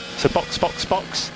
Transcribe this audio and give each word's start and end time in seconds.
So 0.00 0.28
box, 0.28 0.58
box, 0.58 0.84
box. 0.86 1.30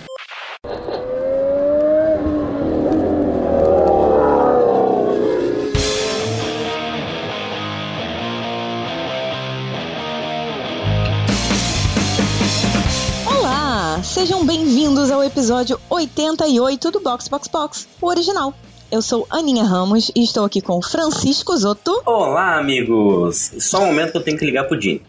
Olá, 13.27 14.03
sejam 14.03 14.45
bem-vindos 14.45 15.11
ao 15.11 15.23
episódio 15.25 15.81
88 15.89 16.91
do 16.91 17.01
Box 17.01 17.29
Box 17.29 17.49
Box, 17.49 17.89
o 18.01 18.07
original. 18.07 18.53
Eu 18.91 19.01
sou 19.03 19.27
Aninha 19.31 19.65
Ramos 19.65 20.11
e 20.15 20.23
estou 20.23 20.45
aqui 20.45 20.61
com 20.61 20.81
Francisco 20.83 21.57
Zotto 21.57 22.03
Olá, 22.07 22.59
amigos! 22.59 23.53
Só 23.61 23.83
um 23.83 23.87
momento 23.87 24.13
que 24.13 24.19
eu 24.19 24.23
tenho 24.23 24.39
que 24.39 24.45
ligar 24.47 24.65
pro 24.65 24.79
Dini. 24.79 25.03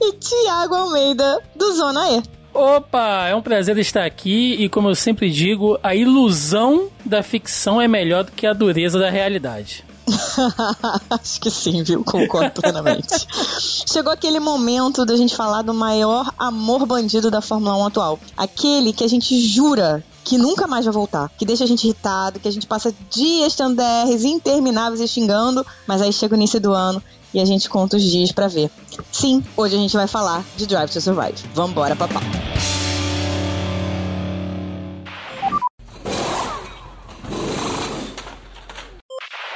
e 0.00 0.12
Tiago 0.14 0.74
Almeida, 0.74 1.40
do 1.56 1.72
Zona 1.74 2.10
E. 2.12 2.22
Opa, 2.54 3.28
é 3.28 3.34
um 3.34 3.40
prazer 3.40 3.78
estar 3.78 4.04
aqui 4.04 4.54
e 4.58 4.68
como 4.68 4.88
eu 4.88 4.94
sempre 4.94 5.30
digo, 5.30 5.78
a 5.82 5.94
ilusão 5.94 6.88
da 7.04 7.22
ficção 7.22 7.80
é 7.80 7.88
melhor 7.88 8.24
do 8.24 8.32
que 8.32 8.46
a 8.46 8.52
dureza 8.52 8.98
da 8.98 9.08
realidade. 9.08 9.84
Acho 11.10 11.40
que 11.40 11.50
sim, 11.50 11.82
viu? 11.82 12.04
Concordo 12.04 12.60
plenamente. 12.60 13.26
Chegou 13.86 14.12
aquele 14.12 14.40
momento 14.40 15.06
da 15.06 15.16
gente 15.16 15.34
falar 15.34 15.62
do 15.62 15.72
maior 15.72 16.30
amor 16.38 16.84
bandido 16.86 17.30
da 17.30 17.40
Fórmula 17.40 17.76
1 17.76 17.86
atual. 17.86 18.20
Aquele 18.36 18.92
que 18.92 19.04
a 19.04 19.08
gente 19.08 19.40
jura 19.40 20.04
que 20.24 20.38
nunca 20.38 20.66
mais 20.66 20.84
vai 20.84 20.94
voltar, 20.94 21.30
que 21.36 21.44
deixa 21.44 21.64
a 21.64 21.66
gente 21.66 21.84
irritado, 21.84 22.38
que 22.38 22.48
a 22.48 22.52
gente 22.52 22.66
passa 22.66 22.94
dias 23.10 23.54
tendo 23.54 23.76
DRs 23.76 24.24
intermináveis 24.24 25.00
e 25.00 25.08
xingando, 25.08 25.66
mas 25.86 26.00
aí 26.00 26.12
chega 26.12 26.34
o 26.34 26.36
início 26.36 26.60
do 26.60 26.72
ano 26.72 27.02
e 27.34 27.40
a 27.40 27.44
gente 27.44 27.68
conta 27.68 27.96
os 27.96 28.02
dias 28.02 28.32
pra 28.32 28.48
ver. 28.48 28.70
Sim, 29.10 29.44
hoje 29.56 29.76
a 29.76 29.78
gente 29.78 29.96
vai 29.96 30.06
falar 30.06 30.44
de 30.56 30.66
Drive 30.66 30.90
to 30.90 31.00
Survive. 31.00 31.42
Vambora, 31.54 31.96
papá. 31.96 32.20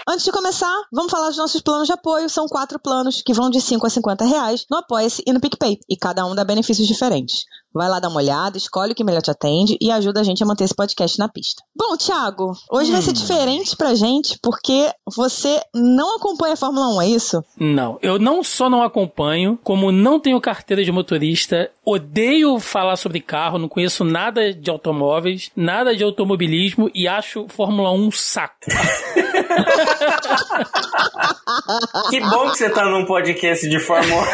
Antes 0.09 0.25
de 0.25 0.33
começar, 0.33 0.75
vamos 0.93 1.11
falar 1.11 1.29
dos 1.29 1.37
nossos 1.37 1.61
planos 1.61 1.89
de 1.89 1.93
apoio. 1.93 2.31
São 2.31 2.47
quatro 2.47 2.79
planos 2.79 3.21
que 3.21 3.35
vão 3.35 3.51
de 3.51 3.61
5 3.61 3.87
a 3.87 3.91
50 3.91 4.25
reais 4.25 4.65
no 4.71 4.79
Apoia-se 4.79 5.23
e 5.27 5.33
no 5.33 5.41
PicPay. 5.41 5.79
E 5.89 5.97
cada 5.97 6.25
um 6.25 6.35
dá 6.35 6.45
benefícios 6.45 6.87
diferentes. 6.87 7.45
Vai 7.77 7.91
lá 7.91 8.01
dar 8.01 8.09
uma 8.09 8.21
olhada, 8.21 8.57
escolhe 8.57 8.93
o 8.93 8.95
que 8.95 9.05
melhor 9.05 9.21
te 9.21 9.31
atende 9.31 9.77
e 9.79 9.91
ajuda 9.91 10.21
a 10.21 10.25
gente 10.25 10.43
a 10.43 10.47
manter 10.47 10.65
esse 10.65 10.75
podcast 10.75 11.19
na 11.19 11.29
pista. 11.29 11.63
Bom, 11.77 11.95
Thiago, 11.95 12.57
hoje 12.71 12.91
vai 12.91 13.03
ser 13.03 13.13
diferente 13.13 13.77
pra 13.77 13.95
gente 13.95 14.39
porque 14.43 14.91
você 15.15 15.61
não 15.75 16.17
acompanha 16.17 16.55
a 16.55 16.57
Fórmula 16.57 16.89
1, 16.97 17.03
é 17.03 17.09
isso? 17.09 17.45
Não, 17.61 17.99
eu 18.01 18.19
não 18.19 18.43
só 18.43 18.71
não 18.71 18.83
acompanho, 18.83 19.59
como 19.63 19.93
não 19.93 20.19
tenho 20.19 20.41
carteira 20.41 20.83
de 20.83 20.91
motorista, 20.91 21.71
odeio 21.85 22.59
falar 22.59 22.97
sobre 22.97 23.21
carro, 23.21 23.59
não 23.59 23.69
conheço 23.69 24.05
nada 24.05 24.55
de 24.55 24.71
automóveis, 24.71 25.51
nada 25.55 25.95
de 25.95 26.03
automobilismo 26.03 26.91
e 26.95 27.07
acho 27.07 27.47
Fórmula 27.49 27.93
1 27.93 28.07
um 28.07 28.11
saco. 28.11 28.55
Que 32.11 32.21
bom 32.21 32.51
que 32.51 32.59
você 32.59 32.71
tá 32.71 32.85
num 32.85 33.05
podcast 33.05 33.69
de 33.69 33.79
Fórmula 33.79 34.27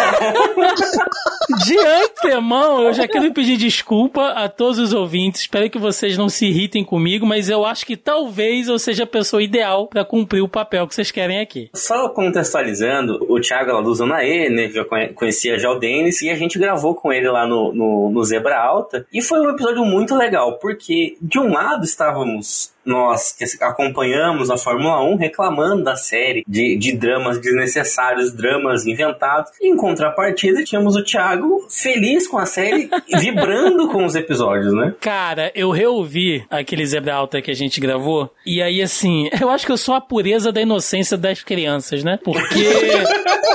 De 1.66 1.78
antemão, 1.78 2.82
eu 2.82 2.92
já 2.92 3.06
quero 3.06 3.26
pedir 3.32 3.56
desculpa 3.56 4.28
a 4.28 4.48
todos 4.48 4.78
os 4.78 4.92
ouvintes. 4.92 5.42
Espero 5.42 5.68
que 5.70 5.78
vocês 5.78 6.16
não 6.18 6.28
se 6.28 6.46
irritem 6.46 6.84
comigo, 6.84 7.26
mas 7.26 7.48
eu 7.48 7.64
acho 7.64 7.84
que 7.86 7.96
talvez 7.96 8.68
eu 8.68 8.78
seja 8.78 9.04
a 9.04 9.06
pessoa 9.06 9.42
ideal 9.42 9.86
para 9.86 10.04
cumprir 10.04 10.40
o 10.42 10.48
papel 10.48 10.86
que 10.86 10.94
vocês 10.94 11.10
querem 11.10 11.40
aqui. 11.40 11.70
1. 11.74 11.78
Só 11.78 12.08
contextualizando, 12.10 13.24
o 13.28 13.40
Thiago 13.40 13.72
lá 13.72 13.80
do 13.80 13.94
Zona 13.94 14.24
E, 14.24 14.48
né, 14.48 14.68
já 14.68 14.84
conhe- 14.84 15.08
conhecia 15.08 15.58
já 15.58 15.70
o 15.70 15.78
Denis, 15.78 16.20
e 16.22 16.30
a 16.30 16.34
gente 16.34 16.58
gravou 16.58 16.94
com 16.94 17.12
ele 17.12 17.28
lá 17.30 17.46
no, 17.46 17.72
no, 17.72 18.10
no 18.10 18.24
Zebra 18.24 18.58
Alta, 18.58 19.06
e 19.12 19.22
foi 19.22 19.40
um 19.40 19.50
episódio 19.50 19.84
muito 19.84 20.14
legal, 20.16 20.58
porque 20.58 21.16
de 21.20 21.38
um 21.38 21.52
lado 21.52 21.84
estávamos 21.84 22.71
nós 22.84 23.32
que 23.32 23.44
acompanhamos 23.62 24.50
a 24.50 24.56
Fórmula 24.56 25.02
1 25.02 25.16
reclamando 25.16 25.84
da 25.84 25.96
série, 25.96 26.44
de, 26.46 26.76
de 26.76 26.92
dramas 26.92 27.38
desnecessários, 27.38 28.32
dramas 28.32 28.86
inventados, 28.86 29.50
em 29.60 29.76
contrapartida 29.76 30.64
tínhamos 30.64 30.96
o 30.96 31.04
Thiago 31.04 31.66
feliz 31.70 32.26
com 32.26 32.38
a 32.38 32.46
série, 32.46 32.88
vibrando 33.20 33.88
com 33.88 34.04
os 34.04 34.14
episódios, 34.14 34.72
né? 34.72 34.94
Cara, 35.00 35.52
eu 35.54 35.70
reouvi 35.70 36.44
aquele 36.50 36.86
Zebra 36.86 37.14
Alta 37.14 37.40
que 37.40 37.50
a 37.50 37.54
gente 37.54 37.80
gravou, 37.80 38.30
e 38.44 38.62
aí 38.62 38.82
assim, 38.82 39.28
eu 39.40 39.48
acho 39.50 39.66
que 39.66 39.72
eu 39.72 39.78
sou 39.78 39.94
a 39.94 40.00
pureza 40.00 40.52
da 40.52 40.60
inocência 40.60 41.16
das 41.16 41.42
crianças, 41.42 42.02
né? 42.02 42.18
Porque. 42.22 42.42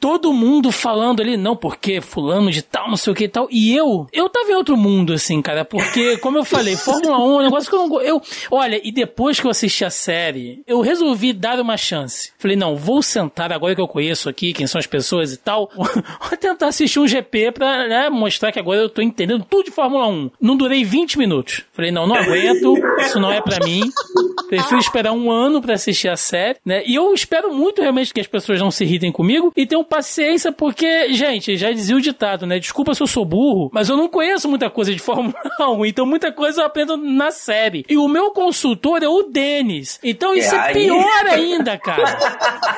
Todo 0.00 0.34
mundo 0.34 0.70
falando 0.70 1.22
ali, 1.22 1.34
não, 1.34 1.56
porque 1.56 1.98
fulano 1.98 2.50
de 2.50 2.60
tal, 2.60 2.90
não 2.90 2.96
sei 2.96 3.10
o 3.10 3.16
que 3.16 3.24
e 3.24 3.28
tal. 3.28 3.48
E 3.50 3.74
eu, 3.74 4.06
eu 4.12 4.28
tava 4.28 4.50
em 4.50 4.54
outro 4.54 4.76
mundo, 4.76 5.14
assim, 5.14 5.40
cara. 5.40 5.64
Porque, 5.64 6.18
como 6.18 6.36
eu 6.36 6.44
falei, 6.44 6.76
Fórmula 6.76 7.18
1 7.18 7.22
é 7.22 7.24
um 7.24 7.42
negócio 7.42 7.70
que 7.70 7.74
eu 7.74 7.88
não 7.88 8.02
eu 8.02 8.20
Olha, 8.50 8.80
e 8.82 8.90
depois 8.90 9.40
que 9.40 9.46
eu 9.46 9.50
assisti 9.50 9.84
a 9.84 9.90
série, 9.90 10.62
eu 10.66 10.80
resolvi 10.80 11.32
dar 11.32 11.60
uma 11.60 11.76
chance. 11.76 12.32
Falei, 12.38 12.56
não, 12.56 12.76
vou 12.76 13.02
sentar 13.02 13.52
agora 13.52 13.74
que 13.74 13.80
eu 13.80 13.88
conheço 13.88 14.28
aqui, 14.28 14.52
quem 14.52 14.66
são 14.66 14.78
as 14.78 14.86
pessoas 14.86 15.32
e 15.32 15.36
tal. 15.36 15.70
Vou 15.74 16.38
tentar 16.38 16.68
assistir 16.68 16.98
um 16.98 17.06
GP 17.06 17.52
pra 17.52 17.86
né, 17.86 18.10
mostrar 18.10 18.50
que 18.52 18.58
agora 18.58 18.80
eu 18.80 18.88
tô 18.88 19.02
entendendo 19.02 19.46
tudo 19.48 19.66
de 19.66 19.70
Fórmula 19.70 20.06
1. 20.06 20.30
Não 20.40 20.56
durei 20.56 20.84
20 20.84 21.18
minutos. 21.18 21.62
Falei, 21.72 21.90
não, 21.90 22.06
não 22.06 22.16
aguento, 22.16 22.74
isso 23.00 23.20
não 23.20 23.30
é 23.30 23.40
pra 23.40 23.64
mim. 23.64 23.82
Prefiro 24.48 24.80
esperar 24.80 25.12
um 25.12 25.30
ano 25.30 25.60
pra 25.60 25.74
assistir 25.74 26.08
a 26.08 26.16
série, 26.16 26.58
né? 26.64 26.82
E 26.86 26.94
eu 26.94 27.12
espero 27.14 27.52
muito 27.52 27.80
realmente 27.80 28.12
que 28.12 28.20
as 28.20 28.26
pessoas 28.26 28.60
não 28.60 28.70
se 28.70 28.84
irritem 28.84 29.10
comigo 29.10 29.52
e 29.56 29.66
tenham 29.66 29.84
paciência, 29.84 30.52
porque, 30.52 31.12
gente, 31.12 31.56
já 31.56 31.70
dizia 31.72 31.96
o 31.96 32.00
ditado, 32.00 32.46
né? 32.46 32.58
Desculpa 32.58 32.94
se 32.94 33.02
eu 33.02 33.06
sou 33.06 33.24
burro, 33.24 33.70
mas 33.72 33.88
eu 33.88 33.96
não 33.96 34.08
conheço 34.08 34.48
muita 34.48 34.70
coisa 34.70 34.92
de 34.92 34.98
Fórmula 34.98 35.34
1, 35.60 35.86
então 35.86 36.06
muita 36.06 36.30
coisa 36.32 36.62
eu 36.62 36.66
aprendo 36.66 36.96
na 36.96 37.30
série. 37.30 37.84
E 37.88 37.96
o 37.96 38.08
meu 38.14 38.30
consultor 38.30 39.02
é 39.02 39.08
o 39.08 39.24
Denis. 39.24 39.98
Então 40.04 40.36
isso 40.36 40.54
É 40.54 40.70
é, 40.70 40.72
pior 40.72 41.26
ainda, 41.26 41.76
cara. 41.76 42.16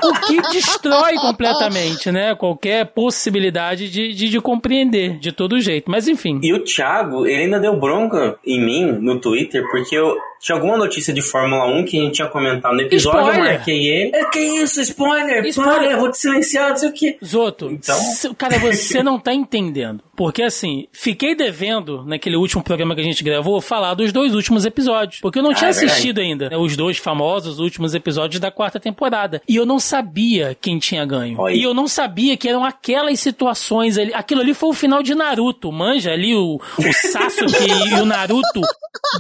O 0.02 0.26
que 0.26 0.40
destrói 0.50 1.16
completamente, 1.16 2.10
né? 2.10 2.34
Qualquer 2.34 2.86
possibilidade 2.86 3.90
de, 3.90 4.14
de, 4.14 4.30
de 4.30 4.40
compreender 4.40 5.18
de 5.18 5.32
todo 5.32 5.60
jeito. 5.60 5.90
Mas 5.90 6.08
enfim. 6.08 6.40
E 6.42 6.54
o 6.54 6.64
Thiago, 6.64 7.26
ele 7.26 7.44
ainda 7.44 7.60
deu 7.60 7.78
bronca 7.78 8.38
em 8.46 8.64
mim 8.64 8.92
no 8.92 9.20
Twitter, 9.20 9.62
porque 9.70 9.94
eu 9.94 10.16
tinha 10.46 10.56
alguma 10.56 10.76
notícia 10.76 11.12
de 11.12 11.20
Fórmula 11.20 11.66
1 11.66 11.84
que 11.84 11.98
a 11.98 12.02
gente 12.02 12.14
tinha 12.14 12.28
comentado 12.28 12.74
no 12.74 12.80
episódio, 12.82 13.18
eu 13.20 13.26
Spoiler. 13.30 13.52
marquei 13.54 13.86
ele. 13.88 14.10
É 14.14 14.24
que 14.26 14.38
isso, 14.38 14.80
spoiler, 14.80 15.44
Spoiler. 15.46 15.74
para, 15.74 15.90
eu 15.90 15.98
vou 15.98 16.10
te 16.10 16.18
silenciar, 16.18 16.70
não 16.70 16.76
sei 16.76 16.88
o 16.88 16.92
que. 16.92 17.18
Zoto, 17.24 17.66
Então? 17.70 17.98
cara, 18.38 18.56
você 18.58 19.02
não 19.02 19.18
tá 19.18 19.34
entendendo. 19.34 20.04
Porque 20.16 20.42
assim, 20.42 20.86
fiquei 20.92 21.34
devendo, 21.34 22.04
naquele 22.06 22.36
último 22.36 22.62
programa 22.62 22.94
que 22.94 23.00
a 23.00 23.04
gente 23.04 23.22
gravou, 23.24 23.60
falar 23.60 23.94
dos 23.94 24.12
dois 24.12 24.34
últimos 24.34 24.64
episódios. 24.64 25.20
Porque 25.20 25.38
eu 25.40 25.42
não 25.42 25.52
tinha 25.52 25.68
é 25.68 25.72
verdade. 25.72 25.90
assistido 25.92 26.20
ainda 26.20 26.48
né, 26.48 26.56
os 26.56 26.76
dois 26.76 26.96
famosos 26.96 27.58
últimos 27.58 27.94
episódios 27.94 28.40
da 28.40 28.50
quarta 28.50 28.78
temporada. 28.80 29.42
E 29.48 29.56
eu 29.56 29.66
não 29.66 29.78
sabia 29.80 30.56
quem 30.58 30.78
tinha 30.78 31.04
ganho. 31.04 31.38
Oi. 31.40 31.56
E 31.56 31.62
eu 31.64 31.74
não 31.74 31.86
sabia 31.88 32.36
que 32.36 32.48
eram 32.48 32.64
aquelas 32.64 33.18
situações 33.20 33.98
ali. 33.98 34.14
Aquilo 34.14 34.40
ali 34.40 34.54
foi 34.54 34.68
o 34.70 34.72
final 34.72 35.02
de 35.02 35.14
Naruto. 35.14 35.70
Manja 35.72 36.12
ali 36.12 36.34
o, 36.34 36.54
o 36.78 36.92
Sasuke 36.94 37.66
e 37.90 37.94
o 38.00 38.06
Naruto 38.06 38.60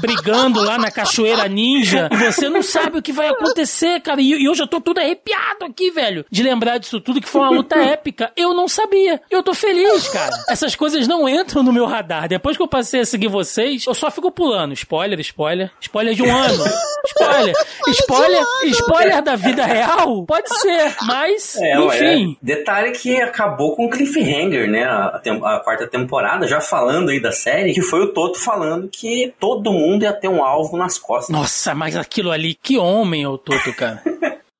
brigando 0.00 0.60
lá 0.62 0.78
na 0.78 0.90
Cachoeira 1.16 1.48
Ninja. 1.48 2.08
E 2.12 2.16
você 2.30 2.48
não 2.48 2.62
sabe 2.62 2.98
o 2.98 3.02
que 3.02 3.12
vai 3.12 3.28
acontecer, 3.28 4.00
cara. 4.00 4.20
E, 4.20 4.34
e 4.34 4.44
eu 4.44 4.54
já 4.54 4.66
tô 4.66 4.80
tudo 4.80 4.98
arrepiado 4.98 5.64
aqui, 5.64 5.90
velho. 5.90 6.24
De 6.30 6.42
lembrar 6.42 6.78
disso 6.78 7.00
tudo, 7.00 7.20
que 7.20 7.28
foi 7.28 7.40
uma 7.40 7.50
luta 7.50 7.76
épica. 7.80 8.30
Eu 8.36 8.52
não 8.54 8.68
sabia. 8.68 9.20
Eu 9.30 9.42
tô 9.42 9.54
feliz, 9.54 10.08
cara. 10.08 10.36
Essas 10.48 10.74
coisas 10.76 11.08
não 11.08 11.28
entram 11.28 11.62
no 11.62 11.72
meu 11.72 11.86
radar. 11.86 12.28
Depois 12.28 12.56
que 12.56 12.62
eu 12.62 12.68
passei 12.68 13.00
a 13.00 13.06
seguir 13.06 13.28
vocês, 13.28 13.86
eu 13.86 13.94
só 13.94 14.10
fico 14.10 14.30
pulando. 14.30 14.72
Spoiler, 14.74 15.18
spoiler. 15.20 15.70
Spoiler 15.80 16.14
de 16.14 16.22
um 16.22 16.34
ano. 16.34 16.64
Spoiler. 17.06 17.54
Spoiler, 17.88 18.44
spoiler 18.64 19.22
da 19.22 19.36
vida 19.36 19.64
real? 19.64 20.24
Pode 20.26 20.48
ser. 20.60 20.94
Mas, 21.02 21.56
É, 21.56 21.78
ué, 21.78 22.14
enfim. 22.14 22.36
Detalhe 22.42 22.92
que 22.92 23.16
acabou 23.20 23.74
com 23.74 23.88
cliffhanger, 23.88 24.68
né? 24.68 24.84
A, 24.84 25.20
a 25.44 25.60
quarta 25.60 25.86
temporada, 25.86 26.46
já 26.46 26.60
falando 26.60 27.10
aí 27.10 27.20
da 27.20 27.32
série, 27.32 27.72
que 27.72 27.80
foi 27.80 28.00
o 28.00 28.12
Toto 28.12 28.38
falando 28.38 28.88
que 28.88 29.32
todo 29.38 29.72
mundo 29.72 30.02
ia 30.02 30.12
ter 30.12 30.28
um 30.28 30.44
alvo 30.44 30.76
nas 30.96 30.98
costas. 30.98 31.28
Nossa, 31.28 31.74
mas 31.74 31.96
aquilo 31.96 32.30
ali, 32.30 32.54
que 32.54 32.78
homem 32.78 33.22
eu 33.22 33.38
Toto, 33.38 33.72
cara. 33.74 34.02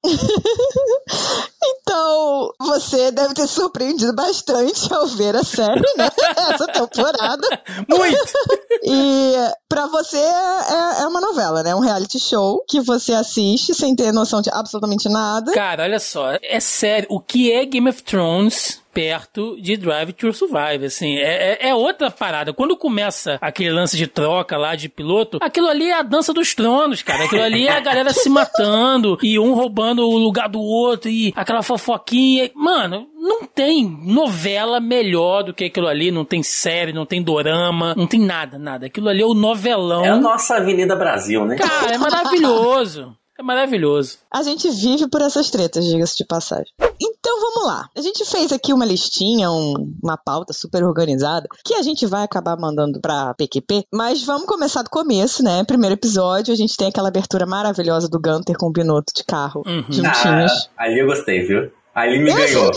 Então, 1.88 2.53
você 2.61 3.11
deve 3.11 3.35
ter 3.35 3.47
surpreendido 3.47 4.12
bastante 4.12 4.93
ao 4.93 5.06
ver 5.06 5.35
a 5.35 5.43
série, 5.43 5.81
né? 5.97 6.09
Essa 6.53 6.67
temporada. 6.67 7.62
Muito! 7.88 8.17
E 8.88 9.35
pra 9.69 9.87
você 9.87 10.19
é, 10.19 11.03
é 11.03 11.06
uma 11.06 11.21
novela, 11.21 11.62
né? 11.62 11.75
Um 11.75 11.81
reality 11.81 12.21
show 12.21 12.62
que 12.69 12.81
você 12.81 13.12
assiste 13.15 13.75
sem 13.75 13.97
ter 13.97 14.12
noção 14.12 14.41
de 14.41 14.50
absolutamente 14.50 15.09
nada. 15.09 15.50
Cara, 15.53 15.85
olha 15.85 15.99
só, 15.99 16.37
é 16.41 16.61
sério, 16.61 17.09
o 17.11 17.19
que 17.19 17.50
é 17.50 17.65
Game 17.65 17.89
of 17.89 18.03
Thrones 18.03 18.81
perto 18.96 19.60
de 19.60 19.76
Drive 19.76 20.14
to 20.14 20.32
Survive, 20.32 20.87
assim, 20.87 21.19
é, 21.19 21.58
é, 21.60 21.69
é, 21.69 21.75
outra 21.75 22.10
parada. 22.10 22.54
Quando 22.54 22.75
começa 22.78 23.37
aquele 23.43 23.70
lance 23.70 23.94
de 23.94 24.06
troca 24.06 24.56
lá 24.56 24.75
de 24.75 24.88
piloto, 24.88 25.37
aquilo 25.38 25.69
ali 25.69 25.90
é 25.90 25.98
a 25.98 26.02
dança 26.02 26.32
dos 26.32 26.54
tronos, 26.54 27.02
cara. 27.02 27.25
Aquilo 27.25 27.43
ali 27.43 27.66
é 27.66 27.72
a 27.72 27.81
galera 27.81 28.10
se 28.14 28.31
matando 28.31 29.19
e 29.22 29.38
um 29.38 29.52
roubando 29.52 30.00
o 30.08 30.16
lugar 30.16 30.48
do 30.48 30.62
outro 30.62 31.10
e 31.10 31.31
aquela 31.37 31.62
fofoquinha. 31.62 32.50
Mano, 32.54 33.06
não 33.14 33.44
tem 33.44 33.87
novela 33.87 34.81
melhor 34.81 35.43
do 35.43 35.52
que 35.52 35.64
aquilo 35.64 35.88
ali, 35.88 36.10
não 36.10 36.25
tem 36.25 36.43
série, 36.43 36.90
não 36.90 37.04
tem 37.04 37.22
dorama, 37.22 37.94
não 37.94 38.06
tem 38.06 38.20
nada, 38.20 38.58
nada. 38.58 38.87
Aquilo 38.87 39.10
ali 39.10 39.20
é 39.20 39.26
o 39.26 39.34
novelão. 39.34 40.06
É 40.06 40.08
a 40.08 40.16
nossa 40.16 40.56
Avenida 40.56 40.96
Brasil, 40.96 41.44
né? 41.44 41.56
Cara, 41.56 41.93
é 41.93 41.98
maravilhoso. 41.98 43.14
É 43.38 43.43
maravilhoso. 43.43 44.19
A 44.31 44.43
gente 44.43 44.71
vive 44.71 45.09
por 45.09 45.21
essas 45.21 45.50
tretas, 45.50 45.85
diga-se 45.85 46.17
de 46.17 46.25
passagem. 46.25 46.73
Então 47.00 47.41
vamos 47.41 47.67
lá. 47.67 47.91
A 47.94 48.00
gente 48.00 48.25
fez 48.25 48.50
aqui 48.50 48.73
uma 48.73 48.85
listinha, 48.85 49.50
um, 49.50 49.93
uma 50.03 50.17
pauta 50.17 50.53
super 50.53 50.83
organizada, 50.85 51.47
que 51.65 51.75
a 51.75 51.83
gente 51.83 52.06
vai 52.06 52.23
acabar 52.23 52.56
mandando 52.56 53.00
pra 53.00 53.35
PQP, 53.35 53.85
mas 53.93 54.23
vamos 54.25 54.47
começar 54.47 54.83
do 54.83 54.91
começo, 54.91 55.43
né? 55.43 55.65
Primeiro 55.65 55.94
episódio, 55.94 56.53
a 56.53 56.56
gente 56.56 56.77
tem 56.77 56.88
aquela 56.88 57.09
abertura 57.09 57.44
maravilhosa 57.44 58.09
do 58.09 58.21
Gunter 58.21 58.56
com 58.56 58.69
o 58.69 58.73
Binotto 58.73 59.12
de 59.15 59.25
carro, 59.25 59.62
uhum. 59.67 59.85
juntinhos. 59.91 60.71
Ah, 60.77 60.85
ali 60.85 61.00
eu 61.00 61.06
gostei, 61.06 61.43
viu? 61.43 61.71
Aí 61.97 62.19
me 62.19 62.31
ganhou. 62.31 62.71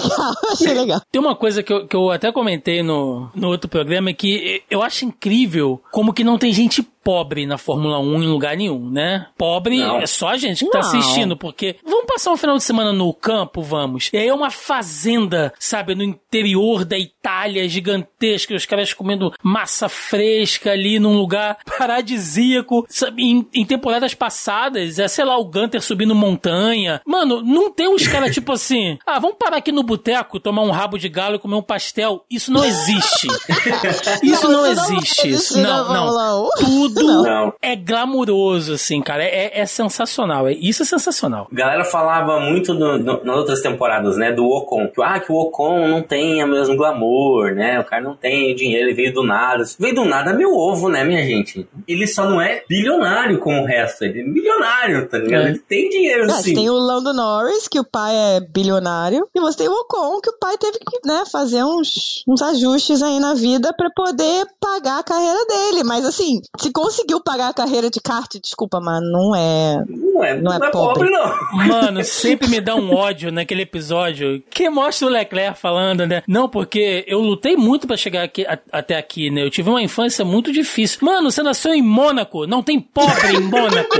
Achei 0.50 0.74
legal. 0.74 1.02
Tem 1.12 1.20
uma 1.20 1.36
coisa 1.36 1.62
que 1.62 1.74
eu, 1.74 1.86
que 1.86 1.94
eu 1.94 2.10
até 2.10 2.32
comentei 2.32 2.82
no, 2.82 3.30
no 3.36 3.50
outro 3.50 3.70
programa, 3.70 4.14
que 4.14 4.64
eu 4.72 4.82
acho 4.82 5.04
incrível 5.04 5.82
como 5.92 6.14
que 6.14 6.24
não 6.24 6.38
tem 6.38 6.54
gente 6.54 6.88
pobre 7.04 7.46
na 7.46 7.58
Fórmula 7.58 8.00
1 8.00 8.24
em 8.24 8.28
lugar 8.28 8.56
nenhum, 8.56 8.90
né? 8.90 9.28
Pobre 9.38 9.80
não. 9.80 9.98
é 9.98 10.06
só 10.06 10.30
a 10.30 10.38
gente 10.38 10.66
que 10.66 10.72
tá 10.72 10.80
não. 10.80 10.88
assistindo, 10.88 11.38
porque 11.38 11.78
vamos 11.84 12.06
passar 12.06 12.32
um 12.32 12.38
final 12.38 12.58
de 12.58 12.64
semana 12.64 12.94
no 12.94 13.14
campo, 13.14 13.62
vamos. 13.62 14.10
E 14.14 14.18
aí 14.18 14.28
é 14.28 14.34
uma 14.34 14.52
fazenda, 14.52 15.54
sabe, 15.60 15.96
no 15.96 16.04
interior 16.04 16.86
da 16.86 16.98
Itália, 16.98 17.68
gigantesca, 17.68 18.56
os 18.56 18.66
caras 18.66 18.94
comendo 18.94 19.34
massa 19.42 19.88
fresca 19.88 20.72
ali 20.72 21.00
num 21.00 21.18
lugar 21.18 21.58
paradisíaco, 21.78 22.86
sabe, 22.90 23.24
em, 23.24 23.48
em 23.54 23.66
temporadas 23.66 24.14
passadas, 24.14 25.00
é, 25.00 25.08
sei 25.08 25.26
lá, 25.26 25.38
o 25.38 25.46
Gunter 25.46 25.82
subindo 25.82 26.14
montanha. 26.14 27.02
Mano, 27.06 27.42
não 27.42 27.72
tem 27.72 27.88
uns 27.88 28.08
caras 28.08 28.34
tipo 28.34 28.52
assim, 28.52 28.98
ah, 29.06 29.20
vamos 29.20 29.38
parar 29.38 29.58
aqui 29.58 29.72
no 29.72 29.84
boteco, 29.84 30.40
tomar 30.40 30.62
um 30.62 30.72
rabo 30.72 30.98
de 30.98 31.10
galo 31.10 31.36
e 31.36 31.40
comer 31.40 31.56
um 31.56 31.62
pastel. 31.62 32.26
Isso 32.30 32.52
não 32.52 32.64
existe. 32.64 33.28
Isso 34.22 34.48
não, 34.48 34.74
não 34.74 34.98
existe. 34.98 35.58
Não, 35.58 35.94
não. 35.94 36.50
Tudo 36.60 36.89
tudo 36.94 37.24
não. 37.24 37.54
é 37.62 37.76
glamuroso, 37.76 38.74
assim, 38.74 39.02
cara. 39.02 39.24
É, 39.24 39.60
é 39.60 39.66
sensacional. 39.66 40.48
É, 40.48 40.54
isso 40.54 40.84
é 40.84 40.86
sensacional. 40.86 41.48
A 41.52 41.56
galera 41.56 41.84
falava 41.84 42.40
muito 42.40 42.74
no, 42.74 42.98
no, 42.98 43.24
nas 43.24 43.38
outras 43.38 43.62
temporadas, 43.62 44.18
né? 44.18 44.32
Do 44.32 44.46
Ocon. 44.46 44.88
Que, 44.88 45.02
ah, 45.02 45.20
que 45.20 45.32
o 45.32 45.36
Ocon 45.36 45.88
não 45.88 46.02
tem 46.02 46.44
o 46.44 46.48
mesmo 46.48 46.76
glamour, 46.76 47.54
né? 47.54 47.80
O 47.80 47.84
cara 47.84 48.02
não 48.02 48.16
tem 48.16 48.56
dinheiro, 48.56 48.88
ele 48.88 48.96
veio 48.96 49.14
do 49.14 49.24
nada. 49.24 49.64
Veio 49.80 49.96
do 49.96 50.06
nada 50.06 50.34
meu 50.34 50.54
ovo, 50.54 50.90
né, 50.90 51.04
minha 51.04 51.24
gente? 51.24 51.68
Ele 51.88 52.08
só 52.08 52.30
não 52.30 52.42
é 52.42 52.64
bilionário 52.68 53.40
como 53.40 53.62
o 53.62 53.66
resto. 53.66 54.04
Ele 54.06 54.22
é 54.22 54.24
milionário, 54.24 55.08
tá 55.08 55.18
ligado? 55.18 55.48
É. 55.48 55.50
Ele 55.50 55.60
tem 55.60 55.90
dinheiro, 55.90 56.26
é, 56.26 56.34
sim. 56.36 56.54
Tem 56.54 56.70
o 56.70 56.74
Lando 56.74 57.14
Norris, 57.14 57.68
que 57.68 57.80
o 57.80 57.84
pai 57.84 58.14
é 58.16 58.40
bilionário. 58.40 59.28
E 59.36 59.40
você 59.40 59.60
tem 59.60 59.68
o 59.68 59.74
Ocon, 59.74 60.20
que 60.22 60.30
o 60.30 60.38
pai 60.40 60.58
teve 60.58 60.80
que, 60.80 61.08
né, 61.08 61.24
fazer 61.32 61.64
uns, 61.64 62.24
uns 62.28 62.42
ajustes 62.42 63.02
aí 63.02 63.20
na 63.20 63.34
vida 63.34 63.74
para 63.76 63.90
poder 63.96 64.46
pagar 64.60 65.00
a 65.00 65.04
carreira 65.04 65.46
dele. 65.46 65.84
Mas 65.84 66.06
assim, 66.06 66.42
se 66.58 66.72
conseguiu 66.80 67.20
pagar 67.22 67.50
a 67.50 67.54
carreira 67.54 67.90
de 67.90 68.00
kart, 68.00 68.36
desculpa, 68.42 68.80
mas 68.80 69.02
não 69.02 69.36
é. 69.36 69.84
Não 69.88 70.24
é, 70.24 70.42
não 70.42 70.54
é, 70.54 70.60
não 70.60 70.68
é 70.68 70.72
pobre. 70.72 71.10
pobre. 71.10 71.10
não. 71.10 71.68
Mano, 71.68 72.04
sempre 72.06 72.48
me 72.48 72.62
dá 72.62 72.76
um 72.76 72.94
ódio 72.94 73.32
naquele 73.32 73.64
episódio 73.64 74.42
que 74.50 74.70
mostra 74.70 75.08
o 75.08 75.10
Leclerc 75.10 75.60
falando, 75.60 76.06
né? 76.06 76.24
Não, 76.28 76.48
porque 76.48 77.04
eu 77.08 77.20
lutei 77.20 77.58
muito 77.58 77.86
para 77.86 77.98
chegar 77.98 78.24
aqui, 78.24 78.46
a, 78.46 78.58
até 78.72 78.98
aqui, 78.98 79.30
né? 79.30 79.44
Eu 79.44 79.50
tive 79.50 79.70
uma 79.70 79.82
infância 79.82 80.24
muito 80.24 80.52
difícil. 80.52 81.00
Mano, 81.02 81.30
você 81.30 81.44
nasceu 81.44 81.74
em 81.74 81.82
Mônaco, 81.82 82.48
não 82.48 82.64
tem 82.64 82.80
pobre 82.80 83.36
em 83.36 83.42
Mônaco. 83.42 83.98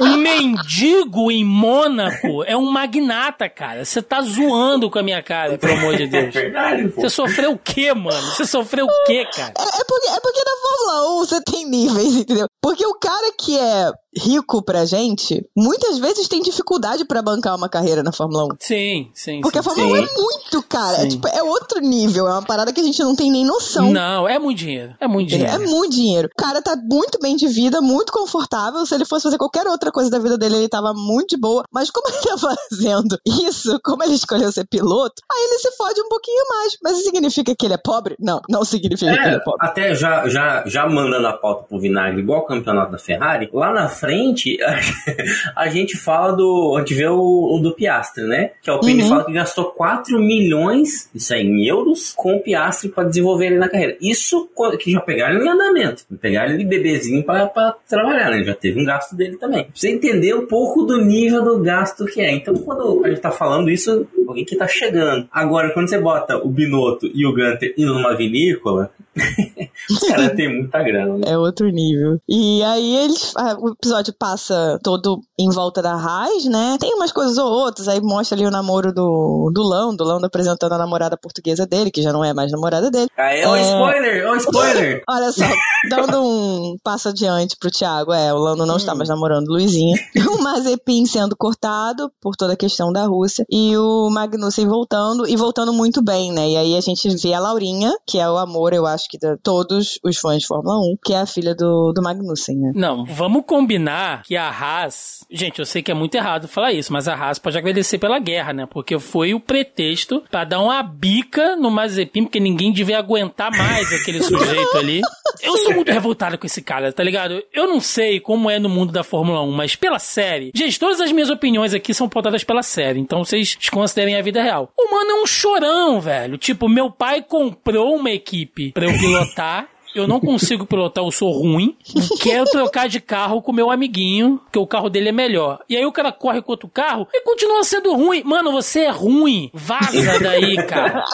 Um 0.00 0.16
mendigo 0.16 1.30
em 1.30 1.44
Mônaco 1.44 2.44
é 2.44 2.56
um 2.56 2.70
magnata, 2.70 3.48
cara. 3.48 3.84
Você 3.84 4.02
tá 4.02 4.20
zoando 4.20 4.90
com 4.90 4.98
a 4.98 5.02
minha 5.02 5.22
cara, 5.22 5.56
pelo 5.56 5.72
amor 5.72 5.96
de 5.96 6.06
Deus. 6.08 6.34
É 6.36 6.42
verdade, 6.42 6.88
pô. 6.88 7.00
Você 7.00 7.10
sofreu 7.10 7.52
o 7.52 7.58
quê, 7.58 7.94
mano? 7.94 8.26
Você 8.34 8.44
sofreu 8.44 8.86
o 8.86 9.04
quê, 9.06 9.26
cara? 9.34 9.54
É, 9.58 9.80
é, 9.80 9.84
porque, 9.84 10.08
é 10.08 10.20
porque 10.20 10.40
na 10.44 10.52
Fórmula 10.62 11.22
1 11.22 11.24
você 11.24 11.40
tem 11.42 11.66
níveis 11.66 12.09
entendeu? 12.18 12.49
Porque 12.60 12.84
o 12.86 12.94
cara 12.94 13.32
que 13.38 13.58
é 13.58 13.90
rico 14.16 14.62
pra 14.62 14.84
gente, 14.84 15.46
muitas 15.56 15.98
vezes 15.98 16.28
tem 16.28 16.42
dificuldade 16.42 17.04
para 17.04 17.22
bancar 17.22 17.56
uma 17.56 17.68
carreira 17.68 18.02
na 18.02 18.12
Fórmula 18.12 18.44
1. 18.44 18.48
Sim, 18.58 19.10
sim. 19.14 19.40
Porque 19.40 19.62
sim, 19.62 19.68
a 19.68 19.74
Fórmula 19.74 19.96
sim. 19.96 20.02
1 20.02 20.06
é 20.06 20.14
muito 20.14 20.62
cara. 20.68 21.02
É, 21.02 21.06
tipo, 21.06 21.28
é 21.28 21.42
outro 21.42 21.80
nível. 21.80 22.26
É 22.26 22.32
uma 22.32 22.42
parada 22.42 22.72
que 22.72 22.80
a 22.80 22.84
gente 22.84 23.00
não 23.02 23.14
tem 23.14 23.30
nem 23.30 23.44
noção. 23.44 23.92
Não, 23.92 24.28
é 24.28 24.38
muito 24.38 24.58
dinheiro. 24.58 24.94
É 25.00 25.06
muito 25.06 25.28
dinheiro. 25.28 25.52
É 25.52 25.58
muito 25.58 25.94
dinheiro. 25.94 26.28
O 26.28 26.42
cara 26.42 26.60
tá 26.60 26.76
muito 26.76 27.18
bem 27.20 27.36
de 27.36 27.46
vida, 27.46 27.80
muito 27.80 28.12
confortável. 28.12 28.84
Se 28.84 28.94
ele 28.94 29.04
fosse 29.04 29.24
fazer 29.24 29.38
qualquer 29.38 29.66
outra 29.66 29.92
coisa 29.92 30.10
da 30.10 30.18
vida 30.18 30.36
dele, 30.36 30.56
ele 30.56 30.68
tava 30.68 30.92
muito 30.92 31.30
de 31.30 31.40
boa. 31.40 31.64
Mas 31.72 31.90
como 31.90 32.08
ele 32.08 32.22
tá 32.22 32.36
fazendo 32.70 33.16
isso, 33.24 33.78
como 33.84 34.02
ele 34.02 34.14
escolheu 34.14 34.50
ser 34.50 34.66
piloto, 34.66 35.22
aí 35.30 35.46
ele 35.48 35.58
se 35.58 35.70
fode 35.76 36.00
um 36.00 36.08
pouquinho 36.08 36.44
mais. 36.48 36.76
Mas 36.82 36.96
isso 36.96 37.04
significa 37.04 37.54
que 37.56 37.66
ele 37.66 37.74
é 37.74 37.78
pobre? 37.78 38.16
Não, 38.18 38.40
não 38.48 38.64
significa 38.64 39.12
é, 39.12 39.16
que 39.16 39.22
ele 39.28 39.36
é 39.36 39.40
pobre. 39.40 39.66
Até 39.66 39.94
já, 39.94 40.28
já, 40.28 40.64
já 40.66 40.88
mandando 40.88 41.26
a 41.28 41.32
pauta 41.32 41.64
pro 41.64 41.78
Vinagre, 41.78 42.20
igual 42.20 42.44
campeonato 42.50 42.92
da 42.92 42.98
Ferrari, 42.98 43.48
lá 43.52 43.72
na 43.72 43.88
frente, 43.88 44.58
a 45.56 45.68
gente 45.68 45.96
fala 45.96 46.32
do. 46.32 46.74
A 46.76 46.80
gente 46.80 46.94
vê 46.94 47.06
o, 47.06 47.56
o 47.56 47.58
do 47.60 47.74
Piastre, 47.74 48.24
né? 48.24 48.50
Que 48.62 48.70
é 48.70 48.72
o 48.72 48.80
Pini 48.80 49.02
uhum. 49.02 49.08
fala 49.08 49.24
que 49.24 49.32
gastou 49.32 49.66
4 49.66 50.18
milhões, 50.18 51.08
isso 51.14 51.32
aí 51.32 51.46
em 51.46 51.66
euros, 51.66 52.12
com 52.16 52.36
o 52.36 52.40
Piastre 52.40 52.88
para 52.88 53.08
desenvolver 53.08 53.46
ele 53.46 53.58
na 53.58 53.68
carreira. 53.68 53.96
Isso 54.00 54.48
que 54.78 54.92
já 54.92 55.00
pegaram 55.00 55.36
ele 55.36 55.46
em 55.46 55.48
andamento, 55.48 56.04
pegaram 56.20 56.52
ele 56.52 56.64
bebezinho 56.64 57.24
para 57.24 57.76
trabalhar, 57.88 58.30
né? 58.30 58.42
Já 58.44 58.54
teve 58.54 58.80
um 58.80 58.84
gasto 58.84 59.16
dele 59.16 59.36
também. 59.36 59.64
Pra 59.64 59.72
você 59.74 59.90
entender 59.90 60.34
um 60.34 60.46
pouco 60.46 60.82
do 60.82 61.02
nível 61.04 61.42
do 61.42 61.58
gasto 61.60 62.04
que 62.04 62.20
é. 62.20 62.32
Então, 62.32 62.54
quando 62.54 63.04
a 63.04 63.08
gente 63.08 63.20
tá 63.20 63.30
falando 63.30 63.70
isso, 63.70 64.06
alguém 64.26 64.44
que 64.44 64.56
tá 64.56 64.66
chegando. 64.68 65.28
Agora, 65.32 65.70
quando 65.70 65.88
você 65.88 65.98
bota 65.98 66.36
o 66.36 66.48
Binotto 66.48 67.10
e 67.12 67.26
o 67.26 67.32
Gunter 67.32 67.74
indo 67.76 67.94
numa 67.94 68.16
vinícola, 68.16 68.90
os 69.90 69.98
caras 70.00 70.32
têm 70.34 70.60
muita 70.60 70.82
grana, 70.82 71.18
né? 71.18 71.24
É 71.26 71.38
outro 71.38 71.68
nível. 71.68 72.18
E 72.28 72.62
aí 72.62 72.96
eles. 72.96 73.34
O 73.60 73.70
episódio 73.70 74.14
passa 74.18 74.78
todo 74.82 75.20
em 75.38 75.50
volta 75.50 75.82
da 75.82 75.94
Raiz, 75.94 76.44
né? 76.46 76.76
Tem 76.80 76.94
umas 76.94 77.12
coisas 77.12 77.38
ou 77.38 77.50
outras, 77.50 77.88
aí 77.88 78.00
mostra 78.00 78.36
ali 78.36 78.46
o 78.46 78.50
namoro 78.50 78.92
do, 78.92 79.50
do 79.52 79.62
Lando, 79.62 79.98
do 79.98 80.04
Lando 80.04 80.26
apresentando 80.26 80.72
a 80.72 80.78
namorada 80.78 81.16
portuguesa 81.16 81.66
dele, 81.66 81.90
que 81.90 82.02
já 82.02 82.12
não 82.12 82.24
é 82.24 82.32
mais 82.32 82.52
namorada 82.52 82.90
dele. 82.90 83.08
Ah, 83.16 83.34
é 83.34 83.46
um 83.46 83.56
é... 83.56 83.62
spoiler, 83.62 84.16
é 84.22 84.30
um 84.30 84.36
spoiler! 84.36 85.02
Olha 85.08 85.32
só, 85.32 85.44
dando 85.88 86.22
um 86.22 86.76
passo 86.82 87.08
adiante 87.08 87.56
pro 87.58 87.70
Thiago, 87.70 88.12
é, 88.12 88.32
o 88.32 88.38
Lando 88.38 88.66
não 88.66 88.74
hum. 88.74 88.78
está 88.78 88.94
mais 88.94 89.08
namorando 89.08 89.48
Luizinha. 89.48 89.96
O 90.30 90.42
Mazepin 90.42 91.06
sendo 91.06 91.36
cortado 91.36 92.10
por 92.20 92.36
toda 92.36 92.52
a 92.52 92.56
questão 92.56 92.92
da 92.92 93.04
Rússia, 93.04 93.44
e 93.50 93.76
o 93.76 94.08
Magnussen 94.10 94.66
voltando, 94.66 95.26
e 95.26 95.36
voltando 95.36 95.72
muito 95.72 96.02
bem, 96.02 96.32
né? 96.32 96.48
E 96.50 96.56
aí 96.56 96.76
a 96.76 96.80
gente 96.80 97.08
vê 97.16 97.34
a 97.34 97.40
Laurinha, 97.40 97.92
que 98.06 98.18
é 98.18 98.30
o 98.30 98.36
amor, 98.36 98.72
eu 98.72 98.86
acho 98.86 99.08
que 99.10 99.18
todos 99.42 99.98
os 100.04 100.18
fãs 100.18 100.38
de 100.38 100.46
Fórmula 100.46 100.78
1, 100.78 100.98
que 101.04 101.12
é 101.12 101.18
a 101.18 101.26
filha 101.26 101.54
do, 101.54 101.92
do 101.92 102.02
Magnussen, 102.02 102.56
né? 102.56 102.72
Não, 102.74 103.04
vamos 103.04 103.42
combinar 103.46 104.22
que 104.22 104.36
a 104.36 104.48
Haas. 104.48 105.24
Gente, 105.30 105.58
eu 105.58 105.66
sei 105.66 105.82
que 105.82 105.90
é 105.90 105.94
muito 105.94 106.14
errado 106.14 106.46
falar 106.46 106.72
isso, 106.72 106.92
mas 106.92 107.08
a 107.08 107.14
Haas 107.14 107.38
pode 107.38 107.58
agradecer 107.58 107.98
pela 107.98 108.18
guerra, 108.18 108.52
né? 108.52 108.66
Porque 108.66 108.98
foi 108.98 109.34
o 109.34 109.40
pretexto 109.40 110.22
para 110.30 110.44
dar 110.44 110.60
uma 110.60 110.82
bica 110.82 111.56
no 111.56 111.70
Mazepin, 111.70 112.24
porque 112.24 112.40
ninguém 112.40 112.72
devia 112.72 112.98
aguentar 112.98 113.50
mais 113.50 113.92
aquele 113.92 114.22
sujeito 114.22 114.76
ali. 114.76 115.00
Eu 115.42 115.56
sou 115.58 115.74
muito 115.74 115.90
revoltado 115.90 116.38
com 116.38 116.46
esse 116.46 116.62
cara, 116.62 116.92
tá 116.92 117.02
ligado? 117.02 117.42
Eu 117.52 117.66
não 117.66 117.80
sei 117.80 118.20
como 118.20 118.50
é 118.50 118.58
no 118.58 118.68
mundo 118.68 118.92
da 118.92 119.02
Fórmula 119.02 119.42
1, 119.42 119.50
mas 119.50 119.74
pela 119.74 119.98
série. 119.98 120.52
Gente, 120.54 120.78
todas 120.78 121.00
as 121.00 121.10
minhas 121.10 121.30
opiniões 121.30 121.74
aqui 121.74 121.94
são 121.94 122.08
pautadas 122.08 122.44
pela 122.44 122.62
série, 122.62 123.00
então 123.00 123.24
vocês 123.24 123.56
considerem 123.70 124.16
a 124.16 124.22
vida 124.22 124.42
real. 124.42 124.70
O 124.78 124.90
mano 124.90 125.10
é 125.10 125.22
um 125.22 125.26
chorão, 125.26 126.00
velho. 126.00 126.36
Tipo, 126.36 126.68
meu 126.68 126.90
pai 126.90 127.22
comprou 127.22 127.96
uma 127.96 128.10
equipe 128.10 128.72
pra 128.72 128.84
eu 128.86 128.89
pilotar 128.98 129.68
eu 129.94 130.06
não 130.06 130.20
consigo 130.20 130.66
pilotar, 130.66 131.04
eu 131.04 131.10
sou 131.10 131.30
ruim. 131.32 131.76
Quero 132.20 132.44
trocar 132.46 132.88
de 132.88 133.00
carro 133.00 133.42
com 133.42 133.52
meu 133.52 133.70
amiguinho, 133.70 134.38
porque 134.44 134.58
o 134.58 134.66
carro 134.66 134.88
dele 134.88 135.08
é 135.08 135.12
melhor. 135.12 135.60
E 135.68 135.76
aí 135.76 135.84
o 135.84 135.92
cara 135.92 136.12
corre 136.12 136.40
com 136.40 136.52
outro 136.52 136.68
carro 136.68 137.08
e 137.12 137.20
continua 137.22 137.64
sendo 137.64 137.92
ruim. 137.94 138.22
Mano, 138.24 138.52
você 138.52 138.80
é 138.80 138.90
ruim. 138.90 139.50
Vaza 139.52 140.18
daí, 140.20 140.56
cara. 140.66 141.04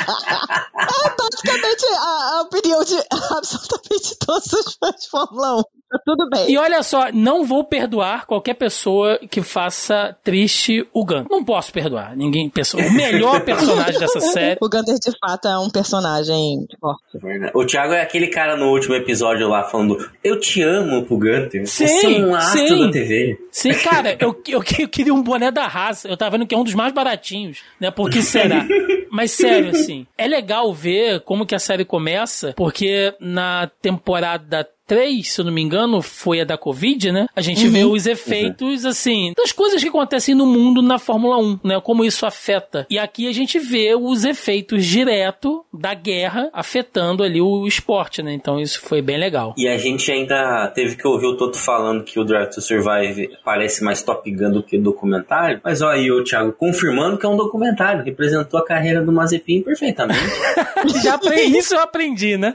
É 0.79 1.09
praticamente 1.11 1.87
a, 1.87 2.39
a 2.39 2.43
opinião 2.43 2.85
de 2.85 2.97
absolutamente 3.37 4.19
todos 4.19 4.53
os 4.53 4.77
fãs 4.79 4.97
de 5.01 5.09
Fórmula 5.09 5.61
1. 5.61 5.63
Tá 5.91 6.01
tudo 6.05 6.29
bem. 6.29 6.51
E 6.51 6.59
olha 6.59 6.83
só, 6.83 7.13
não 7.13 7.45
vou 7.45 7.63
perdoar 7.63 8.27
qualquer 8.27 8.55
pessoa 8.55 9.19
que 9.31 9.41
faça 9.41 10.17
triste 10.25 10.87
o 10.93 11.05
Gunter. 11.05 11.27
Não 11.31 11.45
posso 11.45 11.73
perdoar. 11.73 12.17
Ninguém. 12.17 12.51
O 12.75 12.93
melhor 12.93 13.41
personagem 13.43 13.99
dessa 13.99 14.19
série. 14.33 14.59
O 14.61 14.69
Gunter, 14.69 14.97
de 14.99 15.13
fato, 15.19 15.47
é 15.47 15.59
um 15.59 15.71
personagem 15.71 16.67
forte. 16.81 17.53
O 17.55 17.65
Thiago 17.65 17.93
é 17.93 18.03
aquele 18.03 18.29
cara 18.29 18.57
no 18.57 18.71
último 18.71 18.95
episódio 18.95 19.49
lá 19.49 19.65
falando: 19.65 19.97
Eu 20.25 20.41
te 20.41 20.61
amo 20.63 21.05
pro 21.05 21.19
Gunter. 21.19 21.67
Sim, 21.67 21.87
Você 21.87 22.07
é 22.07 22.19
um 22.19 22.35
astro 22.35 22.67
sim. 22.67 22.87
da 22.87 22.93
TV. 22.93 23.39
Sim, 23.53 23.75
cara, 23.75 24.17
eu, 24.19 24.43
eu, 24.49 24.63
eu, 24.79 24.89
queria 24.89 25.15
um 25.15 25.23
boné 25.23 25.51
da 25.53 25.67
raça. 25.69 26.09
Eu 26.09 26.17
tava 26.17 26.37
vendo 26.37 26.47
que 26.47 26.55
é 26.55 26.59
um 26.59 26.65
dos 26.65 26.75
mais 26.75 26.93
baratinhos, 26.93 27.63
né? 27.81 27.91
Por 27.91 28.11
que 28.11 28.23
será? 28.23 28.67
Mas 29.11 29.31
sério, 29.31 29.71
assim, 29.71 30.07
é 30.19 30.27
legal 30.27 30.73
ver 30.75 31.21
como 31.21 31.47
que 31.47 31.55
a 31.55 31.59
série 31.59 31.85
começa, 31.85 32.53
porque 32.57 33.15
na 33.21 33.71
temporada 33.81 34.69
3, 34.87 35.29
se 35.29 35.41
eu 35.41 35.45
não 35.45 35.53
me 35.53 35.63
engano, 35.63 36.01
foi 36.01 36.41
a 36.41 36.45
da 36.45 36.57
Covid, 36.57 37.11
né? 37.13 37.27
A 37.35 37.41
gente 37.41 37.67
uhum. 37.67 37.73
vê 37.73 37.85
os 37.85 38.07
efeitos, 38.07 38.85
uhum. 38.85 38.91
assim, 38.91 39.33
das 39.37 39.53
coisas 39.53 39.83
que 39.83 39.89
acontecem 39.89 40.35
no 40.35 40.47
mundo 40.47 40.81
na 40.81 40.99
Fórmula 40.99 41.39
1, 41.39 41.61
né? 41.65 41.81
Como 41.81 42.05
isso 42.05 42.25
afeta. 42.25 42.87
E 42.89 42.99
aqui 42.99 43.29
a 43.29 43.33
gente 43.33 43.59
vê 43.59 43.95
os 43.95 44.25
efeitos 44.25 44.85
direto 44.85 45.65
da 45.73 45.95
guerra 45.95 46.49
afetando 46.53 47.23
ali 47.23 47.41
o 47.41 47.67
esporte, 47.67 48.23
né? 48.23 48.33
Então 48.33 48.61
isso 48.61 48.81
foi 48.81 49.03
bem 49.03 49.19
legal. 49.19 49.55
E 49.57 49.69
a 49.69 49.77
gente 49.77 50.11
ainda 50.11 50.69
teve 50.75 50.97
que 50.97 51.07
ouvir 51.07 51.27
o 51.27 51.37
Toto 51.37 51.59
falando 51.59 52.05
que 52.05 52.21
o 52.21 52.25
Drive 52.25 52.51
to 52.51 52.61
Survive 52.61 53.31
parece 53.45 53.83
mais 53.83 54.03
Top 54.03 54.31
Gun 54.31 54.51
do 54.51 54.63
que 54.63 54.79
documentário. 54.79 55.61
Mas 55.65 55.83
olha 55.83 55.97
aí 55.97 56.11
o 56.11 56.23
Thiago 56.23 56.53
confirmando 56.53 57.19
que 57.19 57.27
é 57.27 57.29
um 57.29 57.37
documentário. 57.37 58.05
Representou 58.05 58.61
a 58.61 58.65
carreira 58.65 59.03
do 59.03 59.13
Mazepin 59.13 59.63
perfeitamente. 59.63 60.21
Já 61.03 61.15
aprendi, 61.15 61.59
isso 61.59 61.75
eu 61.75 61.81
aprendi, 61.81 62.37
né? 62.37 62.55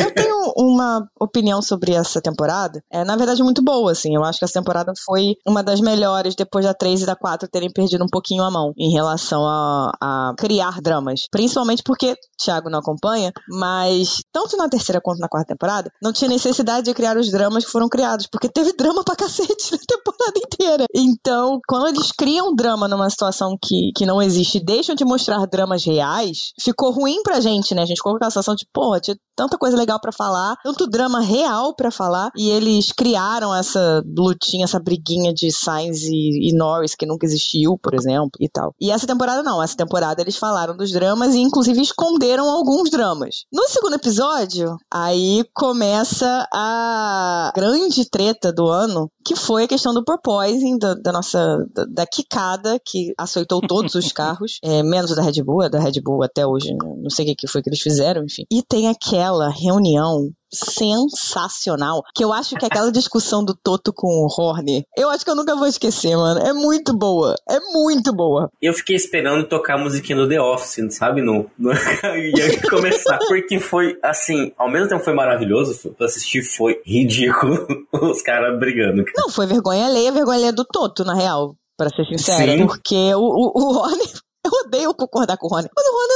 eu 0.00 0.10
tenho 0.12 0.52
uma 0.56 1.08
opinião 1.24 1.60
sobre 1.60 1.92
essa 1.92 2.20
temporada 2.20 2.44
é, 2.90 3.04
na 3.04 3.16
verdade, 3.16 3.42
muito 3.42 3.62
boa, 3.62 3.92
assim. 3.92 4.14
Eu 4.14 4.24
acho 4.24 4.38
que 4.38 4.44
essa 4.44 4.60
temporada 4.60 4.92
foi 5.04 5.34
uma 5.46 5.62
das 5.62 5.80
melhores 5.80 6.34
depois 6.34 6.64
da 6.64 6.74
3 6.74 7.02
e 7.02 7.06
da 7.06 7.16
4 7.16 7.48
terem 7.48 7.70
perdido 7.72 8.04
um 8.04 8.08
pouquinho 8.08 8.42
a 8.44 8.50
mão 8.50 8.72
em 8.78 8.92
relação 8.92 9.44
a, 9.44 9.92
a 10.00 10.34
criar 10.38 10.80
dramas. 10.80 11.26
Principalmente 11.30 11.82
porque 11.82 12.16
Thiago 12.38 12.70
não 12.70 12.78
acompanha, 12.78 13.32
mas 13.48 14.22
tanto 14.32 14.56
na 14.56 14.68
terceira 14.68 15.00
quanto 15.00 15.18
na 15.18 15.28
quarta 15.28 15.48
temporada, 15.48 15.90
não 16.02 16.12
tinha 16.12 16.28
necessidade 16.28 16.86
de 16.86 16.94
criar 16.94 17.16
os 17.16 17.30
dramas 17.30 17.64
que 17.64 17.70
foram 17.70 17.88
criados, 17.88 18.26
porque 18.26 18.48
teve 18.48 18.72
drama 18.72 19.02
pra 19.04 19.16
cacete 19.16 19.72
na 19.72 19.78
temporada 19.78 20.38
inteira. 20.38 20.84
Então, 20.94 21.60
quando 21.66 21.88
eles 21.88 22.12
criam 22.12 22.54
drama 22.54 22.88
numa 22.88 23.10
situação 23.10 23.56
que, 23.60 23.92
que 23.96 24.06
não 24.06 24.22
existe 24.22 24.58
e 24.58 24.64
deixam 24.64 24.94
de 24.94 25.04
mostrar 25.04 25.44
dramas 25.46 25.84
reais, 25.84 26.52
ficou 26.60 26.90
ruim 26.90 27.22
pra 27.22 27.40
gente, 27.40 27.74
né? 27.74 27.82
A 27.82 27.86
gente 27.86 27.96
ficou 27.96 28.12
com 28.12 28.16
aquela 28.16 28.30
sensação 28.30 28.54
de, 28.54 28.66
porra, 28.72 29.00
tinha 29.00 29.16
tanta 29.36 29.58
coisa 29.58 29.76
legal 29.76 30.00
para 30.00 30.12
falar, 30.12 30.56
tanto 30.62 30.86
drama 30.86 31.13
real 31.20 31.74
para 31.74 31.90
falar, 31.90 32.30
e 32.36 32.50
eles 32.50 32.92
criaram 32.92 33.54
essa 33.54 34.02
lutinha, 34.06 34.64
essa 34.64 34.80
briguinha 34.80 35.32
de 35.32 35.50
Sainz 35.52 36.02
e, 36.02 36.50
e, 36.50 36.52
Norris 36.54 36.94
que 36.94 37.06
nunca 37.06 37.26
existiu, 37.26 37.78
por 37.82 37.94
exemplo, 37.94 38.30
e 38.40 38.48
tal. 38.48 38.74
E 38.80 38.90
essa 38.90 39.06
temporada 39.06 39.42
não, 39.42 39.62
essa 39.62 39.76
temporada 39.76 40.20
eles 40.20 40.36
falaram 40.36 40.76
dos 40.76 40.90
dramas 40.92 41.34
e 41.34 41.40
inclusive 41.40 41.80
esconderam 41.80 42.48
alguns 42.48 42.90
dramas. 42.90 43.44
No 43.52 43.66
segundo 43.68 43.94
episódio, 43.94 44.76
aí 44.92 45.44
começa 45.54 46.46
a 46.52 47.52
grande 47.54 48.08
treta 48.08 48.52
do 48.52 48.68
ano, 48.68 49.10
que 49.24 49.36
foi 49.36 49.64
a 49.64 49.68
questão 49.68 49.94
do 49.94 50.04
porpoising, 50.04 50.78
da, 50.78 50.94
da 50.94 51.12
nossa, 51.12 51.64
da, 51.72 51.84
da 51.84 52.06
quicada, 52.06 52.78
que 52.84 53.12
aceitou 53.18 53.60
todos 53.60 53.94
os 53.94 54.10
carros, 54.12 54.58
é, 54.62 54.82
menos 54.82 55.10
o 55.10 55.14
da 55.16 55.22
Red 55.22 55.42
Bull, 55.42 55.62
a 55.62 55.68
da 55.68 55.80
Red 55.80 56.00
Bull 56.02 56.22
até 56.22 56.46
hoje, 56.46 56.74
não 57.02 57.10
sei 57.10 57.30
o 57.30 57.36
que 57.36 57.48
foi 57.48 57.62
que 57.62 57.68
eles 57.68 57.80
fizeram, 57.80 58.24
enfim. 58.24 58.44
E 58.50 58.62
tem 58.62 58.88
aquela 58.88 59.48
reunião 59.48 60.30
sensacional. 60.54 62.02
Que 62.14 62.24
eu 62.24 62.32
acho 62.32 62.56
que 62.56 62.66
aquela 62.66 62.90
discussão 62.90 63.44
do 63.44 63.54
Toto 63.54 63.92
com 63.92 64.08
o 64.08 64.28
Horner, 64.28 64.84
eu 64.96 65.10
acho 65.10 65.24
que 65.24 65.30
eu 65.30 65.36
nunca 65.36 65.54
vou 65.54 65.66
esquecer, 65.66 66.16
mano. 66.16 66.40
É 66.40 66.52
muito 66.52 66.96
boa. 66.96 67.34
É 67.48 67.60
muito 67.60 68.12
boa. 68.12 68.50
Eu 68.60 68.72
fiquei 68.72 68.96
esperando 68.96 69.48
tocar 69.48 69.74
a 69.74 69.78
musiquinha 69.78 70.16
do 70.16 70.28
The 70.28 70.40
Office, 70.40 70.94
sabe? 70.94 71.20
No, 71.20 71.50
no... 71.58 71.72
ia 72.36 72.60
começar. 72.68 73.18
Porque 73.28 73.58
foi, 73.58 73.98
assim, 74.02 74.52
ao 74.56 74.70
mesmo 74.70 74.88
tempo 74.88 75.04
foi 75.04 75.14
maravilhoso, 75.14 75.90
pra 75.96 76.06
assistir 76.06 76.42
foi 76.42 76.80
ridículo 76.84 77.66
os 77.92 78.22
caras 78.22 78.58
brigando. 78.58 79.04
Não, 79.16 79.28
foi 79.28 79.46
vergonha 79.46 79.86
alheia, 79.86 80.12
vergonha 80.12 80.38
alheia 80.38 80.52
do 80.52 80.64
Toto, 80.64 81.04
na 81.04 81.14
real. 81.14 81.54
Pra 81.76 81.88
ser 81.88 82.04
sincera, 82.04 82.52
Sim. 82.52 82.66
porque 82.66 83.14
o, 83.14 83.20
o, 83.20 83.52
o 83.56 83.76
Horner 83.76 84.06
eu 84.44 84.52
odeio 84.66 84.94
concordar 84.94 85.36
com 85.36 85.46
o 85.46 85.50
Rony. 85.50 85.68
Mas 85.74 85.86
o 85.86 85.92
Rony 85.92 86.13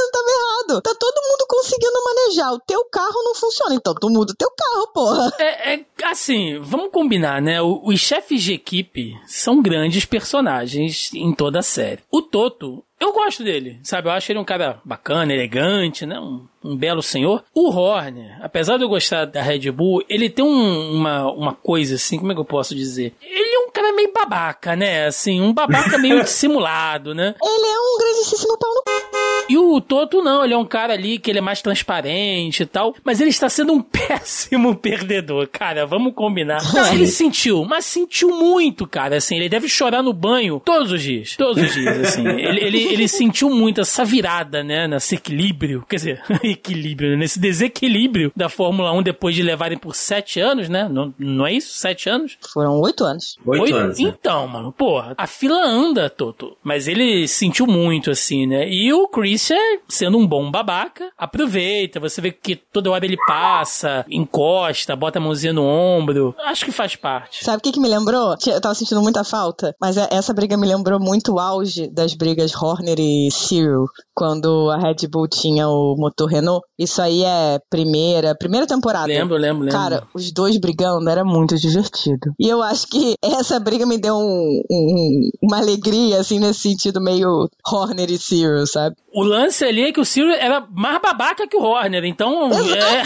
errado. 0.69 0.81
Tá 0.81 0.93
todo 0.97 1.21
mundo 1.29 1.45
conseguindo 1.47 2.03
manejar. 2.03 2.53
O 2.53 2.59
teu 2.59 2.85
carro 2.85 3.23
não 3.23 3.35
funciona, 3.35 3.75
então 3.75 3.93
tu 3.95 4.09
muda 4.09 4.31
o 4.31 4.35
teu 4.35 4.49
carro, 4.51 4.87
porra. 4.93 5.33
É, 5.39 5.73
é 5.75 5.85
assim, 6.03 6.59
vamos 6.59 6.91
combinar, 6.91 7.41
né? 7.41 7.61
os 7.61 7.99
chefes 7.99 8.43
de 8.43 8.53
equipe 8.53 9.13
são 9.25 9.61
grandes 9.61 10.05
personagens 10.05 11.11
em 11.13 11.33
toda 11.33 11.59
a 11.59 11.63
série. 11.63 12.03
O 12.11 12.21
Toto, 12.21 12.83
eu 12.99 13.13
gosto 13.13 13.43
dele, 13.43 13.79
sabe? 13.83 14.07
Eu 14.07 14.11
acho 14.11 14.31
ele 14.31 14.39
um 14.39 14.45
cara 14.45 14.81
bacana, 14.83 15.33
elegante, 15.33 16.05
né? 16.05 16.19
Um, 16.19 16.45
um 16.63 16.75
belo 16.75 17.01
senhor. 17.01 17.43
O 17.53 17.69
Horner, 17.69 18.37
apesar 18.41 18.77
de 18.77 18.83
eu 18.83 18.89
gostar 18.89 19.25
da 19.25 19.41
Red 19.41 19.71
Bull, 19.71 20.03
ele 20.09 20.29
tem 20.29 20.43
um, 20.43 20.91
uma, 20.91 21.31
uma 21.31 21.53
coisa 21.53 21.95
assim, 21.95 22.19
como 22.19 22.31
é 22.31 22.35
que 22.35 22.41
eu 22.41 22.45
posso 22.45 22.75
dizer? 22.75 23.13
Ele 23.21 23.55
é 23.55 23.59
um 23.59 23.71
cara 23.71 23.93
meio 23.93 24.11
babaca, 24.11 24.75
né? 24.75 25.05
Assim, 25.05 25.39
um 25.41 25.53
babaca 25.53 25.97
meio 25.97 26.21
dissimulado, 26.23 27.15
né? 27.15 27.35
Ele 27.41 27.67
é 27.67 27.79
um 27.79 27.97
grandíssimo 27.97 28.57
pau 28.57 28.73
no 28.73 29.08
e 29.49 29.57
o 29.57 29.81
Toto 29.81 30.21
não, 30.21 30.45
ele 30.45 30.53
é 30.53 30.57
um 30.57 30.65
cara 30.65 30.93
ali 30.93 31.17
que 31.17 31.31
ele 31.31 31.39
é 31.39 31.41
mais 31.41 31.59
transparente 31.59 32.61
e 32.61 32.65
tal, 32.67 32.95
mas 33.03 33.19
ele 33.19 33.31
está 33.31 33.49
sendo 33.49 33.73
um 33.73 33.81
péssimo 33.81 34.75
perdedor, 34.75 35.47
cara, 35.47 35.87
vamos 35.87 36.13
combinar. 36.13 36.61
Não, 36.71 36.93
ele 36.93 37.07
sentiu, 37.07 37.65
mas 37.65 37.85
sentiu 37.85 38.29
muito, 38.29 38.85
cara, 38.85 39.17
assim, 39.17 39.35
ele 39.35 39.49
deve 39.49 39.67
chorar 39.67 40.03
no 40.03 40.13
banho 40.13 40.61
todos 40.63 40.91
os 40.91 41.01
dias, 41.01 41.35
todos 41.35 41.63
os 41.63 41.73
dias, 41.73 41.99
assim. 41.99 42.27
ele, 42.29 42.63
ele, 42.63 42.83
ele 42.93 43.07
sentiu 43.07 43.49
muito 43.49 43.81
essa 43.81 44.05
virada, 44.05 44.63
né, 44.63 44.87
nesse 44.87 45.15
equilíbrio, 45.15 45.83
quer 45.89 45.95
dizer, 45.95 46.23
equilíbrio, 46.43 47.09
né, 47.11 47.15
nesse 47.15 47.39
desequilíbrio 47.39 48.31
da 48.35 48.49
Fórmula 48.49 48.93
1 48.93 49.01
depois 49.01 49.33
de 49.33 49.41
levarem 49.41 49.79
por 49.79 49.95
sete 49.95 50.39
anos, 50.39 50.69
né, 50.69 50.87
não, 50.87 51.11
não 51.17 51.47
é 51.47 51.53
isso? 51.53 51.73
Sete 51.73 52.07
anos? 52.07 52.37
Foram 52.53 52.79
oito 52.81 53.03
anos. 53.03 53.35
Oito, 53.43 53.63
oito 53.63 53.75
anos. 53.75 53.99
Né? 53.99 54.09
Então, 54.09 54.47
mano, 54.47 54.71
porra, 54.71 55.15
a 55.17 55.25
fila 55.25 55.65
anda, 55.65 56.07
Toto, 56.07 56.55
mas 56.63 56.87
ele 56.87 57.27
sentiu 57.27 57.65
muito, 57.65 58.11
assim, 58.11 58.45
né, 58.45 58.69
e 58.69 58.93
o 58.93 59.07
Chris 59.07 59.38
é 59.53 59.79
sendo 59.87 60.17
um 60.17 60.27
bom 60.27 60.49
babaca, 60.49 61.09
aproveita, 61.17 61.99
você 61.99 62.21
vê 62.21 62.31
que 62.31 62.55
toda 62.55 62.91
hora 62.91 63.05
ele 63.05 63.17
passa, 63.27 64.05
encosta, 64.09 64.95
bota 64.95 65.19
a 65.19 65.21
mãozinha 65.21 65.53
no 65.53 65.63
ombro. 65.63 66.35
Acho 66.45 66.65
que 66.65 66.71
faz 66.71 66.95
parte. 66.95 67.43
Sabe 67.43 67.57
o 67.57 67.61
que, 67.61 67.71
que 67.71 67.79
me 67.79 67.87
lembrou? 67.87 68.35
Eu 68.47 68.61
tava 68.61 68.75
sentindo 68.75 69.01
muita 69.01 69.23
falta, 69.23 69.75
mas 69.79 69.97
é, 69.97 70.07
essa 70.11 70.33
briga 70.33 70.57
me 70.57 70.67
lembrou 70.67 70.99
muito 70.99 71.33
o 71.33 71.39
auge 71.39 71.87
das 71.87 72.13
brigas 72.13 72.53
Horner 72.55 72.99
e 72.99 73.29
Cyril, 73.31 73.85
quando 74.13 74.69
a 74.69 74.77
Red 74.77 75.07
Bull 75.09 75.27
tinha 75.27 75.67
o 75.67 75.95
motor 75.97 76.27
Renault. 76.27 76.65
Isso 76.77 77.01
aí 77.01 77.23
é 77.23 77.59
primeira, 77.69 78.35
primeira 78.35 78.67
temporada. 78.67 79.07
Lembro, 79.07 79.37
lembro, 79.37 79.63
lembro. 79.63 79.79
Cara, 79.79 80.07
os 80.13 80.31
dois 80.31 80.57
brigando 80.57 81.09
era 81.09 81.23
muito 81.23 81.55
divertido. 81.55 82.33
E 82.39 82.47
eu 82.47 82.61
acho 82.61 82.87
que 82.87 83.13
essa 83.23 83.59
briga 83.59 83.85
me 83.85 83.97
deu 83.97 84.15
um, 84.15 84.61
um, 84.69 85.29
uma 85.41 85.57
alegria, 85.57 86.19
assim, 86.19 86.39
nesse 86.39 86.61
sentido 86.61 86.99
meio 86.99 87.49
Horner 87.65 88.11
e 88.11 88.17
Cyril, 88.17 88.67
sabe? 88.67 88.95
O 89.13 89.23
lance 89.29 89.63
ali 89.63 89.83
é 89.83 89.91
que 89.91 89.99
o 89.99 90.05
Cyril 90.05 90.33
era 90.33 90.65
mais 90.71 91.01
babaca 91.01 91.47
que 91.47 91.55
o 91.55 91.61
Horner, 91.61 92.03
então. 92.05 92.49
É... 92.51 93.03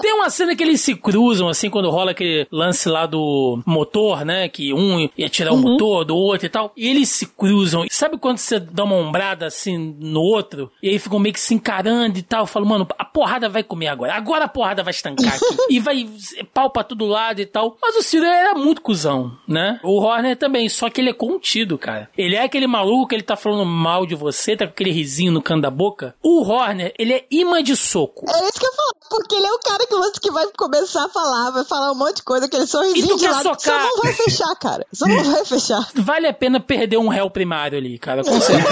Tem 0.00 0.12
uma 0.14 0.30
cena 0.30 0.54
que 0.54 0.62
eles 0.62 0.80
se 0.80 0.94
cruzam, 0.94 1.48
assim, 1.48 1.68
quando 1.68 1.90
rola 1.90 2.12
aquele 2.12 2.46
lance 2.50 2.88
lá 2.88 3.06
do 3.06 3.60
motor, 3.66 4.24
né? 4.24 4.48
Que 4.48 4.72
um 4.72 5.08
ia 5.16 5.28
tirar 5.28 5.52
uhum. 5.52 5.58
o 5.58 5.62
motor 5.62 6.04
do 6.04 6.16
outro 6.16 6.46
e 6.46 6.50
tal. 6.50 6.72
E 6.76 6.88
eles 6.88 7.08
se 7.08 7.26
cruzam. 7.26 7.86
Sabe 7.90 8.18
quando 8.18 8.38
você 8.38 8.58
dá 8.58 8.84
uma 8.84 8.96
ombrada 8.96 9.46
assim 9.46 9.96
no 9.98 10.20
outro? 10.20 10.70
E 10.82 10.88
aí 10.88 10.98
ficam 10.98 11.18
meio 11.18 11.32
que 11.32 11.40
se 11.40 11.54
encarando 11.54 12.18
e 12.18 12.22
tal. 12.22 12.40
Eu 12.40 12.46
falo, 12.46 12.66
mano, 12.66 12.86
a 12.98 13.04
porrada 13.04 13.48
vai 13.48 13.62
comer 13.62 13.88
agora. 13.88 14.14
Agora 14.14 14.44
a 14.44 14.48
porrada 14.48 14.82
vai 14.82 14.92
estancar 14.92 15.34
aqui. 15.34 15.56
e 15.70 15.80
vai 15.80 16.08
pau 16.52 16.70
pra 16.70 16.84
todo 16.84 17.06
lado 17.06 17.40
e 17.40 17.46
tal. 17.46 17.76
Mas 17.80 17.96
o 17.96 18.02
Cyril 18.02 18.26
era 18.26 18.54
muito 18.54 18.82
cuzão, 18.82 19.32
né? 19.46 19.80
O 19.82 20.00
Horner 20.00 20.36
também, 20.36 20.68
só 20.68 20.88
que 20.88 21.00
ele 21.00 21.10
é 21.10 21.14
contido, 21.14 21.78
cara. 21.78 22.10
Ele 22.16 22.36
é 22.36 22.42
aquele 22.42 22.66
maluco 22.66 23.08
que 23.08 23.14
ele 23.14 23.21
tá 23.22 23.36
falando 23.36 23.64
mal 23.64 24.06
de 24.06 24.14
você, 24.14 24.56
tá 24.56 24.66
com 24.66 24.72
aquele 24.72 24.90
risinho 24.90 25.32
no 25.32 25.42
canto 25.42 25.62
da 25.62 25.70
boca. 25.70 26.14
O 26.22 26.42
Horner, 26.42 26.92
ele 26.98 27.12
é 27.12 27.26
imã 27.30 27.62
de 27.62 27.76
soco. 27.76 28.24
É 28.28 28.44
isso 28.44 28.58
que 28.58 28.66
eu 28.66 28.72
falo, 28.72 28.94
porque 29.10 29.34
ele 29.34 29.46
é 29.46 29.52
o 29.52 29.58
cara 29.58 29.86
que, 29.86 29.94
você, 29.94 30.20
que 30.20 30.30
vai 30.30 30.46
começar 30.56 31.04
a 31.04 31.08
falar, 31.08 31.50
vai 31.50 31.64
falar 31.64 31.92
um 31.92 31.94
monte 31.94 32.16
de 32.16 32.22
coisa, 32.22 32.46
aquele 32.46 32.66
sorrisinho 32.66 33.16
de 33.16 33.28
lado. 33.28 33.42
Socar... 33.42 33.58
Só 33.58 33.78
não 33.78 33.96
vai 34.02 34.12
fechar, 34.12 34.54
cara. 34.56 34.86
Só 34.92 35.06
não 35.06 35.22
vai 35.30 35.44
fechar. 35.44 35.88
Vale 35.94 36.26
a 36.26 36.34
pena 36.34 36.60
perder 36.60 36.96
um 36.98 37.08
réu 37.08 37.30
primário 37.30 37.78
ali, 37.78 37.98
cara, 37.98 38.22
com 38.24 38.38
certeza. 38.40 38.62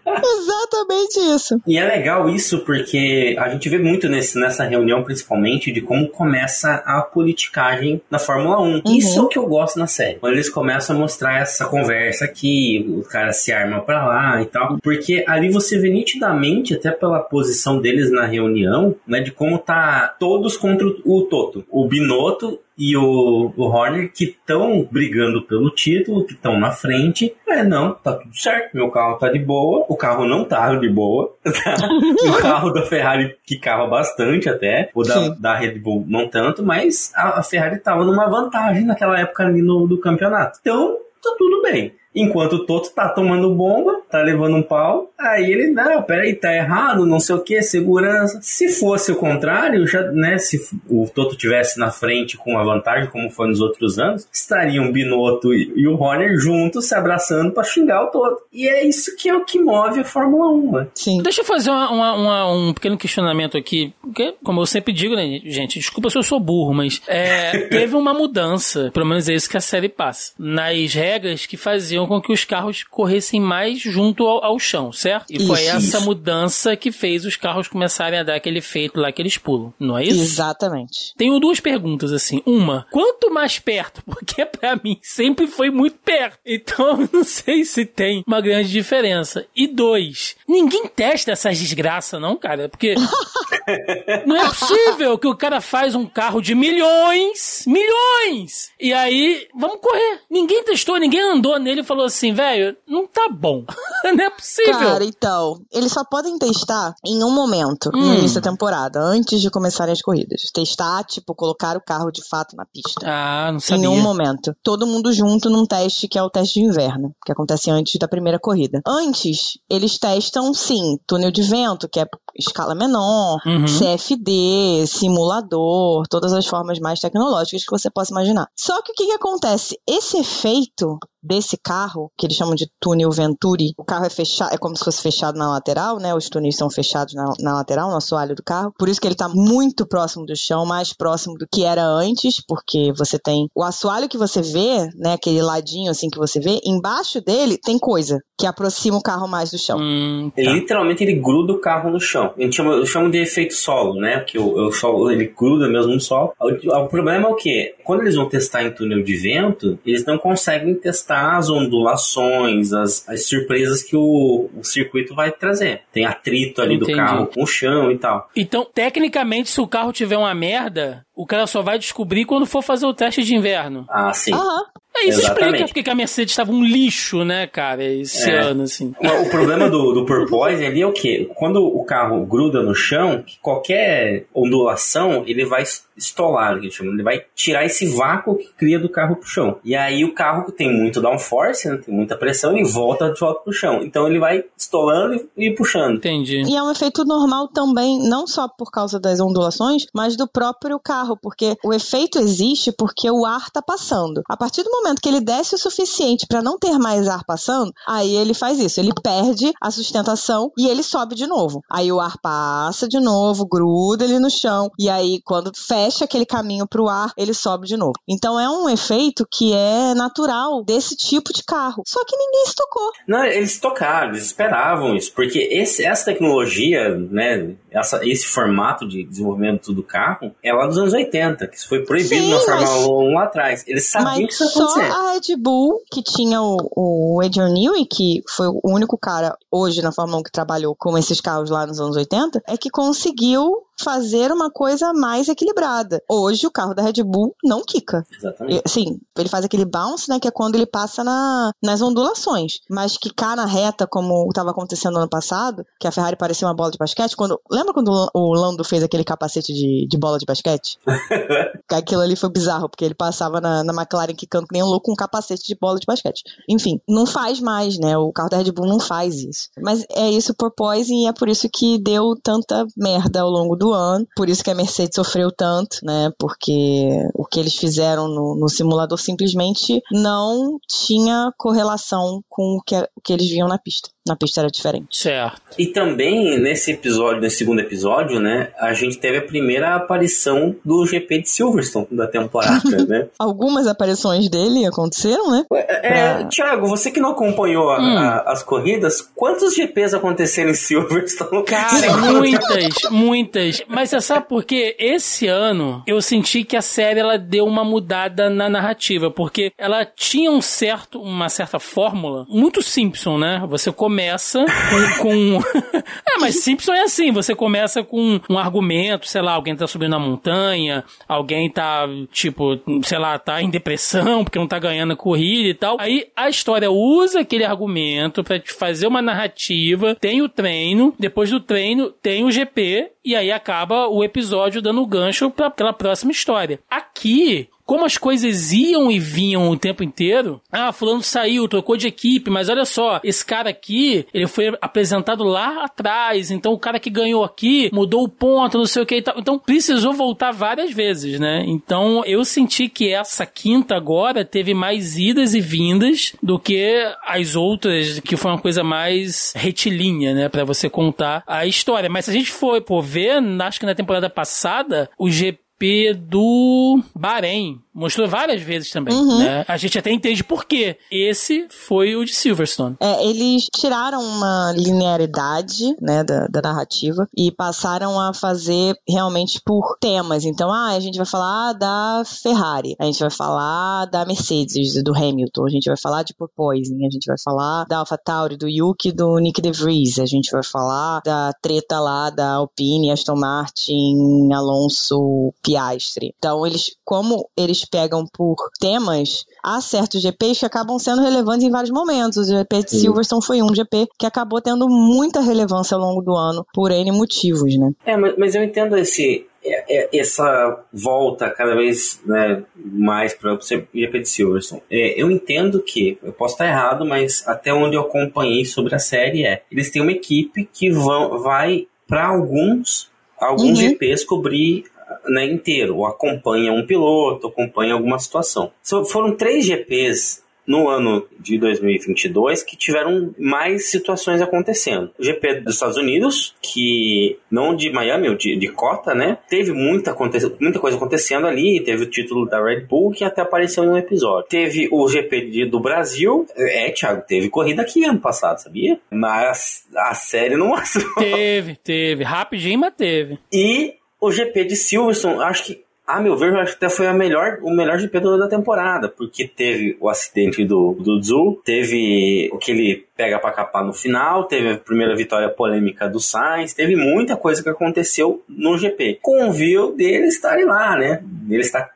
Exatamente 0.26 1.20
isso. 1.34 1.60
E 1.66 1.78
é 1.78 1.84
legal 1.84 2.28
isso 2.28 2.60
porque 2.60 3.36
a 3.38 3.48
gente 3.48 3.68
vê 3.68 3.78
muito 3.78 4.08
nesse, 4.08 4.38
nessa 4.38 4.64
reunião, 4.64 5.02
principalmente, 5.02 5.72
de 5.72 5.80
como 5.80 6.08
começa 6.08 6.82
a 6.84 7.02
politicagem 7.02 8.00
na 8.10 8.18
Fórmula 8.18 8.60
1. 8.60 8.62
Uhum. 8.62 8.82
Isso 8.86 9.18
é 9.18 9.22
o 9.22 9.28
que 9.28 9.38
eu 9.38 9.46
gosto 9.46 9.78
na 9.78 9.86
série. 9.86 10.18
Quando 10.18 10.34
eles 10.34 10.48
começam 10.48 10.96
a 10.96 10.98
mostrar 10.98 11.40
essa 11.40 11.66
conversa 11.66 12.24
aqui, 12.24 12.84
o 12.88 13.02
cara 13.02 13.32
se 13.32 13.52
arma 13.52 13.80
pra 13.80 14.06
lá 14.06 14.42
e 14.42 14.46
tal. 14.46 14.78
Porque 14.82 15.24
ali 15.26 15.48
você 15.48 15.78
vê 15.78 15.90
nitidamente, 15.90 16.74
até 16.74 16.90
pela 16.90 17.20
posição 17.20 17.80
deles 17.80 18.10
na 18.10 18.26
reunião, 18.26 18.94
né, 19.06 19.20
de 19.20 19.30
como 19.30 19.58
tá 19.58 20.14
todos 20.18 20.56
contra 20.56 20.86
o 20.86 21.22
Toto. 21.22 21.64
O 21.70 21.86
Binotto 21.86 22.60
e 22.78 22.96
o, 22.96 23.52
o 23.56 23.62
Horner 23.62 24.12
que 24.12 24.24
estão 24.24 24.86
brigando 24.90 25.42
pelo 25.42 25.70
título, 25.70 26.24
que 26.24 26.34
estão 26.34 26.58
na 26.58 26.70
frente. 26.70 27.34
É, 27.48 27.62
não, 27.62 27.94
tá 27.94 28.14
tudo 28.14 28.36
certo, 28.36 28.74
meu 28.74 28.90
carro 28.90 29.16
tá 29.16 29.30
de 29.30 29.38
boa, 29.38 29.86
o 29.88 29.96
carro 29.96 30.26
não 30.26 30.44
tá 30.44 30.74
de 30.74 30.88
boa. 30.88 31.34
Tá? 31.66 31.88
o 31.88 32.40
carro 32.40 32.70
da 32.70 32.82
Ferrari 32.82 33.34
que 33.44 33.56
cava 33.58 33.86
bastante 33.86 34.48
até, 34.48 34.90
o 34.94 35.02
da, 35.02 35.30
da 35.30 35.56
Red 35.56 35.78
Bull 35.78 36.04
não 36.06 36.28
tanto, 36.28 36.62
mas 36.62 37.12
a, 37.14 37.40
a 37.40 37.42
Ferrari 37.42 37.78
tava 37.78 38.04
numa 38.04 38.28
vantagem 38.28 38.84
naquela 38.84 39.18
época 39.18 39.44
ali 39.44 39.62
no, 39.62 39.86
do 39.86 39.98
campeonato. 39.98 40.58
Então, 40.60 40.96
tá 41.22 41.34
tudo 41.38 41.62
bem. 41.62 41.92
Enquanto 42.16 42.54
o 42.54 42.64
Toto 42.64 42.88
tá 42.94 43.10
tomando 43.10 43.54
bomba, 43.54 44.00
tá 44.10 44.22
levando 44.22 44.56
um 44.56 44.62
pau, 44.62 45.10
aí 45.18 45.52
ele, 45.52 45.70
não, 45.70 46.02
peraí, 46.02 46.34
tá 46.34 46.54
errado, 46.54 47.04
não 47.04 47.20
sei 47.20 47.36
o 47.36 47.42
que, 47.42 47.60
segurança. 47.60 48.38
Se 48.40 48.68
fosse 48.68 49.12
o 49.12 49.16
contrário, 49.16 49.86
já, 49.86 50.02
né, 50.12 50.38
se 50.38 50.58
o 50.88 51.06
Toto 51.14 51.36
tivesse 51.36 51.78
na 51.78 51.90
frente 51.90 52.38
com 52.38 52.52
uma 52.52 52.64
vantagem, 52.64 53.10
como 53.10 53.28
foi 53.28 53.48
nos 53.48 53.60
outros 53.60 53.98
anos, 53.98 54.26
estariam 54.32 54.88
o 54.88 54.92
Binotto 54.92 55.52
e, 55.52 55.70
e 55.76 55.86
o 55.86 56.00
Horner 56.00 56.38
juntos 56.38 56.86
se 56.86 56.94
abraçando 56.94 57.52
para 57.52 57.64
xingar 57.64 58.04
o 58.04 58.10
Toto. 58.10 58.42
E 58.50 58.66
é 58.66 58.86
isso 58.86 59.14
que 59.16 59.28
é 59.28 59.34
o 59.34 59.44
que 59.44 59.60
move 59.60 60.00
a 60.00 60.04
Fórmula 60.04 60.50
1, 60.50 60.72
né? 60.72 60.86
Sim. 60.94 61.22
Deixa 61.22 61.42
eu 61.42 61.44
fazer 61.44 61.68
uma, 61.68 61.90
uma, 61.90 62.14
uma, 62.14 62.52
um 62.52 62.72
pequeno 62.72 62.96
questionamento 62.96 63.58
aqui, 63.58 63.92
porque, 64.00 64.34
como 64.42 64.62
eu 64.62 64.66
sempre 64.66 64.92
digo, 64.92 65.14
né, 65.14 65.40
gente, 65.44 65.78
desculpa 65.78 66.08
se 66.08 66.16
eu 66.16 66.22
sou 66.22 66.40
burro, 66.40 66.72
mas 66.72 67.02
é, 67.06 67.58
teve 67.68 67.94
uma 67.94 68.14
mudança, 68.14 68.90
pelo 68.94 69.04
menos 69.04 69.28
é 69.28 69.34
isso 69.34 69.50
que 69.50 69.56
a 69.58 69.60
série 69.60 69.90
passa, 69.90 70.32
nas 70.38 70.94
regras 70.94 71.44
que 71.44 71.58
faziam 71.58 72.05
com 72.06 72.20
que 72.20 72.32
os 72.32 72.44
carros 72.44 72.82
corressem 72.82 73.40
mais 73.40 73.80
junto 73.80 74.26
ao, 74.26 74.44
ao 74.44 74.58
chão, 74.58 74.92
certo? 74.92 75.30
E 75.30 75.46
foi 75.46 75.64
essa 75.64 75.98
isso. 75.98 76.00
mudança 76.02 76.76
que 76.76 76.92
fez 76.92 77.24
os 77.24 77.36
carros 77.36 77.68
começarem 77.68 78.18
a 78.18 78.22
dar 78.22 78.34
aquele 78.34 78.58
efeito 78.58 79.00
lá 79.00 79.10
que 79.12 79.20
eles 79.22 79.38
pulam, 79.38 79.72
não 79.78 79.98
é 79.98 80.04
isso? 80.04 80.22
Exatamente. 80.22 81.14
Tenho 81.16 81.38
duas 81.38 81.60
perguntas 81.60 82.12
assim. 82.12 82.42
Uma, 82.44 82.86
quanto 82.90 83.30
mais 83.30 83.58
perto? 83.58 84.02
Porque 84.06 84.44
para 84.44 84.76
mim 84.76 84.98
sempre 85.02 85.46
foi 85.46 85.70
muito 85.70 85.96
perto. 86.04 86.38
Então 86.44 87.08
não 87.12 87.24
sei 87.24 87.64
se 87.64 87.84
tem 87.84 88.22
uma 88.26 88.40
grande 88.40 88.70
diferença. 88.70 89.46
E 89.54 89.66
dois, 89.66 90.36
ninguém 90.48 90.86
testa 90.86 91.32
essas 91.32 91.58
desgraças, 91.58 92.20
não, 92.20 92.36
cara? 92.36 92.68
Porque 92.68 92.94
não 94.26 94.36
é 94.36 94.48
possível 94.48 95.18
que 95.18 95.26
o 95.26 95.36
cara 95.36 95.60
faz 95.60 95.94
um 95.94 96.06
carro 96.06 96.40
de 96.40 96.54
milhões, 96.54 97.64
milhões, 97.66 98.70
e 98.78 98.92
aí 98.92 99.48
vamos 99.54 99.80
correr. 99.80 100.20
Ninguém 100.30 100.62
testou, 100.62 100.98
ninguém 100.98 101.20
andou 101.20 101.58
nele 101.58 101.80
e 101.80 101.84
falou 101.84 101.95
assim, 102.02 102.32
velho, 102.32 102.76
não 102.86 103.06
tá 103.06 103.28
bom. 103.28 103.64
não 104.04 104.24
é 104.24 104.30
possível. 104.30 104.72
Cara, 104.72 105.04
então, 105.04 105.60
eles 105.72 105.92
só 105.92 106.04
podem 106.04 106.38
testar 106.38 106.94
em 107.04 107.22
um 107.22 107.30
momento 107.30 107.90
hum. 107.94 108.00
no 108.00 108.14
início 108.14 108.40
da 108.40 108.50
temporada, 108.50 109.00
antes 109.00 109.40
de 109.40 109.50
começarem 109.50 109.92
as 109.92 110.02
corridas. 110.02 110.42
Testar, 110.52 111.04
tipo, 111.04 111.34
colocar 111.34 111.76
o 111.76 111.80
carro 111.80 112.10
de 112.10 112.26
fato 112.26 112.56
na 112.56 112.64
pista. 112.64 113.06
Ah, 113.06 113.50
não 113.52 113.60
sabia. 113.60 113.84
Em 113.84 113.88
um 113.88 114.00
momento. 114.00 114.54
Todo 114.62 114.86
mundo 114.86 115.12
junto 115.12 115.50
num 115.50 115.66
teste 115.66 116.08
que 116.08 116.18
é 116.18 116.22
o 116.22 116.30
teste 116.30 116.60
de 116.60 116.66
inverno, 116.66 117.14
que 117.24 117.32
acontece 117.32 117.70
antes 117.70 117.98
da 117.98 118.08
primeira 118.08 118.38
corrida. 118.38 118.80
Antes, 118.86 119.58
eles 119.68 119.98
testam, 119.98 120.52
sim, 120.54 120.98
túnel 121.06 121.30
de 121.30 121.42
vento, 121.42 121.88
que 121.88 122.00
é 122.00 122.06
escala 122.38 122.74
menor, 122.74 123.38
uhum. 123.46 123.64
CFD, 123.64 124.86
simulador, 124.86 126.06
todas 126.08 126.32
as 126.32 126.46
formas 126.46 126.78
mais 126.78 127.00
tecnológicas 127.00 127.64
que 127.64 127.70
você 127.70 127.90
possa 127.90 128.12
imaginar. 128.12 128.48
Só 128.56 128.80
que 128.82 128.92
o 128.92 128.94
que, 128.94 129.06
que 129.06 129.12
acontece? 129.12 129.78
Esse 129.86 130.18
efeito 130.18 130.98
desse 131.26 131.56
carro, 131.56 132.10
que 132.16 132.26
eles 132.26 132.36
chamam 132.36 132.54
de 132.54 132.70
túnel 132.80 133.10
Venturi, 133.10 133.72
o 133.76 133.84
carro 133.84 134.06
é 134.06 134.10
fechado, 134.10 134.54
é 134.54 134.58
como 134.58 134.76
se 134.76 134.84
fosse 134.84 135.02
fechado 135.02 135.38
na 135.38 135.50
lateral, 135.50 135.98
né? 135.98 136.14
Os 136.14 136.28
túneis 136.28 136.56
são 136.56 136.70
fechados 136.70 137.14
na, 137.14 137.24
na 137.40 137.54
lateral, 137.54 137.90
no 137.90 137.96
assoalho 137.96 138.34
do 138.34 138.42
carro. 138.42 138.72
Por 138.78 138.88
isso 138.88 139.00
que 139.00 139.06
ele 139.06 139.14
está 139.14 139.28
muito 139.28 139.86
próximo 139.86 140.24
do 140.24 140.36
chão, 140.36 140.64
mais 140.64 140.92
próximo 140.92 141.34
do 141.34 141.46
que 141.50 141.64
era 141.64 141.84
antes, 141.84 142.42
porque 142.46 142.92
você 142.96 143.18
tem 143.18 143.48
o 143.54 143.62
assoalho 143.62 144.08
que 144.08 144.18
você 144.18 144.40
vê, 144.40 144.88
né? 144.94 145.14
Aquele 145.14 145.42
ladinho 145.42 145.90
assim 145.90 146.08
que 146.08 146.18
você 146.18 146.38
vê, 146.38 146.60
embaixo 146.64 147.20
dele 147.20 147.58
tem 147.58 147.78
coisa 147.78 148.20
que 148.38 148.46
aproxima 148.46 148.98
o 148.98 149.02
carro 149.02 149.26
mais 149.26 149.50
do 149.50 149.58
chão. 149.58 149.78
Hum, 149.80 150.30
tá. 150.34 150.42
Literalmente 150.42 151.02
ele 151.02 151.14
gruda 151.14 151.52
o 151.52 151.58
carro 151.58 151.90
no 151.90 152.00
chão. 152.00 152.32
Gente 152.38 152.56
chama, 152.56 152.72
eu 152.72 152.86
chamo 152.86 153.10
de 153.10 153.18
efeito 153.18 153.54
solo, 153.54 153.94
né? 153.94 154.18
Porque 154.18 154.38
o, 154.38 154.68
o 154.68 154.72
solo, 154.72 155.10
ele 155.10 155.32
gruda 155.36 155.68
mesmo 155.68 155.94
no 155.94 156.00
solo. 156.00 156.32
O, 156.40 156.50
o 156.50 156.88
problema 156.88 157.28
é 157.28 157.30
o 157.30 157.34
quê? 157.34 157.74
Quando 157.82 158.02
eles 158.02 158.14
vão 158.14 158.28
testar 158.28 158.62
em 158.62 158.70
túnel 158.70 159.02
de 159.02 159.16
vento, 159.16 159.78
eles 159.84 160.04
não 160.04 160.18
conseguem 160.18 160.74
testar 160.74 161.15
as 161.16 161.48
ondulações, 161.48 162.72
as, 162.72 163.08
as 163.08 163.26
surpresas 163.26 163.82
que 163.82 163.96
o, 163.96 164.50
o 164.56 164.64
circuito 164.64 165.14
vai 165.14 165.32
trazer. 165.32 165.82
Tem 165.92 166.04
atrito 166.04 166.60
ali 166.60 166.74
Entendi. 166.74 166.92
do 166.92 166.96
carro 166.96 167.26
com 167.26 167.42
o 167.42 167.46
chão 167.46 167.90
e 167.90 167.98
tal. 167.98 168.28
Então, 168.34 168.66
tecnicamente, 168.72 169.48
se 169.48 169.60
o 169.60 169.68
carro 169.68 169.92
tiver 169.92 170.18
uma 170.18 170.34
merda, 170.34 171.05
o 171.16 171.26
cara 171.26 171.46
só 171.46 171.62
vai 171.62 171.78
descobrir 171.78 172.26
quando 172.26 172.44
for 172.44 172.62
fazer 172.62 172.84
o 172.84 172.92
teste 172.92 173.24
de 173.24 173.34
inverno. 173.34 173.86
Ah, 173.88 174.12
sim. 174.12 174.34
Aham. 174.34 174.66
É, 174.96 175.08
isso 175.08 175.20
Exatamente. 175.20 175.56
explica 175.56 175.74
porque 175.74 175.90
a 175.90 175.94
Mercedes 175.94 176.32
estava 176.32 176.50
um 176.50 176.64
lixo, 176.64 177.22
né, 177.22 177.46
cara, 177.46 177.84
esse 177.84 178.30
é. 178.30 178.38
ano, 178.38 178.62
assim. 178.62 178.94
O 178.98 179.30
problema 179.30 179.68
do, 179.68 179.92
do 179.92 180.06
porpoise 180.06 180.64
ali 180.64 180.80
é 180.80 180.86
o 180.86 180.92
quê? 180.92 181.30
Quando 181.34 181.62
o 181.62 181.84
carro 181.84 182.24
gruda 182.24 182.62
no 182.62 182.74
chão, 182.74 183.22
qualquer 183.42 184.24
ondulação, 184.34 185.22
ele 185.26 185.44
vai 185.44 185.64
estolar, 185.96 186.58
que 186.60 186.70
chama. 186.70 186.92
Ele 186.92 187.02
vai 187.02 187.22
tirar 187.34 187.64
esse 187.64 187.86
vácuo 187.94 188.36
que 188.36 188.48
cria 188.56 188.78
do 188.78 188.88
carro 188.88 189.16
pro 189.16 189.28
chão. 189.28 189.58
E 189.62 189.76
aí 189.76 190.02
o 190.04 190.14
carro 190.14 190.50
tem 190.50 190.72
muito 190.72 191.00
downforce, 191.00 191.68
né, 191.68 191.76
tem 191.76 191.94
muita 191.94 192.16
pressão 192.16 192.56
e 192.56 192.64
volta 192.64 193.10
de 193.10 193.20
volta 193.20 193.40
pro 193.40 193.52
chão. 193.52 193.82
Então 193.82 194.06
ele 194.06 194.18
vai 194.18 194.44
estolando 194.56 195.14
e, 195.36 195.48
e 195.48 195.54
puxando. 195.54 195.96
Entendi. 195.96 196.42
E 196.42 196.56
é 196.56 196.62
um 196.62 196.70
efeito 196.70 197.04
normal 197.04 197.48
também, 197.48 197.98
não 198.08 198.26
só 198.26 198.48
por 198.48 198.70
causa 198.70 198.98
das 198.98 199.20
ondulações, 199.20 199.86
mas 199.94 200.16
do 200.16 200.26
próprio 200.26 200.78
carro, 200.80 201.05
porque 201.14 201.56
o 201.62 201.72
efeito 201.72 202.18
existe 202.18 202.72
porque 202.72 203.10
o 203.10 203.26
ar 203.26 203.50
tá 203.50 203.60
passando. 203.60 204.22
A 204.28 204.36
partir 204.36 204.62
do 204.62 204.70
momento 204.70 204.86
momento 204.86 205.02
que 205.02 205.08
ele 205.08 205.20
desce 205.20 205.54
o 205.54 205.58
suficiente 205.58 206.26
para 206.26 206.42
não 206.42 206.58
ter 206.58 206.78
mais 206.78 207.08
ar 207.08 207.24
passando, 207.24 207.72
aí 207.86 208.14
ele 208.14 208.34
faz 208.34 208.58
isso. 208.58 208.80
Ele 208.80 208.92
perde 209.02 209.52
a 209.60 209.70
sustentação 209.70 210.52
e 210.56 210.68
ele 210.68 210.82
sobe 210.82 211.14
de 211.14 211.26
novo. 211.26 211.62
Aí 211.70 211.90
o 211.90 212.00
ar 212.00 212.18
passa 212.20 212.88
de 212.88 213.00
novo, 213.00 213.46
gruda 213.46 214.04
ele 214.04 214.18
no 214.18 214.30
chão 214.30 214.70
e 214.78 214.88
aí 214.88 215.20
quando 215.24 215.50
fecha 215.54 216.04
aquele 216.04 216.24
caminho 216.24 216.66
para 216.66 216.82
o 216.82 216.88
ar, 216.88 217.12
ele 217.16 217.34
sobe 217.34 217.66
de 217.66 217.76
novo. 217.76 217.94
Então 218.08 218.38
é 218.38 218.48
um 218.48 218.68
efeito 218.68 219.26
que 219.30 219.52
é 219.52 219.94
natural 219.94 220.62
desse 220.64 220.96
tipo 220.96 221.32
de 221.32 221.42
carro. 221.42 221.82
Só 221.86 222.04
que 222.04 222.16
ninguém 222.16 222.46
se 222.46 222.54
tocou. 222.54 222.92
Não, 223.06 223.24
eles 223.24 223.58
tocaram, 223.58 224.10
eles 224.10 224.26
esperavam 224.26 224.94
isso, 224.94 225.12
porque 225.14 225.38
esse, 225.50 225.84
essa 225.84 226.04
tecnologia, 226.04 226.96
né, 227.10 227.54
essa, 227.70 228.00
esse 228.06 228.26
formato 228.26 228.86
de 228.86 229.04
desenvolvimento 229.04 229.72
do 229.72 229.82
carro 229.82 230.34
é 230.42 230.52
lá 230.52 230.66
dos 230.66 230.78
anos 230.78 230.94
80, 230.96 231.46
que 231.48 231.56
isso 231.56 231.68
foi 231.68 231.84
proibido 231.84 232.24
Sim, 232.24 232.30
na 232.30 232.40
Fórmula 232.40 233.10
1 233.10 233.14
lá 233.14 233.24
atrás. 233.24 233.64
Eles 233.66 233.88
sabiam 233.88 234.26
que 234.26 234.32
isso 234.32 234.44
ia 234.44 234.50
acontecer 234.50 234.92
a 234.92 235.12
Red 235.12 235.36
Bull, 235.36 235.82
que 235.90 236.02
tinha 236.02 236.40
o, 236.40 236.56
o 236.76 237.20
Adrian 237.24 237.50
Newey, 237.50 237.86
que 237.86 238.22
foi 238.28 238.48
o 238.48 238.60
único 238.64 238.98
cara 238.98 239.36
hoje 239.50 239.82
na 239.82 239.92
Fórmula 239.92 240.18
1 240.20 240.22
que 240.24 240.32
trabalhou 240.32 240.74
com 240.74 240.96
esses 240.96 241.20
carros 241.20 241.50
lá 241.50 241.66
nos 241.66 241.80
anos 241.80 241.96
80, 241.96 242.42
é 242.46 242.56
que 242.56 242.70
conseguiu 242.70 243.65
fazer 243.78 244.32
uma 244.32 244.50
coisa 244.50 244.92
mais 244.92 245.28
equilibrada. 245.28 246.02
Hoje 246.08 246.46
o 246.46 246.50
carro 246.50 246.74
da 246.74 246.82
Red 246.82 247.02
Bull 247.04 247.34
não 247.44 247.62
quica. 247.62 248.04
Exatamente. 248.16 248.62
Sim, 248.66 249.00
ele 249.16 249.28
faz 249.28 249.44
aquele 249.44 249.64
bounce, 249.64 250.08
né, 250.08 250.18
que 250.18 250.28
é 250.28 250.30
quando 250.30 250.54
ele 250.54 250.66
passa 250.66 251.04
na, 251.04 251.52
nas 251.62 251.82
ondulações. 251.82 252.60
Mas 252.70 252.96
quicar 252.96 253.36
na 253.36 253.44
reta, 253.44 253.86
como 253.86 254.26
estava 254.28 254.50
acontecendo 254.50 254.98
ano 254.98 255.08
passado, 255.08 255.64
que 255.78 255.86
a 255.86 255.92
Ferrari 255.92 256.16
parecia 256.16 256.48
uma 256.48 256.54
bola 256.54 256.70
de 256.70 256.78
basquete, 256.78 257.16
quando 257.16 257.38
lembra 257.50 257.74
quando 257.74 257.90
o 258.14 258.34
Lando 258.34 258.64
fez 258.64 258.82
aquele 258.82 259.04
capacete 259.04 259.52
de, 259.52 259.86
de 259.88 259.98
bola 259.98 260.18
de 260.18 260.24
basquete? 260.24 260.78
Aquilo 261.70 262.00
ali 262.00 262.16
foi 262.16 262.30
bizarro, 262.30 262.68
porque 262.68 262.84
ele 262.84 262.94
passava 262.94 263.40
na, 263.40 263.62
na 263.62 263.72
McLaren 263.72 264.14
quicando 264.14 264.46
que 264.46 264.54
nem 264.54 264.62
um 264.62 264.66
louco 264.66 264.86
com 264.86 264.92
um 264.92 264.96
capacete 264.96 265.44
de 265.44 265.56
bola 265.60 265.78
de 265.78 265.86
basquete. 265.86 266.22
Enfim, 266.48 266.80
não 266.88 267.04
faz 267.04 267.40
mais, 267.40 267.76
né? 267.76 267.98
O 267.98 268.12
carro 268.12 268.28
da 268.28 268.36
Red 268.38 268.52
Bull 268.52 268.66
não 268.66 268.78
faz 268.78 269.16
isso. 269.16 269.48
Mas 269.60 269.84
é 269.90 270.08
isso 270.08 270.32
por 270.34 270.52
Poison 270.52 270.94
e 270.94 271.06
é 271.08 271.12
por 271.12 271.28
isso 271.28 271.48
que 271.52 271.76
deu 271.78 272.14
tanta 272.22 272.66
merda 272.76 273.20
ao 273.20 273.28
longo 273.28 273.56
do 273.56 273.65
do 273.66 273.72
ano. 273.72 274.06
Por 274.14 274.28
isso 274.28 274.44
que 274.44 274.50
a 274.50 274.54
Mercedes 274.54 274.94
sofreu 274.94 275.30
tanto, 275.30 275.78
né? 275.82 276.12
Porque 276.18 276.88
o 277.14 277.24
que 277.24 277.40
eles 277.40 277.56
fizeram 277.56 278.06
no, 278.08 278.36
no 278.36 278.48
simulador 278.48 278.98
simplesmente 278.98 279.82
não 279.90 280.58
tinha 280.68 281.32
correlação 281.36 282.22
com 282.28 282.56
o 282.56 282.62
que, 282.62 282.76
o 282.76 283.00
que 283.02 283.12
eles 283.12 283.28
viam 283.28 283.48
na 283.48 283.58
pista 283.58 283.90
na 284.06 284.16
pista 284.16 284.40
era 284.40 284.50
diferente. 284.50 284.86
Certo. 284.90 285.42
E 285.58 285.66
também 285.66 286.38
nesse 286.38 286.72
episódio, 286.72 287.20
nesse 287.20 287.38
segundo 287.38 287.60
episódio, 287.60 288.20
né, 288.20 288.50
a 288.58 288.72
gente 288.72 288.98
teve 288.98 289.18
a 289.18 289.22
primeira 289.22 289.74
aparição 289.74 290.54
do 290.64 290.86
GP 290.86 291.22
de 291.22 291.28
Silverstone 291.28 291.88
da 291.90 292.06
temporada, 292.06 292.60
né? 292.86 293.08
Algumas 293.18 293.66
aparições 293.66 294.28
dele 294.28 294.64
aconteceram, 294.64 295.30
né? 295.30 295.44
É, 295.52 296.20
é, 296.20 296.24
Thiago, 296.24 296.66
você 296.66 296.90
que 296.90 297.00
não 297.00 297.10
acompanhou 297.10 297.70
a, 297.70 297.80
hum. 297.80 297.98
a, 297.98 298.20
as 298.32 298.42
corridas, 298.42 299.00
quantos 299.14 299.54
GPs 299.54 299.94
aconteceram 299.94 300.50
em 300.50 300.54
Silverstone? 300.54 301.44
Cara, 301.44 301.96
muitas, 302.12 302.90
muitas. 302.90 303.62
Mas 303.66 303.90
você 303.90 304.00
sabe 304.00 304.28
por 304.28 304.44
quê? 304.44 304.76
Esse 304.78 305.26
ano 305.26 305.82
eu 305.86 306.00
senti 306.00 306.44
que 306.44 306.56
a 306.56 306.62
série 306.62 307.00
ela 307.00 307.18
deu 307.18 307.44
uma 307.44 307.64
mudada 307.64 308.30
na 308.30 308.48
narrativa, 308.48 309.10
porque 309.10 309.52
ela 309.58 309.84
tinha 309.84 310.30
um 310.30 310.40
certo, 310.40 311.00
uma 311.00 311.28
certa 311.28 311.58
fórmula 311.58 312.24
muito 312.28 312.62
Simpson, 312.62 313.18
né? 313.18 313.44
Você 313.48 313.72
começa 313.72 313.95
começa 313.96 314.44
com. 314.44 315.02
com... 315.02 315.40
é, 315.74 316.18
mas 316.20 316.36
Simpson 316.42 316.74
é 316.74 316.82
assim: 316.82 317.10
você 317.10 317.34
começa 317.34 317.82
com 317.82 318.20
um 318.28 318.38
argumento, 318.38 319.08
sei 319.08 319.22
lá, 319.22 319.32
alguém 319.32 319.56
tá 319.56 319.66
subindo 319.66 319.94
a 319.94 319.98
montanha, 319.98 320.84
alguém 321.08 321.50
tá, 321.50 321.88
tipo, 322.12 322.60
sei 322.82 322.98
lá, 322.98 323.18
tá 323.18 323.40
em 323.40 323.48
depressão 323.48 324.22
porque 324.22 324.38
não 324.38 324.46
tá 324.46 324.58
ganhando 324.58 324.92
a 324.92 324.96
corrida 324.96 325.48
e 325.48 325.54
tal. 325.54 325.78
Aí 325.80 326.08
a 326.14 326.28
história 326.28 326.70
usa 326.70 327.20
aquele 327.20 327.44
argumento 327.44 328.22
para 328.22 328.38
te 328.38 328.52
fazer 328.52 328.86
uma 328.86 329.00
narrativa, 329.00 329.94
tem 329.94 330.20
o 330.20 330.28
treino, 330.28 330.94
depois 330.98 331.30
do 331.30 331.40
treino 331.40 331.90
tem 331.90 332.22
o 332.22 332.30
GP, 332.30 332.90
e 333.02 333.16
aí 333.16 333.32
acaba 333.32 333.88
o 333.88 334.04
episódio 334.04 334.60
dando 334.60 334.84
gancho 334.86 335.30
para 335.30 335.46
aquela 335.46 335.72
próxima 335.72 336.12
história. 336.12 336.60
Aqui, 336.68 337.48
como 337.66 337.84
as 337.84 337.98
coisas 337.98 338.52
iam 338.52 338.90
e 338.90 338.98
vinham 338.98 339.50
o 339.50 339.58
tempo 339.58 339.82
inteiro. 339.82 340.40
Ah, 340.50 340.72
fulano 340.72 341.02
saiu, 341.02 341.48
trocou 341.48 341.76
de 341.76 341.88
equipe, 341.88 342.30
mas 342.30 342.48
olha 342.48 342.64
só, 342.64 343.00
esse 343.02 343.26
cara 343.26 343.50
aqui, 343.50 344.06
ele 344.14 344.28
foi 344.28 344.56
apresentado 344.60 345.24
lá 345.24 345.64
atrás, 345.64 346.30
então 346.30 346.52
o 346.52 346.58
cara 346.58 346.78
que 346.78 346.88
ganhou 346.88 347.24
aqui 347.24 347.68
mudou 347.72 348.04
o 348.04 348.08
ponto, 348.08 348.56
não 348.56 348.66
sei 348.66 348.82
o 348.82 348.86
que 348.86 348.96
e 348.96 349.02
tal. 349.02 349.18
Então 349.18 349.38
precisou 349.38 349.92
voltar 349.92 350.30
várias 350.30 350.72
vezes, 350.72 351.18
né? 351.18 351.44
Então 351.46 352.04
eu 352.06 352.24
senti 352.24 352.68
que 352.68 352.92
essa 352.92 353.26
quinta 353.26 353.74
agora 353.74 354.24
teve 354.24 354.54
mais 354.54 354.96
idas 354.96 355.34
e 355.34 355.40
vindas 355.40 356.12
do 356.22 356.38
que 356.38 356.86
as 357.04 357.34
outras, 357.34 357.98
que 358.00 358.16
foi 358.16 358.30
uma 358.30 358.40
coisa 358.40 358.62
mais 358.62 359.32
retilínea, 359.34 360.14
né, 360.14 360.28
para 360.28 360.44
você 360.44 360.70
contar 360.70 361.24
a 361.26 361.44
história. 361.46 361.88
Mas 361.88 362.04
se 362.04 362.10
a 362.12 362.14
gente 362.14 362.30
for 362.30 362.60
por 362.62 362.82
ver, 362.82 363.20
acho 363.42 363.58
que 363.58 363.66
na 363.66 363.74
temporada 363.74 364.08
passada, 364.08 364.88
o 364.96 365.10
GP 365.10 365.45
do 365.94 366.82
Bahrein 366.94 367.60
mostrou 367.76 368.08
várias 368.08 368.40
vezes 368.40 368.70
também, 368.70 368.94
uhum. 368.94 369.18
né? 369.18 369.44
A 369.46 369.56
gente 369.58 369.78
até 369.78 369.92
entende 369.92 370.24
por 370.24 370.46
quê. 370.46 370.78
Esse 370.90 371.46
foi 371.50 371.94
o 371.94 372.04
de 372.04 372.14
Silverstone. 372.14 372.76
É, 372.80 373.06
eles 373.06 373.48
tiraram 373.54 374.00
uma 374.00 374.52
linearidade, 374.56 375.76
né, 375.80 376.02
da, 376.02 376.26
da, 376.26 376.40
narrativa 376.40 377.06
e 377.14 377.30
passaram 377.30 378.00
a 378.00 378.14
fazer 378.14 378.76
realmente 378.88 379.40
por 379.44 379.76
temas. 379.78 380.24
Então, 380.24 380.50
ah, 380.50 380.74
a 380.74 380.80
gente 380.80 380.96
vai 380.96 381.06
falar 381.06 381.52
da 381.52 382.02
Ferrari, 382.22 382.74
a 382.78 382.86
gente 382.86 383.00
vai 383.00 383.10
falar 383.10 383.84
da 383.86 384.06
Mercedes, 384.06 384.82
do 384.82 384.96
Hamilton, 384.96 385.44
a 385.44 385.50
gente 385.50 385.66
vai 385.66 385.76
falar 385.76 386.02
de 386.02 386.14
Porpoising, 386.14 386.86
a 386.86 386.90
gente 386.90 387.06
vai 387.06 387.16
falar 387.22 387.64
da 387.64 387.78
AlphaTauri, 387.78 388.36
do 388.36 388.48
Yuki, 388.48 388.92
do 388.92 389.18
Nick 389.18 389.42
DeVries, 389.42 389.98
a 389.98 390.06
gente 390.06 390.30
vai 390.30 390.42
falar 390.42 391.02
da 391.04 391.32
treta 391.42 391.78
lá 391.80 392.08
da 392.08 392.34
Alpine, 392.34 392.92
Aston 392.92 393.16
Martin, 393.16 394.32
Alonso, 394.32 395.34
Piastri. 395.42 396.14
Então, 396.16 396.46
eles, 396.46 396.76
como 396.84 397.28
eles 397.36 397.65
pegam 397.66 398.06
por 398.12 398.36
temas, 398.60 399.24
há 399.42 399.60
certos 399.60 400.00
GPs 400.02 400.40
que 400.40 400.46
acabam 400.46 400.78
sendo 400.78 401.02
relevantes 401.02 401.44
em 401.44 401.50
vários 401.50 401.70
momentos. 401.70 402.16
O 402.16 402.24
GP 402.24 402.64
de 402.64 402.70
Sim. 402.70 402.78
Silverstone 402.80 403.24
foi 403.24 403.42
um 403.42 403.54
GP 403.54 403.88
que 403.98 404.06
acabou 404.06 404.40
tendo 404.40 404.68
muita 404.68 405.20
relevância 405.20 405.74
ao 405.74 405.80
longo 405.80 406.02
do 406.02 406.14
ano, 406.14 406.46
por 406.54 406.70
N 406.70 406.92
motivos, 406.92 407.56
né? 407.58 407.72
É, 407.84 407.96
mas 407.96 408.34
eu 408.34 408.42
entendo 408.42 408.76
esse, 408.76 409.26
é, 409.44 409.84
é, 409.84 409.98
essa 409.98 410.64
volta 410.72 411.30
cada 411.30 411.54
vez 411.54 412.00
né, 412.04 412.42
mais 412.56 413.14
para 413.14 413.34
o 413.34 413.38
GP 413.40 414.00
de 414.00 414.08
Silverstone. 414.08 414.62
É, 414.70 415.00
eu 415.00 415.10
entendo 415.10 415.62
que, 415.62 415.98
eu 416.02 416.12
posso 416.12 416.34
estar 416.34 416.46
errado, 416.46 416.84
mas 416.84 417.26
até 417.26 417.52
onde 417.52 417.76
eu 417.76 417.82
acompanhei 417.82 418.44
sobre 418.44 418.74
a 418.74 418.78
série 418.78 419.24
é, 419.26 419.42
eles 419.50 419.70
têm 419.70 419.82
uma 419.82 419.92
equipe 419.92 420.48
que 420.52 420.70
vão, 420.70 421.20
vai 421.20 421.66
para 421.86 422.08
alguns 422.08 422.90
alguns 423.18 423.58
uhum. 423.58 423.68
GPs 423.70 424.04
cobrir 424.04 424.64
né, 425.08 425.24
inteiro, 425.26 425.76
ou 425.76 425.86
acompanha 425.86 426.52
um 426.52 426.66
piloto, 426.66 427.28
acompanha 427.28 427.74
alguma 427.74 427.98
situação. 427.98 428.50
Foram 428.90 429.16
três 429.16 429.44
GPs 429.44 430.26
no 430.46 430.68
ano 430.68 431.06
de 431.18 431.36
2022 431.38 432.42
que 432.42 432.56
tiveram 432.56 433.14
mais 433.18 433.68
situações 433.70 434.22
acontecendo. 434.22 434.90
O 434.98 435.04
GP 435.04 435.40
dos 435.40 435.54
Estados 435.54 435.76
Unidos, 435.76 436.34
que 436.40 437.18
não 437.30 437.54
de 437.54 437.70
Miami, 437.70 438.14
de, 438.16 438.36
de 438.36 438.48
Cota, 438.48 438.94
né? 438.94 439.18
Teve 439.28 439.52
muita, 439.52 439.94
muita 440.40 440.60
coisa 440.60 440.76
acontecendo 440.76 441.26
ali. 441.26 441.60
Teve 441.60 441.82
o 441.82 441.90
título 441.90 442.26
da 442.26 442.42
Red 442.42 442.60
Bull 442.60 442.92
que 442.92 443.04
até 443.04 443.22
apareceu 443.22 443.64
em 443.64 443.68
um 443.68 443.76
episódio. 443.76 444.28
Teve 444.28 444.68
o 444.70 444.86
GP 444.88 445.20
de, 445.30 445.44
do 445.46 445.58
Brasil. 445.58 446.26
É, 446.36 446.70
Thiago, 446.70 447.02
teve 447.06 447.28
corrida 447.28 447.62
aqui 447.62 447.84
ano 447.84 448.00
passado, 448.00 448.38
sabia? 448.38 448.78
Mas 448.90 449.66
a 449.74 449.94
série 449.94 450.36
não 450.36 450.48
mostrou. 450.48 450.94
Teve, 450.96 451.56
teve. 451.56 452.04
Rapidinho, 452.04 452.58
mas 452.58 452.74
teve. 452.76 453.18
E 453.32 453.74
o 454.00 454.10
GP 454.10 454.44
de 454.44 454.56
Silverstone, 454.56 455.22
acho 455.22 455.44
que, 455.44 455.64
a 455.86 456.00
meu 456.00 456.16
ver, 456.16 456.34
acho 456.36 456.58
que 456.58 456.64
até 456.64 456.74
foi 456.74 456.86
a 456.86 456.92
melhor, 456.92 457.38
o 457.42 457.50
melhor 457.50 457.78
GP 457.78 458.00
da 458.00 458.28
temporada, 458.28 458.88
porque 458.88 459.26
teve 459.26 459.76
o 459.80 459.88
acidente 459.88 460.44
do, 460.44 460.72
do 460.72 461.02
Zul, 461.02 461.40
teve 461.44 462.30
aquele 462.34 462.84
pega 462.96 463.18
para 463.18 463.32
capar 463.32 463.64
no 463.64 463.72
final, 463.72 464.24
teve 464.24 464.50
a 464.50 464.58
primeira 464.58 464.96
vitória 464.96 465.28
polêmica 465.28 465.88
do 465.88 466.00
Sainz, 466.00 466.54
teve 466.54 466.74
muita 466.74 467.16
coisa 467.16 467.42
que 467.42 467.48
aconteceu 467.48 468.22
no 468.28 468.58
GP. 468.58 468.98
Conviu 469.00 469.72
dele 469.72 470.06
estarem 470.06 470.44
lá, 470.44 470.76
né? 470.76 471.02
Ele 471.28 471.42
está 471.42 471.70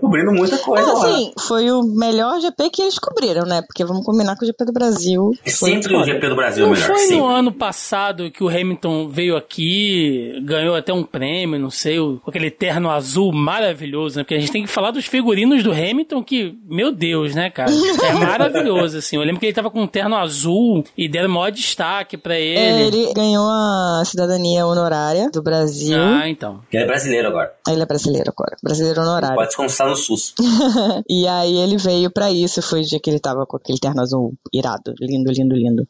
cobrindo 0.00 0.32
muita 0.32 0.58
coisa 0.58 0.86
Mas, 0.86 1.04
assim, 1.04 1.32
foi 1.40 1.70
o 1.72 1.82
melhor 1.82 2.40
GP 2.40 2.70
que 2.70 2.82
eles 2.82 2.98
cobriram, 2.98 3.44
né? 3.44 3.62
Porque 3.62 3.84
vamos 3.84 4.04
combinar 4.04 4.36
com 4.36 4.44
o 4.44 4.46
GP 4.46 4.64
do 4.64 4.72
Brasil. 4.72 5.32
Sempre 5.44 5.96
o 5.96 6.04
GP 6.04 6.28
do 6.28 6.36
Brasil 6.36 6.64
é 6.64 6.68
o 6.68 6.70
melhor. 6.70 6.86
Foi 6.86 6.98
sempre. 6.98 7.16
no 7.16 7.26
ano 7.26 7.52
passado 7.52 8.30
que 8.30 8.44
o 8.44 8.48
Hamilton 8.48 9.08
veio 9.08 9.36
aqui, 9.36 10.40
ganhou 10.44 10.76
até 10.76 10.92
um 10.92 11.02
prêmio, 11.02 11.58
não 11.58 11.70
sei, 11.70 11.98
com 11.98 12.30
aquele 12.30 12.50
terno 12.50 12.90
azul 12.90 13.32
maravilhoso, 13.32 14.18
né? 14.18 14.22
Porque 14.22 14.34
a 14.34 14.38
gente 14.38 14.52
tem 14.52 14.62
que 14.62 14.70
falar 14.70 14.92
dos 14.92 15.06
figurinos 15.06 15.64
do 15.64 15.72
Hamilton 15.72 16.22
que, 16.22 16.56
meu 16.64 16.92
Deus, 16.92 17.34
né, 17.34 17.50
cara? 17.50 17.70
É 17.70 18.12
maravilhoso, 18.14 18.98
assim. 18.98 19.16
Eu 19.16 19.22
lembro 19.22 19.40
que 19.40 19.46
ele 19.46 19.52
tava 19.52 19.70
com 19.70 19.82
um 19.82 19.86
terno 19.86 20.16
azul 20.16 20.84
e 20.96 21.08
deram 21.08 21.28
maior 21.28 21.50
destaque 21.50 22.16
para 22.16 22.38
ele. 22.38 22.58
É, 22.58 22.86
ele 22.86 23.12
ganhou 23.14 23.48
a 23.48 24.02
cidadania 24.04 24.64
honorária 24.64 25.28
do 25.30 25.42
Brasil. 25.42 25.98
Ah, 25.98 26.28
então. 26.28 26.60
Ele 26.72 26.84
é 26.84 26.86
brasileiro 26.86 27.28
agora. 27.28 27.52
Ele 27.68 27.82
é 27.82 27.86
brasileiro 27.86 28.30
agora. 28.30 28.56
Brasileiro 28.62 29.00
honorário. 29.00 29.34
Pode 29.34 29.55
descansar 29.56 29.88
no 29.88 29.96
SUS. 29.96 30.34
e 31.08 31.26
aí 31.26 31.56
ele 31.58 31.76
veio 31.78 32.10
para 32.10 32.30
isso, 32.30 32.60
foi 32.60 32.80
o 32.80 32.84
dia 32.84 33.00
que 33.00 33.08
ele 33.08 33.18
tava 33.18 33.46
com 33.46 33.56
aquele 33.56 33.78
terno 33.78 34.00
azul 34.02 34.34
irado, 34.52 34.94
lindo, 35.00 35.32
lindo, 35.32 35.54
lindo. 35.54 35.88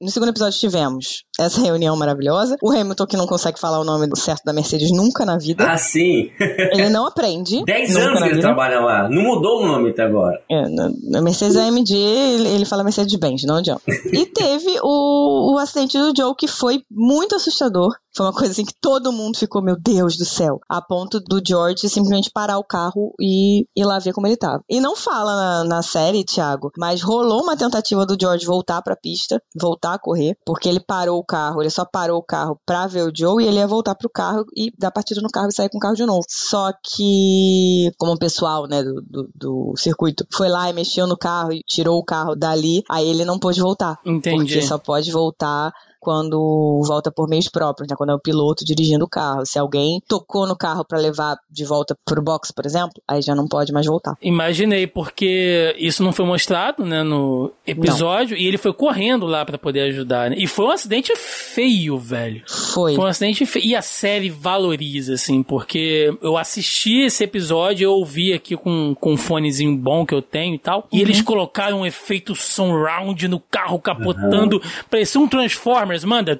No 0.00 0.10
segundo 0.10 0.30
episódio 0.30 0.58
tivemos 0.58 1.24
essa 1.38 1.60
reunião 1.60 1.96
maravilhosa. 1.96 2.56
O 2.62 2.70
Hamilton 2.70 3.06
que 3.06 3.16
não 3.16 3.26
consegue 3.26 3.58
falar 3.58 3.80
o 3.80 3.84
nome 3.84 4.08
certo 4.16 4.44
da 4.44 4.52
Mercedes 4.52 4.90
nunca 4.90 5.24
na 5.24 5.36
vida. 5.36 5.70
Ah, 5.70 5.76
sim. 5.76 6.30
ele 6.72 6.88
não 6.88 7.06
aprende. 7.06 7.64
Dez 7.64 7.94
anos 7.96 8.22
que 8.22 8.28
ele 8.28 8.40
trabalha 8.40 8.80
lá. 8.80 9.08
Não 9.08 9.22
mudou 9.22 9.62
o 9.62 9.66
nome 9.66 9.90
até 9.90 10.02
agora. 10.02 10.40
É, 10.50 10.68
na, 10.68 10.90
na 11.10 11.20
Mercedes 11.20 11.56
AMG, 11.56 11.94
ele, 11.94 12.48
ele 12.48 12.64
fala 12.64 12.84
Mercedes-Benz, 12.84 13.42
não 13.44 13.56
adianta. 13.56 13.82
e 14.12 14.26
teve 14.26 14.78
o, 14.82 15.54
o 15.54 15.58
acidente 15.58 15.98
do 15.98 16.12
Joe, 16.16 16.34
que 16.36 16.46
foi 16.46 16.82
muito 16.90 17.34
assustador. 17.34 17.92
Foi 18.14 18.26
uma 18.26 18.32
coisa 18.32 18.52
assim 18.52 18.64
que 18.64 18.74
todo 18.80 19.12
mundo 19.12 19.38
ficou, 19.38 19.62
meu 19.62 19.76
Deus 19.78 20.16
do 20.16 20.24
céu. 20.24 20.60
A 20.68 20.80
ponto 20.82 21.20
do 21.20 21.40
George 21.46 21.88
simplesmente 21.88 22.30
parar 22.32 22.58
o 22.58 22.64
carro 22.64 23.14
e 23.20 23.66
ir 23.76 23.84
lá 23.84 23.98
ver 23.98 24.12
como 24.12 24.26
ele 24.26 24.36
tava. 24.36 24.62
E 24.68 24.80
não 24.80 24.96
fala 24.96 25.36
na, 25.36 25.64
na 25.64 25.82
série, 25.82 26.24
Thiago, 26.24 26.70
mas 26.76 27.02
rolou 27.02 27.42
uma 27.42 27.56
tentativa 27.56 28.04
do 28.04 28.16
George 28.20 28.46
voltar 28.46 28.82
pra 28.82 28.96
pista, 28.96 29.40
voltar 29.58 29.94
a 29.94 29.98
correr, 29.98 30.36
porque 30.44 30.68
ele 30.68 30.80
parou 30.80 31.18
o 31.18 31.24
carro, 31.24 31.62
ele 31.62 31.70
só 31.70 31.84
parou 31.84 32.18
o 32.18 32.24
carro 32.24 32.58
pra 32.66 32.86
ver 32.86 33.02
o 33.02 33.12
Joe 33.14 33.42
e 33.42 33.46
ele 33.46 33.58
ia 33.58 33.66
voltar 33.66 33.94
pro 33.94 34.10
carro 34.10 34.44
e 34.56 34.72
dar 34.78 34.90
partida 34.90 35.20
no 35.20 35.28
carro 35.28 35.48
e 35.48 35.54
sair 35.54 35.68
com 35.68 35.78
o 35.78 35.80
carro 35.80 35.94
de 35.94 36.06
novo. 36.06 36.24
Só 36.28 36.72
que, 36.82 37.90
como 37.98 38.12
o 38.12 38.18
pessoal, 38.18 38.66
né, 38.66 38.82
do, 38.82 39.02
do, 39.02 39.30
do 39.34 39.74
circuito 39.76 40.26
foi 40.32 40.48
lá 40.48 40.68
e 40.68 40.72
mexeu 40.72 41.06
no 41.06 41.16
carro 41.16 41.52
e 41.52 41.62
tirou 41.66 41.98
o 41.98 42.04
carro 42.04 42.34
dali, 42.34 42.82
aí 42.90 43.08
ele 43.08 43.24
não 43.24 43.38
pôde 43.38 43.60
voltar. 43.60 43.98
Entendi. 44.04 44.54
Porque 44.54 44.62
só 44.62 44.78
pode 44.78 45.10
voltar 45.10 45.72
quando 46.00 46.82
volta 46.86 47.10
por 47.10 47.28
meios 47.28 47.48
próprios, 47.48 47.88
né? 47.88 47.96
Quando 47.96 48.10
é 48.10 48.14
o 48.14 48.20
piloto 48.20 48.64
dirigindo 48.64 49.04
o 49.04 49.08
carro. 49.08 49.44
Se 49.44 49.58
alguém 49.58 50.00
tocou 50.06 50.46
no 50.46 50.56
carro 50.56 50.84
para 50.84 50.98
levar 50.98 51.36
de 51.50 51.64
volta 51.64 51.96
pro 52.04 52.22
box, 52.22 52.52
por 52.52 52.64
exemplo, 52.64 53.02
aí 53.06 53.20
já 53.22 53.34
não 53.34 53.46
pode 53.46 53.72
mais 53.72 53.86
voltar. 53.86 54.16
Imaginei, 54.22 54.86
porque 54.86 55.74
isso 55.78 56.02
não 56.02 56.12
foi 56.12 56.24
mostrado, 56.24 56.84
né, 56.84 57.02
no 57.02 57.52
episódio, 57.66 58.36
não. 58.36 58.42
e 58.42 58.46
ele 58.46 58.58
foi 58.58 58.72
correndo 58.72 59.26
lá 59.26 59.44
para 59.44 59.58
poder 59.58 59.80
ajudar, 59.82 60.30
né? 60.30 60.36
E 60.38 60.46
foi 60.46 60.66
um 60.66 60.70
acidente 60.70 61.12
feio, 61.16 61.98
velho. 61.98 62.42
Foi. 62.46 62.94
Foi 62.94 63.04
um 63.04 63.08
acidente 63.08 63.44
feio. 63.44 63.66
E 63.66 63.74
a 63.74 63.82
série 63.82 64.30
valoriza, 64.30 65.14
assim, 65.14 65.42
porque 65.42 66.16
eu 66.22 66.36
assisti 66.36 67.00
esse 67.02 67.24
episódio, 67.24 67.86
eu 67.86 67.92
ouvi 67.92 68.32
aqui 68.32 68.56
com, 68.56 68.94
com 68.98 69.12
um 69.12 69.16
fonezinho 69.16 69.76
bom 69.76 70.06
que 70.06 70.14
eu 70.14 70.22
tenho 70.22 70.54
e 70.54 70.58
tal, 70.58 70.80
uhum. 70.80 70.98
e 70.98 71.00
eles 71.00 71.20
colocaram 71.22 71.80
um 71.80 71.86
efeito 71.86 72.34
surround 72.34 73.26
no 73.28 73.40
carro 73.40 73.78
capotando, 73.78 74.56
uhum. 74.56 74.70
parecia 74.90 75.20
um 75.20 75.28
Transformer 75.28 75.87
Transformers, 75.88 76.04
manda. 76.04 76.38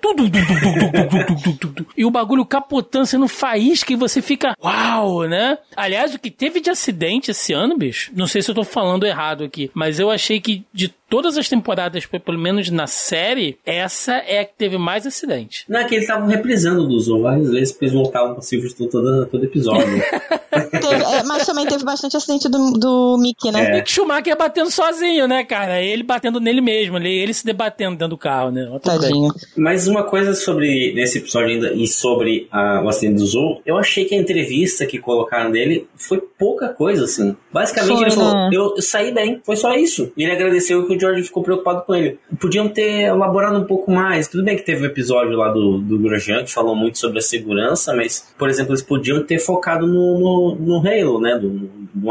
e 1.96 2.04
o 2.04 2.10
bagulho 2.10 2.44
capotando, 2.44 3.06
sendo 3.06 3.26
faísca 3.26 3.92
e 3.92 3.96
você 3.96 4.20
fica, 4.20 4.54
uau, 4.62 5.22
né? 5.24 5.58
Aliás, 5.76 6.14
o 6.14 6.18
que 6.18 6.30
teve 6.30 6.60
de 6.60 6.70
acidente 6.70 7.30
esse 7.30 7.52
ano, 7.52 7.76
bicho, 7.76 8.12
não 8.14 8.26
sei 8.26 8.42
se 8.42 8.50
eu 8.50 8.54
tô 8.54 8.64
falando 8.64 9.06
errado 9.06 9.44
aqui, 9.44 9.70
mas 9.72 9.98
eu 9.98 10.10
achei 10.10 10.40
que 10.40 10.64
de 10.72 10.88
todas 11.08 11.36
as 11.36 11.48
temporadas, 11.48 12.06
pelo 12.06 12.38
menos 12.38 12.70
na 12.70 12.86
série, 12.86 13.58
essa 13.64 14.14
é 14.14 14.40
a 14.40 14.44
que 14.44 14.54
teve 14.56 14.78
mais 14.78 15.06
acidente. 15.06 15.64
Não, 15.68 15.80
é 15.80 15.84
que 15.84 15.94
eles 15.94 16.04
estavam 16.04 16.28
reprisando 16.28 16.86
do 16.86 16.98
Zou 17.00 17.22
várias 17.22 17.50
vezes, 17.50 17.72
porque 17.72 17.86
eles 17.86 17.94
voltavam 17.94 18.34
pra 18.34 18.42
Silverstone 18.42 18.90
todo, 18.90 19.26
todo 19.26 19.44
episódio. 19.44 19.86
teve, 20.70 21.02
é, 21.02 21.22
mas 21.24 21.46
também 21.46 21.66
teve 21.66 21.84
bastante 21.84 22.16
acidente 22.16 22.48
do, 22.48 22.72
do 22.72 23.18
Mickey, 23.18 23.50
né? 23.50 23.64
É. 23.64 23.70
O 23.70 23.74
Mick 23.76 23.90
Schumacher 23.90 24.36
batendo 24.36 24.70
sozinho, 24.70 25.26
né, 25.26 25.44
cara? 25.44 25.80
Ele 25.82 26.02
batendo 26.02 26.40
nele 26.40 26.60
mesmo, 26.60 26.96
ele, 26.96 27.10
ele 27.10 27.34
se 27.34 27.44
debatendo 27.44 27.96
dentro 27.96 28.08
do 28.08 28.18
carro, 28.18 28.50
né? 28.50 28.68
Tadinho. 28.82 29.32
Mas 29.56 29.86
uma 29.86 30.04
coisa 30.04 30.34
sobre 30.34 30.92
nesse 30.94 31.18
episódio 31.18 31.48
ainda 31.48 31.72
e 31.72 31.86
sobre 31.86 32.48
a, 32.50 32.82
o 32.82 32.88
acidente 32.88 33.18
do 33.18 33.26
Zou, 33.26 33.62
eu 33.64 33.76
achei 33.76 34.04
que 34.04 34.14
a 34.14 34.18
entrevista 34.18 34.86
que 34.86 34.98
colocaram 34.98 35.50
dele 35.50 35.86
foi 35.96 36.20
pouca 36.38 36.68
coisa, 36.68 37.04
assim. 37.04 37.36
Basicamente 37.52 37.96
foi, 37.96 38.02
ele 38.02 38.10
falou, 38.10 38.34
né? 38.34 38.50
eu, 38.52 38.74
eu, 38.76 38.82
saí 38.82 39.12
bem, 39.12 39.40
foi 39.44 39.56
só 39.56 39.74
isso. 39.74 40.12
E 40.16 40.22
ele 40.22 40.32
agradeceu 40.32 40.86
que 40.86 40.94
o 40.94 40.97
George 40.98 41.22
ficou 41.22 41.42
preocupado 41.42 41.82
com 41.82 41.94
ele. 41.94 42.18
Podiam 42.40 42.68
ter 42.68 43.02
elaborado 43.02 43.58
um 43.58 43.64
pouco 43.64 43.90
mais. 43.90 44.28
Tudo 44.28 44.44
bem 44.44 44.56
que 44.56 44.62
teve 44.62 44.82
o 44.82 44.84
um 44.84 44.90
episódio 44.90 45.36
lá 45.36 45.50
do, 45.50 45.78
do 45.78 45.98
Grosjean 45.98 46.44
que 46.44 46.52
falou 46.52 46.74
muito 46.74 46.98
sobre 46.98 47.18
a 47.18 47.22
segurança, 47.22 47.94
mas, 47.94 48.26
por 48.38 48.48
exemplo, 48.48 48.72
eles 48.72 48.82
podiam 48.82 49.22
ter 49.24 49.38
focado 49.38 49.86
no, 49.86 50.18
no, 50.18 50.56
no 50.56 50.78
Halo, 50.78 51.20
né? 51.20 51.38
Do, 51.38 51.50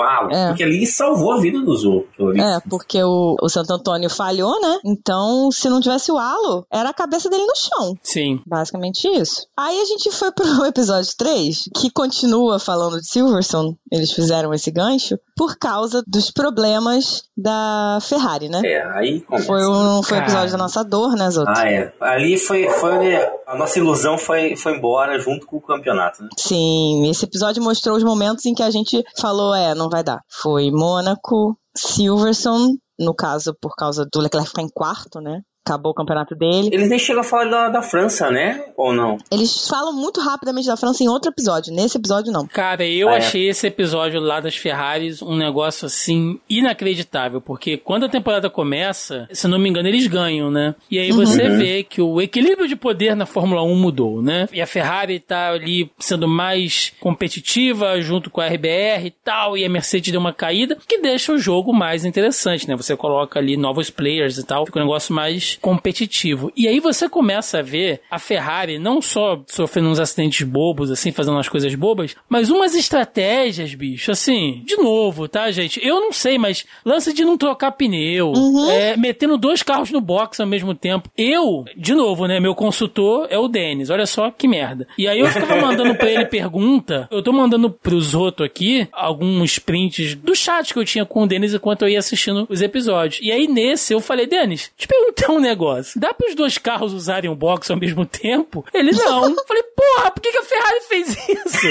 halo. 0.02 0.32
É. 0.32 0.48
Porque 0.48 0.64
ali 0.64 0.86
salvou 0.86 1.34
a 1.34 1.40
vida 1.40 1.60
dos 1.60 1.84
outros. 1.84 2.36
É, 2.38 2.60
porque 2.70 3.02
o, 3.04 3.36
o 3.42 3.50
Santo 3.50 3.74
Antônio 3.74 4.10
falhou, 4.10 4.60
né? 4.62 4.80
Então, 4.86 5.52
se 5.52 5.70
não 5.70 5.82
tivesse 5.82 6.12
o 6.12 6.18
halo, 6.18 6.66
era 6.72 6.90
a 6.90 6.94
cabeça 6.94 7.30
dele 7.30 7.46
no 7.46 7.56
chão. 7.56 7.96
Sim. 8.02 8.42
Basicamente 8.46 9.08
isso. 9.08 9.48
Aí 9.56 9.80
a 9.80 9.86
gente 9.86 10.12
foi 10.12 10.32
pro 10.32 10.46
episódio 10.66 11.12
3, 11.18 11.70
que 11.76 11.90
continua 11.90 12.60
falando 12.60 13.00
de 13.00 13.08
Silverson. 13.08 13.76
Eles 13.92 14.12
fizeram 14.12 14.54
esse 14.54 14.72
gancho 14.72 15.18
por 15.36 15.58
causa 15.58 16.04
dos 16.08 16.32
problemas 16.32 17.24
da 17.38 18.00
Ferrari, 18.02 18.50
né? 18.50 18.62
É, 18.66 18.82
aí 18.98 19.22
começa. 19.22 19.46
Foi 19.46 19.68
um, 19.68 20.02
foi 20.02 20.18
um 20.18 20.22
episódio 20.22 20.52
da 20.52 20.58
nossa 20.58 20.84
dor, 20.84 21.16
né, 21.16 21.30
Zoto? 21.30 21.52
Ah, 21.56 21.70
é. 21.70 21.94
Ali 22.02 22.38
foi, 22.40 22.68
foi 22.70 22.92
onde 22.94 23.16
a 23.48 23.56
nossa 23.56 23.78
ilusão 23.78 24.18
foi, 24.18 24.56
foi 24.56 24.76
embora 24.76 25.20
junto 25.20 25.46
com 25.46 25.58
o 25.58 25.62
campeonato, 25.62 26.24
né? 26.24 26.30
Sim, 26.38 27.10
esse 27.10 27.26
episódio 27.26 27.62
mostrou 27.64 27.96
os 27.96 28.04
momentos 28.04 28.46
em 28.46 28.54
que 28.54 28.64
a 28.64 28.72
gente 28.72 29.04
falou, 29.20 29.54
é, 29.54 29.76
não 29.78 29.90
vai 29.90 30.04
dar. 30.04 30.22
Foi 30.30 30.72
Mônaco, 30.72 31.58
Silverson, 31.76 32.76
no 33.00 33.16
caso, 33.16 33.56
por 33.62 33.76
causa 33.76 34.06
do 34.12 34.20
Leclerc 34.20 34.50
ficar 34.50 34.64
em 34.64 34.70
quarto, 34.70 35.22
né? 35.22 35.42
Acabou 35.68 35.92
o 35.92 35.96
campeonato 35.96 36.36
dele. 36.36 36.70
Eles 36.72 36.90
nem 36.90 36.98
chegam 37.00 37.22
a 37.22 37.24
falar 37.24 37.46
da, 37.46 37.70
da 37.70 37.82
França, 37.82 38.30
né? 38.32 38.64
Ou 38.76 38.94
não? 38.94 39.18
Eles 39.32 39.68
falam 39.68 39.94
muito 39.94 40.22
rapidamente 40.22 40.68
da 40.68 40.78
França 40.78 41.04
em 41.04 41.08
outro 41.08 41.30
episódio. 41.32 41.74
Nesse 41.74 41.98
episódio, 41.98 42.32
não. 42.32 42.48
Cara, 42.48 42.86
eu 42.86 43.10
Ah, 43.10 43.16
é. 43.16 43.18
achei 43.18 43.48
esse 43.50 43.68
episódio 43.68 44.20
lá 44.20 44.40
das 44.40 44.56
Ferraris 44.56 45.22
um 45.22 45.36
negócio 45.36 45.86
assim 45.86 46.40
inacreditável, 46.50 47.42
porque 47.42 47.78
quando 47.78 48.06
a 48.06 48.10
temporada 48.10 48.50
começa, 48.50 49.28
se 49.32 49.48
não 49.48 49.60
me 49.60 49.70
engano, 49.70 49.88
eles 49.88 50.08
ganham, 50.08 50.50
né? 50.52 50.76
E 50.90 51.00
aí 51.00 51.12
você 51.12 51.44
Uhum. 51.48 51.58
vê 51.58 51.84
que 51.84 52.02
o 52.02 52.22
equilíbrio 52.22 52.68
de 52.68 52.76
poder 52.76 53.16
na 53.16 53.26
Fórmula 53.26 53.62
1 53.64 53.76
mudou, 53.76 54.22
né? 54.22 54.48
E 54.54 54.62
a 54.62 54.68
Ferrari 54.68 55.20
tá 55.20 55.52
ali 55.52 55.92
sendo 56.00 56.28
mais 56.28 56.94
competitiva 57.00 58.00
junto 58.02 58.30
com 58.30 58.40
a 58.42 58.46
RBR 58.48 59.06
e 59.08 59.12
tal, 59.24 59.58
e 59.58 59.66
a 59.66 59.70
Mercedes 59.70 60.12
deu 60.12 60.20
uma 60.20 60.34
caída, 60.34 60.78
que 60.88 61.00
deixa 61.00 61.34
o 61.34 61.38
jogo 61.38 61.74
mais 61.74 62.06
interessante, 62.06 62.68
né? 62.68 62.76
Você 62.76 62.96
coloca 62.96 63.40
ali 63.40 63.58
novos 63.58 63.90
players 63.90 64.38
e 64.38 64.46
tal, 64.46 64.66
fica 64.66 64.80
um 64.80 64.84
negócio 64.84 65.14
mais 65.14 65.57
competitivo. 65.62 66.52
E 66.56 66.68
aí 66.68 66.80
você 66.80 67.10
começa 67.10 67.60
a 67.60 67.62
ver 67.62 68.02
a 68.10 68.20
Ferrari 68.20 68.80
não 68.80 69.02
só 69.02 69.42
sofrendo 69.48 69.90
uns 69.90 70.00
acidentes 70.00 70.48
bobos, 70.48 70.92
assim, 70.92 71.12
fazendo 71.12 71.36
umas 71.36 71.50
coisas 71.50 71.74
bobas, 71.76 72.16
mas 72.30 72.50
umas 72.50 72.76
estratégias, 72.76 73.74
bicho, 73.74 74.12
assim, 74.12 74.62
de 74.66 74.76
novo, 74.78 75.28
tá, 75.28 75.50
gente? 75.52 75.80
Eu 75.86 76.00
não 76.00 76.12
sei, 76.12 76.38
mas 76.38 76.66
lance 76.86 77.14
de 77.14 77.24
não 77.24 77.38
trocar 77.38 77.72
pneu, 77.72 78.34
é, 78.70 78.98
metendo 78.98 79.38
dois 79.38 79.64
carros 79.64 79.92
no 79.92 80.02
box 80.02 80.40
ao 80.40 80.48
mesmo 80.48 80.74
tempo. 80.74 81.10
Eu, 81.18 81.66
de 81.76 81.94
novo, 81.94 82.28
né, 82.28 82.40
meu 82.40 82.56
consultor 82.56 83.28
é 83.30 83.38
o 83.38 83.48
Denis, 83.48 83.90
olha 83.90 84.06
só 84.06 84.32
que 84.32 84.48
merda. 84.48 84.88
E 84.98 85.08
aí 85.08 85.20
eu 85.20 85.28
ficava 85.28 85.60
mandando 85.62 85.96
pra 85.96 86.10
ele 86.10 86.26
pergunta, 86.26 87.08
eu 87.12 87.22
tô 87.22 87.32
mandando 87.32 87.70
pro 87.70 88.00
Zoto 88.00 88.44
aqui 88.44 88.88
alguns 88.92 89.60
prints 89.60 90.16
do 90.16 90.36
chat 90.36 90.74
que 90.74 90.80
eu 90.80 90.86
tinha 90.86 91.06
com 91.06 91.24
o 91.24 91.28
Denis 91.28 91.54
enquanto 91.54 91.82
eu 91.84 91.90
ia 91.90 92.00
assistindo 92.00 92.46
os 92.50 92.62
episódios. 92.62 93.20
E 93.22 93.32
aí 93.32 93.48
nesse 93.48 93.94
eu 93.94 94.00
falei, 94.00 94.28
Denis, 94.28 94.72
te 94.78 94.88
perguntar 94.88 95.32
um 95.32 95.40
negócio, 95.48 96.00
dá 96.00 96.14
pros 96.14 96.36
dois 96.36 96.58
carros 96.58 96.94
usarem 96.94 97.30
o 97.30 97.36
box 97.36 97.72
ao 97.72 97.78
mesmo 97.78 98.06
tempo? 98.06 98.66
Ele, 98.74 98.92
não. 98.98 99.36
Falei, 99.46 99.64
porra, 99.76 100.12
por 100.12 100.22
que, 100.22 100.32
que 100.32 100.38
a 100.38 100.44
Ferrari 100.44 100.82
fez 100.82 101.18
isso? 101.30 101.68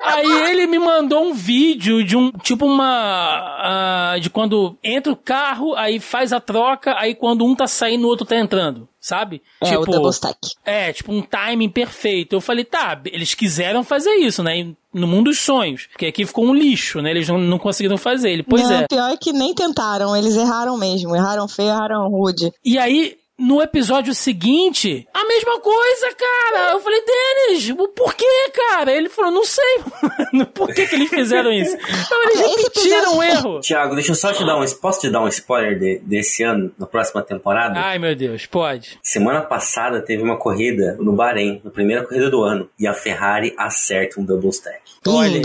Aí 0.00 0.50
ele 0.50 0.66
me 0.66 0.78
mandou 0.78 1.24
um 1.24 1.32
vídeo 1.32 2.04
de 2.04 2.16
um, 2.16 2.30
tipo 2.30 2.66
uma, 2.66 4.12
ah, 4.14 4.18
de 4.18 4.28
quando 4.28 4.76
entra 4.82 5.12
o 5.12 5.16
carro, 5.16 5.74
aí 5.74 6.00
faz 6.00 6.32
a 6.32 6.40
troca, 6.40 6.94
aí 6.98 7.14
quando 7.14 7.44
um 7.44 7.54
tá 7.54 7.66
saindo, 7.66 8.04
o 8.04 8.08
outro 8.08 8.26
tá 8.26 8.36
entrando. 8.36 8.88
Sabe? 9.02 9.42
É, 9.60 9.76
o 9.76 9.84
double 9.84 10.10
stack. 10.10 10.38
É, 10.64 10.92
tipo 10.92 11.12
um 11.12 11.22
timing 11.22 11.68
perfeito. 11.68 12.36
Eu 12.36 12.40
falei, 12.40 12.64
tá, 12.64 13.00
eles 13.06 13.34
quiseram 13.34 13.82
fazer 13.82 14.14
isso, 14.14 14.44
né? 14.44 14.72
No 14.94 15.08
mundo 15.08 15.24
dos 15.24 15.40
sonhos. 15.40 15.88
Porque 15.90 16.06
aqui 16.06 16.24
ficou 16.24 16.44
um 16.44 16.54
lixo, 16.54 17.02
né? 17.02 17.10
Eles 17.10 17.28
não, 17.28 17.36
não 17.36 17.58
conseguiram 17.58 17.98
fazer. 17.98 18.30
Ele, 18.30 18.44
pois 18.44 18.62
não, 18.62 18.76
é. 18.76 18.86
pior 18.86 19.10
é 19.10 19.16
que 19.16 19.32
nem 19.32 19.52
tentaram, 19.52 20.16
eles 20.16 20.36
erraram 20.36 20.78
mesmo. 20.78 21.16
Erraram 21.16 21.48
feio, 21.48 21.70
erraram 21.70 22.08
rude. 22.08 22.52
E 22.64 22.78
aí, 22.78 23.16
no 23.42 23.60
episódio 23.62 24.14
seguinte, 24.14 25.06
a 25.12 25.26
mesma 25.26 25.60
coisa, 25.60 26.08
cara. 26.16 26.72
Eu 26.72 26.80
falei, 26.80 27.02
Denis, 27.04 27.70
o 27.70 27.88
porquê, 27.88 28.24
cara? 28.54 28.92
Ele 28.92 29.08
falou, 29.08 29.30
não 29.30 29.44
sei, 29.44 29.78
mano. 30.32 30.46
Por 30.46 30.72
que, 30.74 30.86
que 30.86 30.94
eles 30.94 31.10
fizeram 31.10 31.52
isso? 31.52 31.76
Então, 31.76 32.22
eles 32.24 32.40
repetiram 32.40 33.18
o 33.18 33.22
episódio- 33.22 33.48
erro. 33.50 33.60
Tiago, 33.60 33.94
deixa 33.94 34.12
eu 34.12 34.16
só 34.16 34.32
te 34.32 34.44
dar 34.44 34.56
um. 34.58 34.64
Posso 34.80 35.00
te 35.00 35.10
dar 35.10 35.20
um 35.22 35.28
spoiler 35.28 35.78
de- 35.78 35.98
desse 36.00 36.42
ano, 36.42 36.72
na 36.78 36.86
próxima 36.86 37.22
temporada? 37.22 37.78
Ai, 37.78 37.98
meu 37.98 38.14
Deus, 38.14 38.46
pode. 38.46 38.98
Semana 39.02 39.40
passada 39.42 40.00
teve 40.00 40.22
uma 40.22 40.36
corrida 40.38 40.96
no 41.00 41.12
Bahrein, 41.12 41.60
na 41.64 41.70
primeira 41.70 42.06
corrida 42.06 42.30
do 42.30 42.42
ano, 42.42 42.68
e 42.78 42.86
a 42.86 42.94
Ferrari 42.94 43.54
acerta 43.58 44.20
um 44.20 44.24
double 44.24 44.50
stack. 44.50 44.80
Olha. 45.06 45.42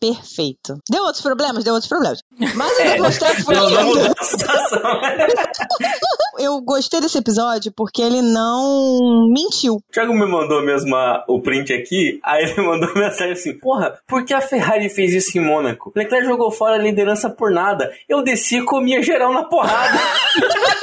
Perfeito. 0.00 0.78
Deu 0.90 1.02
outros 1.02 1.22
problemas? 1.22 1.62
Deu 1.62 1.74
outros 1.74 1.88
problemas. 1.88 2.20
Mas 2.54 2.72
o 2.78 2.84
double 2.84 3.10
stack 3.10 3.42
foi 3.42 3.54
não, 3.54 3.68
não 3.70 4.14
situação. 4.22 4.80
Eu 6.38 6.58
gostei 6.62 7.02
desse 7.02 7.18
episódio 7.18 7.70
porque 7.76 8.00
ele 8.00 8.22
não 8.22 9.28
mentiu. 9.30 9.74
O 9.74 9.82
Thiago 9.92 10.14
me 10.14 10.24
mandou 10.26 10.62
mesmo 10.64 10.96
a- 10.96 11.22
o 11.28 11.42
print 11.42 11.70
aqui, 11.74 12.18
aí 12.24 12.44
ele 12.44 12.62
mandou 12.62 12.92
mensagem 12.96 13.32
assim: 13.32 13.58
Porra, 13.58 13.98
por 14.08 14.24
que 14.24 14.32
a 14.32 14.40
Ferrari 14.40 14.88
fez 14.88 15.12
isso 15.12 15.36
em 15.36 15.42
Mônaco? 15.44 15.92
Leclerc 15.94 16.26
jogou 16.26 16.50
fora 16.50 16.76
a 16.76 16.78
liderança 16.78 17.28
por 17.28 17.50
nada. 17.50 17.92
Eu 18.08 18.22
desci 18.22 18.56
e 18.58 18.64
comia 18.64 19.02
geral 19.02 19.34
na 19.34 19.44
porrada. 19.44 19.98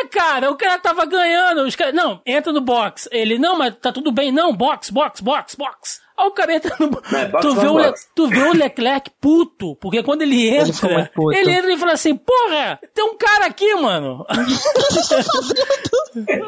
É, 0.00 0.06
cara, 0.08 0.50
o 0.50 0.56
cara 0.56 0.78
tava 0.78 1.04
ganhando. 1.06 1.62
Os 1.62 1.74
cara... 1.74 1.92
Não, 1.92 2.20
entra 2.24 2.52
no 2.52 2.60
box. 2.60 3.08
Ele, 3.10 3.38
não, 3.38 3.56
mas 3.58 3.74
tá 3.80 3.92
tudo 3.92 4.12
bem. 4.12 4.30
Não, 4.30 4.54
box, 4.54 4.90
box, 4.90 5.20
box, 5.20 5.54
box. 5.56 6.00
Aí 6.18 6.26
o 6.26 6.30
cara 6.32 6.54
entra 6.54 6.74
no 6.80 6.86
é 6.86 7.26
box, 7.26 7.40
tu, 7.46 7.54
box, 7.54 7.60
vê 7.62 7.68
o 7.68 7.78
Le- 7.78 7.94
tu 8.14 8.26
vê 8.28 8.42
o 8.42 8.52
Leclerc 8.52 9.10
puto. 9.20 9.76
Porque 9.76 10.02
quando 10.02 10.22
ele 10.22 10.48
entra, 10.48 11.10
Ele 11.16 11.38
ele 11.38 11.50
entra 11.52 11.72
e 11.72 11.78
fala 11.78 11.92
assim: 11.92 12.16
Porra, 12.16 12.78
tem 12.92 13.04
um 13.04 13.16
cara 13.16 13.46
aqui, 13.46 13.72
mano. 13.76 14.26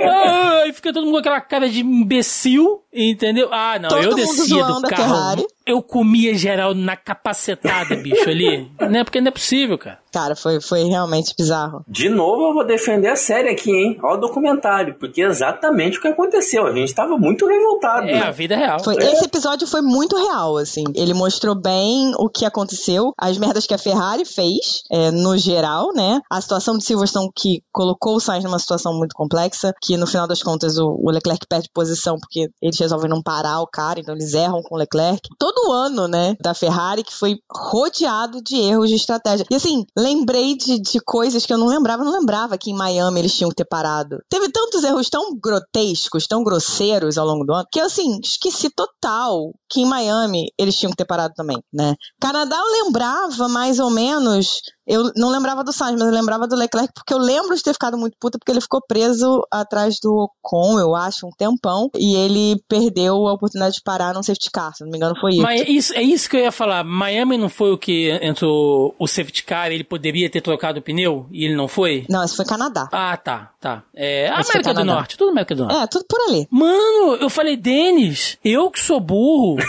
Ah, 0.02 0.61
Aí 0.64 0.72
fica 0.72 0.92
todo 0.92 1.04
mundo 1.04 1.12
com 1.14 1.18
aquela 1.20 1.40
cara 1.40 1.68
de 1.68 1.80
imbecil, 1.80 2.83
entendeu? 2.92 3.48
Ah, 3.52 3.78
não, 3.78 3.88
Todo 3.88 4.02
eu 4.02 4.14
descia 4.14 4.64
do 4.64 4.80
carro. 4.83 5.14
Ferrari. 5.14 5.46
Eu 5.70 5.80
comia 5.80 6.35
geral 6.35 6.74
na 6.74 6.96
capacetada, 6.96 7.94
bicho, 7.94 8.28
ali. 8.28 8.68
Não 8.80 8.98
é 8.98 9.04
porque 9.04 9.20
não 9.20 9.28
é 9.28 9.30
possível, 9.30 9.78
cara. 9.78 10.00
Cara, 10.12 10.35
foi, 10.35 10.61
foi 10.61 10.83
realmente 10.85 11.33
bizarro. 11.38 11.85
De 11.87 12.09
novo, 12.09 12.48
eu 12.48 12.54
vou 12.54 12.66
defender 12.66 13.09
a 13.09 13.16
série 13.16 13.48
aqui, 13.48 13.70
hein? 13.70 13.98
Olha 14.02 14.18
o 14.18 14.20
documentário, 14.20 14.96
porque 14.98 15.22
é 15.22 15.26
exatamente 15.26 15.98
o 15.98 16.00
que 16.00 16.09
aconteceu. 16.09 16.66
A 16.66 16.74
gente 16.74 16.92
tava 16.92 17.16
muito 17.16 17.46
revoltado. 17.46 18.09
É 18.09 18.14
né? 18.14 18.22
a 18.22 18.33
vida 18.33 18.56
real. 18.56 18.83
Foi, 18.83 18.96
Esse 18.96 19.24
episódio 19.24 19.68
foi 19.68 19.80
muito 19.80 20.16
real, 20.16 20.56
assim. 20.56 20.83
Ele 20.96 21.14
mostrou 21.14 21.54
bem 21.54 22.12
o 22.18 22.28
que 22.28 22.44
aconteceu, 22.44 23.12
as 23.16 23.38
merdas 23.38 23.66
que 23.66 23.74
a 23.74 23.78
Ferrari 23.78 24.24
fez, 24.24 24.83
é, 24.90 25.12
no 25.12 25.38
geral, 25.38 25.92
né? 25.94 26.20
A 26.28 26.40
situação 26.40 26.76
de 26.76 26.85
Silverstone 26.85 27.30
que 27.37 27.62
colocou 27.70 28.16
o 28.16 28.20
Sainz 28.20 28.42
numa 28.42 28.59
situação 28.59 28.92
muito 28.92 29.14
complexa, 29.14 29.72
que 29.80 29.96
no 29.96 30.09
final 30.09 30.26
das 30.26 30.42
contas 30.42 30.76
o, 30.76 30.98
o 31.00 31.11
Leclerc 31.11 31.46
perde 31.48 31.70
posição 31.72 32.16
porque 32.18 32.48
eles 32.61 32.78
resolvem 32.78 33.09
não 33.09 33.22
parar 33.22 33.61
o 33.61 33.66
cara, 33.66 34.00
então 34.00 34.14
eles 34.14 34.35
erram 34.35 34.61
com 34.62 34.74
o 34.74 34.78
Leclerc. 34.78 35.20
Todo 35.38 35.59
o 35.68 35.72
ano, 35.72 36.08
né, 36.08 36.36
da 36.40 36.54
Ferrari 36.54 37.04
que 37.04 37.14
foi 37.14 37.38
rodeado 37.50 38.42
de 38.42 38.56
erros 38.56 38.88
de 38.88 38.96
estratégia. 38.96 39.46
E 39.50 39.54
assim, 39.54 39.84
lembrei 39.96 40.56
de, 40.56 40.80
de 40.80 41.00
coisas 41.00 41.44
que 41.44 41.52
eu 41.52 41.58
não 41.58 41.66
lembrava, 41.66 42.04
não 42.04 42.12
lembrava 42.12 42.58
que 42.58 42.70
em 42.70 42.74
Miami 42.74 43.20
eles 43.20 43.34
tinham 43.34 43.50
que 43.50 43.56
ter 43.56 43.64
parado. 43.64 44.18
Teve 44.28 44.50
tantos 44.50 44.84
erros 44.84 45.08
tão 45.08 45.36
grotescos, 45.36 46.26
tão 46.26 46.42
grosseiros 46.42 47.18
ao 47.18 47.26
longo 47.26 47.44
do 47.44 47.52
ano, 47.52 47.66
que 47.70 47.80
eu, 47.80 47.86
assim, 47.86 48.20
esqueci 48.22 48.70
total 48.70 49.52
que 49.70 49.80
em 49.80 49.87
Miami 49.87 50.52
eles 50.59 50.76
tinham 50.76 50.90
que 50.90 50.96
ter 50.96 51.04
parado 51.04 51.33
também, 51.35 51.62
né? 51.72 51.94
Canadá 52.20 52.56
eu 52.56 52.85
lembrava 52.85 53.48
mais 53.48 53.78
ou 53.78 53.90
menos, 53.90 54.61
eu 54.87 55.12
não 55.16 55.30
lembrava 55.30 55.62
do 55.62 55.72
Sainz, 55.72 55.98
mas 55.98 56.09
eu 56.09 56.14
lembrava 56.14 56.48
do 56.48 56.56
Leclerc, 56.56 56.92
porque 56.92 57.14
eu 57.14 57.18
lembro 57.18 57.54
de 57.54 57.62
ter 57.62 57.72
ficado 57.72 57.96
muito 57.96 58.16
puta, 58.20 58.38
porque 58.38 58.50
ele 58.50 58.61
ficou 58.61 58.80
preso 58.87 59.46
atrás 59.50 59.98
do 60.02 60.28
Ocon, 60.42 60.78
eu 60.80 60.94
acho, 60.96 61.26
um 61.26 61.30
tempão, 61.30 61.88
e 61.94 62.16
ele 62.16 62.61
perdeu 62.68 63.28
a 63.28 63.33
oportunidade 63.33 63.76
de 63.76 63.83
parar 63.83 64.14
num 64.14 64.22
safety 64.22 64.50
car, 64.50 64.74
se 64.74 64.83
não 64.83 64.90
me 64.90 64.96
engano 64.96 65.14
foi 65.20 65.33
isso. 65.33 65.42
Mas 65.42 65.61
é 65.61 65.70
isso, 65.70 65.94
é 65.94 66.02
isso 66.02 66.28
que 66.28 66.37
eu 66.37 66.40
ia 66.40 66.52
falar. 66.52 66.83
Miami 66.83 67.38
não 67.38 67.48
foi 67.48 67.72
o 67.72 67.78
que 67.78 68.11
entrou 68.22 68.94
o 68.98 69.06
safety 69.06 69.44
car, 69.44 69.70
ele 69.70 69.85
poderia 69.85 70.28
ter 70.28 70.40
trocado 70.40 70.80
o 70.80 70.83
pneu 70.83 71.26
e 71.30 71.44
ele 71.44 71.54
não 71.54 71.68
foi? 71.68 72.04
Não, 72.09 72.24
esse 72.24 72.35
foi 72.35 72.44
Canadá. 72.44 72.88
Ah, 72.92 73.16
tá, 73.16 73.52
tá. 73.61 73.85
É, 73.94 74.28
América 74.28 74.74
do. 74.74 74.85
Norte, 74.85 75.16
tudo 75.16 75.30
América 75.30 75.54
do 75.54 75.64
Norte. 75.64 75.76
É, 75.76 75.87
tudo 75.87 76.04
por 76.09 76.20
ali. 76.28 76.48
Mano, 76.50 77.16
eu 77.20 77.30
falei, 77.30 77.56
Denis, 77.56 78.38
eu 78.44 78.70
que 78.70 78.80
sou 78.80 78.98
burro, 78.98 79.59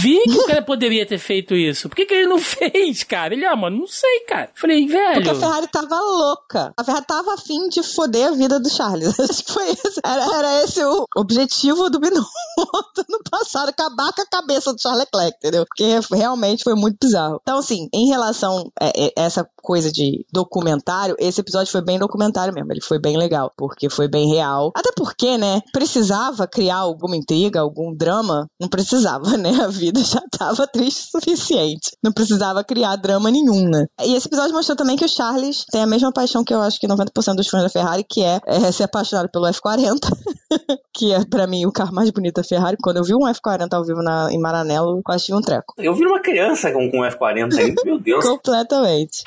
vi 0.00 0.20
que 0.24 0.38
o 0.38 0.46
cara 0.46 0.62
poderia 0.62 1.06
ter 1.06 1.18
feito 1.18 1.54
isso. 1.54 1.88
Por 1.88 1.96
que, 1.96 2.06
que 2.06 2.14
ele 2.14 2.26
não 2.26 2.38
fez, 2.40 3.02
cara? 3.02 3.34
Ele, 3.34 3.44
ah, 3.44 3.56
mano, 3.56 3.78
não 3.78 3.86
sei, 3.86 4.20
cara. 4.20 4.50
Falei, 4.54 4.86
velho. 4.86 5.14
Porque 5.14 5.30
a 5.30 5.34
Ferrari 5.34 5.66
tava 5.68 6.00
louca. 6.00 6.72
A 6.76 6.84
Ferrari 6.84 7.04
tava 7.06 7.34
afim 7.34 7.68
de 7.68 7.82
foder 7.82 8.28
a 8.28 8.30
vida 8.32 8.58
do 8.58 8.68
Charles. 8.68 9.14
Foi. 9.46 9.66
Era, 10.04 10.24
era 10.38 10.64
esse 10.64 10.84
o 10.84 11.06
objetivo 11.16 11.90
do 11.90 12.00
Binotto 12.00 12.26
no 13.08 13.20
passado, 13.30 13.68
acabar 13.68 14.12
com 14.12 14.22
a 14.22 14.26
cabeça 14.26 14.72
do 14.72 14.80
Charles 14.80 15.00
Leclerc, 15.00 15.36
entendeu? 15.38 15.64
Porque 15.66 16.14
realmente 16.14 16.64
foi 16.64 16.74
muito 16.74 16.98
bizarro. 17.00 17.40
Então, 17.42 17.58
assim, 17.58 17.88
em 17.92 18.08
relação 18.08 18.70
a 18.80 18.92
essa 19.16 19.48
coisa 19.62 19.90
de 19.90 20.26
documentário, 20.32 21.16
esse 21.18 21.40
episódio 21.40 21.70
foi 21.70 21.82
bem 21.82 21.98
documentário 21.98 22.52
mesmo. 22.52 22.72
Ele 22.72 22.80
foi 22.80 22.98
bem 22.98 23.16
legal, 23.16 23.52
porque 23.56 23.88
foi 23.88 24.08
bem 24.08 24.28
real. 24.28 24.72
Até 24.74 24.90
porque, 24.96 25.38
né, 25.38 25.60
precisava 25.72 26.46
criar 26.46 26.78
alguma 26.78 27.16
intriga, 27.16 27.60
algum 27.60 27.94
drama. 27.94 28.46
Não 28.60 28.68
precisava, 28.68 29.36
né? 29.38 29.50
A 29.62 29.68
vida 29.68 30.02
já 30.02 30.20
tava 30.36 30.66
triste 30.66 31.06
o 31.06 31.20
suficiente. 31.20 31.96
Não 32.02 32.12
precisava 32.12 32.64
criar 32.64 32.96
drama 32.96 33.30
nenhum, 33.30 33.68
né? 33.68 33.86
E 34.04 34.14
esse 34.14 34.26
episódio 34.26 34.52
mostrou 34.54 34.76
também 34.76 34.96
que 34.96 35.04
o 35.04 35.08
Charles 35.08 35.64
tem 35.70 35.82
a 35.82 35.86
mesma 35.86 36.12
paixão 36.12 36.44
que 36.44 36.52
eu 36.52 36.60
acho 36.60 36.80
que 36.80 36.88
90% 36.88 37.36
dos 37.36 37.48
fãs 37.48 37.62
da 37.62 37.68
Ferrari, 37.68 38.04
que 38.08 38.22
é, 38.22 38.40
é 38.46 38.72
ser 38.72 38.84
apaixonado 38.84 39.30
pelo 39.30 39.46
F40, 39.46 40.00
que 40.92 41.12
é 41.12 41.24
para 41.24 41.46
mim 41.46 41.64
o 41.66 41.72
carro 41.72 41.94
mais 41.94 42.10
bonito 42.10 42.36
da 42.36 42.44
Ferrari. 42.44 42.76
Quando 42.82 42.96
eu 42.96 43.04
vi 43.04 43.14
um 43.14 43.20
F40 43.20 43.68
ao 43.72 43.84
vivo 43.84 44.02
na, 44.02 44.32
em 44.32 44.38
Maranello, 44.38 44.98
eu 44.98 45.02
quase 45.02 45.26
tive 45.26 45.38
um 45.38 45.40
treco. 45.40 45.74
Eu 45.78 45.94
vi 45.94 46.04
uma 46.04 46.20
criança 46.20 46.70
com, 46.72 46.90
com 46.90 47.00
um 47.00 47.02
F40, 47.02 47.84
meu 47.84 47.98
Deus. 47.98 48.24
Completamente. 48.26 49.22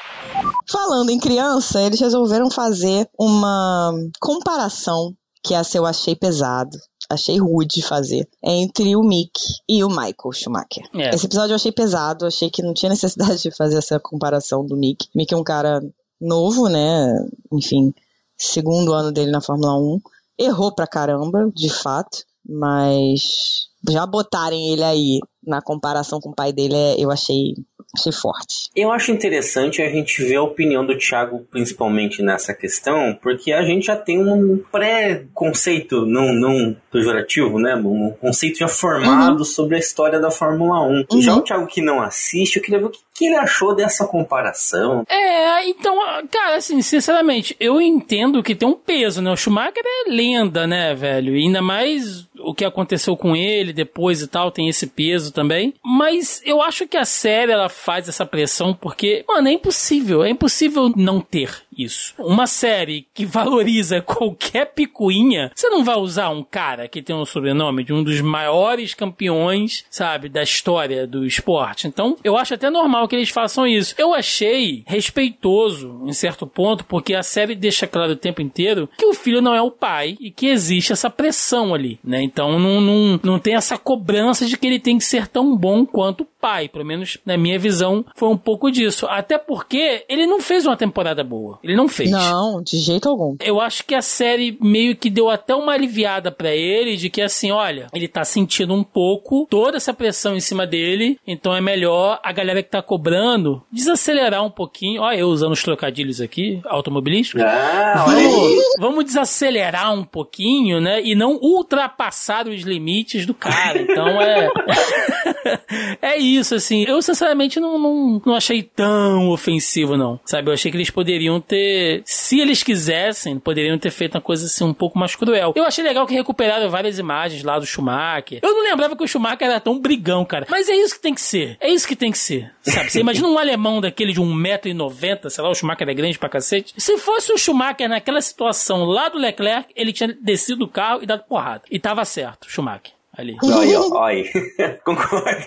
Falando 0.70 1.10
em 1.10 1.20
criança, 1.20 1.82
eles 1.82 2.00
resolveram 2.00 2.50
fazer 2.50 3.10
uma 3.18 3.94
comparação 4.20 5.16
que 5.44 5.54
essa 5.54 5.78
eu 5.78 5.86
achei 5.86 6.16
pesado. 6.16 6.78
Achei 7.08 7.38
rude 7.38 7.84
fazer. 7.84 8.28
Entre 8.44 8.96
o 8.96 9.04
Mick 9.04 9.40
e 9.70 9.84
o 9.84 9.90
Michael 9.90 10.32
Schumacher. 10.34 10.90
É. 10.96 11.14
Esse 11.14 11.28
episódio 11.28 11.52
eu 11.52 11.56
achei 11.56 11.72
pesado, 11.72 12.26
achei 12.26 12.50
que 12.50 12.64
não 12.64 12.74
tinha 12.74 12.90
necessidade 12.90 13.44
de 13.44 13.52
fazer 13.52 13.78
essa 13.78 14.00
comparação 14.00 14.66
do 14.66 14.76
Mick. 14.76 15.08
Mick 15.16 15.32
é 15.32 15.38
um 15.38 15.44
cara 15.44 15.82
novo, 16.20 16.68
né? 16.68 17.14
Enfim, 17.54 17.94
segundo 18.36 18.94
ano 18.94 19.12
dele 19.12 19.30
na 19.30 19.42
Fórmula 19.42 19.78
1. 19.78 20.00
Errou 20.40 20.74
pra 20.74 20.88
caramba, 20.88 21.50
de 21.54 21.70
fato, 21.70 22.24
mas 22.44 23.68
já 23.90 24.06
botarem 24.06 24.74
ele 24.74 24.84
aí 24.84 25.20
na 25.46 25.62
comparação 25.62 26.20
com 26.20 26.30
o 26.30 26.36
pai 26.36 26.52
dele, 26.52 26.76
é, 26.76 26.96
eu 26.98 27.12
achei 27.12 27.54
ser 27.96 28.12
forte. 28.12 28.70
Eu 28.76 28.92
acho 28.92 29.12
interessante 29.12 29.82
a 29.82 29.90
gente 29.90 30.24
ver 30.24 30.36
a 30.36 30.44
opinião 30.44 30.86
do 30.86 30.98
Thiago, 30.98 31.46
principalmente 31.50 32.22
nessa 32.22 32.54
questão, 32.54 33.18
porque 33.22 33.52
a 33.52 33.64
gente 33.64 33.86
já 33.88 33.96
tem 33.96 34.20
um 34.20 34.62
pré-conceito, 34.72 36.06
não, 36.06 36.34
não 36.34 36.76
pejorativo, 36.92 37.60
né? 37.60 37.76
Um 37.76 38.12
conceito 38.12 38.60
já 38.60 38.68
formado 38.68 39.40
uhum. 39.40 39.46
sobre 39.46 39.76
a 39.76 39.80
história 39.80 40.20
da 40.20 40.32
Fórmula 40.32 40.82
1. 40.82 41.06
Uhum. 41.12 41.22
Já 41.22 41.36
o 41.36 41.42
Thiago 41.42 41.68
que 41.68 41.82
não 41.82 42.02
assiste, 42.02 42.58
eu 42.58 42.62
queria 42.62 42.80
ver 42.80 42.86
o 42.86 42.90
que, 42.90 43.00
que 43.14 43.26
ele 43.26 43.36
achou 43.36 43.76
dessa 43.76 44.06
comparação. 44.06 45.04
É, 45.08 45.68
então, 45.70 45.96
cara, 46.32 46.58
assim, 46.58 46.82
sinceramente, 46.82 47.56
eu 47.60 47.82
entendo 47.82 48.44
que 48.44 48.56
tem 48.56 48.68
um 48.68 48.74
peso, 48.74 49.22
né? 49.22 49.32
O 49.32 49.38
Schumacher 49.38 49.84
é 49.86 50.10
lenda, 50.10 50.68
né, 50.68 50.94
velho? 50.94 51.36
E 51.36 51.44
ainda 51.46 51.62
mais 51.62 52.28
o 52.40 52.54
que 52.54 52.66
aconteceu 52.66 53.16
com 53.16 53.36
ele 53.36 53.74
depois 53.74 54.22
e 54.22 54.28
tal, 54.28 54.52
tem 54.52 54.68
esse 54.68 54.88
peso 54.88 55.32
também. 55.32 55.74
Mas 55.84 56.42
eu 56.46 56.62
acho 56.62 56.88
que 56.88 56.98
a 56.98 57.06
série, 57.06 57.52
ela 57.52 57.70
faz 57.70 58.08
essa 58.08 58.26
pressão 58.26 58.74
porque, 58.74 59.24
mano, 59.28 59.48
é 59.48 59.54
impossível, 59.54 60.24
é 60.24 60.30
impossível 60.30 60.92
não 60.96 61.20
ter 61.20 61.65
isso. 61.78 62.14
Uma 62.18 62.48
série 62.48 63.08
que 63.14 63.26
valoriza 63.26 64.02
qualquer 64.02 64.66
picuinha, 64.74 65.52
você 65.54 65.70
não 65.70 65.84
vai 65.84 65.96
usar 65.96 66.30
um 66.30 66.44
cara 66.44 66.88
que 66.88 67.02
tem 67.02 67.16
um 67.16 67.26
sobrenome 67.26 67.84
de 67.84 67.94
um 67.94 68.04
dos 68.04 68.22
maiores 68.22 68.94
campeões, 68.94 69.86
sabe, 69.90 70.30
da 70.30 70.44
história 70.44 71.08
do 71.08 71.26
esporte. 71.26 71.88
Então, 71.88 72.18
eu 72.24 72.38
acho 72.38 72.54
até 72.54 72.70
normal 72.70 73.08
que 73.08 73.16
eles 73.16 73.30
façam 73.30 73.68
isso. 73.68 73.96
Eu 73.98 74.14
achei 74.14 74.84
respeitoso 74.88 76.04
em 76.06 76.14
certo 76.14 76.48
ponto, 76.48 76.86
porque 76.86 77.14
a 77.14 77.24
série 77.24 77.56
deixa 77.56 77.88
claro 77.88 78.14
o 78.14 78.18
tempo 78.18 78.42
inteiro 78.42 78.90
que 78.98 79.06
o 79.06 79.14
filho 79.14 79.42
não 79.42 79.54
é 79.54 79.62
o 79.62 79.72
pai 79.72 80.18
e 80.20 80.32
que 80.32 80.48
existe 80.48 80.94
essa 80.94 81.10
pressão 81.10 81.74
ali, 81.74 82.00
né? 82.04 82.22
Então, 82.22 82.60
não, 82.60 82.82
não, 82.82 83.20
não 83.24 83.40
tem 83.40 83.56
essa 83.56 83.78
cobrança 83.78 84.46
de 84.46 84.58
que 84.58 84.68
ele 84.68 84.80
tem 84.80 84.98
que 84.98 85.04
ser 85.04 85.28
tão 85.28 85.56
bom 85.56 85.86
quanto 85.86 86.22
o 86.22 86.28
pai. 86.46 86.70
Pelo 86.70 86.86
menos 86.86 87.18
na 87.26 87.36
minha 87.38 87.58
visão, 87.58 88.06
foi 88.16 88.30
um 88.30 88.38
pouco 88.38 88.70
disso. 88.70 89.08
Até 89.10 89.40
porque 89.40 90.06
ele 90.08 90.28
não 90.28 90.40
fez 90.40 90.64
uma 90.68 90.78
temporada 90.78 91.24
boa. 91.24 91.58
Ele 91.64 91.76
não 91.76 91.88
fez. 91.88 92.12
Não, 92.12 92.62
de 92.62 92.78
jeito 92.78 93.10
algum. 93.10 93.36
Eu 93.42 93.60
acho 93.60 93.84
que 93.84 93.96
a 93.96 94.02
série 94.02 94.56
meio 94.62 94.96
que 94.96 95.10
deu 95.10 95.28
até 95.28 95.56
uma 95.56 95.74
aliviada 95.74 96.32
para 96.32 96.54
ele 96.54 96.98
de 96.98 97.10
que 97.10 97.20
assim, 97.20 97.50
olha, 97.50 97.88
ele 97.92 98.08
tá 98.08 98.24
sentindo 98.24 98.76
um 98.76 98.84
pouco 98.84 99.48
toda 99.50 99.78
essa 99.78 99.92
pressão 99.92 100.36
em 100.36 100.40
cima 100.40 100.68
dele, 100.68 101.18
então 101.26 101.56
é 101.56 101.62
melhor 101.62 102.20
a 102.24 102.32
galera 102.32 102.62
que 102.62 102.70
tá 102.70 102.82
cobrando 102.82 103.64
desacelerar 103.72 104.46
um 104.46 104.52
pouquinho. 104.52 105.02
Olha, 105.02 105.18
eu 105.18 105.30
usando 105.30 105.54
os 105.54 105.64
trocadilhos 105.64 106.22
aqui, 106.22 106.62
automobilísticos. 106.66 107.42
Ah, 107.42 108.06
vamos, 108.06 108.64
vamos 108.80 109.06
desacelerar 109.06 109.92
um 109.94 110.04
pouquinho, 110.04 110.80
né? 110.80 111.02
E 111.02 111.16
não 111.16 111.40
ultrapassar 111.42 112.48
os 112.48 112.62
limites 112.62 113.26
do 113.26 113.34
cara. 113.34 113.82
Então 113.82 114.22
é. 114.22 114.48
é 116.02 116.18
isso, 116.18 116.56
assim. 116.56 116.84
Eu, 116.88 117.02
sinceramente, 117.02 117.60
não, 117.60 117.78
não, 117.78 118.22
não 118.26 118.36
achei 118.36 118.64
tão 118.64 119.30
ofensivo, 119.30 119.98
não. 119.98 120.20
Sabe? 120.26 120.50
Eu 120.50 120.54
achei 120.54 120.72
que 120.72 120.78
eles 120.78 120.90
poderiam 120.90 121.40
ter, 121.40 122.02
se 122.06 122.40
eles 122.40 122.64
quisessem, 122.64 123.40
poderiam 123.40 123.78
ter 123.78 123.92
feito 123.92 124.16
uma 124.16 124.22
coisa 124.22 124.46
assim 124.46 124.64
um 124.64 124.74
pouco 124.74 124.98
mais 124.98 125.16
cruel. 125.16 125.54
Eu 125.56 125.64
achei 125.64 125.84
legal 125.84 126.06
que 126.06 126.14
recuperaram 126.14 126.70
várias 126.70 127.00
imagens 127.00 127.44
lá 127.44 127.60
do 127.60 127.66
Schumacher. 127.66 128.40
Eu 128.42 128.54
não 128.54 128.64
lembrava 128.64 128.96
que 128.96 129.04
o 129.04 129.08
Schumacher 129.08 129.48
era 129.48 129.60
tão 129.60 129.80
brigão, 129.80 130.26
cara. 130.26 130.48
Mas 130.50 130.70
é 130.70 130.76
isso 130.76 130.96
que 130.96 131.02
tem 131.02 131.14
que 131.14 131.22
ser. 131.22 131.58
É 131.60 131.70
isso 131.70 131.88
que 131.88 131.96
tem 131.96 132.12
que 132.12 132.18
ser. 132.18 132.52
Sabe? 132.64 132.90
Você 132.90 133.00
imagina 133.00 133.28
um 133.28 133.38
alemão 133.38 133.80
daquele 133.80 134.14
de 134.14 134.22
1,90m, 134.22 135.30
sei 135.30 135.44
lá, 135.44 135.50
o 135.50 135.56
Schumacher 135.56 135.88
é 135.88 135.94
grande 135.94 136.18
pra 136.18 136.30
cacete. 136.30 136.74
Se 136.78 136.98
fosse 136.98 137.32
o 137.32 137.38
Schumacher 137.38 137.90
naquela 137.90 138.22
situação 138.22 138.84
lá 138.86 139.10
do 139.10 139.18
Leclerc, 139.18 139.72
ele 139.76 139.94
tinha 139.94 140.16
descido 140.22 140.60
do 140.60 140.68
carro 140.68 141.04
e 141.04 141.06
dado 141.06 141.24
porrada. 141.24 141.64
E 141.70 141.80
tava 141.80 142.04
certo, 142.06 142.50
Schumacher 142.50 142.96
ali. 143.18 143.38
Aí, 143.44 143.76
ó, 143.76 144.04
aí. 144.04 144.30
Concordo. 144.84 145.46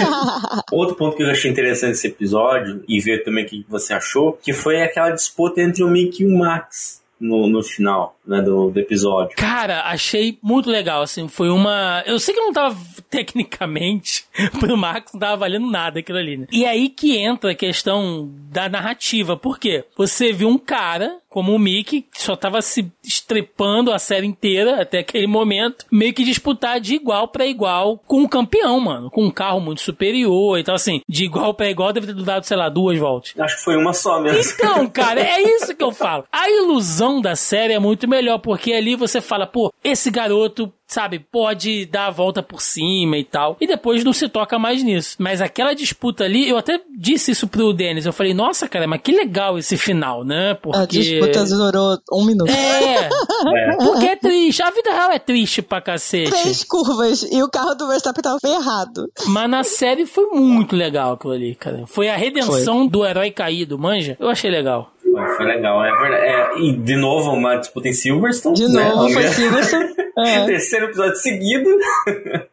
Outro 0.72 0.96
ponto 0.96 1.16
que 1.16 1.22
eu 1.22 1.30
achei 1.30 1.50
interessante 1.50 1.90
nesse 1.90 2.06
episódio, 2.08 2.82
e 2.88 3.00
ver 3.00 3.22
também 3.24 3.44
o 3.44 3.48
que 3.48 3.64
você 3.68 3.92
achou, 3.92 4.32
que 4.32 4.52
foi 4.52 4.82
aquela 4.82 5.10
disputa 5.10 5.60
entre 5.60 5.82
o 5.82 5.88
Mickey 5.88 6.22
e 6.22 6.26
o 6.26 6.38
Max 6.38 7.00
no, 7.20 7.46
no 7.46 7.62
final 7.62 8.16
né, 8.26 8.40
do, 8.40 8.70
do, 8.70 8.80
episódio. 8.80 9.36
Cara, 9.36 9.82
achei 9.82 10.38
muito 10.42 10.70
legal, 10.70 11.02
assim, 11.02 11.28
foi 11.28 11.50
uma... 11.50 12.02
Eu 12.06 12.18
sei 12.18 12.34
que 12.34 12.40
não 12.40 12.52
tava, 12.52 12.76
tecnicamente, 13.10 14.24
pro 14.58 14.76
Max 14.76 15.12
não 15.12 15.20
tava 15.20 15.36
valendo 15.36 15.70
nada 15.70 16.00
aquilo 16.00 16.18
ali, 16.18 16.38
né? 16.38 16.46
E 16.50 16.64
aí 16.64 16.88
que 16.88 17.16
entra 17.18 17.50
a 17.50 17.54
questão 17.54 18.30
da 18.50 18.68
narrativa, 18.68 19.36
por 19.36 19.58
quê? 19.58 19.84
Você 19.96 20.32
viu 20.32 20.48
um 20.48 20.58
cara 20.58 21.18
como 21.30 21.54
o 21.54 21.58
Mickey, 21.58 22.02
que 22.02 22.20
só 22.20 22.34
tava 22.34 22.60
se 22.60 22.90
estrepando 23.04 23.92
a 23.92 23.98
série 23.98 24.26
inteira 24.26 24.82
até 24.82 24.98
aquele 24.98 25.28
momento, 25.28 25.86
meio 25.90 26.12
que 26.12 26.24
disputar 26.24 26.80
de 26.80 26.96
igual 26.96 27.28
para 27.28 27.46
igual 27.46 27.98
com 28.06 28.24
o 28.24 28.28
campeão, 28.28 28.80
mano, 28.80 29.08
com 29.10 29.24
um 29.24 29.30
carro 29.30 29.60
muito 29.60 29.80
superior, 29.80 30.58
então 30.58 30.74
assim, 30.74 31.00
de 31.08 31.24
igual 31.24 31.54
para 31.54 31.70
igual 31.70 31.92
deve 31.92 32.08
ter 32.08 32.22
dado, 32.22 32.44
sei 32.44 32.56
lá, 32.56 32.68
duas 32.68 32.98
voltas. 32.98 33.32
Acho 33.38 33.56
que 33.56 33.62
foi 33.62 33.76
uma 33.76 33.92
só 33.92 34.20
mesmo. 34.20 34.52
Então, 34.54 34.86
cara, 34.90 35.20
é 35.20 35.40
isso 35.40 35.74
que 35.74 35.84
eu 35.84 35.92
falo. 35.92 36.24
A 36.32 36.50
ilusão 36.50 37.20
da 37.20 37.36
série 37.36 37.74
é 37.74 37.78
muito 37.78 38.08
melhor, 38.08 38.38
porque 38.38 38.72
ali 38.72 38.96
você 38.96 39.20
fala, 39.20 39.46
pô, 39.46 39.72
esse 39.84 40.10
garoto 40.10 40.72
sabe, 40.90 41.20
pode 41.20 41.86
dar 41.86 42.06
a 42.06 42.10
volta 42.10 42.42
por 42.42 42.60
cima 42.60 43.16
e 43.16 43.24
tal. 43.24 43.56
E 43.60 43.66
depois 43.66 44.02
não 44.02 44.12
se 44.12 44.28
toca 44.28 44.58
mais 44.58 44.82
nisso. 44.82 45.16
Mas 45.18 45.40
aquela 45.40 45.72
disputa 45.72 46.24
ali, 46.24 46.48
eu 46.48 46.58
até 46.58 46.80
disse 46.98 47.30
isso 47.30 47.46
pro 47.46 47.72
Denis. 47.72 48.06
Eu 48.06 48.12
falei, 48.12 48.34
nossa, 48.34 48.68
cara, 48.68 48.86
mas 48.88 49.00
que 49.00 49.12
legal 49.12 49.56
esse 49.56 49.76
final, 49.76 50.24
né? 50.24 50.54
Porque. 50.54 50.78
A 50.78 50.86
disputa 50.86 51.44
durou 51.44 51.98
um 52.12 52.24
minuto. 52.24 52.50
É. 52.50 53.08
é. 53.08 53.76
Porque 53.76 54.06
é 54.06 54.16
triste. 54.16 54.62
A 54.62 54.70
vida 54.70 54.90
real 54.90 55.12
é 55.12 55.18
triste 55.18 55.62
pra 55.62 55.80
cacete. 55.80 56.30
Três 56.30 56.64
curvas 56.64 57.22
e 57.22 57.42
o 57.42 57.48
carro 57.48 57.74
do 57.74 57.86
Verstappen 57.86 58.22
tava 58.22 58.40
ferrado. 58.40 59.10
Mas 59.26 59.50
na 59.50 59.62
série 59.62 60.06
foi 60.06 60.26
muito 60.26 60.74
legal 60.74 61.12
aquilo 61.12 61.32
ali, 61.32 61.54
cara. 61.54 61.84
Foi 61.86 62.08
a 62.08 62.16
redenção 62.16 62.80
foi. 62.80 62.88
do 62.88 63.06
herói 63.06 63.30
caído, 63.30 63.78
manja? 63.78 64.16
Eu 64.18 64.28
achei 64.28 64.50
legal. 64.50 64.92
Foi 65.36 65.46
legal, 65.46 65.84
é 65.84 65.90
verdade. 65.96 66.24
É, 66.24 66.58
e 66.58 66.76
de 66.76 66.96
novo, 66.96 67.30
uma 67.32 67.56
disputa 67.56 67.88
em 67.88 67.92
Silverstone. 67.92 68.54
De 68.54 68.68
né? 68.68 68.88
novo, 68.88 69.12
foi 69.12 69.26
Silverstone. 69.28 69.90
É. 70.18 70.44
Terceiro 70.44 70.86
episódio 70.86 71.16
seguido. 71.16 71.70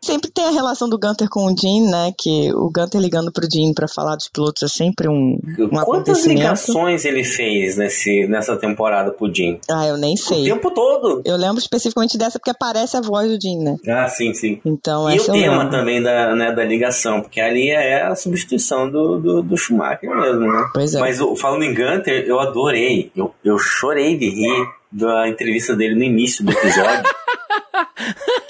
Sempre 0.02 0.32
tem 0.32 0.46
a 0.46 0.52
relação 0.52 0.88
do 0.88 0.98
Gunter 0.98 1.28
com 1.30 1.46
o 1.46 1.56
Jean, 1.58 1.90
né? 1.90 2.14
Que 2.18 2.54
o 2.54 2.72
Gunter 2.72 3.02
ligando 3.02 3.32
pro 3.32 3.48
Jean 3.52 3.74
pra 3.74 3.88
falar 3.88 4.16
dos 4.16 4.30
pilotos 4.30 4.64
é 4.64 4.68
sempre 4.68 5.10
um, 5.10 5.38
um 5.60 5.70
Quantas 5.84 6.26
ligações 6.26 7.04
ele 7.04 7.24
fez 7.24 7.76
nesse, 7.78 8.26
nessa 8.28 8.56
temporada 8.56 9.12
pro 9.12 9.34
Jean? 9.34 9.58
Ah, 9.70 9.86
eu 9.86 9.98
nem 9.98 10.16
sei. 10.16 10.44
O 10.44 10.56
tempo 10.56 10.72
todo. 10.72 11.22
Eu 11.26 11.36
lembro 11.36 11.60
especificamente 11.60 12.18
dessa 12.18 12.40
porque 12.40 12.52
aparece 12.52 12.96
a 12.96 13.02
voz 13.02 13.30
do 13.30 13.42
Jean, 13.42 13.60
né? 13.60 13.78
Ah, 13.88 14.08
sim, 14.08 14.34
sim. 14.34 14.62
Então, 14.64 15.10
e 15.10 15.20
o 15.20 15.32
tema 15.32 15.70
também 15.70 16.02
da, 16.02 16.36
né, 16.36 16.52
da 16.54 16.64
ligação, 16.64 17.22
porque 17.22 17.42
ali 17.42 17.70
é 17.70 18.04
a 18.04 18.16
substituição 18.16 18.90
do, 18.90 19.20
do, 19.20 19.44
do 19.44 19.58
Schumacher 19.58 20.10
mesmo, 20.10 20.52
né? 20.52 20.70
Pois 20.74 20.96
é. 20.96 21.00
Mas 21.00 21.20
falando 21.40 21.64
em 21.64 21.74
Gunter, 21.74 22.26
eu 22.26 22.40
adorei. 22.68 23.12
Eu, 23.16 23.34
eu 23.44 23.58
chorei 23.58 24.18
de 24.18 24.30
rir 24.30 24.68
da 24.92 25.28
entrevista 25.28 25.76
dele 25.76 25.96
no 25.96 26.04
início 26.04 26.46
do 26.46 26.52
episódio. 26.52 27.04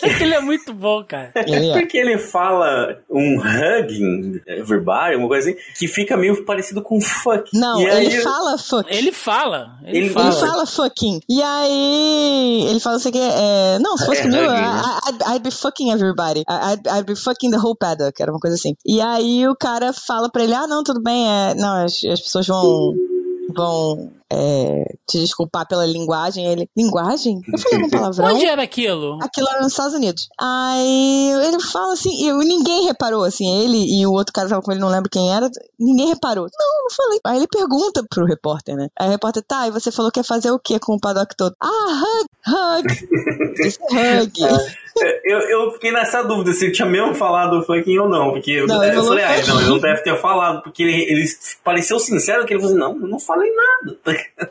ele 0.22 0.34
é 0.36 0.40
muito 0.40 0.74
bom, 0.74 1.04
cara. 1.04 1.32
Ele 1.36 1.70
é. 1.70 1.74
Porque 1.74 1.98
ele 1.98 2.18
fala 2.18 3.00
um 3.10 3.40
hugging 3.40 4.40
everybody, 4.48 5.16
uma 5.16 5.28
coisa 5.28 5.50
assim, 5.50 5.60
que 5.78 5.88
fica 5.88 6.16
meio 6.16 6.46
parecido 6.46 6.82
com 6.82 7.02
fuck. 7.02 7.50
Não, 7.54 7.82
e 7.82 7.86
ele 7.86 8.22
fala 8.22 8.58
fuck. 8.58 8.96
Ele 8.96 9.12
fala. 9.12 9.78
Ele, 9.84 9.98
ele, 9.98 10.10
fala. 10.10 10.28
ele 10.28 10.36
fala 10.36 10.66
fucking. 10.66 11.20
E 11.28 11.42
aí, 11.42 12.68
ele 12.70 12.80
fala 12.80 12.98
assim 12.98 13.12
que 13.12 13.20
é. 13.20 13.80
Não, 13.80 13.98
se 13.98 14.06
fosse 14.06 14.22
é, 14.22 14.24
comigo, 14.24 14.44
I'd, 14.44 15.24
I'd, 15.36 15.44
be 15.44 15.52
fucking 15.52 15.92
everybody. 15.92 16.44
I'd, 16.48 16.88
I'd 16.88 17.06
be 17.06 17.16
fucking 17.16 17.52
the 17.52 17.58
whole 17.58 17.76
paddock. 17.76 18.22
Era 18.22 18.32
uma 18.32 18.40
coisa 18.40 18.56
assim. 18.56 18.76
E 18.86 19.02
aí 19.02 19.48
o 19.48 19.56
cara 19.56 19.92
fala 19.92 20.30
pra 20.30 20.44
ele: 20.44 20.54
ah, 20.54 20.68
não, 20.68 20.84
tudo 20.84 21.02
bem, 21.02 21.28
é. 21.28 21.56
Não, 21.56 21.84
as, 21.84 22.04
as 22.04 22.22
pessoas 22.22 22.48
vão 22.48 22.94
vão 23.56 24.12
é, 24.32 24.96
te 25.08 25.20
desculpar 25.20 25.68
pela 25.68 25.86
linguagem. 25.86 26.46
Ele, 26.46 26.70
linguagem? 26.76 27.42
Eu 27.52 27.60
falei 27.60 27.78
algum 27.78 27.90
palavrão? 27.98 28.36
Onde 28.36 28.46
era 28.46 28.62
aquilo? 28.62 29.20
Aquilo 29.22 29.48
era 29.50 29.62
nos 29.62 29.72
Estados 29.72 29.94
Unidos. 29.94 30.30
Aí 30.40 31.32
ele 31.46 31.60
fala 31.62 31.94
assim, 31.94 32.28
e 32.28 32.32
ninguém 32.34 32.86
reparou, 32.86 33.24
assim, 33.24 33.64
ele 33.64 34.00
e 34.00 34.06
o 34.06 34.12
outro 34.12 34.34
cara 34.34 34.50
tava 34.50 34.62
com 34.62 34.72
ele, 34.72 34.82
não 34.82 34.90
lembro 34.90 35.10
quem 35.10 35.34
era, 35.34 35.50
ninguém 35.80 36.08
reparou. 36.08 36.46
Não, 36.46 36.84
não 36.84 36.96
falei. 36.96 37.20
Aí 37.26 37.38
ele 37.38 37.48
pergunta 37.48 38.06
pro 38.10 38.26
repórter, 38.26 38.76
né? 38.76 38.90
Aí 39.00 39.08
o 39.08 39.12
repórter, 39.12 39.44
tá, 39.44 39.68
e 39.68 39.72
você 39.72 39.92
falou 39.92 40.12
que 40.12 40.20
ia 40.20 40.24
fazer 40.24 40.52
o 40.52 40.60
que 40.60 40.80
com 40.80 40.96
o 40.96 41.00
paddock 41.00 41.36
todo? 41.36 41.56
Ah, 41.62 42.04
hug, 42.04 42.28
hug. 42.48 43.54
Disse 43.56 43.80
hug. 43.82 44.78
Eu, 45.24 45.40
eu 45.40 45.72
fiquei 45.74 45.92
nessa 45.92 46.24
dúvida 46.24 46.54
se 46.54 46.66
ele 46.66 46.74
tinha 46.74 46.88
mesmo 46.88 47.14
falado 47.14 47.64
fucking 47.64 47.98
ou 48.00 48.10
não. 48.10 48.32
Porque 48.32 48.66
não, 48.66 48.84
eu, 48.84 48.94
eu 48.94 49.04
falei, 49.04 49.24
ah, 49.24 49.46
não, 49.48 49.60
ele 49.60 49.70
não 49.70 49.80
deve 49.80 50.02
ter 50.02 50.20
falado, 50.20 50.64
porque 50.64 50.84
ele, 50.84 51.04
ele 51.04 51.26
pareceu 51.64 52.00
sincero 52.00 52.46
que 52.46 52.54
ele 52.54 52.62
falou 52.62 52.76
assim, 52.76 52.80
não, 52.80 53.02
eu 53.02 53.08
não 53.08 53.20
falei 53.20 53.52
nada. 53.54 53.98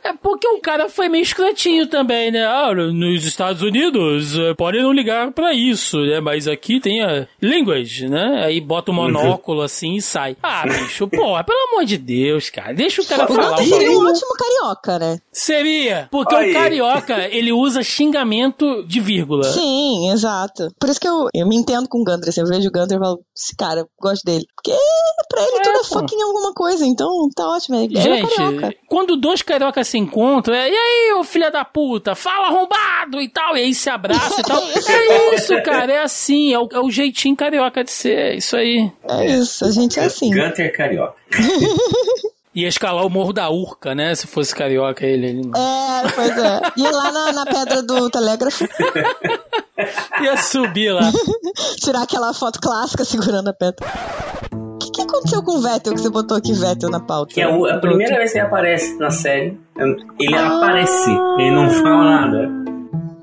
É 0.04 0.12
porque 0.12 0.46
o 0.48 0.60
cara 0.60 0.88
foi 0.88 1.08
meio 1.08 1.22
escrotinho 1.22 1.86
também, 1.86 2.30
né? 2.30 2.44
Ah, 2.44 2.74
nos 2.74 3.24
Estados 3.24 3.62
Unidos 3.62 4.36
eh, 4.38 4.54
podem 4.54 4.82
não 4.82 4.92
ligar 4.92 5.32
pra 5.32 5.52
isso, 5.52 5.98
né? 5.98 6.20
Mas 6.20 6.48
aqui 6.48 6.80
tem 6.80 7.02
a 7.02 7.26
language, 7.42 8.08
né? 8.08 8.44
Aí 8.44 8.60
bota 8.60 8.90
o 8.90 8.94
um 8.94 8.96
monóculo 8.96 9.62
assim 9.62 9.94
e 9.94 10.02
sai. 10.02 10.36
Ah, 10.42 10.64
bicho, 10.64 11.08
pô, 11.08 11.42
pelo 11.44 11.72
amor 11.72 11.84
de 11.84 11.98
Deus, 11.98 12.50
cara. 12.50 12.72
Deixa 12.72 13.02
o 13.02 13.06
cara 13.06 13.26
falar. 13.26 13.58
Seria 13.58 13.90
um 13.90 14.06
ótimo 14.06 14.34
carioca, 14.38 14.98
né? 14.98 15.18
Seria. 15.32 16.08
Porque 16.10 16.34
Aí. 16.34 16.50
o 16.50 16.54
carioca, 16.54 17.28
ele 17.30 17.52
usa 17.52 17.82
xingamento 17.82 18.84
de 18.86 19.00
vírgula. 19.00 19.44
Sim, 19.44 20.10
exato. 20.10 20.68
Por 20.78 20.88
isso 20.88 21.00
que 21.00 21.08
eu, 21.08 21.28
eu 21.34 21.46
me 21.46 21.56
entendo 21.56 21.88
com 21.88 22.00
o 22.00 22.04
Gunter. 22.04 22.28
Assim, 22.28 22.40
eu 22.40 22.46
vejo 22.46 22.68
o 22.68 22.72
Gunter 22.72 22.96
e 22.96 23.00
falo, 23.00 23.20
esse 23.36 23.56
cara, 23.56 23.86
gosto 24.00 24.24
dele. 24.24 24.46
Porque 24.54 24.76
pra 25.28 25.42
ele 25.42 25.58
é, 25.58 25.62
tudo 25.62 25.78
é 25.78 25.84
fucking 25.84 26.22
alguma 26.22 26.52
coisa, 26.52 26.86
então 26.86 27.08
tá 27.34 27.48
ótimo. 27.48 27.76
Ele 27.76 27.98
é 27.98 28.00
Gente, 28.00 28.64
é 28.64 28.74
quando 28.88 29.16
dois 29.16 29.42
cariocas 29.56 29.88
se 29.88 29.98
encontram, 29.98 30.54
é, 30.54 30.68
e 30.68 30.74
aí, 30.74 31.14
ô 31.18 31.24
filha 31.24 31.50
da 31.50 31.64
puta, 31.64 32.14
fala 32.14 32.48
arrombado 32.48 33.20
e 33.20 33.28
tal, 33.28 33.56
e 33.56 33.60
aí 33.60 33.74
se 33.74 33.88
abraça 33.88 34.40
e 34.40 34.44
tal. 34.44 34.62
é 34.68 35.34
isso, 35.34 35.54
cara, 35.62 35.92
é 35.92 36.02
assim, 36.02 36.52
é 36.52 36.58
o, 36.58 36.68
é 36.70 36.78
o 36.78 36.90
jeitinho 36.90 37.34
carioca 37.34 37.82
de 37.82 37.90
ser, 37.90 38.18
é 38.18 38.36
isso 38.36 38.54
aí. 38.56 38.90
É 39.08 39.26
isso, 39.26 39.64
a 39.64 39.70
gente 39.70 39.98
é 39.98 40.04
assim. 40.04 40.30
Gunter 40.30 40.72
carioca. 40.76 41.14
Ia 42.54 42.68
escalar 42.68 43.06
o 43.06 43.10
Morro 43.10 43.32
da 43.32 43.48
Urca, 43.50 43.94
né? 43.94 44.14
Se 44.14 44.26
fosse 44.26 44.54
carioca 44.54 45.06
ele. 45.06 45.26
ele 45.26 45.42
não. 45.46 45.58
É, 45.58 46.12
pois 46.14 46.38
é. 46.38 46.60
Ia 46.76 46.90
lá 46.90 47.12
na, 47.12 47.32
na 47.32 47.46
pedra 47.46 47.82
do 47.82 48.10
telégrafo. 48.10 48.66
Ia 50.22 50.36
subir 50.36 50.92
lá. 50.92 51.10
Tirar 51.76 52.02
aquela 52.02 52.32
foto 52.32 52.60
clássica 52.60 53.04
segurando 53.04 53.48
a 53.48 53.52
pedra. 53.52 53.86
O 55.16 55.22
que, 55.22 55.28
que, 55.28 55.34
aconteceu 55.34 55.42
com 55.42 55.58
o 55.58 55.62
Vettel 55.62 55.94
que 55.94 56.00
você 56.00 56.10
botou 56.10 56.36
aqui 56.36 56.52
Vettel 56.52 56.90
na 56.90 57.00
pauta? 57.00 57.32
Que 57.32 57.40
é 57.40 57.44
a 57.44 57.78
primeira 57.78 58.16
vez 58.16 58.32
que 58.32 58.38
ele 58.38 58.46
aparece 58.46 58.98
na 58.98 59.10
série. 59.10 59.58
Ele 60.18 60.34
ah. 60.34 60.56
aparece, 60.56 61.10
ele 61.38 61.50
não 61.50 61.70
fala 61.70 62.04
nada. 62.04 62.66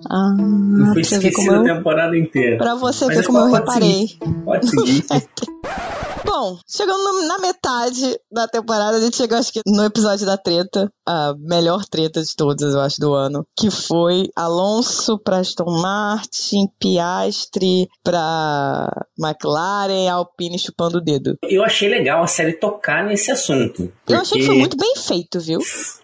Ah, 0.09 0.35
eu 0.79 0.85
fui 0.93 1.01
esquecido 1.01 1.55
a 1.55 1.63
temporada 1.63 2.17
inteira. 2.17 2.57
Pra 2.57 2.75
você 2.75 3.05
Mas 3.05 3.17
ver 3.17 3.25
como 3.25 3.39
eu 3.39 3.51
reparei. 3.51 4.07
Seguir. 4.07 4.19
Pode 4.43 4.69
seguir. 4.69 5.05
Bom, 6.25 6.57
chegando 6.67 7.27
na 7.27 7.37
metade 7.37 8.17
da 8.31 8.47
temporada, 8.47 8.97
a 8.97 9.01
gente 9.01 9.17
chegou, 9.17 9.37
acho 9.37 9.51
que, 9.51 9.61
no 9.65 9.83
episódio 9.83 10.25
da 10.25 10.37
treta, 10.37 10.89
a 11.05 11.33
melhor 11.37 11.85
treta 11.85 12.21
de 12.21 12.35
todas, 12.35 12.73
eu 12.73 12.79
acho, 12.79 12.99
do 12.99 13.13
ano, 13.13 13.45
que 13.57 13.69
foi 13.69 14.29
Alonso 14.35 15.19
pra 15.19 15.39
Aston 15.39 15.81
Martin, 15.81 16.67
Piastri 16.79 17.87
pra 18.03 18.87
McLaren, 19.19 20.09
Alpine 20.09 20.57
chupando 20.57 20.97
o 20.97 21.01
dedo. 21.01 21.37
Eu 21.43 21.63
achei 21.63 21.89
legal 21.89 22.23
a 22.23 22.27
série 22.27 22.53
tocar 22.53 23.05
nesse 23.05 23.31
assunto. 23.31 23.91
Porque... 23.99 24.13
Eu 24.13 24.21
achei 24.21 24.39
que 24.39 24.45
foi 24.47 24.57
muito 24.57 24.77
bem 24.77 24.95
feito, 24.95 25.39
viu? 25.39 25.59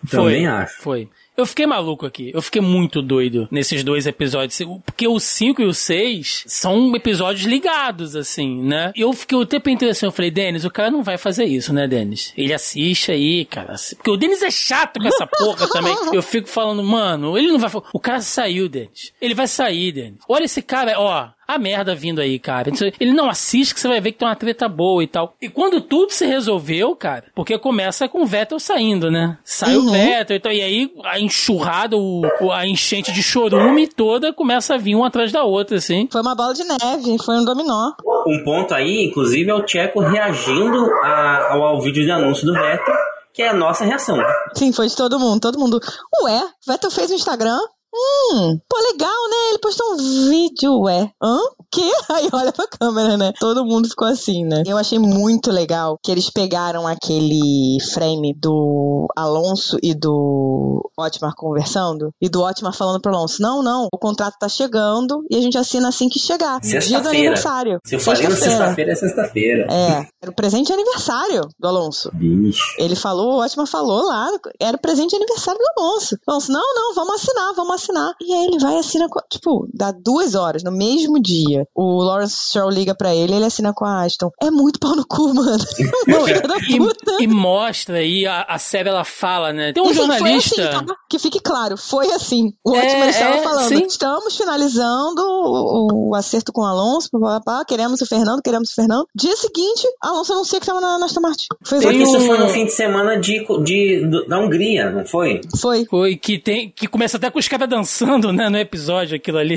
Também 0.10 0.44
foi, 0.44 0.46
acho. 0.46 0.82
Foi. 0.82 1.10
Eu 1.40 1.46
fiquei 1.46 1.66
maluco 1.66 2.06
aqui. 2.06 2.32
Eu 2.34 2.42
fiquei 2.42 2.62
muito 2.62 3.02
doido 3.02 3.48
nesses 3.50 3.82
dois 3.82 4.06
episódios. 4.06 4.60
Porque 4.86 5.08
o 5.08 5.20
5 5.20 5.62
e 5.62 5.66
o 5.66 5.74
6 5.74 6.44
são 6.48 6.94
episódios 6.96 7.46
ligados, 7.46 8.14
assim, 8.14 8.62
né? 8.62 8.92
Eu 8.94 9.14
fiquei 9.14 9.38
o 9.38 9.46
tempo 9.46 9.70
inteiro 9.70 9.92
assim, 9.92 10.06
eu 10.06 10.12
falei, 10.12 10.32
Denis, 10.32 10.66
o 10.66 10.70
cara 10.70 10.92
não 10.92 11.02
vai 11.02 11.18
fazer 11.18 11.46
isso, 11.46 11.72
né, 11.74 11.88
Denis? 11.88 12.34
Ele 12.36 12.54
assiste 12.54 13.12
aí, 13.12 13.46
cara. 13.46 13.76
Porque 13.96 14.12
o 14.12 14.18
Denis 14.18 14.44
é 14.44 14.52
chato 14.52 15.00
com 15.00 15.08
essa 15.08 15.26
porra 15.26 15.68
também. 15.70 15.96
Eu 16.12 16.22
fico 16.22 16.50
falando, 16.50 16.84
mano, 16.84 17.38
ele 17.38 17.48
não 17.48 17.60
vai. 17.60 17.72
O 17.94 18.00
cara 18.00 18.20
saiu, 18.20 18.68
Denis. 18.68 19.14
Ele 19.22 19.34
vai 19.34 19.48
sair, 19.48 19.92
Denis. 19.92 20.20
Olha 20.28 20.44
esse 20.44 20.62
cara, 20.62 21.00
ó 21.00 21.30
a 21.50 21.58
merda 21.58 21.96
vindo 21.96 22.22
aí, 22.22 22.38
cara. 22.38 22.70
Ele 23.00 23.12
não 23.12 23.28
assiste 23.28 23.74
que 23.74 23.80
você 23.80 23.88
vai 23.88 24.00
ver 24.00 24.12
que 24.12 24.20
tem 24.20 24.28
uma 24.28 24.36
treta 24.36 24.70
boa 24.70 25.04
e 25.04 25.08
tal. 25.08 25.34
E 25.42 25.50
quando 25.50 25.82
tudo 25.82 26.12
se 26.12 26.24
resolveu, 26.24 26.96
cara, 26.96 27.24
porque 27.34 27.58
começa 27.58 28.08
com 28.08 28.22
o 28.22 28.26
Vettel 28.26 28.60
saindo, 28.60 29.10
né? 29.10 29.36
Sai 29.44 29.76
uhum. 29.76 29.88
o 29.88 29.92
Vettel 29.92 30.36
e 30.36 30.40
tal. 30.40 30.52
E 30.52 30.62
aí 30.62 30.94
a 31.04 31.20
enxurrada, 31.20 31.98
o, 31.98 32.22
a 32.52 32.68
enchente 32.68 33.12
de 33.12 33.24
chorume 33.24 33.88
toda 33.88 34.32
começa 34.32 34.76
a 34.76 34.78
vir 34.78 34.94
uma 34.94 35.08
atrás 35.08 35.32
da 35.32 35.44
outra, 35.44 35.78
assim. 35.78 36.08
Foi 36.12 36.22
uma 36.22 36.36
bola 36.36 36.54
de 36.54 36.64
neve, 36.64 37.18
foi 37.26 37.38
um 37.38 37.44
dominó. 37.44 37.94
Um 38.28 38.44
ponto 38.44 38.76
aí, 38.76 39.08
inclusive, 39.08 39.50
é 39.50 39.54
o 39.56 39.64
Tcheco 39.64 40.02
reagindo 40.02 40.86
a, 41.04 41.54
ao, 41.54 41.64
ao 41.64 41.82
vídeo 41.82 42.04
de 42.04 42.12
anúncio 42.12 42.46
do 42.46 42.54
Vettel 42.54 42.96
que 43.32 43.44
é 43.44 43.50
a 43.50 43.54
nossa 43.54 43.86
reação. 43.86 44.18
Sim, 44.54 44.74
foi 44.74 44.88
de 44.88 44.96
todo 44.98 45.18
mundo, 45.18 45.40
todo 45.40 45.58
mundo. 45.58 45.80
Ué, 46.24 46.42
Vettel 46.68 46.92
fez 46.92 47.10
o 47.10 47.14
Instagram, 47.14 47.58
Hum, 47.94 48.60
pô, 48.70 48.78
legal, 48.92 49.30
né? 49.30 49.50
Ele 49.50 49.60
postou 49.60 49.94
um 49.94 49.98
vídeo, 50.30 50.80
ué. 50.82 51.12
Hã? 51.22 51.40
Que? 51.72 51.82
Aí 52.10 52.30
olha 52.32 52.52
pra 52.52 52.68
câmera, 52.68 53.18
né? 53.18 53.34
Todo 53.40 53.66
mundo 53.66 53.90
ficou 53.90 54.08
assim, 54.08 54.46
né? 54.46 54.64
Eu 54.66 54.78
achei 54.78 55.00
muito 55.00 55.52
legal 55.52 55.98
que 56.04 56.12
eles 56.12 56.30
pegaram 56.30 56.88
aquele 56.88 57.78
frame 57.94 58.34
do 58.34 59.08
Alonso 59.16 59.78
e 59.82 59.94
do 59.94 60.90
Otmar 60.98 61.34
conversando 61.36 62.14
e 62.22 62.30
do 62.30 62.44
Otmar 62.44 62.74
falando 62.74 63.02
pro 63.02 63.14
Alonso: 63.14 63.42
não, 63.42 63.64
não, 63.64 63.88
o 63.92 63.98
contrato 63.98 64.38
tá 64.40 64.48
chegando 64.48 65.24
e 65.30 65.36
a 65.36 65.42
gente 65.42 65.58
assina 65.58 65.90
assim 65.90 66.10
que 66.10 66.20
chegar. 66.20 66.60
Dia 66.62 67.02
do 67.02 67.10
aniversário. 67.10 67.80
Se 67.84 67.96
eu 67.96 68.00
falei 68.00 68.28
na 68.28 68.36
sexta-feira, 68.36 68.92
é 68.92 68.96
sexta-feira. 68.96 69.68
É, 69.72 70.08
era 70.22 70.32
o 70.32 70.36
presente 70.36 70.68
de 70.68 70.74
aniversário 70.74 71.42
do 71.58 71.68
Alonso. 71.68 72.12
Bicho. 72.14 72.76
Ele 72.78 72.96
falou, 72.96 73.38
o 73.38 73.44
Otmar 73.44 73.68
falou 73.68 74.06
lá, 74.06 74.30
era 74.60 74.78
o 74.78 74.80
presente 74.80 75.12
de 75.12 75.16
aniversário 75.16 75.60
do 75.60 75.82
Alonso. 75.82 76.18
Alonso, 76.28 76.52
não, 76.52 76.76
não, 76.76 76.94
vamos 76.94 77.16
assinar, 77.16 77.54
vamos 77.56 77.76
assinar. 77.76 77.79
E 78.22 78.34
aí 78.34 78.46
ele 78.46 78.60
vai 78.60 78.76
e 78.76 78.80
assina, 78.80 79.08
com, 79.10 79.20
tipo, 79.30 79.68
dá 79.74 79.92
duas 79.92 80.36
horas, 80.36 80.64
no 80.64 80.72
mesmo 80.72 81.20
dia. 81.20 81.66
O 81.76 82.04
Lawrence 82.04 82.36
Stroll 82.36 82.70
liga 82.70 82.96
pra 82.96 83.16
ele 83.16 83.40
ele 83.40 83.46
assina 83.46 83.74
com 83.74 83.86
a 83.86 84.04
Aston. 84.04 84.30
É 84.42 84.52
muito 84.52 84.80
pau 84.80 84.96
no 84.96 85.06
cu, 85.06 85.34
mano. 85.34 85.64
Não, 86.08 86.28
e, 86.28 87.24
e, 87.24 87.28
mostra 87.28 87.98
aí, 87.98 88.26
a, 88.26 88.42
a 88.44 88.58
série 88.58 88.90
ela 88.90 89.04
fala, 89.04 89.54
né? 89.54 89.74
Tem 89.74 89.84
um 89.84 89.94
jornalista. 89.94 90.62
Assim, 90.62 90.86
tá? 90.86 90.96
Que 91.10 91.20
fique 91.20 91.40
claro, 91.40 91.78
foi 91.78 92.12
assim. 92.12 92.54
O 92.64 92.76
é, 92.76 92.86
Otmar 92.86 93.10
estava 93.10 93.36
é, 93.36 93.42
falando. 93.42 93.68
Sim. 93.68 93.86
Estamos 93.86 94.36
finalizando 94.36 95.22
o, 95.22 96.10
o, 96.10 96.16
acerto 96.16 96.52
com 96.52 96.62
o 96.62 96.66
Alonso, 96.66 97.10
pá, 97.12 97.42
pá, 97.44 97.66
queremos 97.66 98.02
o 98.02 98.06
Fernando, 98.06 98.42
queremos 98.42 98.72
o 98.72 98.76
Fernando. 98.76 99.06
Dia 99.16 99.36
seguinte, 99.36 99.88
Alonso 100.02 100.34
anuncia 100.34 100.60
que 100.60 100.66
estava 100.66 100.82
na, 100.82 100.98
na 100.98 101.06
Aston 101.06 101.22
Martin. 101.22 101.48
Foi 101.64 101.78
Isso 101.78 102.20
foi 102.22 102.38
no 102.38 102.50
fim 102.50 102.66
de 102.66 102.72
semana 102.72 103.20
de, 103.20 103.46
de, 103.64 104.08
de, 104.08 104.28
da 104.28 104.40
Hungria, 104.40 104.90
não 104.92 105.06
foi? 105.06 105.42
Foi. 105.60 105.86
Foi, 105.86 106.16
que, 106.16 106.38
tem, 106.38 106.72
que 106.72 106.88
começa 106.88 107.18
até 107.18 107.30
com 107.30 107.40
os 107.40 107.48
caras 107.48 107.69
dançando, 107.70 108.34
né, 108.34 108.50
no 108.50 108.58
episódio, 108.58 109.16
aquilo 109.16 109.38
ali. 109.38 109.56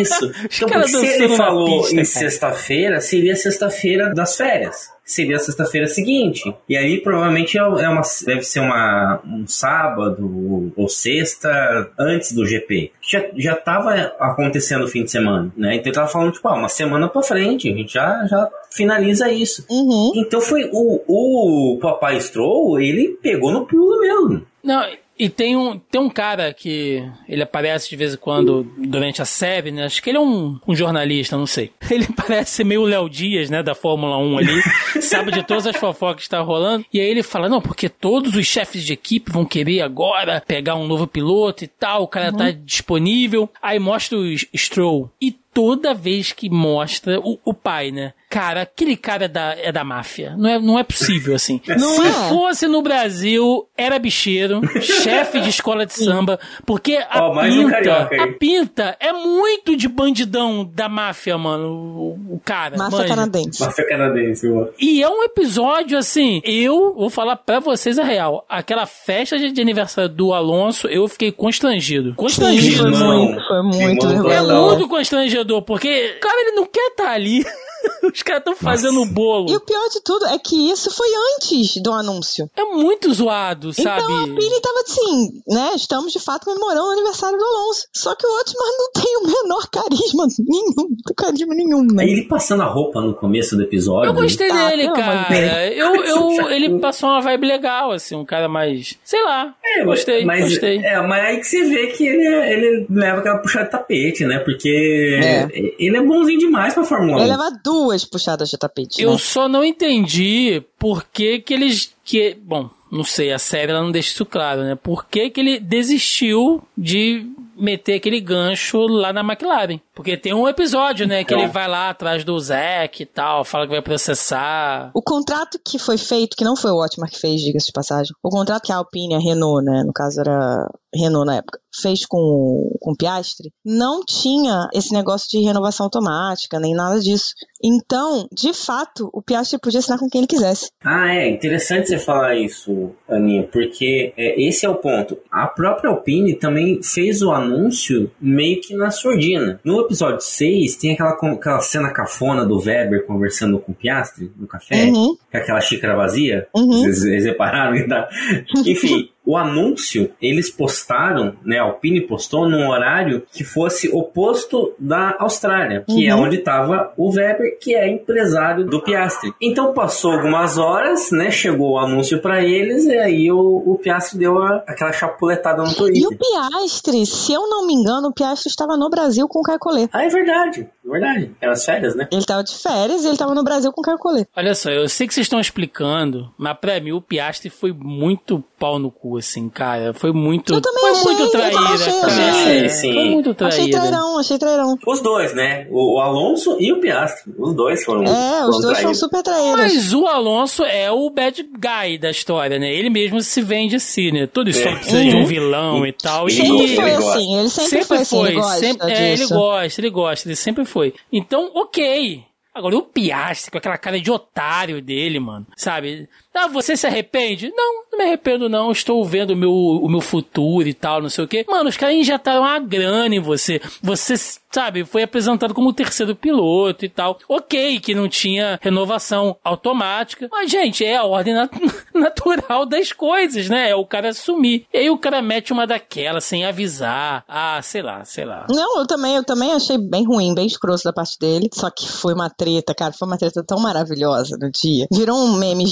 Isso. 0.00 0.32
então, 0.62 0.82
se 0.88 1.06
ele 1.06 1.36
falou 1.36 1.82
pista, 1.82 2.00
em 2.00 2.04
sexta-feira, 2.04 3.00
seria 3.00 3.36
sexta-feira 3.36 4.12
das 4.14 4.36
férias 4.36 4.94
seria 5.04 5.36
a 5.36 5.38
sexta-feira 5.38 5.86
seguinte. 5.86 6.54
E 6.68 6.76
aí 6.76 7.00
provavelmente 7.00 7.58
é, 7.58 7.60
é 7.60 7.88
uma, 7.88 8.02
deve 8.24 8.42
ser 8.42 8.60
uma, 8.60 9.20
um 9.24 9.46
sábado 9.46 10.72
ou 10.74 10.88
sexta 10.88 11.90
antes 11.98 12.32
do 12.32 12.46
GP. 12.46 12.90
Já, 13.02 13.24
já 13.36 13.54
tava 13.54 13.92
acontecendo 14.18 14.84
o 14.84 14.88
fim 14.88 15.04
de 15.04 15.10
semana, 15.10 15.52
né? 15.56 15.74
Então 15.74 15.86
ele 15.86 15.94
tava 15.94 16.08
falando, 16.08 16.32
tipo, 16.32 16.48
ah, 16.48 16.54
uma 16.54 16.68
semana 16.68 17.08
pra 17.08 17.22
frente, 17.22 17.70
a 17.70 17.76
gente 17.76 17.92
já, 17.92 18.26
já 18.26 18.48
finaliza 18.70 19.30
isso. 19.30 19.64
Uhum. 19.68 20.12
Então 20.16 20.40
foi 20.40 20.70
o, 20.72 21.02
o 21.06 21.78
Papai 21.78 22.20
Stroll, 22.20 22.80
ele 22.80 23.18
pegou 23.22 23.52
no 23.52 23.66
pulo 23.66 24.00
mesmo. 24.00 24.46
Não, 24.62 24.82
e 25.18 25.28
tem 25.28 25.56
um, 25.56 25.78
tem 25.78 26.00
um 26.00 26.10
cara 26.10 26.52
que 26.52 27.02
ele 27.28 27.42
aparece 27.42 27.88
de 27.88 27.96
vez 27.96 28.14
em 28.14 28.16
quando 28.16 28.64
durante 28.76 29.22
a 29.22 29.24
série, 29.24 29.70
né? 29.70 29.84
Acho 29.84 30.02
que 30.02 30.10
ele 30.10 30.18
é 30.18 30.20
um, 30.20 30.58
um 30.66 30.74
jornalista, 30.74 31.36
não 31.36 31.46
sei. 31.46 31.70
Ele 31.90 32.06
parece 32.16 32.64
meio 32.64 32.82
Léo 32.82 33.08
Dias, 33.08 33.48
né? 33.48 33.62
Da 33.62 33.74
Fórmula 33.74 34.18
1 34.18 34.38
ali. 34.38 34.62
sabe 35.00 35.30
de 35.30 35.42
todas 35.44 35.66
as 35.66 35.76
fofocas 35.76 36.16
que 36.16 36.22
está 36.22 36.40
rolando. 36.40 36.84
E 36.92 37.00
aí 37.00 37.06
ele 37.06 37.22
fala: 37.22 37.48
não, 37.48 37.60
porque 37.60 37.88
todos 37.88 38.34
os 38.34 38.46
chefes 38.46 38.82
de 38.82 38.92
equipe 38.92 39.30
vão 39.30 39.44
querer 39.44 39.82
agora 39.82 40.42
pegar 40.44 40.74
um 40.74 40.86
novo 40.86 41.06
piloto 41.06 41.62
e 41.62 41.68
tal. 41.68 42.02
O 42.02 42.08
cara 42.08 42.32
tá 42.32 42.44
uhum. 42.44 42.52
tá 42.52 42.58
disponível. 42.64 43.48
Aí 43.62 43.78
mostra 43.78 44.18
o 44.18 44.34
Stroll. 44.56 45.10
E 45.20 45.30
toda 45.30 45.94
vez 45.94 46.32
que 46.32 46.50
mostra 46.50 47.20
o, 47.20 47.38
o 47.44 47.54
pai, 47.54 47.92
né? 47.92 48.12
Cara, 48.34 48.62
aquele 48.62 48.96
cara 48.96 49.26
é 49.26 49.28
da, 49.28 49.54
é 49.56 49.70
da 49.70 49.84
máfia. 49.84 50.34
Não 50.36 50.50
é, 50.50 50.58
não 50.58 50.76
é 50.76 50.82
possível, 50.82 51.36
assim. 51.36 51.60
Não 51.78 51.78
Se 51.78 52.02
é. 52.04 52.12
fosse 52.28 52.66
no 52.66 52.82
Brasil, 52.82 53.68
era 53.76 53.96
bicheiro, 53.96 54.60
chefe 54.80 55.40
de 55.40 55.50
escola 55.50 55.86
de 55.86 55.92
samba, 55.92 56.40
porque 56.66 56.98
a 57.08 57.28
um 57.28 57.40
pinta, 57.40 58.08
aí. 58.10 58.18
a 58.18 58.32
pinta 58.36 58.96
é 58.98 59.12
muito 59.12 59.76
de 59.76 59.86
bandidão 59.86 60.68
da 60.74 60.88
máfia, 60.88 61.38
mano, 61.38 61.68
o, 61.68 62.34
o 62.34 62.40
cara. 62.44 62.76
Máfia 62.76 62.98
manja. 62.98 63.08
canadense. 63.08 63.60
Máfia 63.62 63.88
canadense, 63.88 64.48
mano. 64.48 64.68
E 64.80 65.00
é 65.00 65.08
um 65.08 65.22
episódio 65.22 65.96
assim, 65.96 66.40
eu 66.42 66.92
vou 66.92 67.10
falar 67.10 67.36
pra 67.36 67.60
vocês 67.60 68.00
a 68.00 68.02
real. 68.02 68.44
Aquela 68.48 68.84
festa 68.84 69.38
de 69.38 69.60
aniversário 69.60 70.10
do 70.10 70.34
Alonso, 70.34 70.88
eu 70.88 71.06
fiquei 71.06 71.30
constrangido. 71.30 72.08
Sim, 72.08 72.14
Constrangido. 72.16 72.82
foi 72.82 72.90
muito, 72.90 73.46
foi 73.46 73.62
muito 73.62 74.28
É 74.28 74.40
muito 74.42 74.88
constrangedor, 74.88 75.62
porque, 75.62 76.14
cara, 76.20 76.40
ele 76.40 76.56
não 76.56 76.66
quer 76.66 76.88
estar 76.88 77.12
ali. 77.12 77.44
Os 78.02 78.22
caras 78.24 78.40
estão 78.40 78.56
fazendo 78.56 79.00
o 79.02 79.06
bolo. 79.06 79.48
E 79.50 79.56
o 79.56 79.60
pior 79.60 79.88
de 79.90 80.00
tudo 80.02 80.26
é 80.26 80.38
que 80.38 80.70
isso 80.70 80.90
foi 80.90 81.06
antes 81.36 81.80
do 81.82 81.92
anúncio. 81.92 82.50
É 82.56 82.64
muito 82.64 83.12
zoado, 83.12 83.72
sabe? 83.72 84.02
Então 84.02 84.24
a 84.24 84.24
Pini 84.24 84.60
tava 84.60 84.80
assim, 84.80 85.42
né? 85.48 85.72
Estamos 85.76 86.12
de 86.12 86.18
fato 86.18 86.44
comemorando 86.46 86.88
o 86.88 86.92
aniversário 86.92 87.38
do 87.38 87.44
Alonso. 87.44 87.86
Só 87.92 88.14
que 88.14 88.26
o 88.26 88.40
Otmar 88.40 88.68
não 88.78 88.92
tem 88.92 89.16
o 89.18 89.26
menor 89.42 89.68
carisma 89.70 90.26
nenhum, 90.40 90.96
carisma 91.16 91.54
nenhum, 91.54 91.82
né? 91.92 92.02
Aí 92.04 92.10
ele 92.10 92.22
passando 92.24 92.62
a 92.62 92.66
roupa 92.66 93.00
no 93.00 93.14
começo 93.14 93.56
do 93.56 93.62
episódio. 93.62 94.08
Eu 94.10 94.14
gostei 94.14 94.48
Tá, 94.48 94.68
dele, 94.70 94.90
cara. 94.92 95.72
Eu, 95.72 95.94
eu, 96.04 96.50
ele 96.50 96.78
passou 96.78 97.08
uma 97.10 97.20
vibe 97.20 97.46
legal, 97.46 97.92
assim, 97.92 98.14
um 98.16 98.24
cara 98.24 98.48
mais. 98.48 98.96
Sei 99.04 99.22
lá. 99.22 99.54
É, 99.64 99.84
gostei, 99.84 100.24
mas, 100.24 100.44
gostei. 100.48 100.78
É, 100.78 101.00
mas 101.06 101.24
aí 101.24 101.36
que 101.38 101.44
você 101.46 101.64
vê 101.64 101.86
que 101.88 102.06
ele, 102.06 102.26
é- 102.26 102.52
ele 102.52 102.86
leva 102.90 103.18
aquela 103.20 103.38
puxada 103.38 103.64
de 103.66 103.70
tapete, 103.72 104.24
né? 104.24 104.38
Porque 104.38 105.18
É. 105.22 105.48
ele 105.78 105.96
é 105.96 106.02
bonzinho 106.02 106.38
demais 106.38 106.72
pra 106.74 106.84
Fórmula 106.84 107.18
1. 107.18 107.20
Ele 107.20 107.30
leva 107.30 107.50
duas 107.62 108.04
puxadas 108.14 108.48
de 108.48 108.56
tapete. 108.56 109.02
Eu 109.02 109.12
né? 109.12 109.18
só 109.18 109.48
não 109.48 109.64
entendi 109.64 110.62
por 110.78 111.04
que 111.04 111.40
que 111.40 111.52
eles. 111.52 111.92
Que, 112.04 112.34
bom, 112.40 112.68
não 112.92 113.02
sei, 113.02 113.32
a 113.32 113.38
série 113.38 113.72
ela 113.72 113.82
não 113.82 113.90
deixa 113.90 114.10
isso 114.10 114.24
claro, 114.26 114.62
né? 114.62 114.76
Por 114.76 115.06
que 115.06 115.30
que 115.30 115.40
ele 115.40 115.58
desistiu 115.58 116.62
de 116.76 117.26
meter 117.56 117.94
aquele 117.94 118.20
gancho 118.20 118.78
lá 118.86 119.12
na 119.12 119.20
McLaren? 119.22 119.80
Porque 119.94 120.16
tem 120.16 120.34
um 120.34 120.46
episódio, 120.46 121.06
né? 121.06 121.24
Que 121.24 121.32
Então. 121.34 121.44
ele 121.44 121.52
vai 121.52 121.66
lá 121.66 121.90
atrás 121.90 122.24
do 122.24 122.38
Zack 122.38 123.02
e 123.02 123.06
tal, 123.06 123.44
fala 123.44 123.64
que 123.66 123.72
vai 123.72 123.80
processar. 123.82 124.90
O 124.94 125.00
contrato 125.02 125.58
que 125.64 125.78
foi 125.78 125.96
feito, 125.96 126.36
que 126.36 126.44
não 126.44 126.56
foi 126.56 126.70
o 126.70 126.84
Otmar 126.84 127.10
que 127.10 127.18
fez, 127.18 127.40
diga-se 127.40 127.66
de 127.66 127.72
passagem, 127.72 128.12
o 128.22 128.28
contrato 128.30 128.64
que 128.64 128.72
a 128.72 128.76
Alpine, 128.76 129.14
a 129.14 129.18
Renault, 129.18 129.64
né, 129.64 129.82
no 129.84 129.92
caso 129.92 130.20
era 130.20 130.68
Renault 130.94 131.26
na 131.26 131.36
época, 131.36 131.58
fez 131.82 132.06
com, 132.06 132.18
o- 132.18 132.76
com 132.80 132.92
o 132.92 132.96
Piastri, 132.96 133.50
não 133.64 134.00
tinha 134.04 134.68
esse 134.72 134.92
negócio 134.92 135.28
de 135.30 135.44
renovação 135.44 135.84
automática, 135.86 136.58
nem 136.60 136.74
nada 136.74 137.00
disso. 137.00 137.32
Então, 137.62 138.26
de 138.32 138.52
fato, 138.52 139.08
o 139.12 139.22
Piastri 139.22 139.58
podia 139.58 139.80
assinar 139.80 139.98
com 139.98 140.08
quem 140.08 140.20
ele 140.20 140.28
quisesse. 140.28 140.68
Ah, 140.84 141.14
é 141.14 141.28
interessante 141.30 141.88
você 141.88 141.98
falar 141.98 142.36
isso, 142.36 142.90
Aninha, 143.08 143.48
porque 143.52 144.12
é, 144.16 144.40
esse 144.40 144.66
é 144.66 144.68
o 144.68 144.76
ponto. 144.76 145.16
A 145.30 145.46
própria 145.46 145.90
Alpine 145.90 146.34
também 146.38 146.82
fez 146.82 147.22
o 147.22 147.30
anúncio 147.30 148.10
meio 148.20 148.60
que 148.60 148.74
na 148.74 148.90
surdina. 148.90 149.60
No 149.64 149.80
episódio 149.80 150.20
6, 150.20 150.76
tem 150.76 150.92
aquela, 150.92 151.10
aquela 151.12 151.60
cena 151.60 151.90
cafona 151.92 152.44
do 152.44 152.58
Weber 152.58 153.06
conversando 153.06 153.58
com 153.58 153.72
o 153.72 153.74
Piastri 153.74 154.30
no 154.36 154.46
café, 154.46 154.84
Uhum, 154.84 155.16
com 155.30 155.36
aquela 155.38 155.60
xícara 155.60 155.96
vazia. 155.96 156.46
uhum. 156.54 156.82
Vocês, 156.82 156.98
vocês 157.00 157.24
repararam? 157.24 157.88
tá- 157.88 158.08
Enfim, 158.66 159.08
o 159.26 159.36
anúncio, 159.36 160.10
eles 160.20 160.50
postaram, 160.50 161.34
né? 161.44 161.58
A 161.58 161.62
Alpine 161.64 162.00
postou 162.02 162.48
num 162.48 162.68
horário 162.68 163.22
que 163.32 163.42
fosse 163.44 163.88
oposto 163.88 164.74
da 164.78 165.16
Austrália, 165.18 165.84
que 165.88 166.06
é 166.08 166.14
Uhum. 166.14 166.22
onde 166.24 166.36
estava 166.36 166.92
o 166.96 167.10
Weber, 167.10 167.58
que 167.60 167.74
é 167.74 167.88
empresário 167.88 168.64
do 168.66 168.82
Piastri. 168.82 169.32
Então 169.40 169.72
passou 169.72 170.12
algumas 170.12 170.58
horas, 170.58 171.10
né? 171.10 171.30
Chegou 171.30 171.72
o 171.72 171.78
anúncio 171.78 172.20
para 172.20 172.42
eles 172.44 172.84
e 172.84 172.96
aí 172.98 173.32
o, 173.32 173.38
o 173.66 173.78
Piastri 173.78 174.18
deu 174.18 174.42
a- 174.42 174.62
aquela 174.66 174.92
chapuletada 174.92 175.62
no 175.62 175.68
E 175.70 175.74
Twitter. 175.74 176.08
o 176.08 176.18
Piastri, 176.18 177.06
se 177.06 177.32
eu 177.32 177.48
não 177.48 177.66
me 177.66 177.74
engano, 177.74 178.08
o 178.08 178.12
Piastri 178.12 178.50
estava 178.50 178.76
no 178.76 178.88
Brasil 178.90 179.26
com 179.28 179.40
o 179.40 179.42
Caio 179.42 179.58
Collet. 179.58 179.88
Ah, 179.92 180.04
é 180.04 180.08
verdade, 180.08 180.68
é 180.84 180.88
verdade. 180.90 181.30
Eram 181.40 181.52
as 181.52 181.64
férias, 181.64 181.94
né? 181.94 182.08
Ele 182.10 182.20
estava 182.20 182.42
de 182.44 182.54
férias 182.56 183.02
e 183.02 183.06
ele 183.06 183.14
estava 183.14 183.34
no 183.34 183.42
Brasil 183.44 183.72
com 183.72 183.80
o 183.80 183.84
Caio 183.84 183.98
Collet. 183.98 184.28
Olha 184.36 184.54
só, 184.54 184.70
eu 184.70 184.88
sei 184.88 185.06
que 185.06 185.14
vocês 185.14 185.24
estão 185.24 185.40
explicando, 185.40 186.30
mas 186.38 186.56
pra 186.58 186.78
mim 186.80 186.92
o 186.92 187.00
Piastri 187.00 187.48
foi 187.50 187.72
muito 187.72 188.42
pau 188.58 188.78
no 188.78 188.90
cu, 188.90 189.13
assim, 189.16 189.48
cara. 189.48 189.92
Foi 189.94 190.12
muito. 190.12 190.54
Eu 190.54 190.60
também 190.60 190.80
foi 190.80 190.90
achei, 190.90 191.04
muito 191.04 191.22
eu 191.22 191.30
também 191.30 191.50
traíra, 191.50 191.74
achei, 191.74 192.00
cara. 192.00 192.06
achei. 192.30 192.68
Sim, 192.68 192.92
Foi 192.94 193.02
sim. 193.02 193.10
muito 193.10 193.30
Achei 193.30 193.70
traíra. 193.70 193.80
trairão, 193.80 194.18
achei 194.18 194.38
trairão. 194.38 194.78
Os 194.86 195.00
dois, 195.00 195.34
né? 195.34 195.66
O, 195.70 195.96
o 195.96 196.00
Alonso 196.00 196.56
e 196.60 196.72
o 196.72 196.80
Piastri. 196.80 197.32
Os 197.38 197.54
dois 197.54 197.84
foram. 197.84 198.02
É, 198.02 198.06
foram 198.06 198.48
os 198.48 198.50
dois 198.50 198.62
foram 198.62 198.72
traídos. 198.74 198.98
super 198.98 199.22
traíras. 199.22 199.56
Mas 199.56 199.92
o 199.94 200.06
Alonso 200.06 200.64
é 200.64 200.90
o 200.90 201.08
bad 201.10 201.42
guy 201.42 201.98
da 201.98 202.10
história, 202.10 202.58
né? 202.58 202.72
Ele 202.72 202.90
mesmo 202.90 203.20
se 203.20 203.40
vende 203.42 203.76
assim, 203.76 204.10
né? 204.10 204.26
Toda 204.26 204.50
história 204.50 204.76
É. 204.76 204.78
precisa 204.78 205.02
de 205.04 205.14
um 205.16 205.20
Uhum. 205.20 205.26
vilão 205.26 205.86
e 205.86 205.92
tal. 205.92 206.28
Ele 206.28 206.42
E 206.42 206.46
Sempre 206.46 206.76
foi 206.76 206.90
gosta. 206.96 207.10
assim, 207.18 207.38
ele 207.38 207.48
sempre, 207.50 207.84
foi 207.84 207.96
assim, 207.98 208.24
ele 208.26 208.34
gosta 208.34 208.58
sempre- 208.58 208.92
é, 208.92 209.12
ele 209.12 209.26
gosta, 209.26 209.80
ele 209.80 209.90
gosta, 209.90 210.28
ele 210.28 210.36
sempre 210.36 210.64
foi. 210.64 210.94
Então, 211.12 211.50
ok. 211.54 212.22
Agora, 212.54 212.76
o 212.76 212.82
Piastri, 212.82 213.50
com 213.50 213.58
aquela 213.58 213.76
cara 213.76 214.00
de 214.00 214.08
otário 214.12 214.80
dele, 214.80 215.18
mano, 215.18 215.44
sabe? 215.56 216.08
Ah, 216.34 216.48
você 216.48 216.76
se 216.76 216.86
arrepende? 216.86 217.52
Não, 217.54 217.82
não 217.90 217.98
me 217.98 218.04
arrependo 218.04 218.48
não, 218.48 218.72
estou 218.72 219.04
vendo 219.04 219.30
o 219.30 219.36
meu, 219.36 219.52
o 219.52 219.88
meu 219.88 220.00
futuro 220.00 220.66
e 220.68 220.74
tal, 220.74 221.00
não 221.00 221.08
sei 221.08 221.24
o 221.24 221.28
quê. 221.28 221.44
Mano, 221.48 221.68
os 221.68 221.76
caras 221.76 221.94
injetaram 221.94 222.40
uma 222.42 222.58
grana 222.58 223.14
em 223.14 223.20
você. 223.20 223.60
Você, 223.82 224.14
sabe, 224.52 224.84
foi 224.84 225.02
apresentado 225.02 225.54
como 225.54 225.68
o 225.70 225.72
terceiro 225.72 226.14
piloto 226.14 226.84
e 226.84 226.88
tal. 226.88 227.18
Ok, 227.28 227.78
que 227.80 227.94
não 227.94 228.08
tinha 228.08 228.58
renovação 228.62 229.36
automática. 229.44 230.28
Mas, 230.30 230.50
gente, 230.50 230.84
é 230.84 230.96
a 230.96 231.04
ordem 231.04 231.34
nat- 231.34 231.52
natural 231.94 232.66
das 232.66 232.92
coisas, 232.92 233.48
né? 233.48 233.70
É 233.70 233.74
o 233.76 233.86
cara 233.86 234.12
sumir. 234.12 234.66
E 234.72 234.78
aí 234.78 234.90
o 234.90 234.98
cara 234.98 235.22
mete 235.22 235.52
uma 235.52 235.66
daquela 235.66 236.20
sem 236.20 236.44
avisar. 236.44 237.24
Ah, 237.28 237.60
sei 237.62 237.82
lá, 237.82 238.04
sei 238.04 238.24
lá. 238.24 238.46
Não, 238.50 238.80
eu 238.80 238.86
também, 238.86 239.16
eu 239.16 239.24
também 239.24 239.52
achei 239.52 239.78
bem 239.78 240.04
ruim, 240.04 240.34
bem 240.34 240.46
escroto 240.46 240.82
da 240.84 240.92
parte 240.92 241.18
dele. 241.18 241.48
Só 241.52 241.70
que 241.70 241.86
foi 241.88 242.12
uma 242.14 242.28
treta, 242.30 242.74
cara, 242.74 242.92
foi 242.92 243.06
uma 243.06 243.18
treta 243.18 243.42
tão 243.46 243.58
maravilhosa 243.60 244.36
no 244.40 244.50
dia. 244.50 244.86
Virou 244.92 245.16
um 245.16 245.36
meme 245.36 245.64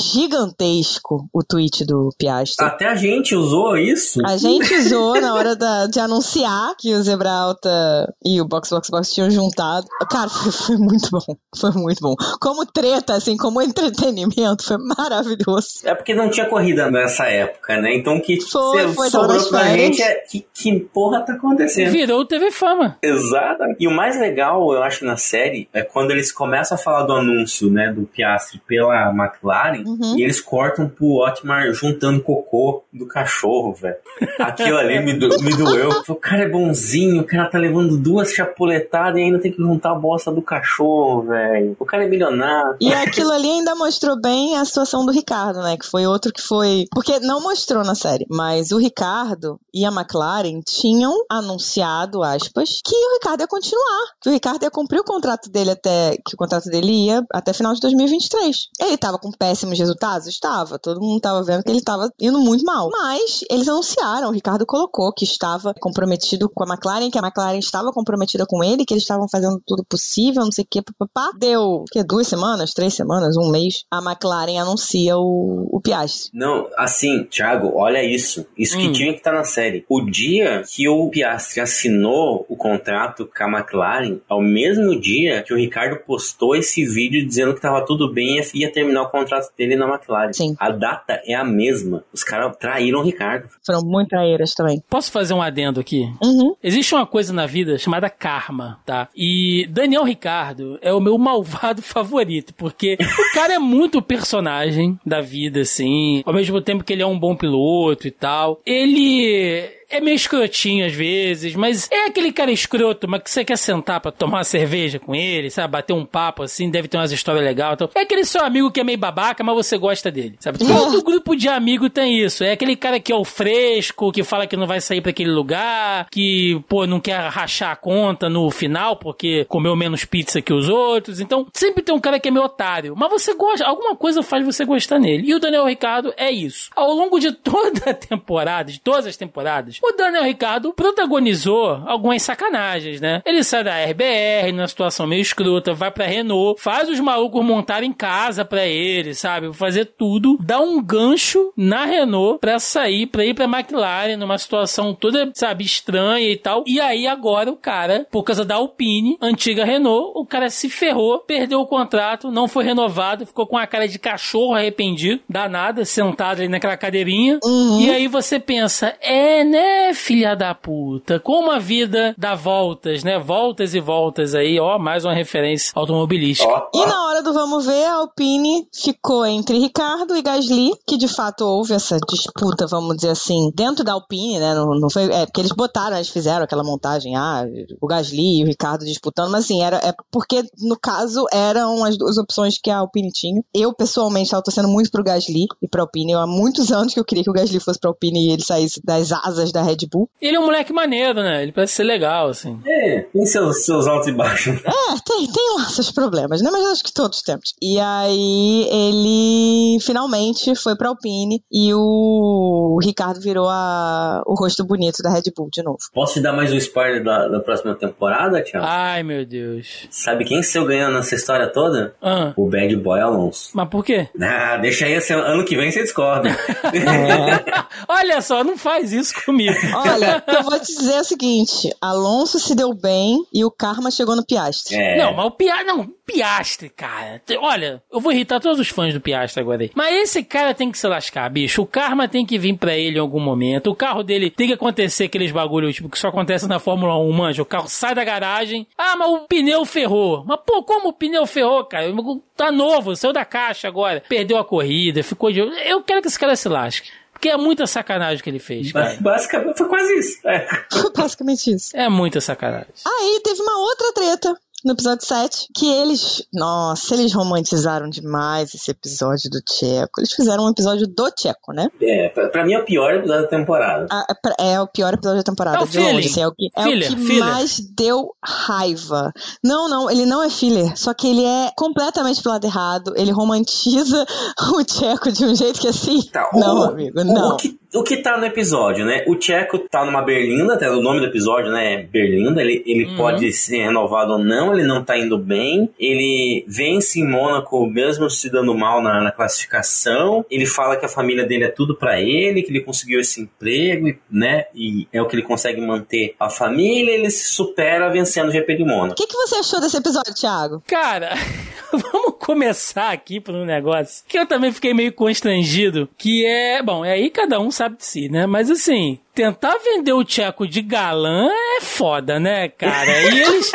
gigantesco 0.57 1.29
o 1.33 1.43
tweet 1.43 1.85
do 1.85 2.11
Piastri. 2.19 2.65
Até 2.65 2.87
a 2.87 2.95
gente 2.95 3.35
usou 3.35 3.77
isso. 3.77 4.21
A 4.27 4.37
gente 4.37 4.73
usou 4.75 5.21
na 5.21 5.35
hora 5.35 5.57
da- 5.57 5.87
de 5.87 5.99
anunciar 5.99 6.75
que 6.79 6.95
o 6.95 7.03
Zebra 7.03 7.31
Alta 7.31 8.15
e 8.25 8.41
o 8.41 8.45
Box 8.47 8.71
Box 8.71 8.91
Box 8.91 9.13
tinham 9.13 9.31
juntado. 9.31 9.87
Cara, 10.11 10.29
foi, 10.29 10.53
foi 10.53 10.77
muito 10.77 11.09
bom. 11.11 11.37
Foi 11.57 11.71
muito 11.73 12.01
bom. 12.01 12.15
Como 12.41 12.65
treta, 12.67 13.15
assim, 13.15 13.37
como 13.37 13.61
entretenimento, 13.63 14.65
foi 14.65 14.77
maravilhoso. 14.79 15.69
É 15.85 15.95
porque 15.95 16.15
não 16.15 16.31
tinha 16.31 16.47
corrida 16.49 16.91
nessa 16.91 17.25
época, 17.27 17.81
né? 17.81 17.95
Então 17.97 18.17
o 18.17 18.23
que 18.23 18.41
Foi, 18.41 18.89
foi, 18.93 19.11
sobrou 19.11 19.43
pra 19.49 19.61
férias. 19.61 19.97
gente 19.97 20.03
é 20.03 20.15
que, 20.17 20.47
que 20.55 20.81
porra 20.93 21.21
tá 21.21 21.35
acontecendo. 21.35 21.91
Virou 21.91 22.21
o 22.21 22.25
TV 22.27 22.51
Fama. 22.51 22.97
Exato. 23.03 23.63
E 23.79 23.87
o 23.87 23.91
mais 23.91 24.19
legal, 24.19 24.73
eu 24.73 24.83
acho, 24.83 25.05
na 25.05 25.17
série 25.17 25.69
é 25.73 25.83
quando 25.83 26.11
eles 26.11 26.33
começam 26.33 26.77
a 26.77 26.79
falar 26.79 27.05
do 27.05 27.13
anúncio, 27.13 27.71
né, 27.71 27.93
do 27.93 28.03
Piastri 28.03 28.61
pela 28.67 29.11
McLaren 29.11 29.83
Uhum. 29.87 30.17
e 30.19 30.23
eles 30.23 30.41
cortam 30.43 30.89
pro 30.89 31.25
Otmar 31.27 31.73
juntando 31.73 32.23
cocô 32.23 32.83
do 32.93 33.07
cachorro, 33.07 33.73
velho. 33.75 33.97
Aquilo 34.39 34.77
ali 34.79 35.01
me, 35.01 35.15
do- 35.15 35.43
me 35.43 35.57
doeu. 35.57 35.91
O 36.09 36.15
cara 36.15 36.43
é 36.43 36.49
bonzinho, 36.49 37.23
o 37.23 37.25
cara 37.27 37.49
tá 37.49 37.59
levando 37.59 37.97
duas 37.97 38.33
chapuletadas 38.33 39.19
e 39.19 39.23
ainda 39.25 39.39
tem 39.39 39.53
que 39.53 39.59
juntar 39.63 39.93
a 39.93 39.95
bosta 39.95 40.31
do 40.31 40.43
cachorro, 40.43 41.23
velho. 41.23 41.77
O 41.79 41.85
cara 41.85 42.05
é 42.05 42.09
milionário. 42.09 42.77
E 42.81 42.93
aquilo 42.93 43.31
ali 43.31 43.49
ainda 43.51 43.75
mostrou 43.75 44.21
bem 44.21 44.57
a 44.59 44.65
situação 44.65 45.05
do 45.07 45.13
Ricardo, 45.13 45.61
né? 45.63 45.77
Que 45.77 45.87
foi 45.87 46.07
outro 46.07 46.33
que 46.33 46.43
foi. 46.43 46.85
Porque 46.93 47.19
não 47.21 47.41
mostrou 47.43 47.83
na 47.85 47.95
série, 47.95 48.27
mas 48.31 48.73
o 48.73 48.79
Ricardo 48.79 49.59
e 49.73 49.85
a 49.85 49.89
McLaren 49.91 50.61
tinham 50.67 51.15
anunciado, 51.31 52.23
aspas, 52.23 52.81
que 52.85 52.95
o 52.95 53.13
Ricardo 53.15 53.41
ia 53.41 53.47
continuar. 53.47 54.13
Que 54.21 54.29
o 54.29 54.33
Ricardo 54.33 54.63
ia 54.63 54.71
cumprir 54.71 55.01
o 55.01 55.05
contrato 55.05 55.51
dele 55.51 55.71
até. 55.71 56.17
Que 56.27 56.35
o 56.35 56.37
contrato 56.37 56.65
dele 56.71 57.07
ia 57.07 57.23
até 57.33 57.53
final 57.53 57.75
de 57.75 57.81
2023. 57.81 58.69
Ele 58.81 58.97
tava 58.97 59.19
com 59.19 59.31
péssimos 59.31 59.79
resultados? 59.79 60.32
Estava. 60.33 60.79
Todo 60.79 61.01
mundo 61.01 61.21
tava 61.21 61.43
vendo 61.43 61.63
que 61.63 61.71
ele 61.71 61.83
tava 61.83 62.11
indo 62.21 62.39
muito 62.39 62.65
mal. 62.65 62.89
Mas 62.91 63.45
eles 63.51 63.69
anunciaram, 63.69 64.29
o 64.29 64.33
Ricardo 64.33 64.65
colocou 64.67 65.13
que 65.13 65.25
estava 65.25 65.75
comprometido 65.79 66.49
com 66.49 66.65
a 66.65 66.67
McLaren, 66.67 67.11
que 67.11 67.19
a 67.19 67.23
McLaren 67.23 67.59
estava 67.59 67.93
comprometida 67.93 68.45
com 68.47 68.63
ele, 68.65 68.85
que 68.85 68.95
eles 68.95 69.05
estavam 69.05 69.29
fazendo 69.29 69.61
tudo 69.67 69.85
possível, 69.85 70.43
não 70.45 70.53
sei 70.53 70.65
o 70.65 70.67
que, 70.71 70.83
papapá. 70.83 71.31
Deu, 71.39 71.85
que 71.91 72.03
duas 72.03 72.27
semanas, 72.27 72.73
três 72.73 72.95
semanas, 72.95 73.37
um 73.37 73.51
mês, 73.51 73.85
a 73.91 73.99
McLaren 73.99 74.59
anuncia 74.59 75.17
o, 75.17 75.69
o 75.71 75.81
Piastri. 75.81 76.31
Não, 76.35 76.69
assim, 76.77 77.25
Thiago, 77.25 77.73
olha 77.75 78.03
isso. 78.03 78.47
Isso 78.57 78.77
que 78.77 78.89
Hum. 78.89 78.93
tinha 78.93 79.13
que 79.13 79.19
estar 79.19 79.33
na 79.33 79.45
série. 79.45 79.85
O 79.89 80.01
dia 80.01 80.63
que 80.69 80.89
o 80.89 81.09
Piastri 81.11 81.61
assinou 81.61 82.47
o 82.49 82.57
contrato 82.57 83.29
com 83.37 83.45
a 83.45 83.59
McLaren, 83.59 84.21
ao 84.29 84.41
mesmo 84.41 84.99
dia 84.99 85.43
que 85.43 85.53
o 85.53 85.57
Ricardo 85.57 85.97
postou 86.05 86.55
esse 86.57 86.85
vídeo 86.85 87.27
dizendo 87.27 87.55
que 87.55 87.61
tava 87.61 87.85
tudo 87.85 88.13
bem 88.13 88.41
e 88.55 88.61
ia 88.61 88.73
terminar 88.73 89.03
o 89.03 89.11
contrato 89.11 89.51
dele 89.57 89.77
na 89.77 89.87
McLaren. 89.87 90.22
Sim. 90.33 90.57
A 90.59 90.71
data 90.71 91.21
é 91.25 91.35
a 91.35 91.45
mesma. 91.45 92.05
Os 92.13 92.23
caras 92.23 92.57
traíram 92.57 93.01
o 93.01 93.03
Ricardo. 93.03 93.49
Foram 93.65 93.83
muito 93.83 94.11
traíras 94.11 94.55
também. 94.55 94.83
Posso 94.89 95.11
fazer 95.11 95.35
um 95.35 95.43
adendo 95.43 95.81
aqui? 95.81 96.03
Uhum. 96.23 96.55
Existe 96.63 96.95
uma 96.95 97.07
coisa 97.07 97.33
na 97.33 97.47
vida 97.47 97.79
chamada 97.79 98.11
Karma, 98.11 98.81
tá? 98.85 99.09
E 99.15 99.67
Daniel 99.71 100.05
Ricardo 100.05 100.79
é 100.83 100.93
o 100.93 101.01
meu 101.01 101.17
malvado 101.23 101.83
favorito, 101.83 102.55
porque 102.55 102.97
o 103.01 103.35
cara 103.35 103.55
é 103.55 103.59
muito 103.59 104.03
personagem 104.03 104.99
da 105.05 105.21
vida, 105.21 105.61
assim, 105.61 106.23
ao 106.25 106.35
mesmo 106.35 106.61
tempo 106.61 106.85
que 106.85 106.93
ele 106.93 107.03
é 107.03 107.07
um 107.07 107.19
bom 107.19 107.35
piloto 107.35 108.07
e 108.07 108.11
tal. 108.11 108.61
Ele 108.65 109.82
é 109.93 110.01
meio 110.01 110.17
escrotinho 110.17 110.87
às 110.87 110.93
vezes, 110.93 111.55
mas 111.55 111.89
é 111.91 112.07
aquele 112.07 112.33
cara 112.33 112.51
escroto, 112.51 113.07
mas 113.09 113.23
que 113.23 113.31
você 113.31 113.45
quer 113.45 113.59
sentar 113.59 114.01
pra 114.01 114.11
tomar 114.11 114.39
uma 114.39 114.45
cerveja 114.45 114.99
com 114.99 115.15
ele, 115.15 115.51
sabe? 115.51 115.73
Bater 115.73 115.93
um 115.93 116.05
papo 116.05 116.43
assim, 116.43 116.71
deve 116.71 116.89
ter 116.89 116.97
umas 116.97 117.13
histórias 117.13 117.45
legais. 117.45 117.75
Então, 117.75 117.91
é 117.95 118.01
aquele 118.01 118.25
seu 118.25 118.43
amigo 118.45 118.71
que 118.71 118.81
é 118.81 118.85
meio 118.85 118.99
babaca, 118.99 119.45
mas 119.45 119.55
você 119.55 119.77
gosta 119.77 120.11
dele, 120.11 120.37
sabe? 120.41 120.59
Todo 120.65 121.03
grupo 121.03 121.37
de 121.37 121.49
amigo 121.49 121.91
tem 121.91 122.19
isso. 122.19 122.43
É 122.43 122.53
aquele 122.53 122.75
cara 122.75 122.99
que 122.99 123.13
é 123.13 123.15
o 123.15 123.25
fresco, 123.25 124.11
que 124.11 124.25
fala 124.25 124.47
que 124.47 124.57
não 124.57 124.67
vai 124.67 124.81
sair 124.81 125.01
para 125.01 125.11
aquele 125.11 125.31
lugar, 125.31 126.07
que, 126.11 126.61
pô, 126.69 126.87
não 126.87 127.01
quer 127.01 127.21
rachar 127.29 127.73
a 127.73 127.77
conta 127.77 128.29
no 128.29 128.51
final 128.51 128.97
porque 128.97 129.45
comeu 129.45 129.77
menos 129.77 130.05
pizza 130.05 130.41
que 130.41 130.53
os 130.53 130.69
outros. 130.69 131.21
Então, 131.21 131.47
sempre 131.53 131.83
tem 131.83 131.95
um 131.95 132.01
cara 132.01 132.19
que 132.19 132.29
é 132.29 132.31
meio 132.31 132.47
otário, 132.47 132.95
mas 132.97 133.11
você 133.11 133.35
gosta, 133.35 133.67
alguma 133.67 133.95
coisa 133.95 134.23
faz 134.23 134.45
você 134.45 134.65
gostar 134.65 134.99
nele. 134.99 135.29
E 135.29 135.35
o 135.35 135.39
Daniel 135.39 135.67
Ricardo 135.67 136.15
é 136.17 136.31
isso. 136.31 136.71
Ao 136.75 136.93
longo 136.93 137.19
de 137.19 137.33
toda 137.33 137.91
a 137.91 137.95
temporada, 137.95 138.73
de 138.73 138.81
todas 138.81 139.07
as 139.07 139.17
temporadas, 139.17 139.79
o 139.83 139.93
Daniel 139.97 140.25
Ricardo 140.25 140.73
protagonizou 140.73 141.83
algumas 141.87 142.23
sacanagens, 142.23 143.01
né? 143.01 143.21
Ele 143.27 143.43
sai 143.43 143.65
da 143.65 143.85
RBR 143.85 144.53
numa 144.53 144.69
situação 144.69 145.07
meio 145.07 145.21
escrota, 145.21 145.75
vai 145.75 145.91
pra 145.91 146.07
Renault, 146.07 146.61
faz 146.61 146.89
os 146.89 147.01
malucos 147.01 147.45
montarem 147.45 147.93
casa 147.93 148.45
pra 148.45 148.67
ele, 148.67 149.15
sabe? 149.15 149.53
Fazer 149.53 149.87
tudo, 149.87 150.39
dá 150.41 150.61
um 150.61 150.83
gancho 150.83 151.53
na 151.57 151.85
Renault 151.85 152.39
pra 152.39 152.59
sair, 152.59 153.07
pra 153.07 153.25
ir 153.25 153.35
pra 153.35 153.45
McLaren 153.45 154.17
numa 154.17 154.39
situação 154.39 154.95
toda, 154.95 155.31
sabe, 155.35 155.65
estranha 155.65 156.31
e 156.31 156.37
tal. 156.37 156.63
E 156.67 156.81
aí 156.81 157.07
agora 157.07 157.51
o 157.51 157.57
cara, 157.57 158.07
por 158.11 158.23
causa 158.23 158.45
da 158.45 158.55
Alpine, 158.55 159.17
antiga 159.21 159.65
Renault, 159.65 160.13
o 160.15 160.25
cara 160.25 160.49
se 160.49 160.71
ferrou, 160.71 161.21
perdeu 161.21 161.61
o 161.61 161.67
contrato, 161.67 162.31
não 162.31 162.47
foi 162.47 162.65
renovado, 162.65 163.27
ficou 163.27 163.47
com 163.47 163.59
a 163.59 163.67
cara 163.67 163.89
de 163.89 163.99
cachorro 163.99 164.55
arrependido, 164.55 165.21
danada, 165.29 165.85
sentado 165.85 166.41
ali 166.41 166.49
naquela 166.49 166.77
cadeirinha. 166.77 167.41
Uhum. 167.45 167.81
E 167.81 167.91
aí 167.91 168.07
você 168.07 168.39
pensa, 168.39 168.95
é, 169.01 169.45
né? 169.45 169.72
É, 169.73 169.95
filha 169.95 170.37
da 170.37 170.55
puta. 170.55 171.19
Como 171.19 171.51
a 171.51 171.59
vida 171.59 172.15
dá 172.19 172.35
voltas, 172.35 173.03
né? 173.03 173.19
Voltas 173.19 173.75
e 173.75 173.81
voltas 173.81 174.35
aí, 174.35 174.61
ó, 174.61 174.79
mais 174.79 175.03
uma 175.05 175.15
referência 175.15 175.73
automobilística. 175.75 176.69
E 176.75 176.85
na 176.85 177.07
hora 177.07 177.23
do 177.23 177.33
vamos 177.33 177.65
ver, 177.65 177.85
a 177.87 177.95
Alpine 177.95 178.69
ficou 178.71 179.25
entre 179.25 179.59
Ricardo 179.59 180.15
e 180.15 180.21
Gasly, 180.21 180.73
que 180.87 180.99
de 180.99 181.09
fato 181.09 181.47
houve 181.47 181.73
essa 181.73 181.99
disputa, 182.07 182.67
vamos 182.67 182.97
dizer 182.97 183.11
assim, 183.11 183.51
dentro 183.55 183.83
da 183.83 183.95
Alpine, 183.95 184.39
né? 184.39 184.55
Não, 184.55 184.79
não 184.79 184.91
foi, 184.91 185.05
é 185.11 185.25
porque 185.25 185.41
eles 185.41 185.53
botaram, 185.53 185.97
eles 185.97 186.11
fizeram 186.11 186.45
aquela 186.45 186.63
montagem, 186.63 187.17
ah, 187.17 187.47
o 187.81 187.87
Gasly 187.87 188.41
e 188.41 188.45
o 188.45 188.47
Ricardo 188.47 188.85
disputando, 188.85 189.31
mas 189.31 189.45
assim, 189.45 189.63
era 189.63 189.79
é 189.79 189.95
porque 190.11 190.45
no 190.61 190.79
caso 190.79 191.25
eram 191.33 191.83
as 191.83 191.97
duas 191.97 192.19
opções 192.19 192.59
que 192.59 192.71
a 192.71 192.79
Alpine 192.79 193.11
tinha. 193.11 193.43
Eu 193.55 193.73
pessoalmente 193.73 194.27
estava 194.27 194.43
torcendo 194.43 194.69
muito 194.69 194.91
pro 194.91 195.03
Gasly 195.03 195.47
e 195.63 195.67
pra 195.69 195.81
Alpine. 195.81 196.13
Eu, 196.13 196.19
há 196.19 196.27
muitos 196.27 196.71
anos 196.71 196.93
que 196.93 197.01
eu 197.01 197.05
queria 197.05 197.25
que 197.25 197.31
o 197.31 197.33
Gasly 197.33 197.59
fosse 197.59 197.81
pra 197.81 197.89
Alpine 197.89 198.29
e 198.29 198.33
ele 198.33 198.43
saísse 198.43 198.81
das 198.85 199.11
asas 199.13 199.51
da 199.51 199.62
Red 199.63 199.87
Bull. 199.91 200.09
Ele 200.21 200.37
é 200.37 200.41
um 200.41 200.45
moleque 200.45 200.73
maneiro, 200.73 201.23
né? 201.23 201.43
Ele 201.43 201.53
parece 201.53 201.75
ser 201.75 201.85
legal, 201.85 202.29
assim. 202.29 202.61
É, 202.67 203.01
tem 203.13 203.27
seus, 203.27 203.65
seus 203.65 203.87
altos 203.87 204.09
e 204.09 204.13
baixos. 204.13 204.61
É, 204.73 204.95
tem, 205.05 205.27
tem 205.27 205.59
lá 205.59 205.65
seus 205.67 205.91
problemas, 205.91 206.43
né? 206.43 206.51
Mas 206.51 206.65
acho 206.73 206.85
que 206.85 206.93
todos 206.93 207.23
temos. 207.23 207.55
E 207.61 207.79
aí 207.79 208.69
ele 208.71 209.79
finalmente 209.81 210.55
foi 210.57 210.77
pra 210.77 210.89
Alpine 210.89 211.43
e 211.51 211.73
o 211.75 212.79
Ricardo 212.83 213.21
virou 213.21 213.49
a, 213.49 214.23
o 214.27 214.35
rosto 214.35 214.65
bonito 214.65 215.03
da 215.03 215.11
Red 215.11 215.25
Bull 215.37 215.49
de 215.53 215.63
novo. 215.63 215.79
Posso 215.93 216.15
te 216.15 216.21
dar 216.21 216.33
mais 216.33 216.53
um 216.53 216.57
spoiler 216.57 217.03
da, 217.03 217.29
da 217.29 217.41
próxima 217.41 217.75
temporada, 217.75 218.43
Tiago? 218.43 218.67
Ai, 218.69 219.03
meu 219.03 219.25
Deus. 219.27 219.87
Sabe 219.91 220.25
quem 220.25 220.43
saiu 220.43 220.67
ganhando 220.67 220.95
nessa 220.95 221.15
história 221.15 221.47
toda? 221.47 221.95
Ah. 222.03 222.33
O 222.37 222.49
Bad 222.49 222.75
Boy 222.77 223.01
Alonso. 223.01 223.51
Mas 223.55 223.69
por 223.69 223.85
quê? 223.85 224.09
Ah, 224.21 224.57
deixa 224.57 224.87
aí, 224.87 224.95
assim, 224.95 225.15
ano 225.15 225.45
que 225.45 225.57
vem 225.57 225.71
você 225.71 225.83
discorda. 225.83 226.29
é. 226.73 227.65
Olha 227.89 228.21
só, 228.21 228.43
não 228.45 228.57
faz 228.57 228.93
isso 228.93 229.15
comigo. 229.25 229.42
Olha, 229.75 230.23
eu 230.27 230.43
vou 230.43 230.59
te 230.59 230.67
dizer 230.67 231.01
o 231.01 231.05
seguinte: 231.05 231.75
Alonso 231.81 232.39
se 232.39 232.55
deu 232.55 232.73
bem 232.75 233.25
e 233.33 233.45
o 233.45 233.51
karma 233.51 233.91
chegou 233.91 234.17
no 234.17 234.25
Piastre. 234.25 234.77
É. 234.77 234.99
Não, 234.99 235.15
mas 235.15 235.27
o 235.27 235.31
Piastre. 235.31 235.67
Não, 235.67 235.89
Piastre, 236.07 236.69
cara. 236.69 237.23
Olha, 237.39 237.83
eu 237.91 238.01
vou 238.01 238.13
irritar 238.13 238.41
todos 238.41 238.59
os 238.59 238.69
fãs 238.69 238.93
do 238.93 239.01
Piastre 239.01 239.41
agora 239.41 239.63
aí. 239.63 239.71
Mas 239.75 239.95
esse 240.03 240.23
cara 240.23 240.55
tem 240.55 240.71
que 240.71 240.79
se 240.79 240.87
lascar, 240.87 241.29
bicho. 241.31 241.63
O 241.63 241.67
karma 241.67 242.09
tem 242.09 242.27
que 242.27 242.39
vir 242.39 242.57
pra 242.57 242.77
ele 242.77 242.97
em 242.97 243.01
algum 243.01 243.21
momento. 243.21 243.71
O 243.71 243.75
carro 243.75 244.03
dele 244.03 244.31
tem 244.31 244.49
que 244.49 244.55
acontecer 244.55 245.05
aqueles 245.05 245.33
bagulho, 245.33 245.73
tipo, 245.73 245.89
que 245.89 245.99
só 245.99 246.09
acontece 246.09 246.47
na 246.47 246.59
Fórmula 246.59 246.99
1, 246.99 247.13
manja. 247.13 247.43
O 247.43 247.47
carro 247.47 247.69
sai 247.69 247.95
da 247.95 248.05
garagem. 248.05 248.67
Ah, 248.77 248.97
mas 248.97 249.09
o 249.09 249.19
pneu 249.21 249.65
ferrou. 249.65 250.25
Mas, 250.27 250.41
pô, 250.47 250.63
como 250.63 250.89
o 250.89 250.93
pneu 250.93 251.27
ferrou, 251.27 251.65
cara? 251.65 251.93
Tá 252.37 252.51
novo, 252.51 252.95
saiu 252.97 253.13
da 253.13 253.25
caixa 253.25 253.69
agora. 253.69 254.03
Perdeu 254.09 254.39
a 254.39 254.45
corrida, 254.45 255.03
ficou 255.03 255.33
de. 255.33 255.41
Eu 255.41 255.83
quero 255.83 256.03
que 256.03 256.09
esse 256.09 256.19
cara 256.19 256.37
se 256.37 256.49
lasque. 256.49 256.91
Porque 257.23 257.31
é 257.31 257.37
muita 257.37 257.69
sacanagem 257.69 258.21
que 258.21 258.29
ele 258.29 258.41
fez. 258.41 258.73
Cara. 258.73 258.97
Basicamente, 259.01 259.57
foi 259.57 259.69
quase 259.69 259.97
isso. 259.97 260.19
É. 260.27 260.45
Basicamente 260.99 261.55
isso. 261.55 261.77
É 261.77 261.89
muita 261.89 262.21
sacanagem. 262.21 262.73
Aí 262.85 263.21
teve 263.23 263.41
uma 263.41 263.59
outra 263.61 263.93
treta 263.93 264.37
no 264.65 264.73
episódio 264.73 265.07
7, 265.07 265.49
que 265.55 265.67
eles, 265.67 266.27
nossa, 266.33 266.95
eles 266.95 267.13
romantizaram 267.13 267.89
demais 267.89 268.55
esse 268.55 268.71
episódio 268.71 269.31
do 269.31 269.41
Tcheco. 269.41 270.01
Eles 270.01 270.13
fizeram 270.13 270.45
um 270.45 270.51
episódio 270.51 270.87
do 270.87 271.11
Tcheco, 271.11 271.53
né? 271.53 271.69
É, 271.81 272.09
pra, 272.09 272.29
pra 272.29 272.45
mim 272.45 272.55
é 272.55 272.59
o 272.59 272.65
pior 272.65 272.95
episódio 272.95 273.23
da 273.23 273.29
temporada. 273.29 273.87
Ah, 273.91 274.07
é, 274.39 274.53
é 274.53 274.61
o 274.61 274.67
pior 274.67 274.95
episódio 274.95 275.19
da 275.19 275.31
temporada, 275.31 275.63
é 275.63 275.67
de 275.67 275.79
longe. 275.79 276.09
Assim, 276.09 276.23
é 276.23 276.27
o 276.27 276.33
que, 276.33 276.51
é 276.55 276.63
o 276.63 276.97
que 276.97 277.19
mais 277.19 277.61
deu 277.61 278.15
raiva. 278.23 279.13
Não, 279.43 279.69
não, 279.69 279.91
ele 279.91 280.07
não 280.07 280.23
é 280.23 280.31
filler, 280.31 280.77
só 280.77 280.95
que 280.95 281.09
ele 281.09 281.25
é 281.25 281.51
completamente 281.57 282.23
pro 282.23 282.33
lado 282.33 282.45
errado, 282.45 282.93
ele 282.97 283.11
romantiza 283.11 284.07
o 284.55 284.65
Tcheco 284.65 285.11
de 285.11 285.25
um 285.25 285.35
jeito 285.35 285.61
que 285.61 285.69
assim. 285.69 286.03
Tá, 286.11 286.29
não, 286.35 286.61
o, 286.61 286.63
amigo, 286.65 287.05
não. 287.05 287.35
O 287.35 287.37
que, 287.37 287.59
o 287.75 287.83
que 287.83 287.97
tá 287.97 288.19
no 288.19 288.27
episódio, 288.27 288.85
né? 288.85 289.05
O 289.07 289.17
Tcheco 289.17 289.59
tá 289.59 289.85
numa 289.85 290.03
Berlinda, 290.03 290.55
até 290.55 290.71
o 290.71 290.81
nome 290.81 291.01
do 291.01 291.07
episódio, 291.07 291.51
né? 291.51 291.75
É 291.75 291.83
Berlinda, 291.83 292.43
ele, 292.43 292.63
ele 292.67 292.85
uhum. 292.87 292.97
pode 292.97 293.33
ser 293.33 293.65
renovado 293.65 294.13
ou 294.13 294.19
não, 294.19 294.53
ele 294.53 294.65
não 294.65 294.85
tá 294.85 294.99
indo 294.99 295.17
bem. 295.17 295.71
Ele 295.79 296.45
vence 296.47 297.01
em 297.01 297.09
Mônaco, 297.09 297.67
mesmo 297.67 298.11
se 298.11 298.31
dando 298.31 298.55
mal 298.55 298.83
na, 298.83 299.01
na 299.01 299.11
classificação. 299.11 300.25
Ele 300.31 300.45
fala 300.45 300.77
que 300.77 300.85
a 300.85 300.89
família 300.89 301.25
dele 301.25 301.45
é 301.45 301.49
tudo 301.49 301.75
para 301.75 302.01
ele, 302.01 302.43
que 302.43 302.51
ele 302.51 302.61
conseguiu 302.61 303.01
esse 303.01 303.23
emprego, 303.23 303.97
né? 304.11 304.47
E 304.55 304.87
é 304.93 305.01
o 305.01 305.07
que 305.07 305.17
ele 305.17 305.23
consegue 305.23 305.61
manter 305.61 306.15
a 306.21 306.29
família. 306.29 306.93
Ele 306.93 307.11
se 307.11 307.33
supera 307.33 307.91
vencendo 307.91 308.29
o 308.29 308.33
GP 308.33 308.57
de 308.57 308.65
Mônaco. 308.65 308.93
O 308.93 308.97
que, 308.97 309.07
que 309.07 309.17
você 309.17 309.37
achou 309.37 309.61
desse 309.61 309.79
episódio, 309.79 310.15
Thiago? 310.15 310.63
Cara, 310.67 311.15
vamos 311.73 312.12
começar 312.23 312.93
aqui 312.93 313.19
por 313.19 313.35
um 313.35 313.45
negócio 313.45 314.05
que 314.07 314.17
eu 314.17 314.25
também 314.25 314.53
fiquei 314.53 314.73
meio 314.73 314.93
constrangido, 314.93 315.89
que 315.99 316.25
é, 316.25 316.63
bom, 316.63 316.85
é 316.85 316.93
aí 316.93 317.11
cada 317.11 317.41
um 317.41 317.51
sabe 317.51 317.79
de 317.79 317.85
si, 317.85 318.09
né? 318.09 318.27
Mas 318.27 318.49
assim, 318.49 319.01
tentar 319.13 319.59
vender 319.59 319.93
o 319.93 320.05
Tcheco 320.05 320.47
de 320.47 320.63
galã 320.63 321.29
é 321.59 321.61
foda, 321.61 322.21
né, 322.21 322.49
cara? 322.49 323.11
E 323.11 323.21
eles. 323.21 323.51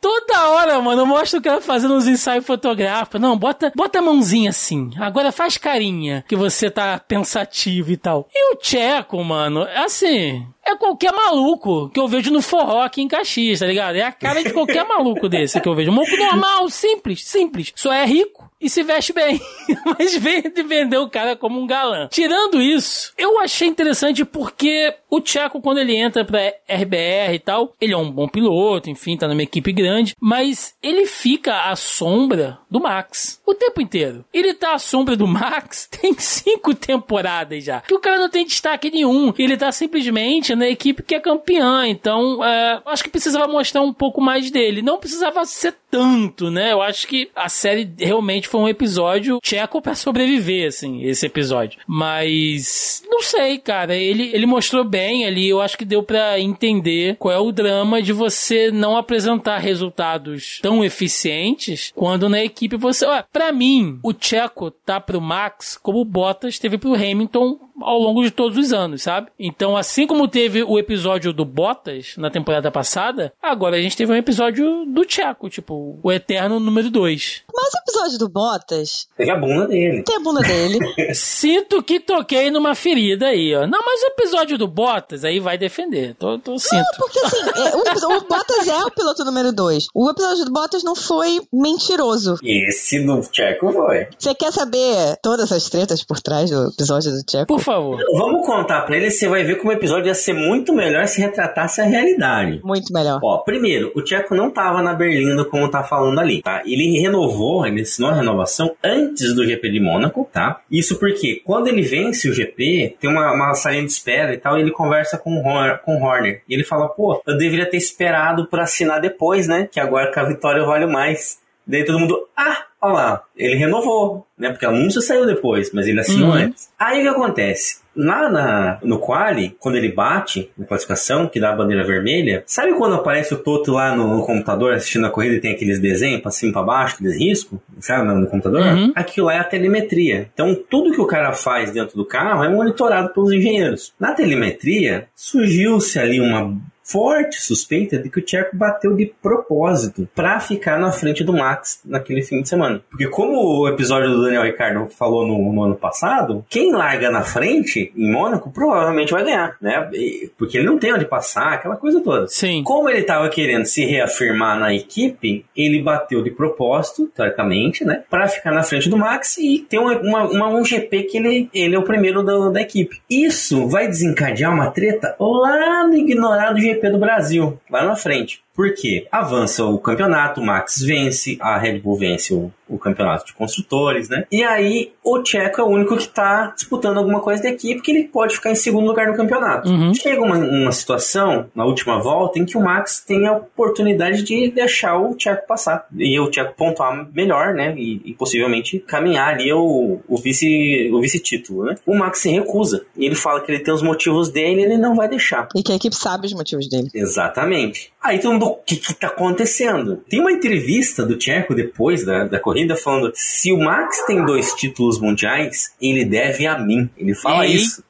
Toda 0.00 0.48
hora, 0.50 0.80
mano, 0.80 1.06
mostra 1.06 1.38
o 1.38 1.42
cara 1.42 1.60
fazendo 1.60 1.94
uns 1.94 2.06
ensaios 2.06 2.44
fotográficos. 2.44 3.20
Não, 3.20 3.36
bota, 3.36 3.72
bota 3.74 3.98
a 3.98 4.02
mãozinha 4.02 4.50
assim. 4.50 4.90
Agora 4.98 5.32
faz 5.32 5.56
carinha 5.56 6.24
que 6.28 6.36
você 6.36 6.70
tá 6.70 6.98
pensativo 6.98 7.90
e 7.92 7.96
tal. 7.96 8.28
E 8.34 8.52
o 8.52 8.56
Tcheco, 8.56 9.22
mano, 9.22 9.62
é 9.62 9.84
assim. 9.84 10.46
É 10.64 10.76
qualquer 10.76 11.12
maluco 11.12 11.88
que 11.90 11.98
eu 11.98 12.06
vejo 12.06 12.30
no 12.30 12.40
forró 12.40 12.82
aqui 12.82 13.02
em 13.02 13.08
Caxias, 13.08 13.60
tá 13.60 13.66
ligado? 13.66 13.96
É 13.96 14.02
a 14.02 14.12
cara 14.12 14.42
de 14.42 14.52
qualquer 14.52 14.86
maluco 14.88 15.28
desse 15.28 15.60
que 15.60 15.68
eu 15.68 15.74
vejo. 15.74 15.90
Um 15.90 15.94
maluco 15.94 16.16
normal, 16.16 16.68
simples, 16.68 17.24
simples. 17.24 17.72
Só 17.74 17.92
é 17.92 18.04
rico 18.04 18.51
e 18.62 18.70
se 18.70 18.82
veste 18.82 19.12
bem. 19.12 19.40
Mas 19.98 20.16
vem 20.16 20.42
de 20.42 20.62
vender 20.62 20.98
o 20.98 21.10
cara 21.10 21.36
como 21.36 21.60
um 21.60 21.66
galã. 21.66 22.08
Tirando 22.10 22.60
isso, 22.60 23.12
eu 23.18 23.38
achei 23.40 23.68
interessante 23.68 24.24
porque 24.24 24.94
o 25.10 25.20
Tcheco, 25.20 25.60
quando 25.60 25.78
ele 25.78 25.96
entra 25.96 26.24
pra 26.24 26.52
RBR 26.68 27.34
e 27.34 27.38
tal, 27.38 27.74
ele 27.80 27.92
é 27.92 27.96
um 27.96 28.10
bom 28.10 28.28
piloto, 28.28 28.88
enfim, 28.88 29.16
tá 29.16 29.28
numa 29.28 29.42
equipe 29.42 29.72
grande, 29.72 30.14
mas 30.20 30.74
ele 30.82 31.06
fica 31.06 31.70
à 31.70 31.76
sombra 31.76 32.58
do 32.70 32.80
Max 32.80 33.40
o 33.44 33.54
tempo 33.54 33.80
inteiro. 33.80 34.24
Ele 34.32 34.54
tá 34.54 34.74
à 34.74 34.78
sombra 34.78 35.16
do 35.16 35.26
Max 35.26 35.88
tem 36.00 36.14
cinco 36.18 36.74
temporadas 36.74 37.64
já. 37.64 37.80
Que 37.80 37.94
o 37.94 38.00
cara 38.00 38.18
não 38.18 38.28
tem 38.28 38.46
destaque 38.46 38.90
nenhum. 38.90 39.32
Ele 39.38 39.56
tá 39.56 39.70
simplesmente 39.72 40.54
na 40.54 40.68
equipe 40.68 41.02
que 41.02 41.14
é 41.14 41.20
campeã. 41.20 41.86
Então, 41.86 42.44
é, 42.44 42.80
acho 42.86 43.04
que 43.04 43.10
precisava 43.10 43.46
mostrar 43.46 43.82
um 43.82 43.92
pouco 43.92 44.20
mais 44.20 44.50
dele. 44.50 44.82
Não 44.82 44.98
precisava 44.98 45.44
ser 45.44 45.74
tanto, 45.90 46.50
né? 46.50 46.72
Eu 46.72 46.80
acho 46.80 47.06
que 47.06 47.30
a 47.34 47.48
série 47.48 47.92
realmente 47.98 48.48
foi 48.52 48.60
um 48.60 48.68
episódio 48.68 49.38
tcheco 49.42 49.80
para 49.80 49.94
sobreviver, 49.94 50.68
assim, 50.68 51.02
esse 51.04 51.24
episódio. 51.24 51.80
Mas 51.86 53.02
não 53.12 53.20
sei, 53.20 53.58
cara. 53.58 53.94
Ele, 53.94 54.30
ele 54.32 54.46
mostrou 54.46 54.82
bem 54.84 55.26
ali. 55.26 55.46
Eu 55.46 55.60
acho 55.60 55.76
que 55.76 55.84
deu 55.84 56.02
para 56.02 56.40
entender 56.40 57.16
qual 57.18 57.34
é 57.34 57.38
o 57.38 57.52
drama 57.52 58.00
de 58.00 58.10
você 58.10 58.70
não 58.70 58.96
apresentar 58.96 59.58
resultados 59.58 60.58
tão 60.62 60.82
eficientes 60.82 61.92
quando 61.94 62.26
na 62.26 62.42
equipe 62.42 62.76
você. 62.78 63.04
Ó, 63.04 63.22
pra 63.30 63.52
mim, 63.52 64.00
o 64.02 64.14
Tcheco 64.14 64.70
tá 64.70 64.98
pro 64.98 65.20
Max 65.20 65.78
como 65.82 66.00
o 66.00 66.04
Bottas 66.06 66.58
teve 66.58 66.78
pro 66.78 66.94
Hamilton 66.94 67.58
ao 67.80 67.98
longo 67.98 68.22
de 68.22 68.30
todos 68.30 68.56
os 68.56 68.72
anos, 68.72 69.02
sabe? 69.02 69.28
Então, 69.38 69.76
assim 69.76 70.06
como 70.06 70.28
teve 70.28 70.62
o 70.62 70.78
episódio 70.78 71.32
do 71.32 71.44
Bottas 71.44 72.14
na 72.16 72.30
temporada 72.30 72.70
passada, 72.70 73.32
agora 73.42 73.76
a 73.76 73.80
gente 73.80 73.96
teve 73.96 74.12
um 74.12 74.16
episódio 74.16 74.86
do 74.86 75.04
Tcheco, 75.04 75.50
tipo, 75.50 75.98
o 76.02 76.12
Eterno 76.12 76.60
número 76.60 76.90
2. 76.90 77.42
Mas 77.52 77.74
o 77.74 77.78
episódio 77.78 78.18
do 78.18 78.28
Bottas. 78.28 79.08
Teve 79.16 79.30
a 79.30 79.36
bunda 79.36 79.66
dele. 79.66 80.02
Tem 80.02 80.16
a 80.16 80.20
bunda 80.20 80.40
dele. 80.40 80.78
Sinto 81.14 81.82
que 81.82 81.98
toquei 81.98 82.50
numa 82.50 82.74
ferida 82.74 83.01
aí, 83.22 83.54
ó. 83.54 83.66
Não, 83.66 83.80
mas 83.84 84.02
o 84.02 84.06
episódio 84.06 84.58
do 84.58 84.68
Bottas 84.68 85.24
aí 85.24 85.40
vai 85.40 85.58
defender. 85.58 86.14
Tô, 86.18 86.38
tô 86.38 86.58
sinto. 86.58 86.76
Não, 86.76 86.98
porque 86.98 87.18
assim, 87.20 87.42
é, 87.56 87.76
o, 87.76 88.16
o, 88.16 88.20
Bottas 88.22 88.68
é 88.68 88.84
o 88.84 88.90
piloto 88.90 89.24
número 89.24 89.52
2. 89.52 89.88
O 89.94 90.10
episódio 90.10 90.44
do 90.44 90.52
Bottas 90.52 90.82
não 90.82 90.94
foi 90.94 91.40
mentiroso. 91.52 92.36
Esse 92.42 93.04
do 93.04 93.20
Tcheco 93.20 93.72
foi. 93.72 94.06
Você 94.18 94.34
quer 94.34 94.52
saber 94.52 95.16
todas 95.22 95.50
as 95.52 95.68
tretas 95.68 96.04
por 96.04 96.20
trás 96.20 96.50
do 96.50 96.68
episódio 96.68 97.12
do 97.12 97.22
Tcheco? 97.24 97.46
Por 97.46 97.60
favor. 97.60 97.98
Vamos 98.16 98.46
contar 98.46 98.82
pra 98.82 98.96
ele, 98.96 99.10
você 99.10 99.28
vai 99.28 99.44
ver 99.44 99.56
como 99.56 99.70
o 99.70 99.74
episódio 99.74 100.06
ia 100.06 100.14
ser 100.14 100.32
muito 100.34 100.72
melhor 100.72 101.06
se 101.06 101.20
retratasse 101.20 101.80
a 101.80 101.84
realidade. 101.84 102.60
Muito 102.64 102.92
melhor. 102.92 103.20
Ó, 103.22 103.38
primeiro, 103.38 103.92
o 103.94 104.02
Tcheco 104.02 104.34
não 104.34 104.50
tava 104.50 104.82
na 104.82 104.94
Berlinda 104.94 105.44
como 105.44 105.70
tá 105.70 105.82
falando 105.82 106.18
ali, 106.18 106.42
tá? 106.42 106.62
Ele 106.64 107.00
renovou, 107.00 107.66
ele 107.66 107.82
assinou 107.82 108.10
a 108.10 108.14
renovação 108.14 108.74
antes 108.82 109.34
do 109.34 109.44
GP 109.44 109.70
de 109.70 109.80
Mônaco, 109.80 110.28
tá? 110.32 110.60
Isso 110.70 110.98
porque 110.98 111.40
quando 111.44 111.68
ele 111.68 111.82
vence 111.82 112.28
o 112.28 112.34
GP, 112.34 112.91
tem 113.00 113.10
uma, 113.10 113.32
uma 113.32 113.54
salinha 113.54 113.84
de 113.84 113.90
espera 113.90 114.34
e 114.34 114.38
tal, 114.38 114.56
e 114.56 114.60
ele 114.60 114.70
conversa 114.70 115.18
com 115.18 115.30
o, 115.30 115.46
Horner, 115.46 115.80
com 115.82 115.96
o 115.96 116.02
Horner. 116.02 116.42
E 116.48 116.54
ele 116.54 116.64
fala, 116.64 116.88
pô, 116.88 117.22
eu 117.26 117.36
deveria 117.36 117.68
ter 117.68 117.76
esperado 117.76 118.46
por 118.46 118.60
assinar 118.60 119.00
depois, 119.00 119.46
né? 119.46 119.68
Que 119.70 119.80
agora 119.80 120.12
com 120.12 120.20
a 120.20 120.24
vitória 120.24 120.64
vale 120.64 120.86
mais. 120.86 121.40
Daí 121.66 121.84
todo 121.84 121.98
mundo, 121.98 122.28
ah, 122.36 122.64
olha 122.80 122.92
lá, 122.92 123.22
ele 123.36 123.56
renovou, 123.56 124.26
né? 124.36 124.50
Porque 124.50 124.66
o 124.66 124.70
anúncio 124.70 125.00
saiu 125.00 125.26
depois, 125.26 125.72
mas 125.72 125.86
ele 125.86 126.00
assinou 126.00 126.30
uhum. 126.30 126.36
antes. 126.36 126.70
Aí 126.78 127.00
o 127.00 127.02
que 127.02 127.08
acontece? 127.08 127.81
Lá 127.94 128.30
na, 128.30 128.78
no 128.82 128.98
quali, 128.98 129.56
quando 129.58 129.76
ele 129.76 129.92
bate 129.92 130.50
na 130.56 130.66
classificação, 130.66 131.28
que 131.28 131.38
dá 131.38 131.50
a 131.50 131.56
bandeira 131.56 131.84
vermelha, 131.84 132.42
sabe 132.46 132.72
quando 132.74 132.94
aparece 132.94 133.34
o 133.34 133.38
Toto 133.38 133.72
lá 133.72 133.94
no, 133.94 134.16
no 134.16 134.24
computador 134.24 134.72
assistindo 134.72 135.06
a 135.06 135.10
corrida 135.10 135.36
e 135.36 135.40
tem 135.40 135.52
aqueles 135.52 135.78
desenhos 135.78 136.20
pra 136.20 136.30
cima 136.30 136.50
e 136.50 136.52
pra 136.52 136.62
baixo, 136.62 136.94
aqueles 136.94 137.18
riscos, 137.18 137.58
sabe, 137.80 138.06
no, 138.06 138.20
no 138.20 138.26
computador? 138.26 138.62
Uhum. 138.62 138.92
Aquilo 138.94 139.26
lá 139.26 139.34
é 139.34 139.38
a 139.38 139.44
telemetria. 139.44 140.28
Então, 140.32 140.54
tudo 140.70 140.92
que 140.92 141.00
o 141.00 141.06
cara 141.06 141.32
faz 141.32 141.70
dentro 141.70 141.96
do 141.96 142.04
carro 142.04 142.42
é 142.42 142.48
monitorado 142.48 143.10
pelos 143.10 143.32
engenheiros. 143.32 143.92
Na 143.98 144.12
telemetria, 144.12 145.06
surgiu-se 145.14 145.98
ali 145.98 146.20
uma 146.20 146.56
forte 146.82 147.40
suspeita 147.40 147.98
de 147.98 148.08
que 148.08 148.18
o 148.18 148.22
Tcheco 148.22 148.56
bateu 148.56 148.94
de 148.94 149.12
propósito 149.22 150.08
para 150.14 150.40
ficar 150.40 150.78
na 150.78 150.92
frente 150.92 151.24
do 151.24 151.32
Max 151.32 151.80
naquele 151.84 152.22
fim 152.22 152.42
de 152.42 152.48
semana. 152.48 152.82
Porque 152.90 153.06
como 153.06 153.60
o 153.60 153.68
episódio 153.68 154.10
do 154.10 154.22
Daniel 154.22 154.42
Ricardo 154.42 154.88
falou 154.88 155.26
no, 155.26 155.52
no 155.52 155.62
ano 155.62 155.76
passado, 155.76 156.44
quem 156.48 156.72
larga 156.72 157.10
na 157.10 157.22
frente 157.22 157.92
em 157.96 158.10
Mônaco 158.10 158.50
provavelmente 158.50 159.12
vai 159.12 159.24
ganhar, 159.24 159.56
né? 159.60 159.88
Porque 160.36 160.58
ele 160.58 160.66
não 160.66 160.78
tem 160.78 160.92
onde 160.92 161.04
passar, 161.04 161.54
aquela 161.54 161.76
coisa 161.76 162.00
toda. 162.00 162.26
Sim. 162.28 162.62
Como 162.64 162.88
ele 162.88 163.00
estava 163.00 163.28
querendo 163.28 163.64
se 163.64 163.84
reafirmar 163.84 164.58
na 164.58 164.74
equipe, 164.74 165.44
ele 165.56 165.80
bateu 165.82 166.22
de 166.22 166.30
propósito, 166.30 167.10
teoricamente, 167.14 167.84
né? 167.84 168.02
Para 168.10 168.28
ficar 168.28 168.50
na 168.50 168.62
frente 168.62 168.88
do 168.88 168.96
Max 168.96 169.38
e 169.38 169.64
ter 169.68 169.78
uma, 169.78 169.98
uma, 169.98 170.24
uma, 170.24 170.48
um 170.48 170.64
GP 170.64 171.04
que 171.04 171.18
ele, 171.18 171.50
ele 171.54 171.74
é 171.74 171.78
o 171.78 171.84
primeiro 171.84 172.22
da, 172.22 172.50
da 172.50 172.60
equipe. 172.60 173.00
Isso 173.08 173.68
vai 173.68 173.86
desencadear 173.86 174.52
uma 174.52 174.70
treta 174.70 175.14
lá 175.18 175.86
no 175.86 175.96
ignorado 175.96 176.58
GP 176.58 176.71
GP 176.74 176.90
do 176.90 176.98
Brasil, 176.98 177.60
lá 177.70 177.84
na 177.84 177.96
frente. 177.96 178.41
Por 178.54 178.74
quê? 178.74 179.06
Avança 179.10 179.64
o 179.64 179.78
campeonato, 179.78 180.40
o 180.40 180.44
Max 180.44 180.82
vence, 180.82 181.38
a 181.40 181.58
Red 181.58 181.78
Bull 181.78 181.96
vence 181.96 182.34
o, 182.34 182.52
o 182.68 182.78
campeonato 182.78 183.26
de 183.26 183.32
construtores, 183.32 184.08
né? 184.08 184.24
E 184.30 184.42
aí 184.42 184.92
o 185.02 185.24
Checo 185.24 185.60
é 185.60 185.64
o 185.64 185.68
único 185.68 185.96
que 185.96 186.08
tá 186.08 186.52
disputando 186.54 186.98
alguma 186.98 187.20
coisa 187.20 187.42
da 187.42 187.48
equipe 187.48 187.80
que 187.80 187.90
ele 187.90 188.04
pode 188.04 188.34
ficar 188.34 188.50
em 188.50 188.54
segundo 188.54 188.86
lugar 188.86 189.08
no 189.08 189.16
campeonato. 189.16 189.68
Uhum. 189.68 189.94
Chega 189.94 190.20
uma, 190.20 190.36
uma 190.36 190.72
situação, 190.72 191.46
na 191.54 191.64
última 191.64 191.98
volta, 191.98 192.38
em 192.38 192.44
que 192.44 192.56
o 192.56 192.60
Max 192.60 193.02
tem 193.06 193.26
a 193.26 193.32
oportunidade 193.32 194.22
de 194.22 194.50
deixar 194.50 194.98
o 194.98 195.14
Checo 195.18 195.46
passar. 195.46 195.86
E 195.96 196.18
o 196.20 196.30
Checo 196.30 196.54
pontuar 196.54 197.08
melhor, 197.12 197.54
né? 197.54 197.74
E, 197.76 198.02
e 198.04 198.14
possivelmente 198.14 198.78
caminhar 198.80 199.28
ali 199.34 199.52
o, 199.52 200.00
o 200.06 200.18
vice 200.18 200.90
o 200.92 201.00
vice-título, 201.00 201.64
né? 201.64 201.74
O 201.86 201.96
Max 201.96 202.18
se 202.18 202.30
recusa. 202.30 202.84
E 202.96 203.06
ele 203.06 203.14
fala 203.14 203.40
que 203.40 203.50
ele 203.50 203.62
tem 203.62 203.72
os 203.72 203.82
motivos 203.82 204.30
dele 204.30 204.60
e 204.60 204.64
ele 204.64 204.76
não 204.76 204.94
vai 204.94 205.08
deixar. 205.08 205.48
E 205.54 205.62
que 205.62 205.72
a 205.72 205.76
equipe 205.76 205.96
sabe 205.96 206.26
os 206.26 206.34
motivos 206.34 206.68
dele. 206.68 206.88
Exatamente. 206.94 207.92
Aí 208.02 208.18
todo 208.18 208.41
o 208.46 208.56
que 208.56 208.76
que 208.76 208.94
tá 208.94 209.08
acontecendo? 209.08 210.02
Tem 210.08 210.20
uma 210.20 210.32
entrevista 210.32 211.04
do 211.04 211.16
Tcheco 211.16 211.54
depois 211.54 212.04
da, 212.04 212.24
da 212.24 212.40
corrida 212.40 212.76
falando, 212.76 213.12
se 213.14 213.52
o 213.52 213.58
Max 213.58 214.04
tem 214.06 214.24
dois 214.24 214.52
títulos 214.52 215.00
mundiais, 215.00 215.74
ele 215.80 216.04
deve 216.04 216.46
a 216.46 216.58
mim. 216.58 216.90
Ele 216.96 217.14
fala 217.14 217.46
Eita. 217.46 217.56
isso. 217.56 217.84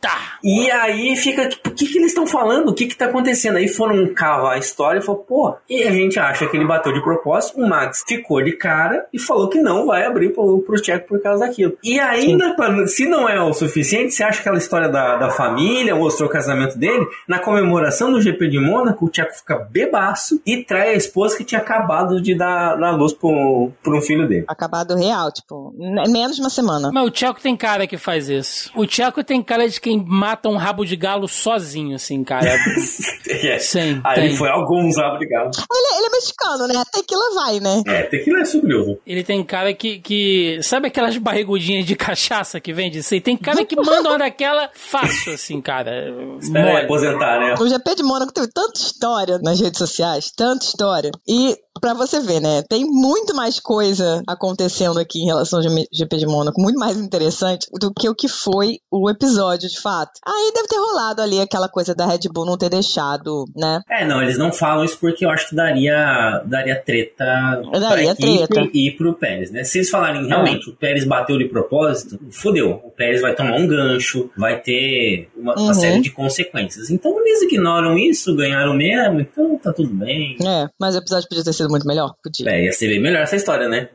E 0.45 0.71
aí 0.71 1.17
fica, 1.17 1.49
tipo, 1.49 1.71
o 1.71 1.75
que 1.75 1.87
que 1.87 1.99
eles 1.99 2.09
estão 2.09 2.27
falando? 2.27 2.69
O 2.69 2.75
que 2.75 2.87
que 2.87 2.97
tá 2.97 3.07
acontecendo? 3.07 3.57
Aí 3.57 3.69
foram 3.69 4.13
cavar 4.15 4.55
a 4.55 4.59
história 4.59 4.99
e 4.99 5.03
falou, 5.03 5.23
pô, 5.23 5.55
e 5.69 5.83
a 5.83 5.93
gente 5.93 6.19
acha 6.19 6.47
que 6.47 6.57
ele 6.57 6.67
bateu 6.67 6.93
de 6.93 7.03
propósito, 7.03 7.61
o 7.61 7.69
Max 7.69 8.05
ficou 8.07 8.43
de 8.43 8.53
cara 8.53 9.07
e 9.13 9.19
falou 9.19 9.49
que 9.49 9.61
não 9.61 9.87
vai 9.87 10.05
abrir 10.05 10.31
pro, 10.31 10.61
pro 10.61 10.81
Tcheco 10.81 11.09
por 11.09 11.23
causa 11.23 11.47
daquilo. 11.47 11.77
E 11.83 11.99
ainda, 11.99 12.55
pra, 12.55 12.87
se 12.87 13.07
não 13.07 13.29
é 13.29 13.41
o 13.41 13.53
suficiente, 13.53 14.13
você 14.13 14.25
acha 14.25 14.41
aquela 14.41 14.59
história 14.59 14.89
da, 14.89 15.17
da 15.17 15.31
família, 15.31 15.95
mostrou 15.95 16.29
o 16.29 16.33
casamento 16.33 16.79
dele, 16.79 17.07
na 17.27 17.39
comemoração 17.39 18.13
do 18.13 18.21
GP 18.21 18.49
de 18.49 18.59
Mônaco, 18.59 19.07
o 19.07 19.09
Tcheco 19.09 19.35
fica 19.35 19.57
bebado 19.57 20.03
e 20.45 20.65
trai 20.65 20.91
a 20.91 20.95
esposa 20.95 21.37
que 21.37 21.45
tinha 21.45 21.61
acabado 21.61 22.21
de 22.21 22.35
dar, 22.35 22.77
dar 22.77 22.93
luz 22.93 23.13
pro, 23.13 23.71
pro 23.83 23.99
um 23.99 24.03
filho 24.03 24.29
dele. 24.29 24.45
Acabado 24.49 24.95
real, 24.95 25.31
tipo, 25.33 25.73
menos 26.09 26.37
de 26.37 26.43
uma 26.43 26.51
semana. 26.51 26.91
Mas 26.93 27.07
o 27.07 27.11
Tcheco 27.11 27.41
tem 27.41 27.57
cara 27.57 27.87
que 27.87 27.97
faz 27.97 28.29
isso. 28.29 28.71
O 28.75 28.87
Tcheco 28.87 29.23
tem 29.23 29.43
cara 29.43 29.69
de 29.69 29.81
quem 29.81 30.05
mata 30.05 30.49
um 30.49 30.57
rabo 30.57 30.85
de 30.85 30.97
galo 30.97 31.29
sozinho, 31.29 31.95
assim, 31.95 32.25
cara. 32.25 32.49
é. 33.29 33.59
Sim. 33.59 34.01
Aí 34.05 34.29
tem. 34.29 34.37
foi 34.37 34.49
alguns 34.49 34.97
rabos 34.97 35.19
de 35.21 35.29
galo. 35.29 35.51
Ele, 35.71 35.99
ele, 35.99 36.07
é 36.07 36.11
mexicano, 36.11 36.67
né? 36.67 36.83
Tequila 36.93 37.35
vai, 37.35 37.61
né? 37.61 37.83
É, 37.87 38.03
tequila 38.03 38.41
é 38.41 38.45
sublioso. 38.45 38.99
Ele 39.07 39.23
tem 39.23 39.43
cara 39.45 39.73
que, 39.73 39.99
que. 40.01 40.59
Sabe 40.63 40.89
aquelas 40.89 41.17
barrigudinhas 41.17 41.85
de 41.85 41.95
cachaça 41.95 42.61
que 42.61 42.73
vende 42.73 42.99
isso 42.99 43.15
aí? 43.15 43.21
Tem 43.21 43.37
cara 43.37 43.65
que 43.65 43.77
manda 43.77 44.09
uma 44.09 44.19
daquela 44.19 44.71
fácil, 44.75 45.35
assim, 45.35 45.61
cara. 45.61 46.13
Espera 46.41 46.83
aposentar, 46.83 47.41
né? 47.41 47.55
O 47.61 47.69
GP 47.69 47.95
de 47.97 48.03
Mônaco 48.03 48.33
teve 48.33 48.49
tanta 48.49 48.79
história 48.79 49.39
nas 49.43 49.61
redes 49.61 49.79
sociais, 49.79 50.32
tanta 50.37 50.65
história. 50.65 51.11
E 51.27 51.57
para 51.81 51.95
você 51.95 52.21
ver, 52.21 52.41
né? 52.41 52.63
Tem 52.69 52.85
muito 52.85 53.35
mais 53.35 53.59
coisa 53.59 54.23
acontecendo 54.27 54.99
aqui 54.99 55.21
em 55.21 55.27
relação 55.27 55.61
ao 55.61 55.65
GP 55.65 56.17
de 56.17 56.27
Mônaco, 56.27 56.61
muito 56.61 56.79
mais 56.79 56.97
interessante 56.97 57.67
do 57.81 57.93
que 57.93 58.09
o 58.09 58.15
que 58.15 58.29
foi 58.29 58.79
o 58.91 59.11
episódio, 59.11 59.69
de 59.69 59.81
fato. 59.81 60.13
Aí 60.27 60.53
deve 60.55 60.69
ter 60.69 60.77
rolado 60.77 61.23
ali 61.23 61.41
aquela 61.41 61.69
coisa 61.69 61.95
da 61.95 62.07
Red 62.07 62.29
Bull 62.33 62.47
não 62.47 62.57
ter 62.57 62.69
deixado, 62.69 63.45
né? 63.57 63.81
É, 63.91 64.05
não, 64.05 64.23
eles 64.23 64.39
não 64.39 64.53
falam 64.53 64.85
isso 64.85 64.99
porque 64.99 65.25
eu 65.25 65.31
acho 65.31 65.49
que 65.49 65.57
daria, 65.57 66.43
daria 66.45 66.81
treta 66.81 67.63
daria 67.81 68.15
treta. 68.15 68.69
e 68.73 68.91
pro 68.91 69.15
Pérez, 69.15 69.51
né? 69.51 69.65
Se 69.65 69.79
eles 69.79 69.91
falarem 69.91 70.27
realmente 70.27 70.69
é. 70.69 70.73
o 70.73 70.77
Pérez 70.77 71.05
bateu 71.05 71.39
de 71.39 71.47
propósito, 71.47 72.19
fodeu. 72.31 72.81
O 72.85 72.91
Pérez 72.91 73.21
vai 73.21 73.35
tomar 73.35 73.57
um 73.57 73.67
gancho, 73.67 74.31
vai 74.37 74.61
ter 74.61 75.29
uma, 75.37 75.57
uhum. 75.57 75.65
uma 75.65 75.75
série 75.75 76.01
de 76.01 76.11
consequências. 76.11 76.91
Então 76.91 77.19
eles 77.21 77.43
ignoram 77.43 77.99
isso, 77.99 78.35
ganharam 78.37 78.75
mesmo, 78.75 79.21
então 79.21 79.59
tá 79.59 79.73
tudo 79.73 79.93
bem. 79.95 80.37
É, 80.45 80.69
mas 80.79 80.95
o 80.95 80.99
episódio 80.99 81.29
podia 81.29 81.45
ter 81.45 81.53
sido 81.53 81.62
muito 81.69 81.87
melhor? 81.87 82.15
Podia. 82.23 82.51
É, 82.51 82.65
ia 82.65 82.73
ser 82.73 82.89
bem 82.89 83.01
melhor 83.01 83.23
essa 83.23 83.37
história, 83.37 83.69
né? 83.69 83.89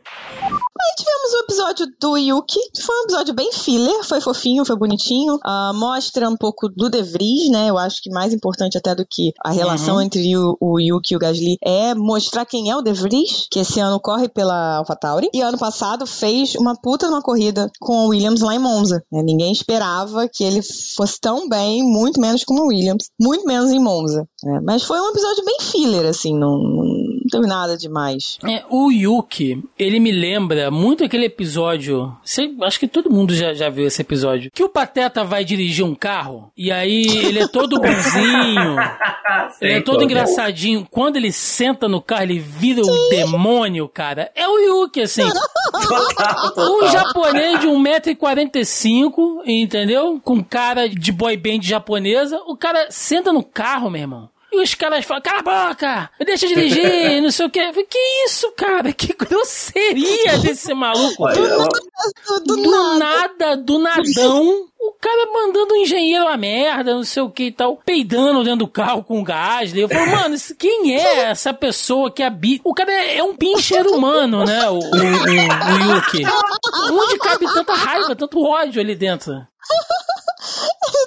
Aí 0.79 0.95
tivemos 0.95 1.33
o 1.33 1.43
episódio 1.43 1.87
do 1.99 2.17
Yuki, 2.17 2.59
que 2.73 2.83
foi 2.83 2.95
um 2.95 3.03
episódio 3.03 3.33
bem 3.33 3.51
filler, 3.51 4.03
foi 4.03 4.21
fofinho, 4.21 4.63
foi 4.63 4.77
bonitinho. 4.77 5.35
Uh, 5.35 5.73
mostra 5.73 6.29
um 6.29 6.37
pouco 6.37 6.69
do 6.69 6.89
De 6.89 7.01
Vries, 7.01 7.49
né? 7.49 7.69
Eu 7.69 7.77
acho 7.77 8.01
que 8.01 8.11
mais 8.11 8.31
importante 8.31 8.77
até 8.77 8.93
do 8.93 9.05
que 9.09 9.33
a 9.43 9.51
relação 9.51 9.95
uhum. 9.95 10.01
entre 10.01 10.37
o, 10.37 10.55
o, 10.61 10.79
Yuki 10.79 11.13
e 11.13 11.17
o 11.17 11.19
Gasly 11.19 11.57
é 11.63 11.95
mostrar 11.95 12.45
quem 12.45 12.69
é 12.69 12.75
o 12.75 12.81
De 12.81 12.93
Vries, 12.93 13.47
que 13.51 13.59
esse 13.59 13.79
ano 13.79 13.99
corre 13.99 14.29
pela 14.29 14.77
AlphaTauri. 14.77 15.29
E 15.33 15.41
ano 15.41 15.57
passado 15.57 16.05
fez 16.05 16.55
uma 16.55 16.75
puta 16.79 17.07
numa 17.07 17.21
corrida 17.21 17.69
com 17.79 18.05
o 18.05 18.09
Williams 18.09 18.41
lá 18.41 18.53
em 18.53 18.59
Monza. 18.59 19.03
Né? 19.11 19.23
Ninguém 19.23 19.51
esperava 19.51 20.27
que 20.31 20.43
ele 20.43 20.61
fosse 20.95 21.19
tão 21.19 21.49
bem, 21.49 21.83
muito 21.83 22.21
menos 22.21 22.43
como 22.43 22.63
o 22.63 22.67
Williams, 22.67 23.09
muito 23.19 23.45
menos 23.45 23.71
em 23.71 23.79
Monza. 23.79 24.27
Né? 24.43 24.59
Mas 24.63 24.83
foi 24.83 24.99
um 24.99 25.09
episódio 25.09 25.43
bem 25.43 25.57
filler, 25.59 26.05
assim, 26.05 26.37
não, 26.37 26.57
não 27.31 27.41
teve 27.41 27.47
nada 27.47 27.77
demais. 27.77 28.37
É, 28.47 28.63
o 28.69 28.91
Yuki, 28.91 29.63
ele 29.77 29.99
me 29.99 30.11
lembra 30.11 30.71
muito 30.71 31.03
aquele 31.03 31.25
episódio. 31.25 32.15
Sei, 32.23 32.55
acho 32.61 32.79
que 32.79 32.87
todo 32.87 33.11
mundo 33.11 33.35
já, 33.35 33.53
já 33.53 33.69
viu 33.69 33.85
esse 33.85 34.01
episódio. 34.01 34.49
Que 34.53 34.63
o 34.63 34.69
Pateta 34.69 35.23
vai 35.23 35.43
dirigir 35.43 35.85
um 35.85 35.93
carro 35.93 36.51
e 36.55 36.71
aí 36.71 37.05
ele 37.25 37.39
é 37.39 37.47
todo 37.47 37.79
bonzinho, 37.81 38.77
ele 39.61 39.73
é 39.73 39.81
todo 39.81 40.03
engraçadinho. 40.03 40.87
Quando 40.89 41.17
ele 41.17 41.31
senta 41.31 41.87
no 41.87 42.01
carro, 42.01 42.23
ele 42.23 42.39
vira 42.39 42.81
o 42.81 43.09
demônio, 43.09 43.87
cara. 43.89 44.31
É 44.33 44.47
o 44.47 44.57
Yuki, 44.57 45.01
assim. 45.01 45.27
Total, 45.71 46.35
total. 46.41 46.71
Um 46.71 46.87
japonês 46.87 47.59
de 47.59 47.67
1,45m, 47.67 49.41
entendeu? 49.45 50.19
Com 50.23 50.43
cara 50.43 50.87
de 50.87 51.11
boy 51.11 51.35
band 51.35 51.61
japonesa. 51.61 52.41
O 52.47 52.55
cara 52.55 52.87
senta 52.89 53.33
no 53.33 53.43
carro, 53.43 53.89
meu 53.89 54.01
irmão. 54.01 54.29
E 54.51 54.61
os 54.61 54.73
caras 54.75 55.03
falam, 55.05 55.21
cala 55.21 55.39
a 55.39 55.69
boca, 55.69 56.09
me 56.19 56.25
deixa 56.25 56.47
dirigir, 56.47 57.21
não 57.21 57.29
sei 57.31 57.45
o 57.45 57.49
que. 57.49 57.59
Que 57.83 57.97
isso, 58.25 58.51
cara? 58.55 58.93
Que 58.93 59.13
grosseria 59.13 60.37
desse 60.39 60.73
maluco. 60.73 61.23
Olha, 61.23 61.37
eu- 61.37 61.67
Do, 62.45 62.55
Do 62.55 62.71
nada. 62.71 62.97
nada, 62.99 63.57
do 63.57 63.79
nadão, 63.79 64.65
o 64.79 64.93
cara 65.01 65.31
mandando 65.33 65.73
o 65.73 65.77
engenheiro 65.77 66.27
a 66.27 66.37
merda, 66.37 66.93
não 66.93 67.03
sei 67.03 67.21
o 67.23 67.29
que 67.29 67.45
e 67.45 67.51
tal, 67.51 67.77
peidando 67.85 68.43
dentro 68.43 68.59
do 68.59 68.67
carro 68.67 69.03
com 69.03 69.23
gás. 69.23 69.75
Eu 69.75 69.89
falo, 69.89 70.11
mano, 70.11 70.35
quem 70.57 70.95
é 70.95 71.21
essa 71.25 71.53
pessoa 71.53 72.11
que 72.11 72.23
habita? 72.23 72.61
O 72.65 72.73
cara 72.73 72.91
é, 72.91 73.17
é 73.17 73.23
um 73.23 73.35
pincher 73.35 73.85
humano, 73.87 74.45
né? 74.45 74.69
O, 74.69 74.75
o, 74.75 74.79
o, 74.79 74.81
o 74.81 75.95
Yuki. 75.95 76.23
Onde 76.91 77.17
cabe 77.17 77.45
tanta 77.53 77.73
raiva, 77.73 78.15
tanto 78.15 78.41
ódio 78.41 78.79
ali 78.81 78.95
dentro? 78.95 79.33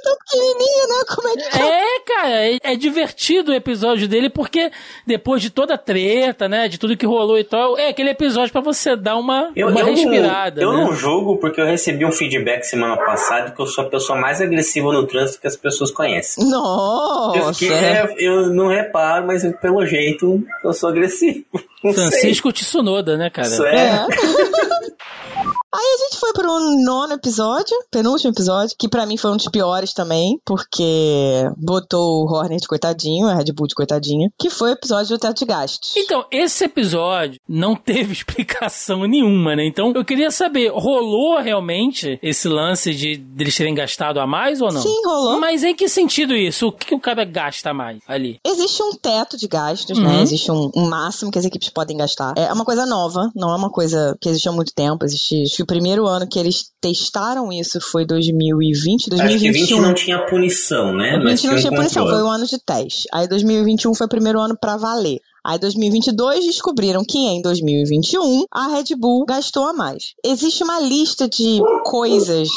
Tão 0.02 0.16
pequenininho, 0.16 0.88
né? 0.88 1.04
Como 1.14 1.28
é 1.28 1.36
que 1.36 1.58
É, 1.58 2.00
cara, 2.06 2.46
é, 2.46 2.58
é 2.62 2.76
divertido 2.76 3.52
o 3.52 3.54
episódio 3.54 4.06
dele 4.08 4.30
porque 4.30 4.70
depois 5.06 5.42
de 5.42 5.50
toda 5.50 5.74
a 5.74 5.78
treta, 5.78 6.48
né, 6.48 6.68
de 6.68 6.78
tudo 6.78 6.96
que 6.96 7.04
rolou 7.06 7.38
e 7.38 7.44
tal, 7.44 7.76
é 7.78 7.88
aquele 7.88 8.10
episódio 8.10 8.52
pra 8.52 8.60
você 8.60 8.94
dar 8.96 9.16
uma, 9.16 9.50
Eu, 9.56 9.68
uma 9.68 9.80
eu 9.80 9.86
respirada, 9.86 10.60
não, 10.62 10.72
eu 10.72 10.78
né? 10.78 10.84
não 10.84 10.92
julgo 10.94 11.36
porque 11.38 11.60
eu 11.60 11.66
recebi 11.66 12.04
um 12.04 12.12
feedback 12.12 12.64
semana 12.64 12.96
passada 12.96 13.50
que 13.50 13.60
eu 13.60 13.66
sou 13.66 13.84
a 13.84 13.90
pessoa 13.90 14.18
mais 14.18 14.40
agressiva 14.40 14.92
no 14.92 15.06
trânsito 15.06 15.40
que 15.40 15.46
as 15.46 15.56
pessoas 15.56 15.90
conhecem. 15.90 16.42
Eu, 16.44 16.50
Nossa. 16.50 17.52
fiquei- 17.54 17.76
é, 17.76 18.14
eu 18.18 18.46
não 18.50 18.68
reparo, 18.68 19.26
mas 19.26 19.42
pelo 19.60 19.84
jeito 19.84 20.42
eu 20.64 20.72
sou 20.72 20.88
agressivo. 20.88 21.44
Não 21.82 21.94
sei. 21.94 22.04
Francisco 22.10 22.52
Tsunoda, 22.52 23.16
né, 23.16 23.30
cara? 23.30 23.48
Isso 23.48 23.64
É. 23.64 23.74
é. 23.86 24.06
Aí 25.72 25.94
a 25.94 25.98
gente 26.08 26.18
foi 26.18 26.32
pro 26.32 26.58
nono 26.84 27.12
episódio, 27.14 27.76
penúltimo 27.90 28.32
episódio, 28.32 28.74
que 28.78 28.88
pra 28.88 29.06
mim 29.06 29.16
foi 29.16 29.30
um 29.30 29.36
dos 29.36 29.48
piores 29.48 29.92
também, 29.92 30.38
porque 30.44 31.44
botou 31.56 32.24
o 32.24 32.32
Hornet 32.32 32.66
coitadinho, 32.66 33.28
a 33.28 33.34
Red 33.34 33.52
Bull 33.52 33.66
de 33.68 33.74
coitadinha, 33.74 34.30
que 34.38 34.50
foi 34.50 34.70
o 34.70 34.72
episódio 34.72 35.16
do 35.16 35.20
teto 35.20 35.38
de 35.38 35.44
gastos. 35.44 35.92
Então, 35.96 36.24
esse 36.30 36.64
episódio 36.64 37.38
não 37.48 37.76
teve 37.76 38.12
explicação 38.14 39.04
nenhuma, 39.06 39.54
né? 39.54 39.64
Então, 39.66 39.92
eu 39.94 40.04
queria 40.04 40.30
saber, 40.30 40.70
rolou 40.72 41.38
realmente 41.40 42.18
esse 42.22 42.48
lance 42.48 42.92
de, 42.94 43.16
de 43.16 43.42
eles 43.44 43.56
terem 43.56 43.74
gastado 43.74 44.18
a 44.20 44.26
mais 44.26 44.60
ou 44.60 44.72
não? 44.72 44.82
Sim, 44.82 45.02
rolou. 45.04 45.38
Mas 45.40 45.62
em 45.62 45.74
que 45.74 45.88
sentido 45.88 46.34
isso? 46.34 46.68
O 46.68 46.72
que, 46.72 46.94
o 46.94 47.00
cara 47.00 47.24
gasta 47.24 47.72
mais 47.72 47.98
ali? 48.08 48.38
Existe 48.44 48.82
um 48.82 48.92
teto 48.94 49.36
de 49.36 49.46
gastos, 49.46 49.98
Uhum. 49.98 50.04
né? 50.04 50.22
Existe 50.22 50.50
um, 50.50 50.70
um 50.74 50.88
máximo 50.88 51.30
que 51.30 51.38
as 51.38 51.44
equipes 51.44 51.68
podem 51.70 51.96
gastar. 51.96 52.34
É 52.36 52.52
uma 52.52 52.64
coisa 52.64 52.84
nova, 52.86 53.30
não 53.34 53.50
é 53.52 53.56
uma 53.56 53.70
coisa 53.70 54.16
que 54.20 54.28
existe 54.28 54.48
há 54.48 54.52
muito 54.52 54.72
tempo. 54.74 55.04
Existe, 55.04 55.42
que 55.60 55.62
o 55.62 55.66
primeiro 55.66 56.06
ano 56.06 56.26
que 56.26 56.38
eles 56.38 56.70
testaram 56.80 57.52
isso 57.52 57.78
foi 57.80 58.06
2020, 58.06 59.12
Acho 59.12 59.38
que 59.38 59.52
20 59.52 59.68
2021. 59.68 59.82
não 59.82 59.94
tinha 59.94 60.26
punição, 60.26 60.94
né? 60.94 61.18
Mas 61.18 61.42
2020 61.42 61.44
não 61.44 61.58
tinha 61.58 61.72
um 61.72 61.76
punição, 61.76 62.08
foi 62.08 62.22
o 62.22 62.28
ano 62.28 62.46
de 62.46 62.58
teste. 62.58 63.08
Aí 63.12 63.28
2021 63.28 63.94
foi 63.94 64.06
o 64.06 64.10
primeiro 64.10 64.40
ano 64.40 64.56
pra 64.58 64.78
valer. 64.78 65.18
Aí 65.44 65.58
2022 65.58 66.46
descobriram 66.46 67.04
que 67.04 67.18
em 67.18 67.42
2021 67.42 68.44
a 68.50 68.68
Red 68.68 68.94
Bull 68.96 69.26
gastou 69.26 69.64
a 69.66 69.72
mais. 69.74 70.14
Existe 70.24 70.64
uma 70.64 70.80
lista 70.80 71.28
de 71.28 71.60
coisas, 71.84 72.48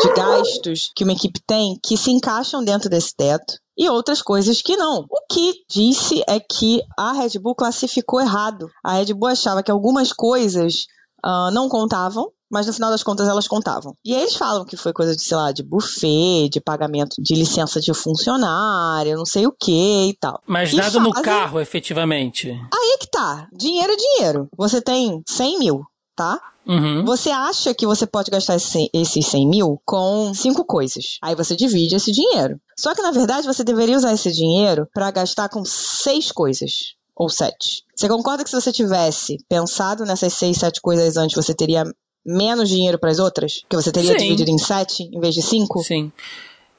de 0.00 0.14
gastos 0.14 0.90
que 0.96 1.04
uma 1.04 1.12
equipe 1.12 1.40
tem 1.46 1.78
que 1.82 1.98
se 1.98 2.10
encaixam 2.10 2.64
dentro 2.64 2.88
desse 2.88 3.14
teto. 3.14 3.58
E 3.76 3.88
outras 3.90 4.22
coisas 4.22 4.62
que 4.62 4.76
não. 4.76 5.04
O 5.08 5.20
que 5.30 5.52
disse 5.70 6.22
é 6.26 6.40
que 6.40 6.82
a 6.96 7.12
Red 7.12 7.38
Bull 7.38 7.54
classificou 7.54 8.20
errado. 8.20 8.68
A 8.82 8.94
Red 8.94 9.12
Bull 9.12 9.28
achava 9.28 9.62
que 9.62 9.70
algumas 9.70 10.12
coisas 10.12 10.86
ah, 11.22 11.50
não 11.52 11.68
contavam, 11.68 12.30
mas 12.50 12.66
no 12.66 12.72
final 12.72 12.90
das 12.90 13.02
contas 13.02 13.28
elas 13.28 13.46
contavam. 13.48 13.94
E 14.04 14.14
aí 14.14 14.22
eles 14.22 14.36
falam 14.36 14.64
que 14.64 14.76
foi 14.76 14.92
coisa 14.92 15.14
de, 15.14 15.22
sei 15.22 15.36
lá, 15.36 15.52
de 15.52 15.62
buffet, 15.62 16.48
de 16.50 16.60
pagamento 16.60 17.16
de 17.20 17.34
licença 17.34 17.80
de 17.80 17.92
funcionário, 17.94 19.16
não 19.16 19.26
sei 19.26 19.46
o 19.46 19.52
que 19.52 20.08
e 20.10 20.16
tal. 20.18 20.40
Mas 20.46 20.72
E 20.72 20.76
nada 20.76 20.98
no 21.00 21.12
carro, 21.12 21.60
efetivamente. 21.60 22.50
Aí 22.50 22.98
que 23.00 23.10
tá. 23.10 23.48
Dinheiro 23.52 23.92
é 23.92 23.96
dinheiro. 23.96 24.48
Você 24.56 24.80
tem 24.80 25.22
100 25.26 25.58
mil, 25.58 25.84
tá? 26.16 26.40
Uhum. 26.66 27.04
Você 27.06 27.30
acha 27.30 27.72
que 27.72 27.86
você 27.86 28.06
pode 28.06 28.30
gastar 28.30 28.56
esse 28.56 28.68
100 28.68 28.90
esses 28.92 29.26
100 29.26 29.48
mil 29.48 29.80
com 29.86 30.34
cinco 30.34 30.64
coisas. 30.64 31.18
Aí 31.22 31.34
você 31.34 31.56
divide 31.56 31.96
esse 31.96 32.12
dinheiro. 32.12 32.60
Só 32.76 32.94
que, 32.94 33.00
na 33.00 33.10
verdade, 33.10 33.46
você 33.46 33.64
deveria 33.64 33.96
usar 33.96 34.12
esse 34.12 34.30
dinheiro 34.30 34.86
pra 34.92 35.10
gastar 35.10 35.48
com 35.48 35.64
seis 35.64 36.30
coisas. 36.30 36.94
Ou 37.16 37.28
sete. 37.28 37.82
Você 37.96 38.06
concorda 38.08 38.44
que 38.44 38.50
se 38.50 38.54
você 38.54 38.70
tivesse 38.70 39.38
pensado 39.48 40.04
nessas 40.04 40.34
seis, 40.34 40.58
sete 40.58 40.80
coisas 40.80 41.16
antes, 41.16 41.34
você 41.34 41.52
teria 41.52 41.82
menos 42.28 42.68
dinheiro 42.68 42.98
pras 42.98 43.18
outras? 43.18 43.64
Que 43.68 43.76
você 43.76 43.90
teria 43.90 44.12
Sim. 44.12 44.18
dividido 44.18 44.50
em 44.50 44.58
sete 44.58 45.04
em 45.04 45.20
vez 45.20 45.34
de 45.34 45.42
cinco? 45.42 45.82
Sim. 45.82 46.12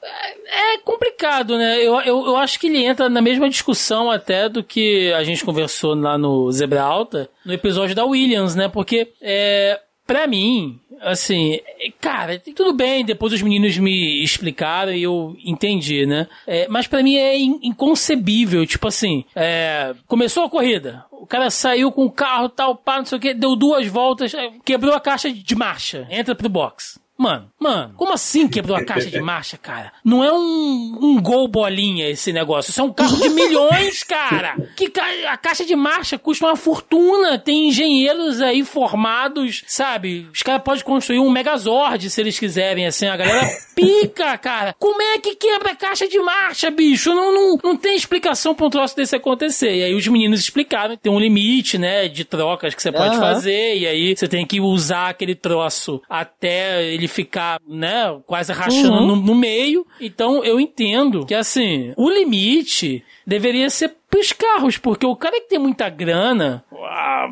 É 0.02 0.40
é 0.50 0.78
complicado, 0.78 1.56
né? 1.56 1.78
Eu, 1.78 2.00
eu, 2.00 2.26
eu 2.26 2.36
acho 2.36 2.58
que 2.58 2.66
ele 2.66 2.84
entra 2.84 3.08
na 3.08 3.22
mesma 3.22 3.48
discussão 3.48 4.10
até 4.10 4.48
do 4.48 4.64
que 4.64 5.12
a 5.12 5.22
gente 5.22 5.44
conversou 5.44 5.94
lá 5.94 6.18
no 6.18 6.50
Zebra 6.50 6.82
Alta, 6.82 7.30
no 7.44 7.52
episódio 7.52 7.94
da 7.94 8.04
Williams, 8.04 8.56
né? 8.56 8.68
Porque, 8.68 9.12
é, 9.20 9.80
pra 10.10 10.26
mim, 10.26 10.76
assim, 11.02 11.60
é, 11.78 11.88
cara, 12.00 12.36
tudo 12.56 12.72
bem, 12.72 13.04
depois 13.04 13.32
os 13.32 13.40
meninos 13.40 13.78
me 13.78 14.20
explicaram 14.24 14.92
e 14.92 15.04
eu 15.04 15.36
entendi, 15.44 16.04
né? 16.04 16.26
É, 16.48 16.66
mas 16.68 16.88
pra 16.88 17.00
mim 17.00 17.14
é 17.14 17.38
in- 17.38 17.60
inconcebível, 17.62 18.66
tipo 18.66 18.88
assim, 18.88 19.24
é, 19.36 19.94
começou 20.08 20.42
a 20.42 20.50
corrida, 20.50 21.04
o 21.12 21.28
cara 21.28 21.48
saiu 21.48 21.92
com 21.92 22.04
o 22.06 22.10
carro 22.10 22.48
tal, 22.48 22.74
pá, 22.74 22.98
não 22.98 23.04
sei 23.04 23.18
o 23.18 23.20
que, 23.20 23.32
deu 23.34 23.54
duas 23.54 23.86
voltas, 23.86 24.34
é, 24.34 24.50
quebrou 24.64 24.92
a 24.94 25.00
caixa 25.00 25.30
de 25.32 25.54
marcha, 25.54 26.08
entra 26.10 26.34
pro 26.34 26.48
box. 26.48 26.98
Mano, 27.16 27.48
mano, 27.60 27.94
como 27.96 28.12
assim 28.12 28.48
quebrou 28.48 28.76
a 28.76 28.84
caixa 28.84 29.10
de 29.10 29.20
marcha, 29.20 29.56
cara? 29.58 29.92
Não 30.04 30.22
é 30.24 30.32
um, 30.32 30.98
um 31.00 31.20
gol 31.22 31.46
bolinha 31.48 32.08
esse 32.08 32.32
negócio. 32.32 32.70
Isso 32.70 32.80
é 32.80 32.84
um 32.84 32.92
carro 32.92 33.16
de 33.16 33.28
milhões, 33.28 34.02
cara. 34.04 34.56
Que 34.76 34.88
ca- 34.88 35.06
a 35.28 35.36
caixa 35.36 35.64
de 35.64 35.74
marcha 35.76 36.18
custa 36.18 36.46
uma 36.46 36.56
fortuna. 36.56 37.38
Tem 37.38 37.68
engenheiros 37.68 38.40
aí 38.40 38.64
formados, 38.64 39.62
sabe? 39.66 40.28
Os 40.32 40.42
caras 40.42 40.62
podem 40.62 40.84
construir 40.84 41.18
um 41.18 41.30
Megazord 41.30 42.08
se 42.10 42.20
eles 42.20 42.38
quiserem, 42.38 42.86
assim. 42.86 43.06
A 43.06 43.16
galera 43.16 43.46
pica, 43.74 44.36
cara. 44.38 44.74
Como 44.78 45.00
é 45.02 45.18
que 45.18 45.34
quebra 45.36 45.72
a 45.72 45.76
caixa 45.76 46.06
de 46.08 46.18
marcha, 46.18 46.70
bicho? 46.70 47.14
Não, 47.14 47.34
não, 47.34 47.58
não 47.62 47.76
tem 47.76 47.96
explicação 47.96 48.54
pra 48.54 48.66
um 48.66 48.70
troço 48.70 48.94
desse 48.96 49.16
acontecer. 49.16 49.74
E 49.76 49.84
aí 49.84 49.94
os 49.94 50.06
meninos 50.06 50.40
explicaram. 50.40 50.96
Tem 50.96 51.10
um 51.12 51.18
limite, 51.18 51.78
né, 51.78 52.08
de 52.08 52.24
trocas 52.24 52.74
que 52.74 52.82
você 52.82 52.92
pode 52.92 53.16
fazer 53.16 53.30
fazer, 53.40 53.76
e 53.78 53.86
aí 53.86 54.14
você 54.16 54.26
tem 54.28 54.44
que 54.44 54.60
usar 54.60 55.08
aquele 55.10 55.34
troço 55.34 56.02
até 56.10 56.84
ele 56.84 57.06
ficar, 57.08 57.49
né, 57.66 58.20
quase 58.26 58.52
rachando 58.52 58.92
Uhum. 58.98 59.06
no, 59.06 59.16
no 59.16 59.34
meio. 59.34 59.86
Então 60.00 60.44
eu 60.44 60.60
entendo 60.60 61.24
que, 61.26 61.34
assim, 61.34 61.92
o 61.96 62.08
limite 62.10 63.02
deveria 63.26 63.70
ser 63.70 63.94
pros 64.10 64.32
carros, 64.32 64.76
porque 64.76 65.06
o 65.06 65.14
cara 65.16 65.40
que 65.40 65.48
tem 65.48 65.58
muita 65.58 65.88
grana, 65.88 66.64
a 66.72 67.28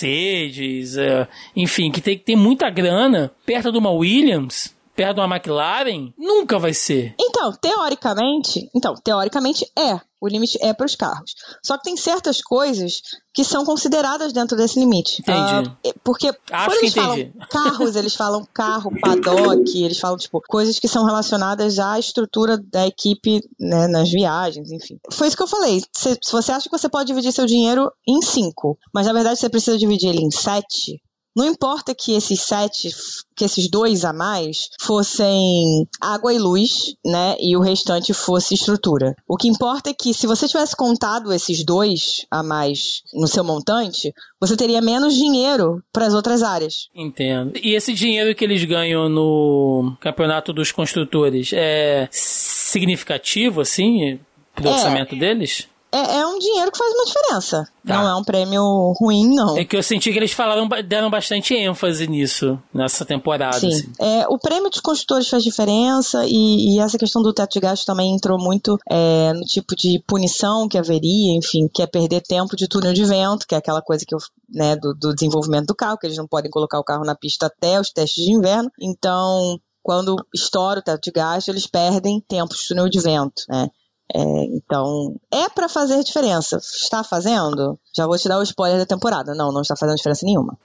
Mercedes, 0.00 0.96
é, 0.96 1.26
enfim, 1.56 1.90
que 1.90 2.00
tem 2.00 2.16
que 2.16 2.24
ter 2.24 2.36
muita 2.36 2.68
grana, 2.70 3.32
perto 3.46 3.72
de 3.72 3.78
uma 3.78 3.90
Williams, 3.90 4.74
perto 5.00 5.14
de 5.14 5.20
uma 5.22 5.34
McLaren, 5.34 6.12
nunca 6.18 6.58
vai 6.58 6.74
ser. 6.74 7.14
Então, 7.18 7.50
teoricamente, 7.52 8.68
então, 8.74 8.94
teoricamente 9.02 9.64
é. 9.78 9.98
O 10.20 10.28
limite 10.28 10.58
é 10.60 10.74
para 10.74 10.84
os 10.84 10.94
carros. 10.94 11.34
Só 11.64 11.78
que 11.78 11.84
tem 11.84 11.96
certas 11.96 12.42
coisas 12.42 13.00
que 13.32 13.42
são 13.42 13.64
consideradas 13.64 14.34
dentro 14.34 14.54
desse 14.54 14.78
limite. 14.78 15.22
Entendi. 15.22 15.70
Ah, 15.70 15.76
é- 15.82 15.94
porque 16.04 16.28
Acho 16.52 16.66
quando 16.68 16.78
eles 16.82 16.92
falam 16.92 17.18
entendi. 17.18 17.38
carros, 17.48 17.96
eles 17.96 18.14
falam 18.14 18.46
carro, 18.52 18.92
paddock, 19.00 19.82
eles 19.82 19.98
falam, 19.98 20.18
tipo, 20.18 20.42
coisas 20.46 20.78
que 20.78 20.86
são 20.86 21.06
relacionadas 21.06 21.78
à 21.78 21.98
estrutura 21.98 22.58
da 22.58 22.86
equipe, 22.86 23.40
né, 23.58 23.88
nas 23.88 24.10
viagens, 24.10 24.70
enfim. 24.70 24.98
Foi 25.10 25.26
isso 25.26 25.36
que 25.36 25.42
eu 25.42 25.46
falei. 25.48 25.82
Se, 25.96 26.18
se 26.22 26.32
você 26.32 26.52
acha 26.52 26.68
que 26.68 26.78
você 26.78 26.90
pode 26.90 27.06
dividir 27.06 27.32
seu 27.32 27.46
dinheiro 27.46 27.90
em 28.06 28.20
cinco, 28.20 28.78
mas 28.92 29.06
na 29.06 29.14
verdade 29.14 29.38
você 29.40 29.48
precisa 29.48 29.78
dividir 29.78 30.10
ele 30.10 30.22
em 30.22 30.30
sete, 30.30 31.00
não 31.36 31.46
importa 31.46 31.94
que 31.94 32.14
esses 32.14 32.40
sete, 32.42 32.90
que 33.36 33.44
esses 33.44 33.70
dois 33.70 34.04
a 34.04 34.12
mais 34.12 34.68
fossem 34.80 35.86
água 36.00 36.34
e 36.34 36.38
luz, 36.38 36.94
né? 37.04 37.36
E 37.40 37.56
o 37.56 37.60
restante 37.60 38.12
fosse 38.12 38.54
estrutura. 38.54 39.14
O 39.28 39.36
que 39.36 39.48
importa 39.48 39.90
é 39.90 39.94
que 39.94 40.12
se 40.12 40.26
você 40.26 40.48
tivesse 40.48 40.74
contado 40.76 41.32
esses 41.32 41.64
dois 41.64 42.26
a 42.30 42.42
mais 42.42 43.02
no 43.14 43.26
seu 43.28 43.44
montante, 43.44 44.12
você 44.40 44.56
teria 44.56 44.80
menos 44.80 45.14
dinheiro 45.14 45.82
para 45.92 46.06
as 46.06 46.14
outras 46.14 46.42
áreas. 46.42 46.88
Entendo. 46.94 47.52
E 47.62 47.74
esse 47.74 47.92
dinheiro 47.94 48.34
que 48.34 48.44
eles 48.44 48.64
ganham 48.64 49.08
no 49.08 49.96
campeonato 50.00 50.52
dos 50.52 50.72
construtores 50.72 51.52
é 51.52 52.08
significativo, 52.10 53.60
assim, 53.60 54.18
pro 54.54 54.68
É. 54.68 54.72
orçamento 54.72 55.16
deles? 55.16 55.66
É, 55.92 56.18
é 56.18 56.26
um 56.26 56.38
dinheiro 56.38 56.70
que 56.70 56.78
faz 56.78 56.92
uma 56.92 57.04
diferença. 57.04 57.68
Tá. 57.86 57.94
Não 57.94 58.08
é 58.08 58.14
um 58.14 58.22
prêmio 58.22 58.94
ruim, 59.00 59.34
não. 59.34 59.56
É 59.56 59.64
que 59.64 59.76
eu 59.76 59.82
senti 59.82 60.12
que 60.12 60.18
eles 60.18 60.32
falaram, 60.32 60.68
deram 60.86 61.10
bastante 61.10 61.54
ênfase 61.54 62.06
nisso, 62.06 62.60
nessa 62.72 63.04
temporada. 63.04 63.58
Sim. 63.58 63.68
Assim. 63.68 63.92
É, 63.98 64.26
o 64.28 64.38
prêmio 64.38 64.70
de 64.70 64.80
construtores 64.80 65.28
faz 65.28 65.42
diferença 65.42 66.24
e, 66.26 66.76
e, 66.76 66.80
essa 66.80 66.98
questão 66.98 67.22
do 67.22 67.32
teto 67.32 67.52
de 67.54 67.60
gasto 67.60 67.84
também 67.84 68.14
entrou 68.14 68.38
muito 68.38 68.78
é, 68.88 69.32
no 69.32 69.42
tipo 69.42 69.74
de 69.74 70.02
punição 70.06 70.68
que 70.68 70.78
haveria, 70.78 71.36
enfim, 71.36 71.68
que 71.72 71.82
é 71.82 71.86
perder 71.86 72.20
tempo 72.20 72.54
de 72.54 72.68
túnel 72.68 72.92
de 72.92 73.04
vento, 73.04 73.46
que 73.46 73.54
é 73.54 73.58
aquela 73.58 73.82
coisa 73.82 74.04
que 74.06 74.14
eu, 74.14 74.18
né, 74.48 74.76
do, 74.76 74.94
do 74.94 75.14
desenvolvimento 75.14 75.66
do 75.66 75.74
carro, 75.74 75.98
que 75.98 76.06
eles 76.06 76.18
não 76.18 76.28
podem 76.28 76.50
colocar 76.50 76.78
o 76.78 76.84
carro 76.84 77.04
na 77.04 77.14
pista 77.14 77.46
até 77.46 77.80
os 77.80 77.90
testes 77.90 78.24
de 78.24 78.32
inverno. 78.32 78.70
Então, 78.80 79.58
quando 79.82 80.16
estoura 80.34 80.80
o 80.80 80.82
teto 80.82 81.02
de 81.02 81.10
gasto, 81.10 81.48
eles 81.48 81.66
perdem 81.66 82.20
tempo 82.20 82.54
de 82.54 82.68
túnel 82.68 82.88
de 82.88 83.00
vento, 83.00 83.42
né? 83.48 83.68
É, 84.14 84.44
então, 84.54 85.16
é 85.32 85.48
para 85.48 85.68
fazer 85.68 86.02
diferença. 86.02 86.56
Está 86.56 87.04
fazendo? 87.04 87.78
Já 87.96 88.06
vou 88.06 88.18
te 88.18 88.28
dar 88.28 88.38
o 88.38 88.42
spoiler 88.42 88.78
da 88.78 88.86
temporada. 88.86 89.34
Não, 89.34 89.52
não 89.52 89.62
está 89.62 89.76
fazendo 89.76 89.96
diferença 89.96 90.26
nenhuma. 90.26 90.58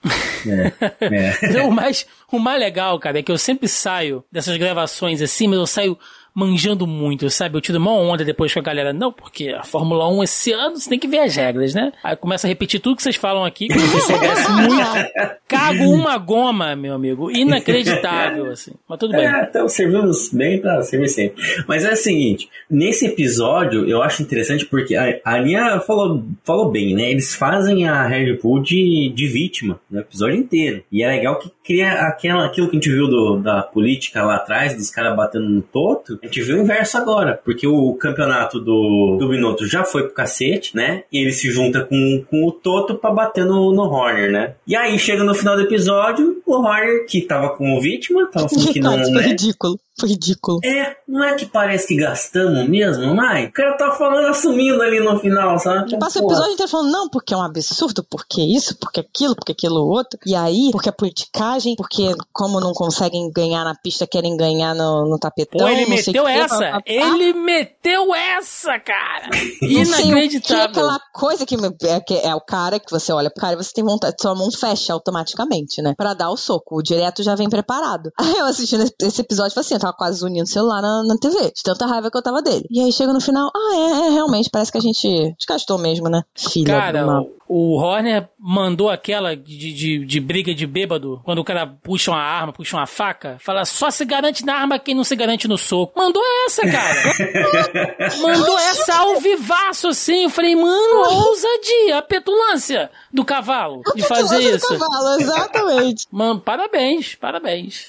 É, 0.47 1.57
é. 1.57 1.61
o, 1.65 1.71
mais, 1.71 2.05
o 2.31 2.39
mais 2.39 2.59
legal, 2.59 2.99
cara, 2.99 3.19
é 3.19 3.23
que 3.23 3.31
eu 3.31 3.37
sempre 3.37 3.67
saio 3.67 4.23
dessas 4.31 4.57
gravações 4.57 5.21
assim, 5.21 5.47
mas 5.47 5.59
eu 5.59 5.67
saio 5.67 5.97
manjando 6.35 6.85
muito, 6.85 7.29
sabe? 7.29 7.55
Eu 7.55 7.61
tiro 7.61 7.77
uma 7.77 7.93
onda 7.93 8.25
depois 8.25 8.53
com 8.53 8.59
a 8.59 8.61
galera. 8.61 8.91
Não, 8.91 9.09
porque 9.09 9.49
a 9.49 9.63
Fórmula 9.63 10.09
1 10.09 10.23
esse 10.23 10.51
ano 10.51 10.75
você 10.75 10.89
tem 10.89 10.99
que 10.99 11.07
ver 11.07 11.19
as 11.19 11.33
regras, 11.33 11.73
né? 11.73 11.93
Aí 12.03 12.13
começa 12.17 12.45
a 12.45 12.49
repetir 12.49 12.81
tudo 12.81 12.97
que 12.97 13.03
vocês 13.03 13.15
falam 13.15 13.45
aqui, 13.45 13.69
soubesse 14.05 14.51
muito. 14.51 15.35
Cago 15.47 15.85
uma 15.85 16.17
goma, 16.17 16.75
meu 16.75 16.93
amigo. 16.93 17.31
Inacreditável, 17.31 18.51
assim. 18.51 18.73
Mas 18.87 18.99
tudo 18.99 19.13
bem. 19.13 19.25
É, 19.25 19.43
então 19.43 19.69
servimos 19.69 20.29
bem 20.33 20.59
pra 20.59 20.81
servir 20.81 21.07
sempre. 21.07 21.41
Mas 21.67 21.85
é 21.85 21.93
o 21.93 21.95
seguinte, 21.95 22.49
nesse 22.69 23.05
episódio 23.05 23.87
eu 23.87 24.03
acho 24.03 24.21
interessante 24.21 24.65
porque 24.65 24.93
a, 24.95 25.17
a 25.23 25.35
Aninha 25.35 25.79
falou, 25.79 26.21
falou 26.43 26.69
bem, 26.69 26.93
né? 26.93 27.11
Eles 27.11 27.33
fazem 27.33 27.87
a 27.87 28.05
Red 28.05 28.33
Bull 28.41 28.61
de, 28.61 29.09
de 29.15 29.27
vítima 29.27 29.79
no 29.89 30.01
episódio 30.01 30.35
inteiro. 30.35 30.83
E 30.91 31.01
é 31.01 31.07
legal 31.07 31.39
que 31.39 31.49
cria 31.63 31.93
aquela, 31.93 32.45
aquilo 32.45 32.67
que 32.67 32.75
a 32.75 32.79
gente 32.79 32.91
viu 32.91 33.07
do, 33.07 33.37
da 33.37 33.61
política 33.61 34.21
lá 34.21 34.35
atrás, 34.35 34.75
dos 34.75 34.89
caras 34.89 35.15
batendo 35.15 35.47
no 35.47 35.61
toto 35.61 36.19
a 36.25 36.27
gente 36.27 36.41
viu 36.41 36.57
o 36.57 36.61
inverso 36.61 36.97
agora, 36.97 37.39
porque 37.43 37.67
o 37.67 37.93
campeonato 37.93 38.59
do, 38.59 39.17
do 39.19 39.29
Binotto 39.29 39.67
já 39.67 39.83
foi 39.83 40.03
pro 40.03 40.13
cacete, 40.13 40.75
né? 40.75 41.03
E 41.11 41.19
ele 41.19 41.31
se 41.31 41.49
junta 41.51 41.83
com, 41.83 42.23
com 42.29 42.45
o 42.45 42.51
Toto 42.51 42.95
pra 42.95 43.11
bater 43.11 43.45
no, 43.45 43.71
no 43.71 43.83
Horner, 43.83 44.31
né? 44.31 44.55
E 44.67 44.75
aí 44.75 44.97
chega 44.97 45.23
no 45.23 45.35
final 45.35 45.55
do 45.55 45.61
episódio, 45.61 46.41
o 46.45 46.53
Horner, 46.53 47.05
que 47.05 47.21
tava 47.21 47.49
como 47.49 47.79
vítima, 47.79 48.27
tava 48.27 48.49
falando 48.49 48.73
que 48.73 48.79
não. 48.79 48.97
né? 48.97 49.21
ridículo. 49.27 49.79
Foi 49.97 50.09
ridículo. 50.09 50.59
É, 50.63 50.97
não 51.07 51.23
é 51.23 51.35
que 51.35 51.45
parece 51.45 51.87
que 51.87 51.95
gastamos 51.95 52.67
mesmo, 52.67 53.15
mas 53.15 53.47
o 53.47 53.51
cara 53.53 53.77
tá 53.77 53.91
falando, 53.91 54.27
assumindo 54.27 54.81
ali 54.81 54.99
no 54.99 55.17
final, 55.19 55.57
sabe? 55.57 55.97
Passa 55.97 56.21
o 56.21 56.25
episódio 56.25 56.51
inteiro 56.51 56.71
falando, 56.71 56.91
não, 56.91 57.09
porque 57.09 57.33
é 57.33 57.37
um 57.37 57.41
absurdo, 57.41 58.03
porque 58.03 58.41
isso, 58.41 58.75
porque 58.77 58.99
aquilo, 58.99 59.35
porque 59.35 59.53
aquilo 59.53 59.87
outro. 59.87 60.19
E 60.25 60.35
aí, 60.35 60.69
porque 60.71 60.89
a 60.89 60.93
politicagem, 60.93 61.75
porque 61.75 62.13
como 62.33 62.59
não 62.59 62.73
conseguem 62.73 63.31
ganhar 63.31 63.63
na 63.63 63.73
pista, 63.73 64.05
querem 64.05 64.35
ganhar 64.35 64.75
no, 64.75 65.07
no 65.07 65.17
tapetão. 65.17 65.65
Pô, 65.65 65.67
ele 65.69 65.85
meteu 65.85 66.27
essa! 66.27 66.81
ele 66.85 67.33
meteu 67.33 68.13
essa, 68.13 68.77
cara! 68.79 69.29
Inacreditável. 69.61 70.61
é 70.61 70.65
aquela 70.65 70.99
coisa 71.13 71.45
que 71.45 71.55
é, 71.83 71.99
que 72.01 72.13
é 72.15 72.35
o 72.35 72.41
cara 72.41 72.79
que 72.79 72.91
você 72.91 73.13
olha 73.13 73.29
pro 73.29 73.41
cara 73.41 73.53
e 73.53 73.63
você 73.63 73.71
tem 73.73 73.83
vontade, 73.83 74.15
sua 74.19 74.35
mão 74.35 74.51
fecha 74.51 74.91
automaticamente, 74.93 75.81
né? 75.81 75.93
Pra 75.97 76.13
dar 76.13 76.29
o 76.29 76.37
soco. 76.37 76.77
O 76.77 76.83
direto 76.83 77.23
já 77.23 77.35
vem 77.35 77.49
preparado. 77.49 78.11
Aí 78.19 78.37
eu 78.37 78.45
assistindo 78.45 78.85
esse 79.01 79.21
episódio, 79.21 79.53
falei 79.53 79.65
assim, 79.65 79.84
tava 79.85 79.93
quase 79.93 80.25
unindo 80.25 80.43
o 80.43 80.47
celular 80.47 80.81
na, 80.81 81.03
na 81.03 81.17
TV, 81.17 81.51
de 81.51 81.63
tanta 81.63 81.85
raiva 81.85 82.09
que 82.09 82.17
eu 82.17 82.23
tava 82.23 82.41
dele. 82.41 82.65
E 82.71 82.81
aí 82.81 82.91
chega 82.91 83.13
no 83.13 83.21
final, 83.21 83.51
ah, 83.55 83.75
é, 83.75 84.07
é 84.07 84.09
realmente, 84.11 84.49
parece 84.49 84.71
que 84.71 84.77
a 84.77 84.81
gente 84.81 85.35
desgastou 85.37 85.77
mesmo, 85.77 86.09
né? 86.09 86.23
Filha 86.35 86.75
Cara, 86.75 87.25
o 87.47 87.77
Horner 87.77 88.27
mandou 88.39 88.89
aquela 88.89 89.35
de, 89.35 89.73
de, 89.73 90.05
de, 90.05 90.19
briga 90.19 90.53
de 90.53 90.65
bêbado, 90.65 91.21
quando 91.23 91.39
o 91.39 91.43
cara 91.43 91.67
puxa 91.67 92.11
uma 92.11 92.19
arma, 92.19 92.51
puxa 92.51 92.75
uma 92.75 92.87
faca, 92.87 93.37
fala 93.39 93.65
só 93.65 93.91
se 93.91 94.03
garante 94.03 94.43
na 94.43 94.55
arma 94.55 94.79
quem 94.79 94.95
não 94.95 95.03
se 95.03 95.15
garante 95.15 95.47
no 95.47 95.57
soco. 95.57 95.93
Mandou 95.95 96.23
essa, 96.45 96.63
cara. 96.63 98.17
mandou 98.21 98.57
essa 98.57 98.95
ao 98.95 99.19
vivaço, 99.19 99.89
assim. 99.89 100.23
Eu 100.23 100.29
falei, 100.29 100.55
mano, 100.55 101.27
ousadia, 101.27 101.99
a 101.99 102.01
petulância 102.01 102.89
do 103.13 103.23
cavalo 103.23 103.81
de 103.95 104.03
fazer 104.03 104.39
isso. 104.39 104.73
Do 104.73 104.79
cavalo, 104.79 105.21
exatamente. 105.21 106.05
Mano, 106.11 106.39
parabéns, 106.39 107.15
parabéns. 107.15 107.87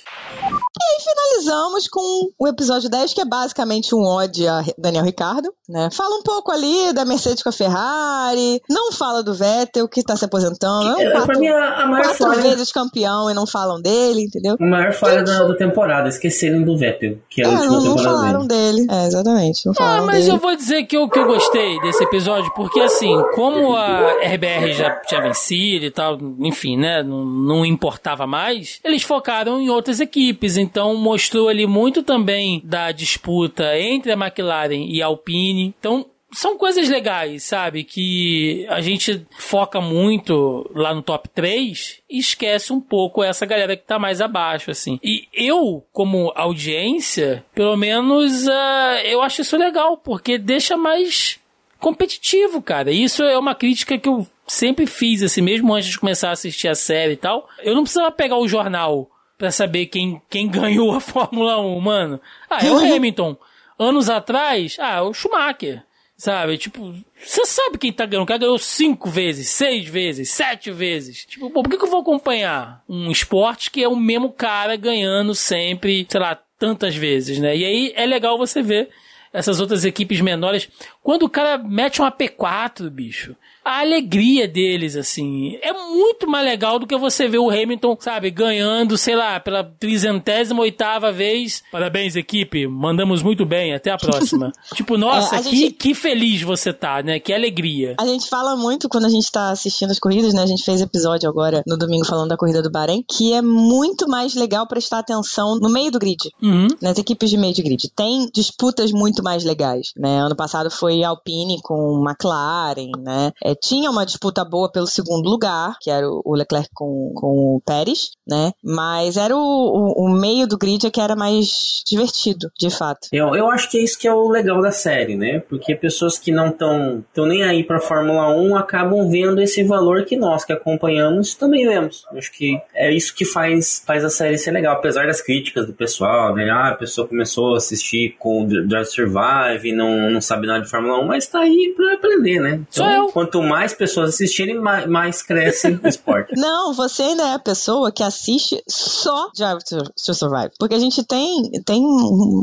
E 0.86 0.94
aí 0.94 1.00
finalizamos 1.02 1.88
com 1.88 2.30
o 2.38 2.46
episódio 2.46 2.88
10, 2.88 3.12
que 3.12 3.20
é 3.20 3.24
basicamente 3.24 3.92
um 3.92 4.04
ode 4.04 4.46
a 4.46 4.62
Daniel 4.78 5.04
Ricardo, 5.04 5.52
né? 5.68 5.88
Fala 5.90 6.16
um 6.16 6.22
pouco 6.22 6.52
ali 6.52 6.92
da 6.92 7.04
Mercedes 7.04 7.42
com 7.42 7.48
a 7.48 7.52
Ferrari, 7.52 8.62
não 8.70 8.92
fala 8.92 9.22
do 9.22 9.34
Vettel, 9.34 9.88
que 9.88 10.04
tá 10.04 10.14
se 10.14 10.24
aposentando. 10.24 11.00
É, 11.00 11.10
quatro, 11.10 11.26
pra 11.26 11.38
mim, 11.38 11.48
a, 11.48 11.82
a 11.82 11.86
maior 11.86 12.04
quatro 12.04 12.26
falha... 12.28 12.40
vezes 12.40 12.70
campeão 12.70 13.28
e 13.28 13.34
não 13.34 13.46
falam 13.46 13.82
dele, 13.82 14.22
entendeu? 14.22 14.56
A 14.60 14.64
maior 14.64 14.92
falha 14.92 15.24
da, 15.24 15.42
da, 15.42 15.56
temporada, 15.56 16.08
esqueceram 16.08 16.62
do 16.62 16.78
Vettel, 16.78 17.18
que 17.28 17.42
é, 17.42 17.46
a 17.46 17.48
é, 17.48 17.52
última 17.52 17.72
não, 17.72 17.80
não 17.80 17.96
temporada 17.96 18.16
falaram 18.16 18.46
dele. 18.46 18.86
É, 18.88 19.06
exatamente, 19.06 19.66
não 19.66 19.72
ah, 19.72 19.76
falaram 19.76 20.02
ah, 20.04 20.06
mas 20.06 20.24
dele. 20.24 20.36
eu 20.36 20.40
vou 20.40 20.54
dizer 20.54 20.84
que 20.84 20.96
eu, 20.96 21.08
que 21.08 21.18
eu 21.18 21.26
gostei 21.26 21.80
desse 21.80 22.04
episódio, 22.04 22.52
porque 22.54 22.78
assim, 22.78 23.12
como 23.34 23.74
a 23.74 24.12
RBR 24.22 24.72
já 24.72 24.90
tinha 25.00 25.20
vencido 25.20 25.84
e 25.84 25.90
tal, 25.90 26.16
enfim, 26.40 26.76
né, 26.76 27.02
não, 27.02 27.24
não 27.24 27.66
importava 27.66 28.24
mais, 28.24 28.78
eles 28.84 29.02
focaram 29.02 29.60
em 29.60 29.68
outras 29.68 29.98
equipes, 29.98 30.56
então 30.56 30.75
mostrou 30.94 31.48
ali 31.48 31.66
muito 31.66 32.02
também 32.02 32.60
da 32.64 32.92
disputa 32.92 33.78
entre 33.78 34.12
a 34.12 34.16
McLaren 34.16 34.86
e 34.88 35.02
a 35.02 35.06
Alpine, 35.06 35.74
então 35.78 36.06
são 36.32 36.58
coisas 36.58 36.88
legais, 36.88 37.44
sabe? 37.44 37.84
Que 37.84 38.66
a 38.68 38.80
gente 38.80 39.26
foca 39.38 39.80
muito 39.80 40.70
lá 40.74 40.94
no 40.94 41.02
top 41.02 41.28
3 41.30 42.02
e 42.10 42.18
esquece 42.18 42.72
um 42.72 42.80
pouco 42.80 43.22
essa 43.22 43.46
galera 43.46 43.76
que 43.76 43.86
tá 43.86 43.98
mais 43.98 44.20
abaixo, 44.20 44.70
assim. 44.70 44.98
E 45.02 45.26
eu, 45.32 45.84
como 45.92 46.32
audiência, 46.34 47.44
pelo 47.54 47.76
menos, 47.76 48.46
uh, 48.46 49.00
eu 49.04 49.22
acho 49.22 49.42
isso 49.42 49.56
legal, 49.56 49.96
porque 49.96 50.36
deixa 50.36 50.76
mais 50.76 51.38
competitivo, 51.78 52.60
cara. 52.60 52.90
Isso 52.90 53.22
é 53.22 53.38
uma 53.38 53.54
crítica 53.54 53.96
que 53.96 54.08
eu 54.08 54.26
sempre 54.46 54.86
fiz, 54.86 55.22
assim, 55.22 55.40
mesmo 55.40 55.74
antes 55.74 55.88
de 55.88 55.98
começar 55.98 56.30
a 56.30 56.32
assistir 56.32 56.68
a 56.68 56.74
série 56.74 57.14
e 57.14 57.16
tal. 57.16 57.48
Eu 57.62 57.74
não 57.74 57.82
precisava 57.82 58.10
pegar 58.10 58.36
o 58.36 58.48
jornal 58.48 59.08
para 59.36 59.50
saber 59.50 59.86
quem, 59.86 60.20
quem 60.28 60.48
ganhou 60.50 60.92
a 60.94 61.00
Fórmula 61.00 61.60
1, 61.60 61.80
mano. 61.80 62.20
Ah, 62.48 62.64
é 62.64 62.70
o 62.70 62.78
Hamilton. 62.78 63.36
Anos 63.78 64.08
atrás, 64.08 64.76
ah, 64.80 64.96
é 64.96 65.00
o 65.02 65.12
Schumacher. 65.12 65.84
Sabe? 66.16 66.56
Tipo, 66.56 66.94
você 67.22 67.44
sabe 67.44 67.76
quem 67.76 67.92
tá 67.92 68.06
ganhando. 68.06 68.24
O 68.24 68.26
cara 68.26 68.40
ganhou 68.40 68.58
cinco 68.58 69.10
vezes, 69.10 69.50
seis 69.50 69.86
vezes, 69.86 70.30
sete 70.30 70.70
vezes. 70.70 71.26
Tipo, 71.26 71.50
pô, 71.50 71.62
por 71.62 71.70
que, 71.70 71.76
que 71.76 71.84
eu 71.84 71.90
vou 71.90 72.00
acompanhar 72.00 72.82
um 72.88 73.10
esporte 73.10 73.70
que 73.70 73.82
é 73.82 73.88
o 73.88 73.94
mesmo 73.94 74.32
cara 74.32 74.76
ganhando 74.76 75.34
sempre, 75.34 76.06
sei 76.08 76.18
lá, 76.18 76.40
tantas 76.58 76.96
vezes, 76.96 77.38
né? 77.38 77.54
E 77.54 77.64
aí 77.64 77.92
é 77.94 78.06
legal 78.06 78.38
você 78.38 78.62
ver 78.62 78.88
essas 79.30 79.60
outras 79.60 79.84
equipes 79.84 80.22
menores. 80.22 80.70
Quando 81.02 81.24
o 81.24 81.28
cara 81.28 81.58
mete 81.58 82.00
um 82.00 82.06
AP4, 82.06 82.88
bicho, 82.88 83.36
a 83.66 83.80
alegria 83.80 84.46
deles, 84.46 84.94
assim, 84.94 85.56
é 85.60 85.72
muito 85.72 86.28
mais 86.28 86.46
legal 86.46 86.78
do 86.78 86.86
que 86.86 86.96
você 86.96 87.26
ver 87.26 87.38
o 87.38 87.50
Hamilton, 87.50 87.96
sabe, 87.98 88.30
ganhando, 88.30 88.96
sei 88.96 89.16
lá, 89.16 89.40
pela 89.40 89.64
trigentésima 89.64 90.60
oitava 90.60 91.10
vez. 91.10 91.64
Parabéns, 91.72 92.14
equipe, 92.14 92.68
mandamos 92.68 93.24
muito 93.24 93.44
bem, 93.44 93.74
até 93.74 93.90
a 93.90 93.96
próxima. 93.96 94.52
tipo, 94.72 94.96
nossa, 94.96 95.34
é, 95.34 95.42
que, 95.42 95.56
gente... 95.56 95.72
que 95.72 95.94
feliz 95.94 96.42
você 96.42 96.72
tá, 96.72 97.02
né? 97.02 97.18
Que 97.18 97.32
alegria. 97.32 97.96
A 97.98 98.06
gente 98.06 98.28
fala 98.28 98.54
muito 98.54 98.88
quando 98.88 99.06
a 99.06 99.08
gente 99.08 99.28
tá 99.32 99.50
assistindo 99.50 99.90
as 99.90 99.98
corridas, 99.98 100.32
né? 100.32 100.44
A 100.44 100.46
gente 100.46 100.62
fez 100.62 100.80
episódio 100.80 101.28
agora 101.28 101.64
no 101.66 101.76
domingo 101.76 102.06
falando 102.06 102.28
da 102.28 102.36
corrida 102.36 102.62
do 102.62 102.70
Bahrein, 102.70 103.02
que 103.02 103.32
é 103.32 103.42
muito 103.42 104.08
mais 104.08 104.36
legal 104.36 104.68
prestar 104.68 105.00
atenção 105.00 105.58
no 105.58 105.68
meio 105.68 105.90
do 105.90 105.98
grid, 105.98 106.30
uhum. 106.40 106.68
nas 106.80 106.98
equipes 106.98 107.30
de 107.30 107.36
meio 107.36 107.52
de 107.52 107.62
grid. 107.62 107.90
Tem 107.96 108.30
disputas 108.32 108.92
muito 108.92 109.24
mais 109.24 109.42
legais, 109.42 109.90
né? 109.96 110.20
Ano 110.20 110.36
passado 110.36 110.70
foi 110.70 111.02
Alpine 111.02 111.60
com 111.62 112.00
McLaren, 112.06 112.92
né? 113.02 113.32
É, 113.42 113.55
tinha 113.62 113.90
uma 113.90 114.06
disputa 114.06 114.44
boa 114.44 114.70
pelo 114.70 114.86
segundo 114.86 115.28
lugar, 115.28 115.76
que 115.80 115.90
era 115.90 116.06
o 116.08 116.34
Leclerc 116.34 116.68
com, 116.74 117.12
com 117.14 117.56
o 117.56 117.62
Pérez, 117.64 118.10
né? 118.26 118.52
Mas 118.62 119.16
era 119.16 119.36
o, 119.36 119.38
o, 119.38 120.06
o 120.06 120.10
meio 120.10 120.46
do 120.46 120.58
grid 120.58 120.90
que 120.90 121.00
era 121.00 121.16
mais 121.16 121.82
divertido, 121.86 122.50
de 122.58 122.70
fato. 122.70 123.08
Eu, 123.12 123.34
eu 123.34 123.50
acho 123.50 123.70
que 123.70 123.78
é 123.78 123.82
isso 123.82 123.98
que 123.98 124.08
é 124.08 124.14
o 124.14 124.28
legal 124.28 124.60
da 124.60 124.70
série, 124.70 125.16
né? 125.16 125.40
Porque 125.40 125.74
pessoas 125.74 126.18
que 126.18 126.30
não 126.30 126.48
estão 126.48 127.04
tão 127.14 127.26
nem 127.26 127.42
aí 127.42 127.64
pra 127.64 127.80
Fórmula 127.80 128.28
1 128.36 128.56
acabam 128.56 129.08
vendo 129.08 129.40
esse 129.40 129.62
valor 129.62 130.04
que 130.04 130.16
nós 130.16 130.44
que 130.44 130.52
acompanhamos 130.52 131.34
também 131.34 131.66
vemos. 131.66 132.04
Eu 132.10 132.18
acho 132.18 132.32
que 132.32 132.60
é 132.74 132.92
isso 132.92 133.14
que 133.14 133.24
faz, 133.24 133.82
faz 133.86 134.04
a 134.04 134.10
série 134.10 134.38
ser 134.38 134.50
legal, 134.50 134.74
apesar 134.74 135.06
das 135.06 135.20
críticas 135.20 135.66
do 135.66 135.72
pessoal, 135.72 136.34
né? 136.34 136.48
Ah, 136.50 136.70
a 136.70 136.74
pessoa 136.74 137.06
começou 137.06 137.54
a 137.54 137.58
assistir 137.58 138.16
com 138.18 138.46
Drive 138.46 138.86
Survive 138.86 139.68
e 139.68 139.72
não, 139.72 140.10
não 140.10 140.20
sabe 140.20 140.46
nada 140.46 140.62
de 140.62 140.70
Fórmula 140.70 141.00
1, 141.00 141.06
mas 141.06 141.26
tá 141.26 141.40
aí 141.40 141.72
pra 141.76 141.94
aprender, 141.94 142.40
né? 142.40 142.54
Então, 142.54 142.66
Sou 142.70 142.88
eu. 142.88 143.06
Quanto 143.08 143.42
mais 143.46 143.72
pessoas 143.72 144.10
assistirem, 144.10 144.58
mais, 144.58 144.86
mais 144.86 145.22
cresce 145.22 145.68
o 145.82 145.86
esporte. 145.88 146.34
Não, 146.36 146.72
você 146.74 147.02
ainda 147.02 147.22
é 147.22 147.34
a 147.34 147.38
pessoa 147.38 147.92
que 147.92 148.02
assiste 148.02 148.62
só 148.68 149.30
Drive 149.36 149.62
to, 149.64 149.78
to 149.78 150.14
Survive. 150.14 150.50
Porque 150.58 150.74
a 150.74 150.78
gente 150.78 151.04
tem, 151.04 151.50
tem 151.64 151.82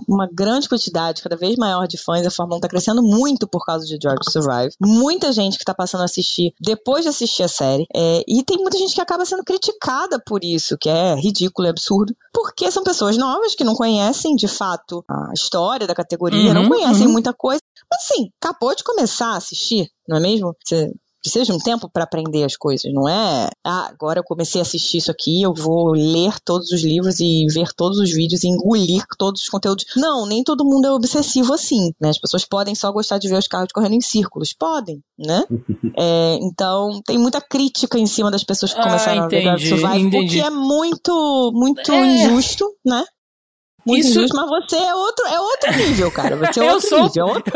uma 0.08 0.28
grande 0.32 0.70
quantidade, 0.70 1.22
cada 1.22 1.36
vez 1.36 1.56
maior 1.56 1.88
de 1.88 1.98
fãs. 1.98 2.26
A 2.26 2.32
Fórmula 2.32 2.58
1 2.58 2.62
tá 2.62 2.68
crescendo 2.68 3.02
muito 3.02 3.48
por 3.48 3.66
causa 3.66 3.86
de 3.86 3.98
Drive 3.98 4.20
to 4.20 4.32
Survive. 4.32 4.74
Muita 4.80 5.32
gente 5.32 5.58
que 5.58 5.66
tá 5.66 5.74
passando 5.74 6.02
a 6.02 6.06
assistir 6.06 6.54
depois 6.60 7.04
de 7.04 7.10
assistir 7.10 7.44
a 7.44 7.48
série. 7.48 7.86
É, 7.94 8.24
e 8.28 8.44
tem 8.44 8.58
muita 8.58 8.78
gente 8.78 8.94
que 8.94 9.02
acaba 9.02 9.26
sendo 9.26 9.44
criticada 9.44 10.20
por 10.26 10.44
isso, 10.44 10.78
que 10.78 10.90
é 10.90 11.16
ridículo 11.16 11.68
e 11.68 11.70
absurdo. 11.70 12.16
Porque 12.32 12.72
são 12.72 12.84
pessoas 12.84 13.18
novas 13.18 13.56
que 13.56 13.64
não 13.64 13.76
conhecem 13.76 14.36
de 14.36 14.48
fato 14.48 15.04
a 15.10 15.32
história 15.34 15.88
da 15.88 15.96
categoria, 15.96 16.50
uhum, 16.50 16.54
não 16.54 16.70
conhecem 16.70 17.08
uhum. 17.08 17.14
muita 17.14 17.34
coisa. 17.34 17.62
Mas 17.90 18.04
assim, 18.04 18.32
acabou 18.42 18.76
de 18.76 18.84
começar 18.84 19.34
a 19.34 19.38
assistir, 19.38 19.90
não 20.08 20.18
é 20.18 20.20
mesmo? 20.20 20.56
Você 20.64 20.93
precisa 21.24 21.46
de 21.46 21.54
um 21.54 21.58
tempo 21.58 21.90
para 21.90 22.04
aprender 22.04 22.44
as 22.44 22.58
coisas, 22.58 22.92
não 22.94 23.08
é? 23.08 23.50
Ah, 23.64 23.88
agora 23.90 24.20
eu 24.20 24.24
comecei 24.24 24.60
a 24.60 24.64
assistir 24.64 24.98
isso 24.98 25.10
aqui, 25.10 25.42
eu 25.42 25.54
vou 25.54 25.94
ler 25.94 26.34
todos 26.44 26.70
os 26.72 26.84
livros 26.84 27.20
e 27.20 27.46
ver 27.52 27.70
todos 27.74 27.98
os 27.98 28.12
vídeos 28.12 28.44
e 28.44 28.50
engolir 28.50 29.04
todos 29.18 29.42
os 29.42 29.50
conteúdos. 29.50 29.86
Não, 29.96 30.28
nem 30.28 30.44
todo 30.44 30.66
mundo 30.66 30.86
é 30.86 30.92
obsessivo 30.92 31.54
assim, 31.54 31.94
né? 32.00 32.10
As 32.10 32.20
pessoas 32.20 32.44
podem 32.44 32.76
só 32.76 32.92
gostar 32.92 33.18
de 33.18 33.30
ver 33.30 33.38
os 33.38 33.48
carros 33.48 33.72
correndo 33.74 33.94
em 33.94 34.02
círculos, 34.02 34.54
podem, 34.54 35.02
né? 35.18 35.44
é, 35.98 36.38
então 36.42 37.02
tem 37.06 37.18
muita 37.18 37.40
crítica 37.40 37.98
em 37.98 38.06
cima 38.06 38.30
das 38.30 38.44
pessoas 38.44 38.74
que 38.74 38.80
ah, 38.82 38.84
começaram 38.84 39.26
entendi, 39.26 39.48
a 39.48 39.56
ver 39.56 39.80
Survive, 39.80 40.18
o 40.18 40.28
que 40.28 40.42
é 40.42 40.50
muito, 40.50 41.52
muito 41.54 41.92
é. 41.92 42.26
injusto, 42.26 42.70
né? 42.86 43.04
Muito 43.86 44.08
Isso... 44.08 44.26
mas 44.34 44.50
você 44.50 44.78
é 44.78 44.96
outro, 44.96 45.26
é 45.28 45.40
outro 45.40 45.76
nível, 45.76 46.12
cara. 46.12 46.36
Você 46.38 46.60
é 46.60 46.64
outro 46.72 46.90
sou, 46.90 47.04
nível, 47.04 47.28
é 47.28 47.34
outro 47.34 47.54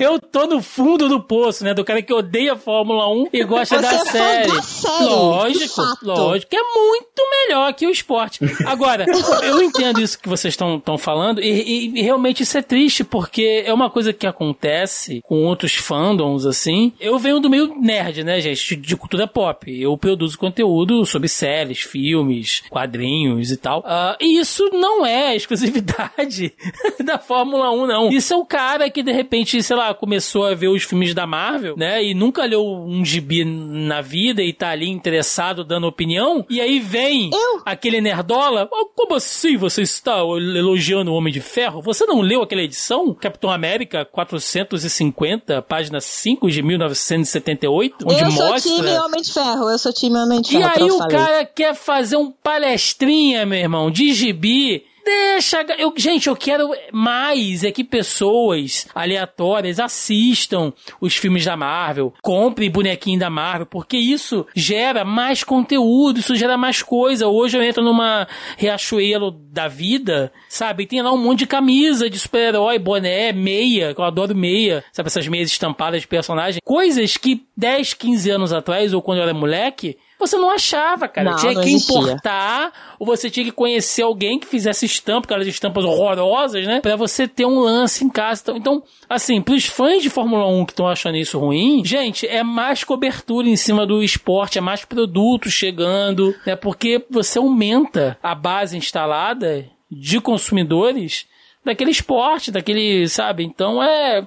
eu, 0.00 0.12
eu 0.14 0.20
tô 0.20 0.46
no 0.46 0.62
fundo 0.62 1.08
do 1.08 1.20
poço, 1.20 1.64
né? 1.64 1.74
Do 1.74 1.84
cara 1.84 2.00
que 2.00 2.12
odeia 2.12 2.52
a 2.52 2.56
Fórmula 2.56 3.08
1 3.08 3.28
e 3.32 3.44
gosta 3.44 3.80
da 3.80 3.92
é 3.92 3.98
série. 4.04 4.52
Da 4.52 4.62
série. 4.62 5.04
Lógico, 5.04 5.82
lógico. 6.02 6.50
Que 6.50 6.56
é 6.56 6.62
muito 6.62 7.22
melhor 7.30 7.72
que 7.74 7.86
o 7.86 7.90
esporte. 7.90 8.40
Agora, 8.66 9.04
eu 9.42 9.62
entendo 9.62 10.00
isso 10.00 10.18
que 10.18 10.28
vocês 10.28 10.54
estão 10.54 10.98
falando 10.98 11.40
e, 11.40 11.48
e, 11.48 11.98
e, 11.98 12.02
realmente 12.02 12.42
isso 12.42 12.56
é 12.56 12.62
triste, 12.62 13.02
porque 13.02 13.64
é 13.66 13.72
uma 13.72 13.90
coisa 13.90 14.12
que 14.12 14.26
acontece 14.26 15.20
com 15.24 15.44
outros 15.44 15.74
fandoms, 15.74 16.46
assim. 16.46 16.92
Eu 17.00 17.18
venho 17.18 17.40
do 17.40 17.50
meio 17.50 17.74
nerd, 17.80 18.22
né, 18.22 18.40
gente? 18.40 18.76
De, 18.76 18.76
de 18.76 18.96
cultura 18.96 19.26
pop. 19.26 19.70
Eu 19.70 19.96
produzo 19.98 20.38
conteúdo 20.38 21.04
sobre 21.04 21.28
séries, 21.28 21.80
filmes, 21.80 22.62
quadrinhos 22.70 23.50
e 23.50 23.56
tal. 23.56 23.80
Uh, 23.80 24.16
e 24.20 24.38
isso 24.38 24.68
não 24.72 25.04
é 25.04 25.34
exclusivo 25.34 25.63
exclusividade 25.64 26.52
da 27.04 27.18
Fórmula 27.18 27.70
1, 27.70 27.86
não. 27.86 28.08
Isso 28.08 28.34
é 28.34 28.36
o 28.36 28.44
cara 28.44 28.90
que, 28.90 29.02
de 29.02 29.12
repente, 29.12 29.62
sei 29.62 29.76
lá, 29.76 29.94
começou 29.94 30.44
a 30.44 30.54
ver 30.54 30.68
os 30.68 30.82
filmes 30.82 31.14
da 31.14 31.26
Marvel, 31.26 31.76
né? 31.76 32.04
E 32.04 32.14
nunca 32.14 32.44
leu 32.44 32.64
um 32.64 33.04
gibi 33.04 33.44
na 33.44 34.00
vida 34.00 34.42
e 34.42 34.52
tá 34.52 34.70
ali 34.70 34.88
interessado, 34.88 35.64
dando 35.64 35.86
opinião. 35.86 36.44
E 36.48 36.60
aí 36.60 36.78
vem 36.78 37.30
Eu? 37.32 37.62
aquele 37.64 38.00
nerdola. 38.00 38.68
Oh, 38.70 38.86
como 38.94 39.14
assim 39.14 39.56
você 39.56 39.82
está 39.82 40.18
elogiando 40.18 41.10
o 41.10 41.14
Homem 41.14 41.32
de 41.32 41.40
Ferro? 41.40 41.80
Você 41.82 42.04
não 42.06 42.20
leu 42.20 42.42
aquela 42.42 42.62
edição? 42.62 43.14
Capitão 43.14 43.50
América 43.50 44.04
450, 44.04 45.62
página 45.62 46.00
5 46.00 46.50
de 46.50 46.62
1978? 46.62 47.96
Onde 48.04 48.20
eu 48.20 48.32
mostra... 48.32 48.58
sou 48.58 48.76
time 48.76 48.98
Homem 48.98 49.22
de 49.22 49.32
Ferro, 49.32 49.70
eu 49.70 49.78
sou 49.78 49.92
time 49.92 50.18
Homem 50.18 50.40
de 50.40 50.50
Ferro. 50.50 50.62
E 50.62 50.82
aí 50.82 50.90
o 50.90 50.98
cara 51.08 51.44
quer 51.44 51.74
fazer 51.74 52.16
um 52.16 52.30
palestrinha, 52.30 53.46
meu 53.46 53.58
irmão, 53.58 53.90
de 53.90 54.12
gibi 54.12 54.84
Deixa. 55.04 55.62
Eu, 55.78 55.92
gente, 55.96 56.28
eu 56.28 56.36
quero 56.36 56.70
mais 56.90 57.62
é 57.62 57.70
que 57.70 57.84
pessoas 57.84 58.86
aleatórias 58.94 59.78
assistam 59.78 60.72
os 61.00 61.14
filmes 61.14 61.44
da 61.44 61.56
Marvel, 61.56 62.14
comprem 62.22 62.70
bonequinho 62.70 63.18
da 63.18 63.28
Marvel, 63.28 63.66
porque 63.66 63.98
isso 63.98 64.46
gera 64.54 65.04
mais 65.04 65.44
conteúdo, 65.44 66.20
isso 66.20 66.34
gera 66.34 66.56
mais 66.56 66.82
coisa. 66.82 67.28
Hoje 67.28 67.58
eu 67.58 67.62
entro 67.62 67.84
numa 67.84 68.26
Riachuelo 68.56 69.30
da 69.30 69.68
vida, 69.68 70.32
sabe? 70.48 70.86
Tem 70.86 71.02
lá 71.02 71.12
um 71.12 71.18
monte 71.18 71.40
de 71.40 71.46
camisa 71.46 72.08
de 72.08 72.18
super-herói, 72.18 72.78
boné, 72.78 73.32
meia, 73.32 73.94
que 73.94 74.00
eu 74.00 74.04
adoro 74.04 74.34
meia, 74.34 74.82
sabe? 74.90 75.08
Essas 75.08 75.28
meias 75.28 75.50
estampadas 75.50 76.00
de 76.00 76.08
personagem. 76.08 76.62
Coisas 76.64 77.16
que 77.16 77.44
10, 77.56 77.94
15 77.94 78.30
anos 78.30 78.52
atrás, 78.52 78.94
ou 78.94 79.02
quando 79.02 79.18
eu 79.18 79.24
era 79.24 79.34
moleque, 79.34 79.98
você 80.18 80.36
não 80.36 80.50
achava, 80.50 81.08
cara. 81.08 81.32
Não, 81.32 81.36
tinha 81.36 81.52
não 81.52 81.62
que 81.62 81.70
importar, 81.70 82.72
ou 82.98 83.06
você 83.06 83.28
tinha 83.28 83.44
que 83.44 83.52
conhecer 83.52 84.02
alguém 84.02 84.38
que 84.38 84.46
fizesse 84.46 84.86
estampa, 84.86 85.26
aquelas 85.26 85.46
estampas 85.46 85.84
horrorosas, 85.84 86.66
né? 86.66 86.80
Pra 86.80 86.96
você 86.96 87.26
ter 87.26 87.44
um 87.44 87.60
lance 87.60 88.04
em 88.04 88.08
casa. 88.08 88.42
Então, 88.42 88.56
então 88.56 88.82
assim, 89.08 89.40
pros 89.40 89.66
fãs 89.66 90.02
de 90.02 90.10
Fórmula 90.10 90.46
1 90.46 90.66
que 90.66 90.72
estão 90.72 90.86
achando 90.86 91.16
isso 91.16 91.38
ruim, 91.38 91.84
gente, 91.84 92.26
é 92.26 92.42
mais 92.42 92.84
cobertura 92.84 93.48
em 93.48 93.56
cima 93.56 93.86
do 93.86 94.02
esporte, 94.02 94.58
é 94.58 94.60
mais 94.60 94.84
produto 94.84 95.50
chegando, 95.50 96.34
né? 96.46 96.56
Porque 96.56 97.04
você 97.10 97.38
aumenta 97.38 98.18
a 98.22 98.34
base 98.34 98.76
instalada 98.76 99.68
de 99.90 100.20
consumidores 100.20 101.26
daquele 101.64 101.90
esporte, 101.90 102.50
daquele, 102.50 103.08
sabe? 103.08 103.44
Então 103.44 103.82
é 103.82 104.26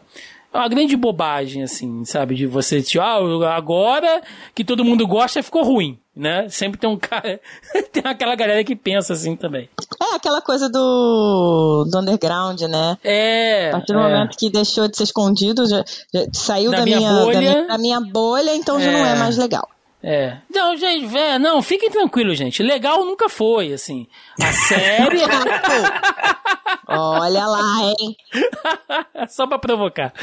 uma 0.60 0.68
grande 0.68 0.96
bobagem, 0.96 1.64
assim, 1.64 2.04
sabe? 2.06 2.36
De 2.36 2.46
você, 2.46 2.82
tipo, 2.82 3.04
ah, 3.04 3.56
agora 3.56 4.22
que 4.54 4.64
todo 4.64 4.84
mundo 4.84 5.08
gosta, 5.08 5.44
ficou 5.44 5.64
ruim, 5.64 6.00
né? 6.16 6.48
Sempre 6.50 6.80
tem 6.80 6.90
um 6.90 6.98
cara, 6.98 7.40
tem 7.92 8.04
aquela 8.06 8.36
galera 8.36 8.64
que 8.64 8.76
pensa 8.76 9.14
assim 9.14 9.36
também. 9.36 9.70
É 10.02 10.16
aquela 10.16 10.42
coisa 10.42 10.70
do, 10.70 11.88
do 11.92 12.00
underground, 12.00 12.62
né? 12.62 12.98
É. 13.04 13.70
A 13.70 13.72
partir 13.74 13.94
do 13.94 14.00
é. 14.00 14.04
momento 14.04 14.38
que 14.38 14.50
deixou 14.50 14.88
de 14.88 14.98
ser 14.98 15.04
escondido, 15.04 15.68
já, 15.68 15.84
já 16.14 16.26
saiu 16.34 16.72
da, 16.72 16.78
da, 16.78 16.84
minha, 16.86 17.00
bolha. 17.00 17.34
Da, 17.34 17.40
minha, 17.40 17.68
da 17.68 17.78
minha 17.78 18.02
bolha, 18.02 18.56
então 18.56 18.80
é. 18.80 18.82
já 18.82 18.92
não 18.92 19.06
é 19.06 19.16
mais 19.16 19.38
legal. 19.38 19.68
É. 20.04 20.38
Não, 20.54 20.78
gente, 20.78 21.08
véio, 21.08 21.40
não, 21.40 21.62
fiquem 21.62 21.90
tranquilos, 21.90 22.38
gente. 22.38 22.62
Legal 22.62 23.04
nunca 23.04 23.28
foi, 23.28 23.74
assim. 23.74 24.08
A 24.42 24.52
série. 24.54 25.20
Olha 26.88 27.46
lá, 27.46 27.94
hein? 28.00 28.16
Só 29.28 29.48
pra 29.48 29.58
provocar. 29.58 30.14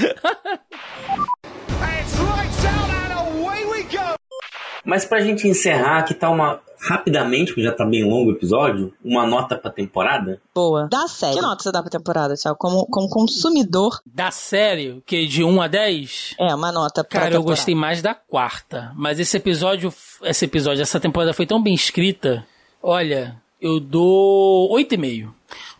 Mas 4.84 5.04
pra 5.04 5.20
gente 5.20 5.48
encerrar, 5.48 6.02
que 6.04 6.14
tá 6.14 6.30
uma. 6.30 6.60
Rapidamente, 6.86 7.46
porque 7.52 7.62
já 7.62 7.72
tá 7.72 7.84
bem 7.84 8.04
longo 8.04 8.30
o 8.30 8.34
episódio, 8.34 8.92
uma 9.02 9.26
nota 9.26 9.56
pra 9.56 9.70
temporada? 9.70 10.38
Boa. 10.54 10.86
Da 10.90 11.08
série. 11.08 11.34
Que 11.36 11.40
nota 11.40 11.62
você 11.62 11.72
dá 11.72 11.80
pra 11.80 11.90
temporada, 11.90 12.34
Thiago? 12.34 12.58
Como, 12.58 12.86
como 12.86 13.08
consumidor. 13.08 14.00
Da 14.04 14.30
série, 14.30 15.02
que 15.06 15.26
de 15.26 15.42
1 15.42 15.62
a 15.62 15.66
10? 15.66 16.34
É, 16.38 16.54
uma 16.54 16.70
nota 16.70 17.02
pra 17.02 17.20
Cara, 17.20 17.30
temporada. 17.30 17.36
eu 17.36 17.42
gostei 17.42 17.74
mais 17.74 18.02
da 18.02 18.14
quarta. 18.14 18.92
Mas 18.96 19.18
esse 19.18 19.34
episódio, 19.36 19.92
esse 20.22 20.44
episódio, 20.44 20.82
essa 20.82 21.00
temporada 21.00 21.32
foi 21.32 21.46
tão 21.46 21.62
bem 21.62 21.72
escrita. 21.74 22.46
Olha, 22.82 23.34
eu 23.58 23.80
dou 23.80 24.70
8,5. 24.76 25.30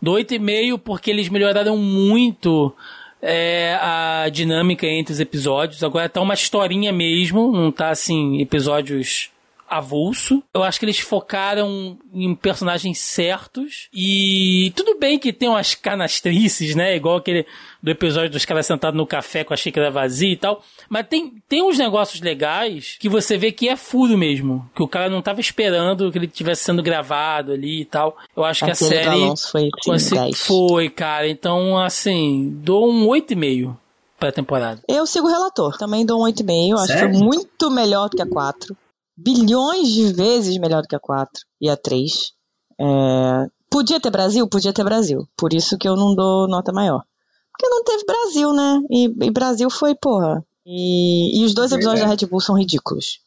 Dou 0.01 0.15
8,5 0.15 0.79
porque 0.79 1.11
eles 1.11 1.29
melhoraram 1.29 1.77
muito 1.77 2.73
é, 3.21 3.77
a 3.79 4.27
dinâmica 4.29 4.87
entre 4.87 5.13
os 5.13 5.19
episódios. 5.19 5.83
Agora 5.83 6.09
tá 6.09 6.19
uma 6.19 6.33
historinha 6.33 6.91
mesmo, 6.91 7.51
não 7.51 7.71
tá 7.71 7.89
assim, 7.89 8.41
episódios 8.41 9.29
avulso. 9.69 10.43
Eu 10.53 10.63
acho 10.63 10.79
que 10.79 10.85
eles 10.85 10.99
focaram 10.99 11.97
em 12.13 12.35
personagens 12.35 12.99
certos. 12.99 13.89
E 13.93 14.71
tudo 14.75 14.97
bem 14.97 15.17
que 15.17 15.33
tem 15.33 15.49
umas 15.49 15.75
canastrices, 15.75 16.75
né? 16.75 16.95
Igual 16.95 17.17
aquele 17.17 17.45
do 17.81 17.91
episódio 17.91 18.31
dos 18.31 18.45
caras 18.45 18.65
sentados 18.65 18.97
no 18.97 19.05
café 19.05 19.43
com 19.43 19.53
a 19.53 19.57
xícara 19.57 19.91
vazia 19.91 20.31
e 20.31 20.37
tal. 20.37 20.63
Mas 20.89 21.07
tem, 21.07 21.33
tem 21.47 21.61
uns 21.61 21.77
negócios 21.77 22.21
legais 22.21 22.97
que 22.99 23.09
você 23.09 23.37
vê 23.37 23.51
que 23.51 23.67
é 23.67 23.75
furo 23.75 24.17
mesmo. 24.17 24.69
Que 24.75 24.83
o 24.83 24.87
cara 24.87 25.09
não 25.09 25.21
tava 25.21 25.39
esperando 25.39 26.11
que 26.11 26.17
ele 26.17 26.27
tivesse 26.27 26.63
sendo 26.63 26.81
gravado 26.81 27.51
ali 27.51 27.81
e 27.81 27.85
tal. 27.85 28.17
Eu 28.35 28.43
acho 28.43 28.65
que 28.65 28.71
a 28.71 28.75
série. 28.75 29.33
Foi, 29.51 29.99
sim, 29.99 30.33
foi, 30.33 30.89
cara. 30.89 31.27
Então, 31.27 31.77
assim, 31.77 32.49
dou 32.63 32.89
um 32.89 33.07
8,5 33.07 33.75
pra 34.19 34.31
temporada. 34.31 34.81
Eu 34.87 35.05
sigo 35.05 35.27
o 35.27 35.29
relator. 35.29 35.77
Também 35.77 36.05
dou 36.05 36.21
um 36.21 36.25
8,5. 36.25 36.73
Acho 36.79 36.93
que 36.93 36.99
foi 36.99 37.07
muito 37.09 37.69
melhor 37.69 38.09
do 38.09 38.17
que 38.17 38.23
a 38.23 38.27
4 38.27 38.75
bilhões 39.17 39.87
de 39.87 40.13
vezes 40.13 40.57
melhor 40.57 40.81
do 40.81 40.87
que 40.87 40.95
a 40.95 40.99
4 40.99 41.31
e 41.61 41.69
a 41.69 41.77
3. 41.77 42.33
É... 42.79 43.47
Podia 43.69 43.99
ter 43.99 44.09
Brasil? 44.09 44.47
Podia 44.47 44.73
ter 44.73 44.83
Brasil. 44.83 45.27
Por 45.37 45.53
isso 45.53 45.77
que 45.77 45.87
eu 45.87 45.95
não 45.95 46.15
dou 46.15 46.47
nota 46.47 46.71
maior. 46.71 47.03
Porque 47.51 47.69
não 47.69 47.83
teve 47.83 48.03
Brasil, 48.05 48.53
né? 48.53 48.81
E, 48.89 49.05
e 49.05 49.31
Brasil 49.31 49.69
foi, 49.69 49.95
porra. 49.95 50.45
E, 50.65 51.41
e 51.41 51.45
os 51.45 51.53
dois 51.53 51.71
episódios 51.71 52.01
da 52.01 52.07
Red 52.07 52.25
Bull 52.27 52.41
são 52.41 52.57
ridículos. 52.57 53.19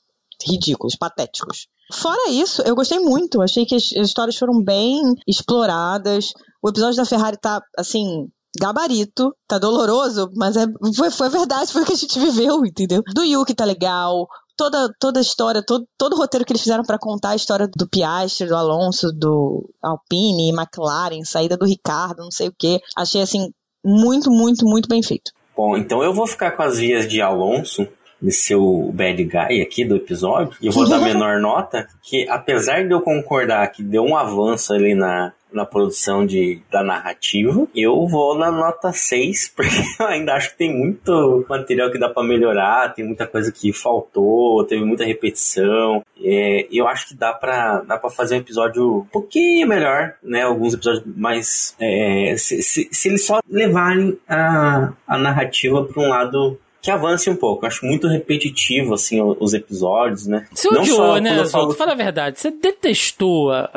Ridículos, 0.46 0.96
patéticos. 0.96 1.66
Fora 1.92 2.30
isso, 2.30 2.62
eu 2.62 2.74
gostei 2.74 2.98
muito. 2.98 3.40
Achei 3.40 3.64
que 3.64 3.74
as, 3.74 3.84
as 3.96 4.08
histórias 4.08 4.36
foram 4.36 4.62
bem 4.62 5.02
exploradas. 5.26 6.32
O 6.62 6.68
episódio 6.68 6.96
da 6.96 7.06
Ferrari 7.06 7.38
tá, 7.38 7.62
assim, 7.76 8.28
gabarito, 8.58 9.34
tá 9.46 9.58
doloroso, 9.58 10.30
mas 10.34 10.56
é, 10.56 10.66
foi, 10.94 11.10
foi 11.10 11.28
verdade, 11.28 11.72
foi 11.72 11.82
o 11.82 11.86
que 11.86 11.92
a 11.92 11.96
gente 11.96 12.18
viveu, 12.20 12.64
entendeu? 12.64 13.02
Do 13.14 13.22
Yuki 13.22 13.54
tá 13.54 13.64
legal, 13.64 14.28
toda, 14.58 14.92
toda 14.98 15.20
a 15.20 15.22
história, 15.22 15.62
todo, 15.64 15.86
todo 15.96 16.14
o 16.14 16.18
roteiro 16.18 16.44
que 16.44 16.52
eles 16.52 16.62
fizeram 16.62 16.82
para 16.82 16.98
contar 16.98 17.30
a 17.30 17.36
história 17.36 17.68
do 17.68 17.88
Piastri, 17.88 18.48
do 18.48 18.56
Alonso, 18.56 19.12
do 19.12 19.70
Alpine, 19.80 20.50
McLaren, 20.50 21.24
saída 21.24 21.56
do 21.56 21.64
Ricardo, 21.64 22.24
não 22.24 22.30
sei 22.32 22.48
o 22.48 22.54
que. 22.58 22.80
Achei 22.96 23.22
assim 23.22 23.52
muito, 23.84 24.30
muito, 24.30 24.66
muito 24.66 24.88
bem 24.88 25.02
feito. 25.02 25.30
Bom, 25.56 25.76
então 25.76 26.02
eu 26.02 26.12
vou 26.12 26.26
ficar 26.26 26.50
com 26.50 26.62
as 26.62 26.78
vias 26.78 27.08
de 27.08 27.22
Alonso, 27.22 27.86
de 28.20 28.32
ser 28.32 28.56
o 28.56 28.90
bad 28.92 29.22
guy 29.22 29.62
aqui 29.62 29.84
do 29.84 29.94
episódio, 29.94 30.56
e 30.60 30.68
vou 30.70 30.88
dar 30.88 30.98
menor 31.00 31.40
nota, 31.40 31.88
que 32.02 32.28
apesar 32.28 32.84
de 32.86 32.92
eu 32.92 33.00
concordar 33.00 33.66
que 33.68 33.82
deu 33.82 34.02
um 34.02 34.16
avanço 34.16 34.72
ali 34.74 34.94
na, 34.94 35.32
na 35.52 35.64
produção 35.64 36.26
de, 36.26 36.60
da 36.70 36.82
narrativa. 36.82 37.66
Eu 37.74 38.06
vou 38.06 38.36
na 38.36 38.50
nota 38.50 38.92
6, 38.92 39.52
porque 39.56 39.70
eu 39.98 40.06
ainda 40.06 40.34
acho 40.34 40.50
que 40.50 40.58
tem 40.58 40.74
muito 40.74 41.44
material 41.48 41.90
que 41.90 41.98
dá 41.98 42.08
para 42.08 42.26
melhorar, 42.26 42.94
tem 42.94 43.04
muita 43.04 43.26
coisa 43.26 43.52
que 43.52 43.72
faltou, 43.72 44.64
teve 44.64 44.84
muita 44.84 45.04
repetição. 45.04 46.02
É, 46.20 46.66
eu 46.70 46.86
acho 46.86 47.08
que 47.08 47.14
dá 47.14 47.32
para 47.32 47.80
dá 47.82 47.96
pra 47.96 48.10
fazer 48.10 48.36
um 48.36 48.38
episódio 48.38 48.98
um 48.98 49.04
pouquinho 49.04 49.66
melhor, 49.66 50.14
né? 50.22 50.42
Alguns 50.42 50.74
episódios 50.74 51.04
mais. 51.16 51.76
É, 51.80 52.34
se, 52.36 52.62
se, 52.62 52.88
se 52.90 53.08
eles 53.08 53.24
só 53.24 53.40
levarem 53.48 54.18
a, 54.28 54.92
a 55.06 55.18
narrativa 55.18 55.84
para 55.84 56.02
um 56.02 56.08
lado 56.08 56.58
que 56.80 56.90
avance 56.90 57.28
um 57.28 57.36
pouco. 57.36 57.66
Acho 57.66 57.84
muito 57.84 58.06
repetitivo, 58.06 58.94
assim, 58.94 59.20
os 59.20 59.52
episódios, 59.52 60.26
né? 60.26 60.46
Você 60.52 60.70
Não 60.70 60.80
odiou, 60.80 60.96
só, 60.96 61.18
né, 61.18 61.44
falo... 61.46 61.74
Fala 61.74 61.92
a 61.92 61.96
verdade. 61.96 62.38
Você 62.38 62.50
detestou 62.50 63.52
a... 63.52 63.68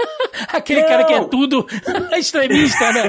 aquele 0.52 0.82
Não. 0.82 0.88
cara 0.88 1.04
que 1.04 1.12
é 1.12 1.24
tudo 1.24 1.66
extremista, 2.16 2.92
né? 2.92 3.02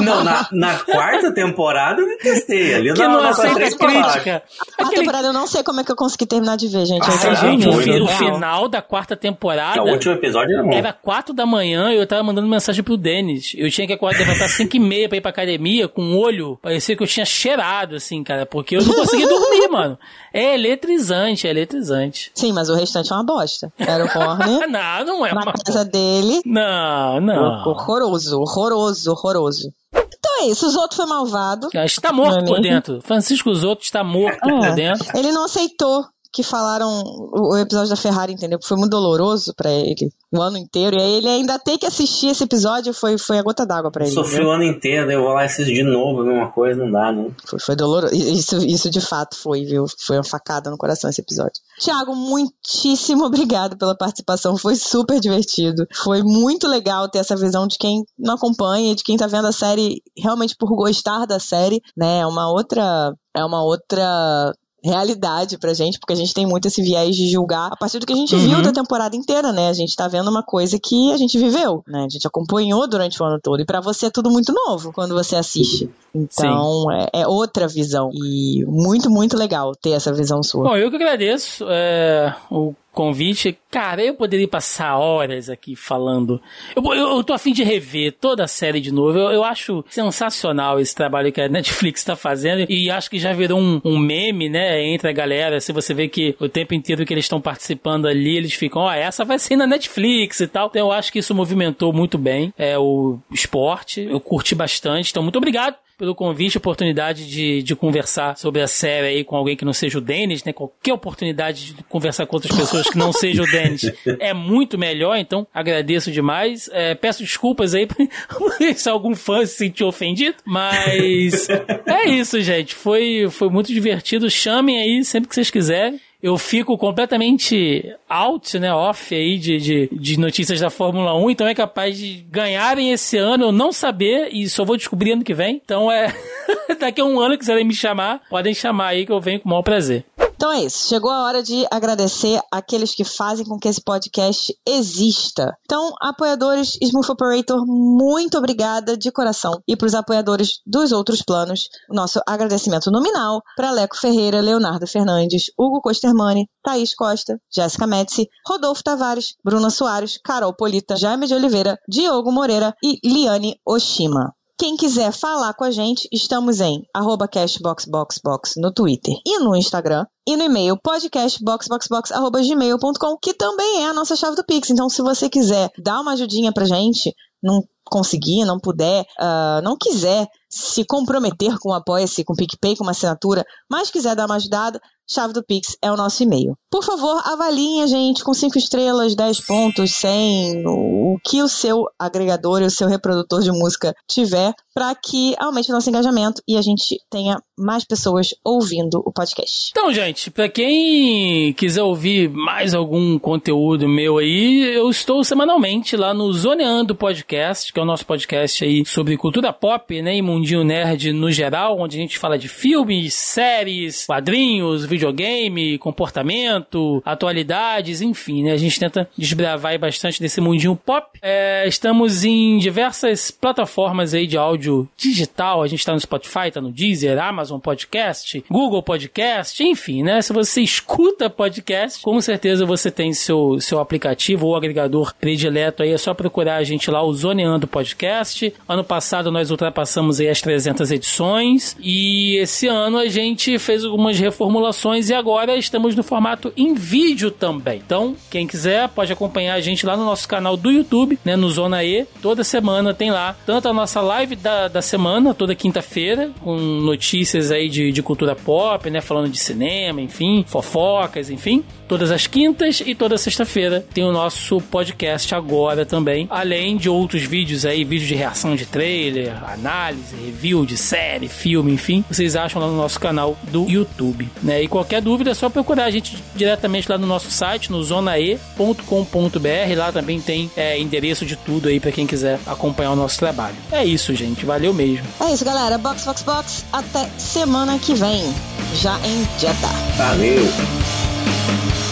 Não, 0.00 0.22
na, 0.22 0.48
na, 0.52 0.78
quarta 0.78 1.32
temporada 1.32 2.00
eu 2.00 2.06
detestei. 2.06 2.74
Ali 2.74 2.94
que 2.94 3.06
não 3.06 3.22
aceita 3.24 3.76
crítica. 3.76 4.42
A 4.78 4.82
aquele... 4.84 5.00
temporada 5.00 5.28
eu 5.28 5.32
não 5.32 5.46
sei 5.46 5.62
como 5.62 5.80
é 5.80 5.84
que 5.84 5.90
eu 5.90 5.96
consegui 5.96 6.26
terminar 6.26 6.56
de 6.56 6.68
ver, 6.68 6.86
gente. 6.86 7.06
Ah, 7.08 7.34
gente, 7.34 7.68
o, 7.68 8.04
o 8.04 8.08
final 8.08 8.68
da 8.68 8.80
quarta 8.80 9.16
temporada... 9.16 9.74
Que 9.74 9.80
o 9.80 9.92
último 9.92 10.14
episódio 10.14 10.54
era 10.54 10.62
bom. 10.62 10.72
Era 10.72 10.92
quatro 10.92 11.34
da 11.34 11.44
manhã 11.44 11.92
e 11.92 11.96
eu 11.96 12.06
tava 12.06 12.22
mandando 12.22 12.46
mensagem 12.48 12.82
pro 12.82 12.96
Denis. 12.96 13.52
Eu 13.56 13.70
tinha 13.70 13.86
que 13.86 13.92
acordar, 13.92 14.20
levantar 14.20 14.48
cinco 14.48 14.76
e 14.76 14.80
meia 14.80 15.08
pra 15.08 15.18
ir 15.18 15.20
pra 15.20 15.30
academia 15.30 15.88
com 15.88 16.02
um 16.02 16.18
olho. 16.18 16.58
Parecia 16.62 16.96
que 16.96 17.02
eu 17.02 17.06
tinha 17.06 17.26
cheirado, 17.42 17.96
assim, 17.96 18.22
cara, 18.22 18.46
porque 18.46 18.76
eu 18.76 18.84
não 18.84 18.94
conseguia 18.94 19.28
dormir, 19.28 19.68
mano. 19.70 19.98
É 20.32 20.54
eletrizante, 20.54 21.46
é 21.46 21.50
eletrizante. 21.50 22.30
Sim, 22.34 22.52
mas 22.52 22.68
o 22.68 22.74
restante 22.74 23.12
é 23.12 23.16
uma 23.16 23.24
bosta. 23.24 23.72
Era 23.78 24.04
o 24.04 24.06
Horner. 24.06 24.68
não, 24.70 25.04
não 25.04 25.26
é 25.26 25.34
na 25.34 25.42
uma 25.42 25.52
casa 25.52 25.84
dele. 25.84 26.40
Não, 26.46 27.20
não. 27.20 27.68
Horroroso, 27.68 28.40
horroroso, 28.40 29.10
horroroso. 29.10 29.72
Então 29.92 30.42
é 30.42 30.46
isso, 30.46 30.66
o 30.66 30.70
Zoto 30.70 30.94
foi 30.94 31.06
malvado. 31.06 31.68
Está 31.84 32.12
morto 32.12 32.44
por 32.44 32.60
dentro. 32.60 33.00
Francisco 33.02 33.52
Zoto 33.54 33.82
está 33.82 34.04
morto 34.04 34.48
é. 34.48 34.52
por 34.52 34.74
dentro. 34.74 35.18
Ele 35.18 35.32
não 35.32 35.44
aceitou 35.44 36.04
que 36.32 36.42
falaram 36.42 37.02
o 37.32 37.56
episódio 37.58 37.90
da 37.90 37.96
Ferrari, 37.96 38.32
entendeu? 38.32 38.58
Foi 38.62 38.76
muito 38.76 38.90
doloroso 38.90 39.52
para 39.54 39.70
ele 39.70 40.10
o 40.32 40.40
ano 40.40 40.56
inteiro. 40.56 40.96
E 40.96 41.02
aí 41.02 41.12
ele 41.16 41.28
ainda 41.28 41.58
tem 41.58 41.76
que 41.76 41.84
assistir 41.84 42.28
esse 42.28 42.44
episódio, 42.44 42.94
foi, 42.94 43.18
foi 43.18 43.38
a 43.38 43.42
gota 43.42 43.66
d'água 43.66 43.90
para 43.90 44.06
ele. 44.06 44.14
Sofreu 44.14 44.46
o 44.46 44.50
ano 44.50 44.64
inteiro, 44.64 45.10
eu 45.10 45.22
vou 45.22 45.34
lá 45.34 45.44
assistir 45.44 45.74
de 45.74 45.82
novo, 45.82 46.22
a 46.22 46.24
mesma 46.24 46.50
coisa, 46.50 46.82
não 46.82 46.90
dá, 46.90 47.12
né? 47.12 47.30
Foi, 47.44 47.60
foi 47.60 47.76
doloroso. 47.76 48.14
Isso, 48.14 48.56
isso 48.64 48.88
de 48.88 49.00
fato 49.00 49.36
foi, 49.36 49.64
viu? 49.64 49.84
Foi 50.06 50.16
uma 50.16 50.24
facada 50.24 50.70
no 50.70 50.78
coração 50.78 51.10
esse 51.10 51.20
episódio. 51.20 51.60
Tiago, 51.78 52.14
muitíssimo 52.16 53.24
obrigado 53.26 53.76
pela 53.76 53.94
participação. 53.94 54.56
Foi 54.56 54.74
super 54.74 55.20
divertido. 55.20 55.86
Foi 56.02 56.22
muito 56.22 56.66
legal 56.66 57.10
ter 57.10 57.18
essa 57.18 57.36
visão 57.36 57.66
de 57.66 57.76
quem 57.76 58.02
não 58.18 58.36
acompanha, 58.36 58.94
de 58.94 59.04
quem 59.04 59.18
tá 59.18 59.26
vendo 59.26 59.48
a 59.48 59.52
série 59.52 60.02
realmente 60.16 60.56
por 60.56 60.74
gostar 60.74 61.26
da 61.26 61.38
série, 61.38 61.82
né? 61.94 62.20
É 62.20 62.26
uma 62.26 62.50
outra. 62.50 63.12
É 63.34 63.42
uma 63.44 63.64
outra 63.64 64.52
realidade 64.84 65.58
pra 65.58 65.74
gente, 65.74 65.98
porque 65.98 66.12
a 66.12 66.16
gente 66.16 66.34
tem 66.34 66.46
muito 66.46 66.66
esse 66.66 66.82
viés 66.82 67.14
de 67.14 67.30
julgar 67.30 67.70
a 67.72 67.76
partir 67.76 67.98
do 67.98 68.06
que 68.06 68.12
a 68.12 68.16
gente 68.16 68.34
uhum. 68.34 68.40
viu 68.40 68.62
da 68.62 68.72
temporada 68.72 69.14
inteira, 69.14 69.52
né? 69.52 69.68
A 69.68 69.72
gente 69.72 69.94
tá 69.94 70.08
vendo 70.08 70.30
uma 70.30 70.42
coisa 70.42 70.78
que 70.78 71.12
a 71.12 71.16
gente 71.16 71.38
viveu, 71.38 71.82
né? 71.86 72.00
A 72.00 72.08
gente 72.08 72.26
acompanhou 72.26 72.88
durante 72.88 73.22
o 73.22 73.26
ano 73.26 73.38
todo. 73.40 73.60
E 73.60 73.64
para 73.64 73.80
você 73.80 74.06
é 74.06 74.10
tudo 74.10 74.30
muito 74.30 74.52
novo 74.52 74.92
quando 74.92 75.14
você 75.14 75.36
assiste. 75.36 75.88
Então 76.14 76.90
é, 76.90 77.08
é, 77.12 77.26
outra 77.26 77.68
visão. 77.68 78.10
E 78.12 78.64
muito, 78.66 79.10
muito 79.10 79.36
legal 79.36 79.72
ter 79.74 79.90
essa 79.90 80.12
visão 80.12 80.42
sua. 80.42 80.64
Bom, 80.64 80.76
eu 80.76 80.90
que 80.90 80.96
agradeço 80.96 81.64
é, 81.68 82.34
o 82.50 82.74
convite. 82.92 83.58
Cara, 83.70 84.02
eu 84.02 84.14
poderia 84.14 84.46
passar 84.46 84.98
horas 84.98 85.48
aqui 85.48 85.74
falando. 85.74 86.40
Eu, 86.76 86.82
eu, 86.94 87.16
eu 87.16 87.24
tô 87.24 87.32
afim 87.32 87.52
de 87.52 87.64
rever 87.64 88.12
toda 88.20 88.44
a 88.44 88.48
série 88.48 88.80
de 88.80 88.92
novo. 88.92 89.18
Eu, 89.18 89.30
eu 89.30 89.44
acho 89.44 89.84
sensacional 89.88 90.78
esse 90.78 90.94
trabalho 90.94 91.32
que 91.32 91.40
a 91.40 91.48
Netflix 91.48 92.04
tá 92.04 92.14
fazendo. 92.14 92.66
E 92.68 92.90
acho 92.90 93.10
que 93.10 93.18
já 93.18 93.32
virou 93.32 93.58
um, 93.58 93.80
um 93.84 93.98
meme, 93.98 94.48
né, 94.48 94.82
entre 94.82 95.08
a 95.08 95.12
galera. 95.12 95.60
Se 95.60 95.72
você 95.72 95.94
vê 95.94 96.08
que 96.08 96.36
o 96.38 96.48
tempo 96.48 96.74
inteiro 96.74 97.04
que 97.04 97.14
eles 97.14 97.24
estão 97.24 97.40
participando 97.40 98.06
ali, 98.06 98.36
eles 98.36 98.52
ficam, 98.52 98.82
ó, 98.82 98.88
oh, 98.88 98.92
essa 98.92 99.24
vai 99.24 99.38
ser 99.38 99.56
na 99.56 99.66
Netflix 99.66 100.40
e 100.40 100.46
tal. 100.46 100.68
Então 100.68 100.86
eu 100.88 100.92
acho 100.92 101.10
que 101.12 101.18
isso 101.18 101.34
movimentou 101.34 101.92
muito 101.92 102.18
bem 102.18 102.52
é, 102.58 102.78
o 102.78 103.18
esporte. 103.32 104.02
Eu 104.02 104.20
curti 104.20 104.54
bastante. 104.54 105.10
Então, 105.10 105.22
muito 105.22 105.36
obrigado 105.36 105.76
pelo 105.98 106.14
convite, 106.14 106.58
oportunidade 106.58 107.28
de, 107.28 107.62
de 107.62 107.76
conversar 107.76 108.36
sobre 108.36 108.60
a 108.60 108.66
série 108.66 109.06
aí 109.06 109.24
com 109.24 109.36
alguém 109.36 109.56
que 109.56 109.64
não 109.64 109.72
seja 109.72 109.98
o 109.98 110.00
Denis, 110.00 110.44
né? 110.44 110.52
Qualquer 110.52 110.92
oportunidade 110.92 111.74
de 111.74 111.82
conversar 111.84 112.26
com 112.26 112.36
outras 112.36 112.56
pessoas 112.56 112.88
que 112.88 112.98
não 112.98 113.12
seja 113.14 113.42
o 113.42 113.50
Denis 113.50 113.92
é 114.18 114.32
muito 114.32 114.78
melhor, 114.78 115.16
então 115.16 115.46
agradeço 115.52 116.10
demais. 116.10 116.68
É, 116.72 116.94
peço 116.94 117.22
desculpas 117.22 117.74
aí 117.74 117.86
se 118.74 118.88
algum 118.88 119.14
fã 119.14 119.44
se 119.46 119.56
sentiu 119.56 119.86
ofendido, 119.86 120.36
mas 120.44 121.48
é 121.86 122.08
isso, 122.08 122.40
gente. 122.40 122.74
Foi, 122.74 123.28
foi 123.30 123.48
muito 123.48 123.72
divertido. 123.72 124.30
Chamem 124.30 124.80
aí 124.80 125.04
sempre 125.04 125.28
que 125.28 125.34
vocês 125.34 125.50
quiserem 125.50 126.00
eu 126.22 126.38
fico 126.38 126.78
completamente 126.78 127.94
out, 128.08 128.58
né, 128.58 128.72
off 128.72 129.12
aí 129.12 129.38
de, 129.38 129.58
de, 129.58 129.88
de, 129.90 130.20
notícias 130.20 130.60
da 130.60 130.70
Fórmula 130.70 131.16
1, 131.16 131.30
então 131.30 131.48
é 131.48 131.54
capaz 131.54 131.98
de 131.98 132.24
ganharem 132.30 132.92
esse 132.92 133.18
ano, 133.18 133.46
eu 133.46 133.52
não 133.52 133.72
saber 133.72 134.28
e 134.32 134.48
só 134.48 134.64
vou 134.64 134.76
descobrir 134.76 135.12
ano 135.12 135.24
que 135.24 135.34
vem. 135.34 135.60
Então 135.64 135.90
é, 135.90 136.14
daqui 136.78 137.00
a 137.00 137.04
um 137.04 137.18
ano 137.18 137.32
que 137.32 137.40
quiserem 137.40 137.64
me 137.64 137.74
chamar, 137.74 138.20
podem 138.30 138.54
chamar 138.54 138.88
aí 138.88 139.04
que 139.04 139.10
eu 139.10 139.20
venho 139.20 139.40
com 139.40 139.48
o 139.48 139.50
maior 139.50 139.62
prazer. 139.62 140.04
Então 140.42 140.50
é 140.50 140.64
isso. 140.64 140.88
Chegou 140.88 141.08
a 141.08 141.22
hora 141.22 141.40
de 141.40 141.64
agradecer 141.70 142.40
aqueles 142.50 142.96
que 142.96 143.04
fazem 143.04 143.46
com 143.46 143.60
que 143.60 143.68
esse 143.68 143.80
podcast 143.80 144.52
exista. 144.66 145.56
Então, 145.64 145.94
apoiadores 146.00 146.76
Smooth 146.82 147.12
Operator, 147.12 147.64
muito 147.64 148.38
obrigada 148.38 148.96
de 148.96 149.12
coração. 149.12 149.62
E 149.68 149.76
para 149.76 149.86
os 149.86 149.94
apoiadores 149.94 150.60
dos 150.66 150.90
outros 150.90 151.22
planos, 151.22 151.68
nosso 151.88 152.20
agradecimento 152.26 152.90
nominal 152.90 153.40
para 153.54 153.70
Leco 153.70 153.96
Ferreira, 153.96 154.40
Leonardo 154.40 154.84
Fernandes, 154.84 155.44
Hugo 155.56 155.80
Costermani, 155.80 156.50
Thaís 156.60 156.92
Costa, 156.92 157.40
Jéssica 157.48 157.86
Metzi, 157.86 158.28
Rodolfo 158.44 158.82
Tavares, 158.82 159.36
Bruna 159.44 159.70
Soares, 159.70 160.18
Carol 160.24 160.56
Polita, 160.56 160.96
Jaime 160.96 161.28
de 161.28 161.34
Oliveira, 161.34 161.78
Diogo 161.88 162.32
Moreira 162.32 162.74
e 162.82 162.98
Liane 163.04 163.60
Oshima. 163.64 164.34
Quem 164.62 164.76
quiser 164.76 165.10
falar 165.10 165.54
com 165.54 165.64
a 165.64 165.72
gente, 165.72 166.08
estamos 166.12 166.60
em 166.60 166.86
arroba 166.94 167.26
cashboxboxbox 167.26 168.52
no 168.58 168.72
Twitter 168.72 169.12
e 169.26 169.40
no 169.40 169.56
Instagram. 169.56 170.06
E 170.24 170.36
no 170.36 170.44
e-mail 170.44 170.78
podcastboxboxbox.gmail.com, 170.80 173.16
que 173.20 173.34
também 173.34 173.82
é 173.82 173.88
a 173.88 173.92
nossa 173.92 174.14
chave 174.14 174.36
do 174.36 174.44
Pix. 174.44 174.70
Então, 174.70 174.88
se 174.88 175.02
você 175.02 175.28
quiser 175.28 175.68
dar 175.76 176.00
uma 176.00 176.12
ajudinha 176.12 176.52
pra 176.52 176.64
gente, 176.64 177.12
não 177.42 177.64
conseguir, 177.84 178.44
não 178.44 178.60
puder, 178.60 179.04
uh, 179.18 179.60
não 179.64 179.76
quiser 179.76 180.28
se 180.52 180.84
comprometer 180.84 181.58
com 181.58 181.70
o 181.70 181.74
Apoia-se, 181.74 182.24
com 182.24 182.34
o 182.34 182.36
PicPay, 182.36 182.76
com 182.76 182.84
uma 182.84 182.90
assinatura, 182.90 183.42
mas 183.70 183.90
quiser 183.90 184.14
dar 184.14 184.26
uma 184.26 184.36
ajudada, 184.36 184.78
chave 185.08 185.32
do 185.32 185.44
Pix 185.44 185.76
é 185.82 185.90
o 185.90 185.96
nosso 185.96 186.22
e-mail. 186.22 186.56
Por 186.70 186.84
favor, 186.84 187.20
avaliem 187.24 187.82
a 187.82 187.86
gente 187.86 188.24
com 188.24 188.32
5 188.32 188.56
estrelas, 188.56 189.14
10 189.14 189.40
pontos, 189.42 189.92
100, 189.92 190.64
o 190.66 191.18
que 191.24 191.42
o 191.42 191.48
seu 191.48 191.84
agregador 191.98 192.62
e 192.62 192.66
o 192.66 192.70
seu 192.70 192.88
reprodutor 192.88 193.42
de 193.42 193.50
música 193.50 193.94
tiver, 194.08 194.54
para 194.74 194.94
que 194.94 195.34
aumente 195.38 195.70
o 195.70 195.74
nosso 195.74 195.90
engajamento 195.90 196.42
e 196.48 196.56
a 196.56 196.62
gente 196.62 196.98
tenha 197.10 197.36
mais 197.58 197.84
pessoas 197.84 198.28
ouvindo 198.42 199.02
o 199.04 199.12
podcast. 199.12 199.70
Então, 199.70 199.92
gente, 199.92 200.30
para 200.30 200.48
quem 200.48 201.52
quiser 201.54 201.82
ouvir 201.82 202.30
mais 202.30 202.72
algum 202.72 203.18
conteúdo 203.18 203.86
meu 203.86 204.18
aí, 204.18 204.74
eu 204.74 204.88
estou 204.88 205.22
semanalmente 205.22 205.96
lá 205.96 206.14
no 206.14 206.32
Zoneando 206.32 206.94
Podcast, 206.94 207.70
que 207.70 207.78
é 207.78 207.82
o 207.82 207.86
nosso 207.86 208.06
podcast 208.06 208.64
aí 208.64 208.84
sobre 208.86 209.18
cultura 209.18 209.52
pop, 209.52 210.00
né, 210.00 210.16
e 210.16 210.22
mundinho 210.42 210.64
nerd 210.64 211.12
no 211.12 211.30
geral, 211.30 211.78
onde 211.78 211.96
a 211.96 212.00
gente 212.00 212.18
fala 212.18 212.36
de 212.36 212.48
filmes, 212.48 213.14
séries, 213.14 214.06
quadrinhos, 214.06 214.84
videogame, 214.84 215.78
comportamento, 215.78 217.00
atualidades, 217.04 218.00
enfim, 218.00 218.42
né? 218.42 218.52
A 218.52 218.56
gente 218.56 218.78
tenta 218.78 219.08
desbravar 219.16 219.78
bastante 219.78 220.20
desse 220.20 220.40
mundinho 220.40 220.74
pop. 220.74 221.18
É, 221.22 221.64
estamos 221.66 222.24
em 222.24 222.58
diversas 222.58 223.30
plataformas 223.30 224.12
aí 224.14 224.26
de 224.26 224.36
áudio 224.36 224.88
digital. 224.96 225.62
A 225.62 225.68
gente 225.68 225.78
está 225.78 225.92
no 225.92 226.00
Spotify, 226.00 226.48
está 226.48 226.60
no 226.60 226.72
Deezer, 226.72 227.22
Amazon 227.22 227.60
Podcast, 227.60 228.44
Google 228.50 228.82
Podcast, 228.82 229.62
enfim, 229.62 230.02
né? 230.02 230.20
Se 230.20 230.32
você 230.32 230.60
escuta 230.60 231.30
podcast, 231.30 232.02
com 232.02 232.20
certeza 232.20 232.66
você 232.66 232.90
tem 232.90 233.12
seu, 233.12 233.60
seu 233.60 233.78
aplicativo 233.78 234.48
ou 234.48 234.56
agregador 234.56 235.14
predileto 235.14 235.84
aí. 235.84 235.92
É 235.92 235.98
só 235.98 236.12
procurar 236.12 236.56
a 236.56 236.64
gente 236.64 236.90
lá, 236.90 237.02
o 237.02 237.14
Zoneando 237.14 237.68
Podcast. 237.68 238.52
Ano 238.68 238.82
passado 238.82 239.30
nós 239.30 239.52
ultrapassamos 239.52 240.18
aí 240.18 240.31
as 240.32 240.40
300 240.40 240.90
edições 240.90 241.76
e 241.80 242.36
esse 242.36 242.66
ano 242.66 242.98
a 242.98 243.08
gente 243.08 243.58
fez 243.58 243.84
algumas 243.84 244.18
reformulações 244.18 245.10
e 245.10 245.14
agora 245.14 245.56
estamos 245.56 245.94
no 245.94 246.02
formato 246.02 246.52
em 246.56 246.74
vídeo 246.74 247.30
também. 247.30 247.80
Então, 247.84 248.16
quem 248.30 248.46
quiser 248.46 248.88
pode 248.88 249.12
acompanhar 249.12 249.54
a 249.54 249.60
gente 249.60 249.86
lá 249.86 249.96
no 249.96 250.04
nosso 250.04 250.26
canal 250.26 250.56
do 250.56 250.70
YouTube, 250.70 251.18
né, 251.24 251.36
no 251.36 251.50
Zona 251.50 251.84
E. 251.84 252.06
Toda 252.20 252.42
semana 252.42 252.92
tem 252.92 253.10
lá 253.10 253.36
tanto 253.46 253.68
a 253.68 253.72
nossa 253.72 254.00
live 254.00 254.34
da, 254.36 254.68
da 254.68 254.82
semana, 254.82 255.34
toda 255.34 255.54
quinta-feira, 255.54 256.30
com 256.40 256.56
notícias 256.56 257.50
aí 257.50 257.68
de, 257.68 257.92
de 257.92 258.02
cultura 258.02 258.34
pop, 258.34 258.88
né, 258.90 259.00
falando 259.00 259.28
de 259.28 259.38
cinema, 259.38 260.00
enfim, 260.00 260.44
fofocas, 260.46 261.30
enfim. 261.30 261.62
Todas 261.92 262.10
as 262.10 262.26
quintas 262.26 262.82
e 262.86 262.94
toda 262.94 263.18
sexta-feira 263.18 263.84
tem 263.92 264.02
o 264.02 264.10
nosso 264.10 264.58
podcast 264.62 265.34
agora 265.34 265.84
também, 265.84 266.26
além 266.30 266.78
de 266.78 266.88
outros 266.88 267.22
vídeos 267.24 267.66
aí, 267.66 267.84
vídeos 267.84 268.08
de 268.08 268.14
reação 268.14 268.56
de 268.56 268.64
trailer, 268.64 269.34
análise, 269.44 270.16
review 270.16 270.64
de 270.64 270.74
série, 270.78 271.28
filme, 271.28 271.70
enfim, 271.70 272.02
vocês 272.10 272.34
acham 272.34 272.62
lá 272.62 272.66
no 272.66 272.78
nosso 272.78 272.98
canal 272.98 273.36
do 273.50 273.68
YouTube, 273.68 274.26
né? 274.42 274.62
E 274.62 274.68
qualquer 274.68 275.02
dúvida 275.02 275.32
é 275.32 275.34
só 275.34 275.50
procurar 275.50 275.84
a 275.84 275.90
gente 275.90 276.16
diretamente 276.34 276.90
lá 276.90 276.96
no 276.96 277.06
nosso 277.06 277.30
site, 277.30 277.70
no 277.70 277.84
zonae.com.br, 277.84 279.76
lá 279.76 279.92
também 279.92 280.18
tem 280.18 280.50
é, 280.56 280.80
endereço 280.80 281.26
de 281.26 281.36
tudo 281.36 281.68
aí 281.68 281.78
para 281.78 281.92
quem 281.92 282.06
quiser 282.06 282.40
acompanhar 282.46 282.92
o 282.92 282.96
nosso 282.96 283.18
trabalho. 283.18 283.56
É 283.70 283.84
isso, 283.84 284.14
gente, 284.14 284.46
valeu 284.46 284.72
mesmo. 284.72 285.06
É 285.20 285.30
isso, 285.30 285.44
galera. 285.44 285.76
Box, 285.76 286.06
box, 286.06 286.22
box. 286.22 286.64
Até 286.72 287.06
semana 287.18 287.78
que 287.78 287.92
vem, 287.92 288.32
já 288.76 288.98
em 289.00 289.28
Jeddah. 289.38 289.68
Valeu! 289.98 291.01
Thank 291.24 291.91